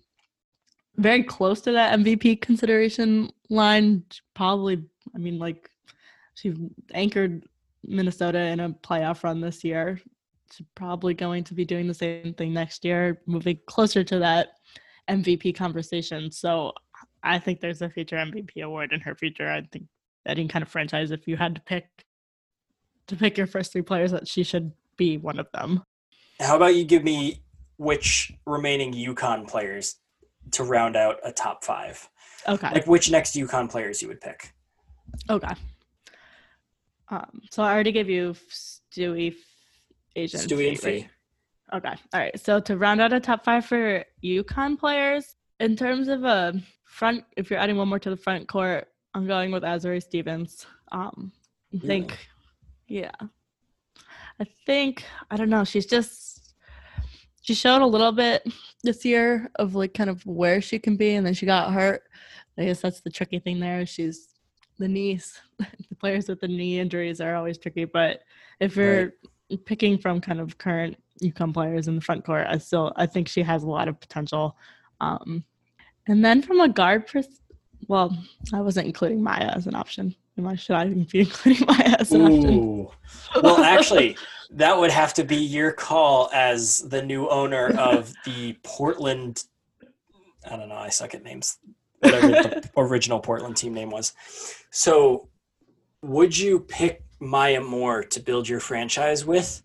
very 0.97 1.24
close 1.24 1.61
to 1.61 1.72
that 1.72 1.97
MVP 1.97 2.41
consideration 2.41 3.32
line. 3.49 4.03
Probably, 4.34 4.84
I 5.16 5.18
mean, 5.18 5.39
like 5.39 5.70
she 6.34 6.53
anchored 6.93 7.47
Minnesota 7.86 8.39
in 8.39 8.59
a 8.59 8.70
playoff 8.70 9.24
run 9.24 9.39
this 9.39 9.64
year 9.64 10.01
probably 10.76 11.14
going 11.14 11.43
to 11.45 11.54
be 11.54 11.66
doing 11.66 11.88
the 11.88 11.93
same 11.93 12.34
thing 12.34 12.54
next 12.54 12.86
year, 12.86 13.22
moving 13.26 13.60
closer 13.68 14.04
to 14.04 14.20
that 14.20 14.49
MVP 15.10 15.56
conversation. 15.56 16.32
So 16.32 16.74
I 17.24 17.39
think 17.39 17.60
there's 17.60 17.82
a 17.82 17.89
future 17.89 18.18
MVP 18.18 18.64
award 18.64 18.91
in 18.93 18.99
her 19.01 19.16
future. 19.16 19.49
I 19.49 19.62
think 19.72 19.86
any 20.26 20.47
kind 20.47 20.64
of 20.64 20.70
franchise, 20.70 21.12
if 21.12 21.28
you 21.28 21.38
had 21.38 21.56
to 21.56 21.62
pick 21.62 21.86
to 23.08 23.16
pick 23.16 23.38
your 23.38 23.47
first 23.47 23.74
three 23.74 23.82
players, 23.82 24.12
that 24.12 24.28
she 24.28 24.43
should 24.43 24.72
be 24.97 25.18
one 25.18 25.39
of 25.39 25.47
them. 25.54 25.84
How 26.39 26.56
about 26.56 26.76
you 26.76 26.86
give 26.86 27.04
me 27.04 27.41
which 27.78 28.32
remaining 28.45 28.93
UConn 28.93 29.47
players 29.47 29.95
to 30.51 30.64
round 30.64 30.95
out 30.95 31.18
a 31.24 31.32
top 31.32 31.64
five? 31.64 32.10
Okay. 32.47 32.70
Like 32.74 32.88
which 32.88 33.12
next 33.12 33.36
UConn 33.36 33.70
players 33.70 34.01
you 34.01 34.08
would 34.08 34.22
pick? 34.22 34.54
Okay. 35.30 35.54
Um, 37.10 37.41
so 37.51 37.64
I 37.64 37.74
already 37.74 37.91
gave 37.91 38.10
you 38.10 38.36
Stewie 38.49 39.36
Asian. 40.16 40.39
Stewie 40.39 40.70
and 40.70 40.80
Free. 40.80 41.07
Okay. 41.74 41.95
All 42.14 42.20
right. 42.20 42.39
So 42.39 42.59
to 42.59 42.78
round 42.78 43.01
out 43.01 43.14
a 43.14 43.20
top 43.20 43.43
five 43.43 43.66
for 43.66 44.03
UConn 44.24 44.78
players, 44.78 45.36
in 45.59 45.76
terms 45.76 46.07
of 46.07 46.24
a 46.24 46.53
front, 46.84 47.24
if 47.38 47.49
you're 47.49 47.59
adding 47.59 47.78
one 47.78 47.88
more 47.88 47.99
to 47.99 48.09
the 48.09 48.18
front 48.18 48.47
court, 48.47 48.88
I'm 49.14 49.28
going 49.28 49.51
with 49.51 49.64
Azurá 49.64 50.01
Stevens. 50.01 50.66
Um, 50.91 51.32
I 51.74 51.80
think, 51.80 52.28
yeah, 52.88 53.11
I 54.39 54.45
think 54.66 55.03
I 55.32 55.38
don't 55.38 55.49
know. 55.49 55.64
She's 55.64 55.86
just 55.86 56.53
she 57.41 57.53
showed 57.53 57.82
a 57.82 57.86
little 57.86 58.11
bit 58.11 58.43
this 58.84 59.03
year 59.03 59.49
of 59.55 59.76
like 59.76 59.93
kind 59.93 60.09
of 60.09 60.26
where 60.26 60.61
she 60.61 60.80
can 60.80 60.95
be, 60.95 61.16
and 61.16 61.26
then 61.26 61.34
she 61.34 61.45
got 61.45 61.74
hurt. 61.74 62.03
I 62.57 62.66
guess 62.66 62.82
that's 62.82 63.01
the 63.01 63.09
tricky 63.09 63.39
thing 63.39 63.59
there. 63.59 63.86
She's 63.86 64.30
the 64.78 64.88
knees. 64.88 65.39
the 65.57 65.95
players 65.99 66.28
with 66.28 66.41
the 66.41 66.47
knee 66.47 66.80
injuries 66.80 67.22
are 67.22 67.36
always 67.36 67.57
tricky, 67.57 67.86
but 67.86 68.22
if 68.59 68.76
you're 68.76 69.14
picking 69.58 69.97
from 69.97 70.22
kind 70.22 70.39
of 70.39 70.58
current 70.58 70.97
UConn 71.22 71.54
players 71.54 71.88
in 71.88 71.95
the 71.95 72.01
front 72.01 72.26
court, 72.26 72.47
I 72.49 72.58
still 72.58 72.93
I 72.95 73.06
think 73.06 73.28
she 73.28 73.41
has 73.43 73.64
a 73.64 73.70
lot 73.70 73.88
of 73.88 73.99
potential. 73.99 74.58
Um, 75.01 75.43
and 76.08 76.24
then 76.24 76.41
from 76.41 76.60
a 76.60 76.70
guard 76.70 77.08
pers- 77.08 77.41
well, 77.88 78.18
I 78.54 78.62
wasn't 78.62 78.88
including 78.88 79.22
Maya 79.22 79.51
as 79.56 79.68
an 79.68 79.76
option. 79.76 80.16
Am 80.38 80.47
I 80.47 80.56
should 80.56 80.76
I 80.76 80.86
be 80.88 81.20
including 81.20 81.66
Maya 81.68 81.95
as 81.99 82.12
an 82.12 82.22
option? 82.22 82.88
Well, 83.41 83.64
actually, 83.64 84.18
that 84.51 84.78
would 84.78 84.91
have 84.91 85.14
to 85.16 85.24
be 85.24 85.38
your 85.38 85.72
call 85.72 86.30
as 86.34 86.80
the 86.80 87.01
new 87.01 87.28
owner 87.30 87.70
of 87.78 88.14
the 88.26 88.58
Portland. 88.64 89.43
I 90.49 90.56
don't 90.56 90.70
know. 90.70 90.76
I 90.76 90.89
suck 90.89 91.14
at 91.14 91.24
names. 91.24 91.58
Whatever 91.99 92.28
the 92.28 92.70
original 92.78 93.20
Portland 93.20 93.56
team 93.56 93.74
name 93.74 93.89
was. 93.89 94.14
So, 94.72 95.30
would 96.01 96.38
you 96.38 96.60
pick 96.60 97.03
Maya 97.20 97.61
Moore 97.61 98.03
to 98.03 98.20
build 98.20 98.47
your 98.47 98.59
franchise 98.59 99.26
with, 99.26 99.64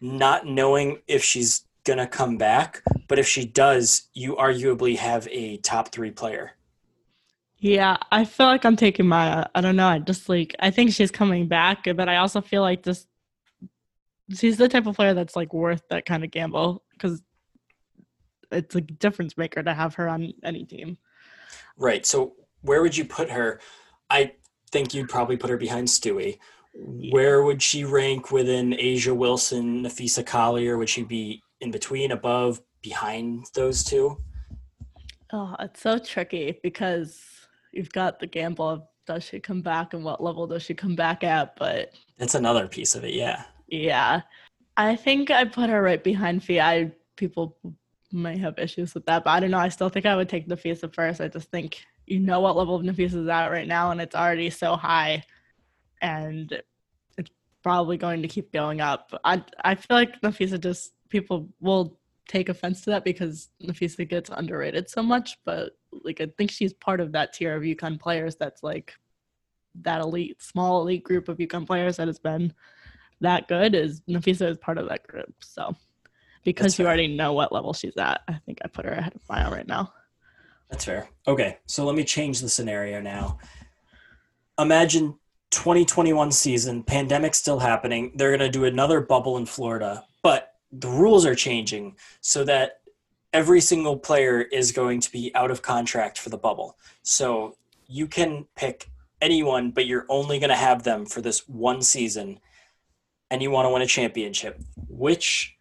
not 0.00 0.46
knowing 0.46 0.98
if 1.06 1.22
she's 1.22 1.64
gonna 1.84 2.06
come 2.06 2.36
back? 2.36 2.82
But 3.08 3.18
if 3.18 3.28
she 3.28 3.46
does, 3.46 4.08
you 4.14 4.36
arguably 4.36 4.96
have 4.96 5.28
a 5.30 5.58
top 5.58 5.92
three 5.92 6.10
player. 6.10 6.52
Yeah, 7.58 7.96
I 8.10 8.24
feel 8.24 8.46
like 8.46 8.64
I'm 8.64 8.76
taking 8.76 9.06
Maya. 9.06 9.46
I 9.54 9.60
don't 9.60 9.76
know. 9.76 9.88
I 9.88 9.98
just 9.98 10.28
like 10.28 10.54
I 10.58 10.70
think 10.70 10.92
she's 10.92 11.10
coming 11.10 11.48
back, 11.48 11.84
but 11.84 12.08
I 12.08 12.16
also 12.16 12.40
feel 12.40 12.62
like 12.62 12.82
this 12.82 13.06
she's 14.34 14.56
the 14.56 14.68
type 14.68 14.86
of 14.86 14.96
player 14.96 15.14
that's 15.14 15.36
like 15.36 15.54
worth 15.54 15.82
that 15.90 16.04
kind 16.04 16.24
of 16.24 16.30
gamble 16.30 16.82
because 16.92 17.22
it's 18.50 18.74
a 18.74 18.80
difference 18.80 19.36
maker 19.36 19.62
to 19.62 19.74
have 19.74 19.94
her 19.94 20.08
on 20.08 20.32
any 20.42 20.64
team. 20.64 20.98
Right. 21.76 22.04
So 22.04 22.34
where 22.62 22.82
would 22.82 22.96
you 22.96 23.04
put 23.04 23.30
her? 23.30 23.60
I 24.10 24.32
think 24.70 24.94
you'd 24.94 25.08
probably 25.08 25.36
put 25.36 25.50
her 25.50 25.56
behind 25.56 25.88
Stewie. 25.88 26.38
Where 26.78 27.42
would 27.42 27.62
she 27.62 27.84
rank 27.84 28.30
within 28.30 28.72
A'ja 28.72 29.16
Wilson, 29.16 29.82
Napheesa 29.82 30.24
Collier? 30.24 30.76
Would 30.76 30.88
she 30.88 31.02
be 31.02 31.42
in 31.60 31.70
between, 31.70 32.12
above, 32.12 32.60
behind 32.82 33.46
those 33.54 33.82
two? 33.82 34.18
Oh, 35.32 35.56
it's 35.58 35.80
so 35.80 35.98
tricky 35.98 36.58
because 36.62 37.22
you've 37.72 37.92
got 37.92 38.20
the 38.20 38.26
gamble 38.26 38.68
of 38.68 38.82
does 39.06 39.24
she 39.24 39.40
come 39.40 39.62
back 39.62 39.94
and 39.94 40.04
what 40.04 40.22
level 40.22 40.46
does 40.46 40.62
she 40.62 40.74
come 40.74 40.94
back 40.94 41.24
at? 41.24 41.56
But 41.56 41.92
That's 42.18 42.34
another 42.34 42.68
piece 42.68 42.94
of 42.94 43.04
it. 43.04 43.14
Yeah. 43.14 43.44
yeah, 43.68 44.22
I 44.76 44.96
think 44.96 45.30
I 45.30 45.44
put 45.44 45.70
her 45.70 45.80
right 45.80 46.02
behind 46.02 46.44
Fee. 46.44 46.60
I 46.60 46.92
people 47.16 47.56
may 48.12 48.36
have 48.38 48.58
issues 48.58 48.94
with 48.94 49.06
that, 49.06 49.24
but 49.24 49.30
I 49.30 49.40
don't 49.40 49.50
know. 49.50 49.58
I 49.58 49.68
still 49.68 49.88
think 49.88 50.06
I 50.06 50.16
would 50.16 50.28
take 50.28 50.48
Napheesa 50.48 50.92
first. 50.92 51.20
I 51.20 51.28
just 51.28 51.50
think 51.50 51.84
you 52.06 52.20
know 52.20 52.40
what 52.40 52.56
level 52.56 52.76
of 52.76 52.82
Napheesa 52.82 53.22
is 53.22 53.28
at 53.28 53.48
right 53.48 53.66
now, 53.66 53.90
and 53.90 54.00
it's 54.00 54.14
already 54.14 54.50
so 54.50 54.76
high, 54.76 55.22
and 56.02 56.62
it's 57.18 57.30
probably 57.62 57.96
going 57.96 58.22
to 58.22 58.28
keep 58.28 58.52
going 58.52 58.80
up. 58.80 59.12
I 59.24 59.42
I 59.64 59.74
feel 59.74 59.96
like 59.96 60.20
Napheesa 60.20 60.60
just 60.60 60.92
people 61.08 61.48
will 61.60 61.98
take 62.28 62.48
offense 62.48 62.80
to 62.82 62.90
that 62.90 63.04
because 63.04 63.48
Napheesa 63.62 64.08
gets 64.08 64.30
underrated 64.30 64.90
so 64.90 65.02
much, 65.02 65.38
but 65.44 65.72
like 66.04 66.20
I 66.20 66.26
think 66.36 66.50
she's 66.50 66.72
part 66.72 67.00
of 67.00 67.12
that 67.12 67.32
tier 67.32 67.56
of 67.56 67.62
UConn 67.62 68.00
players 68.00 68.36
that's 68.36 68.62
like 68.62 68.94
that 69.82 70.00
elite, 70.00 70.42
small 70.42 70.82
elite 70.82 71.04
group 71.04 71.28
of 71.28 71.38
UConn 71.38 71.66
players 71.66 71.96
that 71.98 72.08
has 72.08 72.18
been 72.18 72.52
that 73.20 73.48
good 73.48 73.74
is 73.74 74.02
Napheesa 74.08 74.50
is 74.50 74.58
part 74.58 74.78
of 74.78 74.88
that 74.88 75.06
group. 75.06 75.34
So 75.40 75.74
because 76.44 76.64
That's 76.64 76.78
you 76.78 76.84
fair. 76.84 76.88
already 76.92 77.08
know 77.08 77.32
what 77.32 77.52
level 77.52 77.72
she's 77.72 77.96
at, 77.96 78.22
I 78.28 78.34
think 78.46 78.58
I 78.64 78.68
put 78.68 78.84
her 78.84 78.92
ahead 78.92 79.14
of 79.14 79.22
Maya 79.28 79.50
right 79.50 79.66
now. 79.66 79.92
That's 80.70 80.84
fair. 80.84 81.08
Okay. 81.26 81.58
So 81.66 81.84
let 81.84 81.96
me 81.96 82.04
change 82.04 82.40
the 82.40 82.48
scenario 82.48 83.00
now. 83.00 83.38
Imagine 84.58 85.18
2021 85.56 86.30
season, 86.32 86.82
pandemic 86.82 87.34
still 87.34 87.58
happening. 87.58 88.12
They're 88.14 88.36
going 88.36 88.40
to 88.40 88.58
do 88.58 88.66
another 88.66 89.00
bubble 89.00 89.38
in 89.38 89.46
Florida, 89.46 90.04
but 90.22 90.52
the 90.70 90.86
rules 90.86 91.24
are 91.24 91.34
changing 91.34 91.96
so 92.20 92.44
that 92.44 92.80
every 93.32 93.62
single 93.62 93.96
player 93.96 94.42
is 94.42 94.70
going 94.70 95.00
to 95.00 95.10
be 95.10 95.34
out 95.34 95.50
of 95.50 95.62
contract 95.62 96.18
for 96.18 96.28
the 96.28 96.36
bubble. 96.36 96.76
So 97.02 97.56
you 97.88 98.06
can 98.06 98.46
pick 98.54 98.90
anyone, 99.22 99.70
but 99.70 99.86
you're 99.86 100.04
only 100.10 100.38
going 100.38 100.50
to 100.50 100.56
have 100.56 100.82
them 100.82 101.06
for 101.06 101.22
this 101.22 101.48
one 101.48 101.80
season 101.80 102.38
and 103.30 103.42
you 103.42 103.50
want 103.50 103.64
to 103.64 103.70
win 103.70 103.80
a 103.80 103.86
championship. 103.86 104.60
Which 104.88 105.56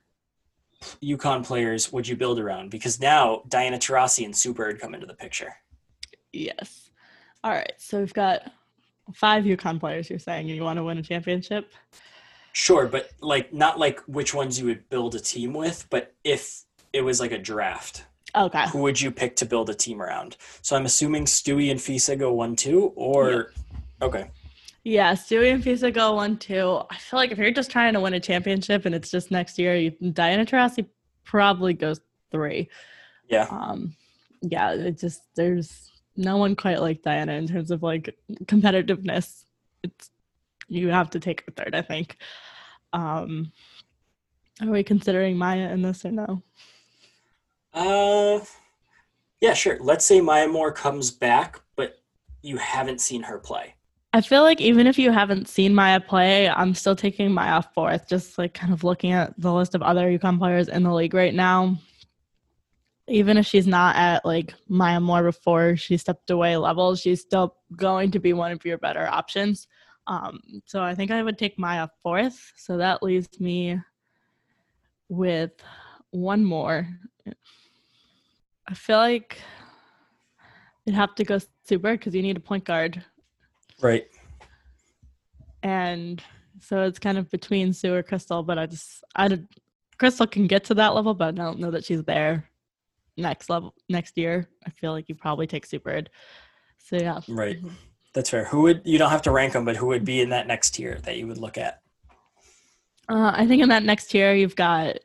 UConn 1.02 1.46
players 1.46 1.94
would 1.94 2.06
you 2.06 2.18
build 2.18 2.38
around? 2.38 2.70
Because 2.70 3.00
now 3.00 3.44
Diana 3.48 3.78
Taurasi 3.78 4.26
and 4.26 4.36
Sue 4.36 4.54
Bird 4.54 4.82
come 4.82 4.94
into 4.94 5.08
the 5.08 5.16
picture. 5.16 5.56
Yes. 6.34 6.90
All 7.46 7.52
right. 7.52 7.74
So 7.78 8.00
we've 8.00 8.14
got 8.14 8.52
five 9.14 9.44
UConn 9.44 9.80
players. 9.80 10.10
You're 10.10 10.20
saying 10.20 10.48
you 10.48 10.62
want 10.64 10.78
to 10.78 10.84
win 10.84 10.98
a 10.98 11.04
championship? 11.04 11.72
Sure, 12.54 12.88
but 12.88 13.12
like 13.22 13.54
not 13.54 13.78
like 13.80 14.00
which 14.08 14.34
ones 14.34 14.60
you 14.60 14.66
would 14.68 14.88
build 14.90 15.16
a 15.16 15.20
team 15.20 15.54
with, 15.54 15.86
but 15.90 16.14
if 16.24 16.64
it 16.94 17.02
was 17.02 17.20
like 17.20 17.32
a 17.34 17.38
draft, 17.38 18.06
Okay. 18.36 18.66
who 18.70 18.80
would 18.82 19.00
you 19.00 19.12
pick 19.12 19.36
to 19.38 19.46
build 19.46 19.70
a 19.70 19.74
team 19.76 20.02
around? 20.02 20.38
So 20.62 20.76
I'm 20.76 20.86
assuming 20.86 21.26
Stewie 21.26 21.70
and 21.72 21.80
Fisa 21.80 22.18
go 22.18 22.32
one 22.34 22.56
two, 22.56 22.94
or 22.96 23.52
okay, 24.02 24.32
Yeah, 24.84 25.12
Stewie 25.14 25.54
and 25.54 25.64
Fisa 25.64 25.94
go 25.94 26.14
one 26.16 26.38
two. 26.38 26.82
I 26.90 26.96
feel 26.98 27.18
like 27.20 27.32
if 27.32 27.38
you're 27.38 27.52
just 27.52 27.72
trying 27.72 27.94
to 27.94 28.00
win 28.00 28.14
a 28.14 28.20
championship 28.20 28.86
and 28.86 28.96
it's 28.96 29.12
just 29.12 29.32
next 29.32 29.60
year, 29.60 29.76
you, 29.76 29.92
Diana 30.14 30.46
Taurasi 30.46 30.86
probably 31.26 31.74
goes 31.74 32.00
three. 32.32 32.70
yeah, 33.30 33.48
Um, 33.52 33.96
yeah, 34.42 34.72
it 34.74 34.98
just 34.98 35.24
there's 35.36 35.92
no 36.18 36.38
one 36.38 36.56
quite 36.56 36.82
like 36.82 37.02
Diana 37.02 37.34
in 37.34 37.48
terms 37.48 37.72
of 37.72 37.84
like 37.84 38.16
competitiveness. 38.46 39.44
It's 39.84 40.10
you 40.68 40.90
have 40.90 41.10
to 41.12 41.20
take 41.20 41.44
her 41.46 41.52
third, 41.52 41.76
I 41.76 41.82
think. 41.82 42.18
Um, 42.94 43.52
are 44.62 44.70
we 44.70 44.84
considering 44.84 45.38
Maya 45.38 45.70
in 45.72 45.82
this 45.82 46.06
or 46.06 46.12
no? 46.12 46.42
uh, 47.74 48.40
yeah, 49.42 49.54
sure. 49.54 49.78
Let's 49.82 50.06
say 50.06 50.22
Maya 50.22 50.48
Moore 50.48 50.72
comes 50.72 51.12
back, 51.12 51.60
but 51.76 52.00
you 52.42 52.58
haven't 52.58 53.02
seen 53.02 53.22
her 53.24 53.38
play. 53.38 53.76
I 54.14 54.22
feel 54.22 54.44
like 54.44 54.62
even 54.62 54.88
if 54.88 54.98
you 54.98 55.12
haven't 55.12 55.50
seen 55.50 55.76
Maya 55.76 56.00
play, 56.00 56.50
I'm 56.50 56.74
still 56.74 56.96
taking 56.96 57.34
Maya 57.34 57.62
fourth. 57.74 58.08
Just 58.08 58.38
like 58.38 58.54
kind 58.54 58.72
of 58.72 58.86
looking 58.86 59.12
at 59.12 59.34
the 59.38 59.54
list 59.54 59.76
of 59.76 59.82
other 59.82 60.08
UConn 60.08 60.40
players 60.40 60.70
in 60.70 60.84
the 60.84 60.94
league 60.94 61.14
right 61.14 61.34
now. 61.34 61.78
Even 63.08 63.38
if 63.38 63.46
she's 63.46 63.68
not 63.68 63.96
at 63.96 64.26
like 64.26 64.56
Maya 64.68 65.00
Moore 65.00 65.24
before 65.24 65.76
she 65.76 65.96
stepped 65.98 66.30
away 66.32 66.58
level, 66.58 66.96
she's 66.96 67.22
still 67.22 67.56
going 67.76 68.12
to 68.12 68.20
be 68.20 68.34
one 68.34 68.52
of 68.52 68.66
your 68.66 68.78
better 68.80 69.08
options. 69.08 69.68
Um, 70.08 70.40
so 70.66 70.82
I 70.82 70.96
think 70.96 71.12
I 71.12 71.22
would 71.24 71.38
take 71.38 71.60
Maya 71.60 71.88
fourth. 72.02 72.54
So 72.58 72.78
that 72.78 73.04
leaves 73.04 73.40
me 73.40 73.80
with 75.10 75.52
one 76.12 76.44
more. 76.44 76.88
I 78.68 78.74
feel 78.74 78.98
like 78.98 79.40
you'd 80.86 80.96
have 80.96 81.14
to 81.16 81.24
go 81.24 81.40
super 81.68 81.92
because 81.92 82.16
you 82.16 82.22
need 82.24 82.38
a 82.38 82.40
point 82.40 82.66
guard. 82.66 83.04
Right. 83.82 84.08
and 85.62 86.24
so 86.62 86.84
it's 86.84 87.00
kind 87.00 87.18
of 87.18 87.30
between 87.30 87.74
Sue 87.74 87.94
or 87.94 88.02
Crystal. 88.02 88.42
But 88.42 88.58
I 88.58 88.66
just, 88.66 89.04
I 89.16 89.28
did, 89.28 89.48
Crystal 89.98 90.26
can 90.26 90.48
get 90.48 90.64
to 90.66 90.74
that 90.76 90.96
level, 90.96 91.14
but 91.14 91.28
I 91.28 91.32
don't 91.32 91.60
know 91.60 91.72
that 91.72 91.86
she's 91.86 92.04
there 92.04 92.50
next 93.18 93.50
level 93.50 93.74
next 93.90 94.18
year. 94.18 94.50
I 94.66 94.70
feel 94.70 94.92
like 94.92 95.10
you 95.10 95.16
probably 95.16 95.48
take 95.48 95.66
Sue 95.66 95.80
Bird. 95.80 96.10
So 96.78 96.98
yeah, 96.98 97.20
Right. 97.28 97.60
That's 98.14 98.30
fair. 98.30 98.46
Who 98.46 98.62
would 98.62 98.82
you 98.86 98.98
don't 98.98 99.10
have 99.10 99.24
to 99.24 99.32
rank 99.32 99.54
them, 99.54 99.66
but 99.66 99.76
who 99.76 99.88
would 99.88 100.06
be 100.06 100.22
in 100.22 100.30
that 100.30 100.48
next 100.48 100.72
tier 100.72 101.00
that 101.04 101.18
you 101.18 101.28
would 101.28 101.38
look 101.38 101.58
at? 101.58 101.82
uh, 103.10 103.32
I 103.36 103.46
think 103.46 103.62
in 103.62 103.70
that 103.70 103.84
next 103.84 104.08
tier 104.08 104.34
you've 104.34 104.56
got 104.56 104.98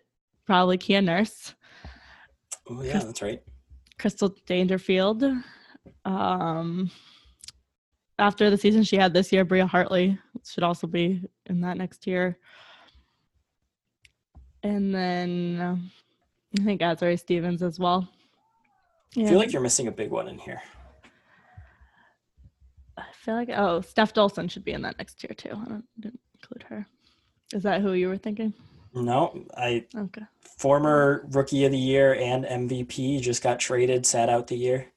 probably 0.47 0.79
Kia 0.79 1.03
Nurse, 1.03 1.55
Oh 2.69 2.83
yeah, 2.83 2.99
that's 3.01 3.21
right. 3.23 3.43
Crystal 3.99 4.35
Dangerfield. 4.47 5.25
Um, 6.05 6.91
after 8.19 8.49
the 8.49 8.57
season 8.57 8.85
she 8.85 8.97
had 8.97 9.13
this 9.13 9.33
year, 9.33 9.45
Bria 9.45 9.67
Hartley 9.67 10.19
should 10.45 10.63
also 10.63 10.87
be 10.87 11.23
in 11.47 11.61
that 11.63 11.77
next 11.77 11.99
tier. 11.99 12.39
And 14.63 14.95
then 14.95 15.61
um, 15.61 15.91
I 16.59 16.63
think 16.63 16.81
Azurá 16.81 17.19
Stevens 17.19 17.63
as 17.63 17.79
well. 17.79 18.09
I 19.17 19.25
feel 19.27 19.39
like 19.39 19.53
you're 19.53 19.63
missing 19.63 19.89
a 19.89 19.93
big 19.93 20.11
one 20.11 20.29
in 20.29 20.39
here. 20.39 20.63
I 22.97 23.05
feel 23.13 23.35
like 23.35 23.51
oh, 23.51 23.81
Steph 23.81 24.15
Dolson 24.15 24.51
should 24.51 24.65
be 24.65 24.73
in 24.73 24.83
that 24.83 24.99
next 24.99 25.21
tier 25.21 25.35
too. 25.35 25.51
I 25.51 25.69
don't, 25.69 25.85
didn't 25.99 26.21
include 26.35 26.63
her. 26.65 26.87
Is 27.53 27.63
that 27.63 27.81
who 27.81 27.93
you 27.93 28.09
were 28.09 28.17
thinking? 28.17 28.53
No, 28.95 29.45
I 29.57 29.87
Okay. 29.97 30.23
former 30.59 31.27
rookie 31.31 31.65
of 31.65 31.73
the 31.73 31.79
year 31.79 32.15
and 32.15 32.45
MVP 32.45 33.21
just 33.21 33.43
got 33.43 33.61
traded, 33.61 34.05
sat 34.05 34.29
out 34.29 34.49
the 34.49 34.57
year. 34.57 34.93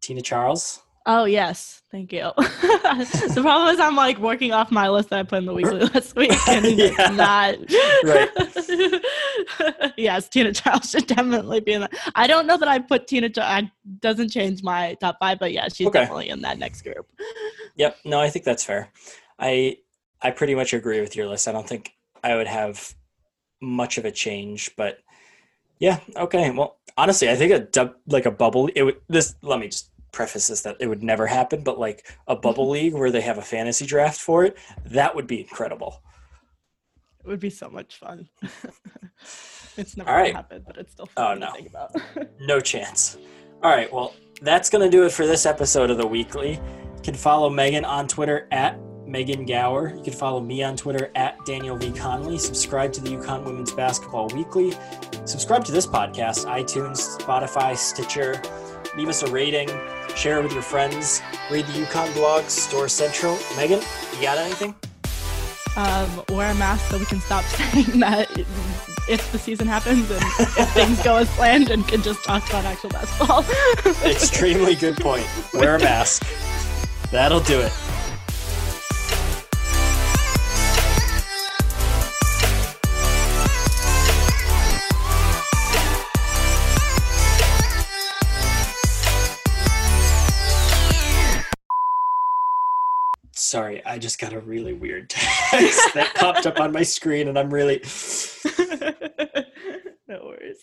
Tina 0.00 0.22
Charles. 0.22 0.80
Oh 1.10 1.24
yes, 1.24 1.80
thank 1.90 2.12
you. 2.12 2.30
the 2.36 3.38
problem 3.40 3.74
is 3.74 3.80
I'm 3.80 3.96
like 3.96 4.18
working 4.18 4.52
off 4.52 4.70
my 4.70 4.90
list 4.90 5.08
that 5.08 5.18
I 5.18 5.22
put 5.22 5.38
in 5.38 5.46
the 5.46 5.54
weekly 5.54 5.80
last 5.94 6.14
week, 6.14 6.30
and 6.46 6.66
Yeah. 6.78 7.10
not 7.12 7.56
Right. 8.04 9.92
yes, 9.96 10.28
Tina 10.28 10.52
Charles 10.52 10.90
should 10.90 11.06
definitely 11.06 11.60
be 11.60 11.72
in 11.72 11.80
that. 11.80 11.94
I 12.14 12.26
don't 12.26 12.46
know 12.46 12.58
that 12.58 12.68
I 12.68 12.78
put 12.78 13.06
Tina. 13.06 13.30
Charles. 13.30 13.68
Doesn't 14.00 14.28
change 14.28 14.62
my 14.62 14.94
top 15.00 15.16
five, 15.18 15.38
but 15.38 15.50
yeah, 15.52 15.68
she's 15.72 15.86
Okay. 15.86 16.00
definitely 16.00 16.28
in 16.28 16.42
that 16.42 16.58
next 16.58 16.82
group. 16.82 17.06
Yep. 17.76 17.96
No, 18.04 18.20
I 18.20 18.28
think 18.28 18.44
that's 18.44 18.62
fair. 18.62 18.90
I 19.38 19.78
I 20.20 20.30
pretty 20.30 20.54
much 20.54 20.74
agree 20.74 21.00
with 21.00 21.16
your 21.16 21.26
list. 21.26 21.48
I 21.48 21.52
don't 21.52 21.66
think 21.66 21.92
I 22.22 22.34
would 22.36 22.46
have 22.48 22.94
much 23.62 23.96
of 23.96 24.04
a 24.04 24.10
change, 24.10 24.72
but 24.76 24.98
yeah. 25.78 26.00
Okay. 26.16 26.50
Well, 26.50 26.76
honestly, 26.98 27.30
I 27.30 27.34
think 27.36 27.76
a 27.78 27.94
like 28.08 28.26
a 28.26 28.30
bubble. 28.30 28.68
It 28.74 28.82
would 28.82 29.00
this. 29.08 29.34
Let 29.40 29.58
me 29.58 29.68
just 29.68 29.90
preface 30.18 30.48
this 30.48 30.62
that 30.62 30.76
it 30.80 30.88
would 30.88 31.02
never 31.02 31.26
happen, 31.28 31.62
but 31.62 31.78
like 31.78 32.04
a 32.26 32.34
bubble 32.34 32.68
league 32.76 32.92
where 32.92 33.10
they 33.12 33.20
have 33.20 33.38
a 33.38 33.42
fantasy 33.42 33.86
draft 33.86 34.20
for 34.20 34.44
it, 34.44 34.56
that 34.84 35.14
would 35.14 35.28
be 35.28 35.40
incredible. 35.40 36.02
It 37.24 37.28
would 37.28 37.38
be 37.40 37.50
so 37.50 37.70
much 37.70 37.96
fun. 37.98 38.28
it's 39.76 39.96
never 39.96 40.10
All 40.10 40.16
gonna 40.16 40.24
right. 40.24 40.34
happen, 40.34 40.64
but 40.66 40.76
it's 40.76 40.92
still 40.92 41.08
Oh, 41.16 41.26
fun 41.28 41.38
no. 41.40 41.46
to 41.46 41.52
think 41.52 41.68
about. 41.68 41.94
No 42.40 42.58
chance. 42.60 43.16
All 43.62 43.70
right. 43.70 43.92
Well, 43.92 44.12
that's 44.42 44.70
going 44.70 44.84
to 44.84 44.90
do 44.90 45.04
it 45.04 45.12
for 45.12 45.26
this 45.26 45.46
episode 45.46 45.90
of 45.90 45.98
the 45.98 46.06
weekly. 46.06 46.52
You 46.52 47.02
can 47.02 47.14
follow 47.14 47.48
Megan 47.50 47.84
on 47.84 48.08
Twitter 48.08 48.48
at 48.50 48.78
Megan 49.06 49.44
Gower. 49.46 49.94
You 49.96 50.02
can 50.02 50.12
follow 50.12 50.40
me 50.40 50.62
on 50.62 50.76
Twitter 50.76 51.10
at 51.14 51.36
Daniel 51.44 51.76
V. 51.76 51.92
Conley. 51.92 52.38
Subscribe 52.38 52.92
to 52.94 53.00
the 53.00 53.10
UConn 53.10 53.44
Women's 53.44 53.72
Basketball 53.72 54.28
Weekly. 54.28 54.72
Subscribe 55.26 55.64
to 55.64 55.72
this 55.72 55.86
podcast, 55.86 56.46
iTunes, 56.46 57.18
Spotify, 57.18 57.76
Stitcher. 57.76 58.40
Leave 58.96 59.08
us 59.08 59.22
a 59.22 59.30
rating. 59.30 59.68
Share 60.16 60.38
it 60.38 60.42
with 60.42 60.52
your 60.52 60.62
friends. 60.62 61.22
Read 61.50 61.66
the 61.66 61.84
UConn 61.84 62.12
blog, 62.14 62.44
Storrs 62.44 62.92
Central. 62.92 63.38
Megan, 63.56 63.80
you 64.16 64.22
got 64.22 64.38
anything? 64.38 64.74
um, 65.78 66.24
wear 66.30 66.50
a 66.50 66.54
mask 66.56 66.90
so 66.90 66.98
we 66.98 67.04
can 67.04 67.20
stop 67.20 67.44
saying 67.44 68.00
that 68.00 68.28
if 69.08 69.30
the 69.32 69.38
season 69.38 69.66
happens 69.68 70.10
and 70.10 70.20
if 70.40 70.68
things 70.72 71.00
go 71.02 71.16
as 71.16 71.28
planned 71.36 71.70
and 71.70 71.86
can 71.86 72.02
just 72.02 72.22
talk 72.24 72.46
about 72.48 72.64
actual 72.64 72.90
basketball. 72.90 73.44
Extremely 74.10 74.74
good 74.74 74.96
point. 74.96 75.26
Wear 75.54 75.76
a 75.76 75.78
mask. 75.78 76.26
That'll 77.12 77.40
do 77.40 77.60
it. 77.60 77.72
Sorry, 93.48 93.82
I 93.86 93.98
just 93.98 94.20
got 94.20 94.34
a 94.34 94.40
really 94.40 94.74
weird 94.74 95.08
text 95.10 95.94
that 95.94 96.14
popped 96.14 96.44
up 96.44 96.60
on 96.60 96.70
my 96.70 96.82
screen, 96.82 97.28
and 97.28 97.38
I'm 97.38 97.52
really. 97.52 97.80
no 100.06 100.20
worries. 100.22 100.60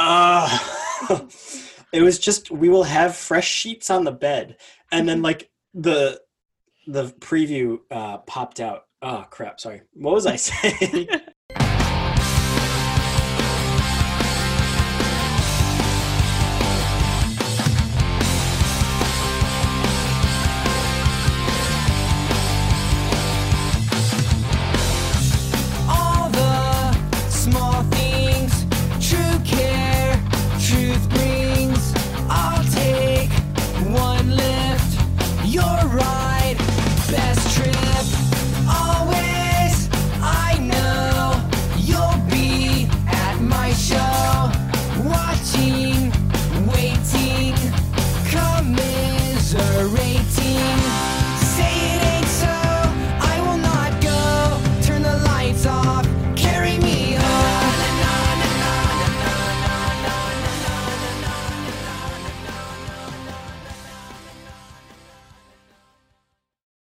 Uh, 0.00 0.58
it 1.92 2.02
was 2.02 2.18
just 2.18 2.50
we 2.50 2.68
will 2.68 2.82
have 2.82 3.14
fresh 3.14 3.48
sheets 3.48 3.90
on 3.90 4.02
the 4.02 4.10
bed, 4.10 4.56
and 4.90 5.08
then 5.08 5.22
like 5.22 5.50
the 5.72 6.20
the 6.88 7.06
preview 7.20 7.78
uh, 7.92 8.18
popped 8.18 8.58
out. 8.58 8.86
Oh 9.00 9.24
crap! 9.30 9.60
Sorry. 9.60 9.82
What 9.92 10.14
was 10.14 10.26
I 10.26 10.34
saying? 10.34 11.08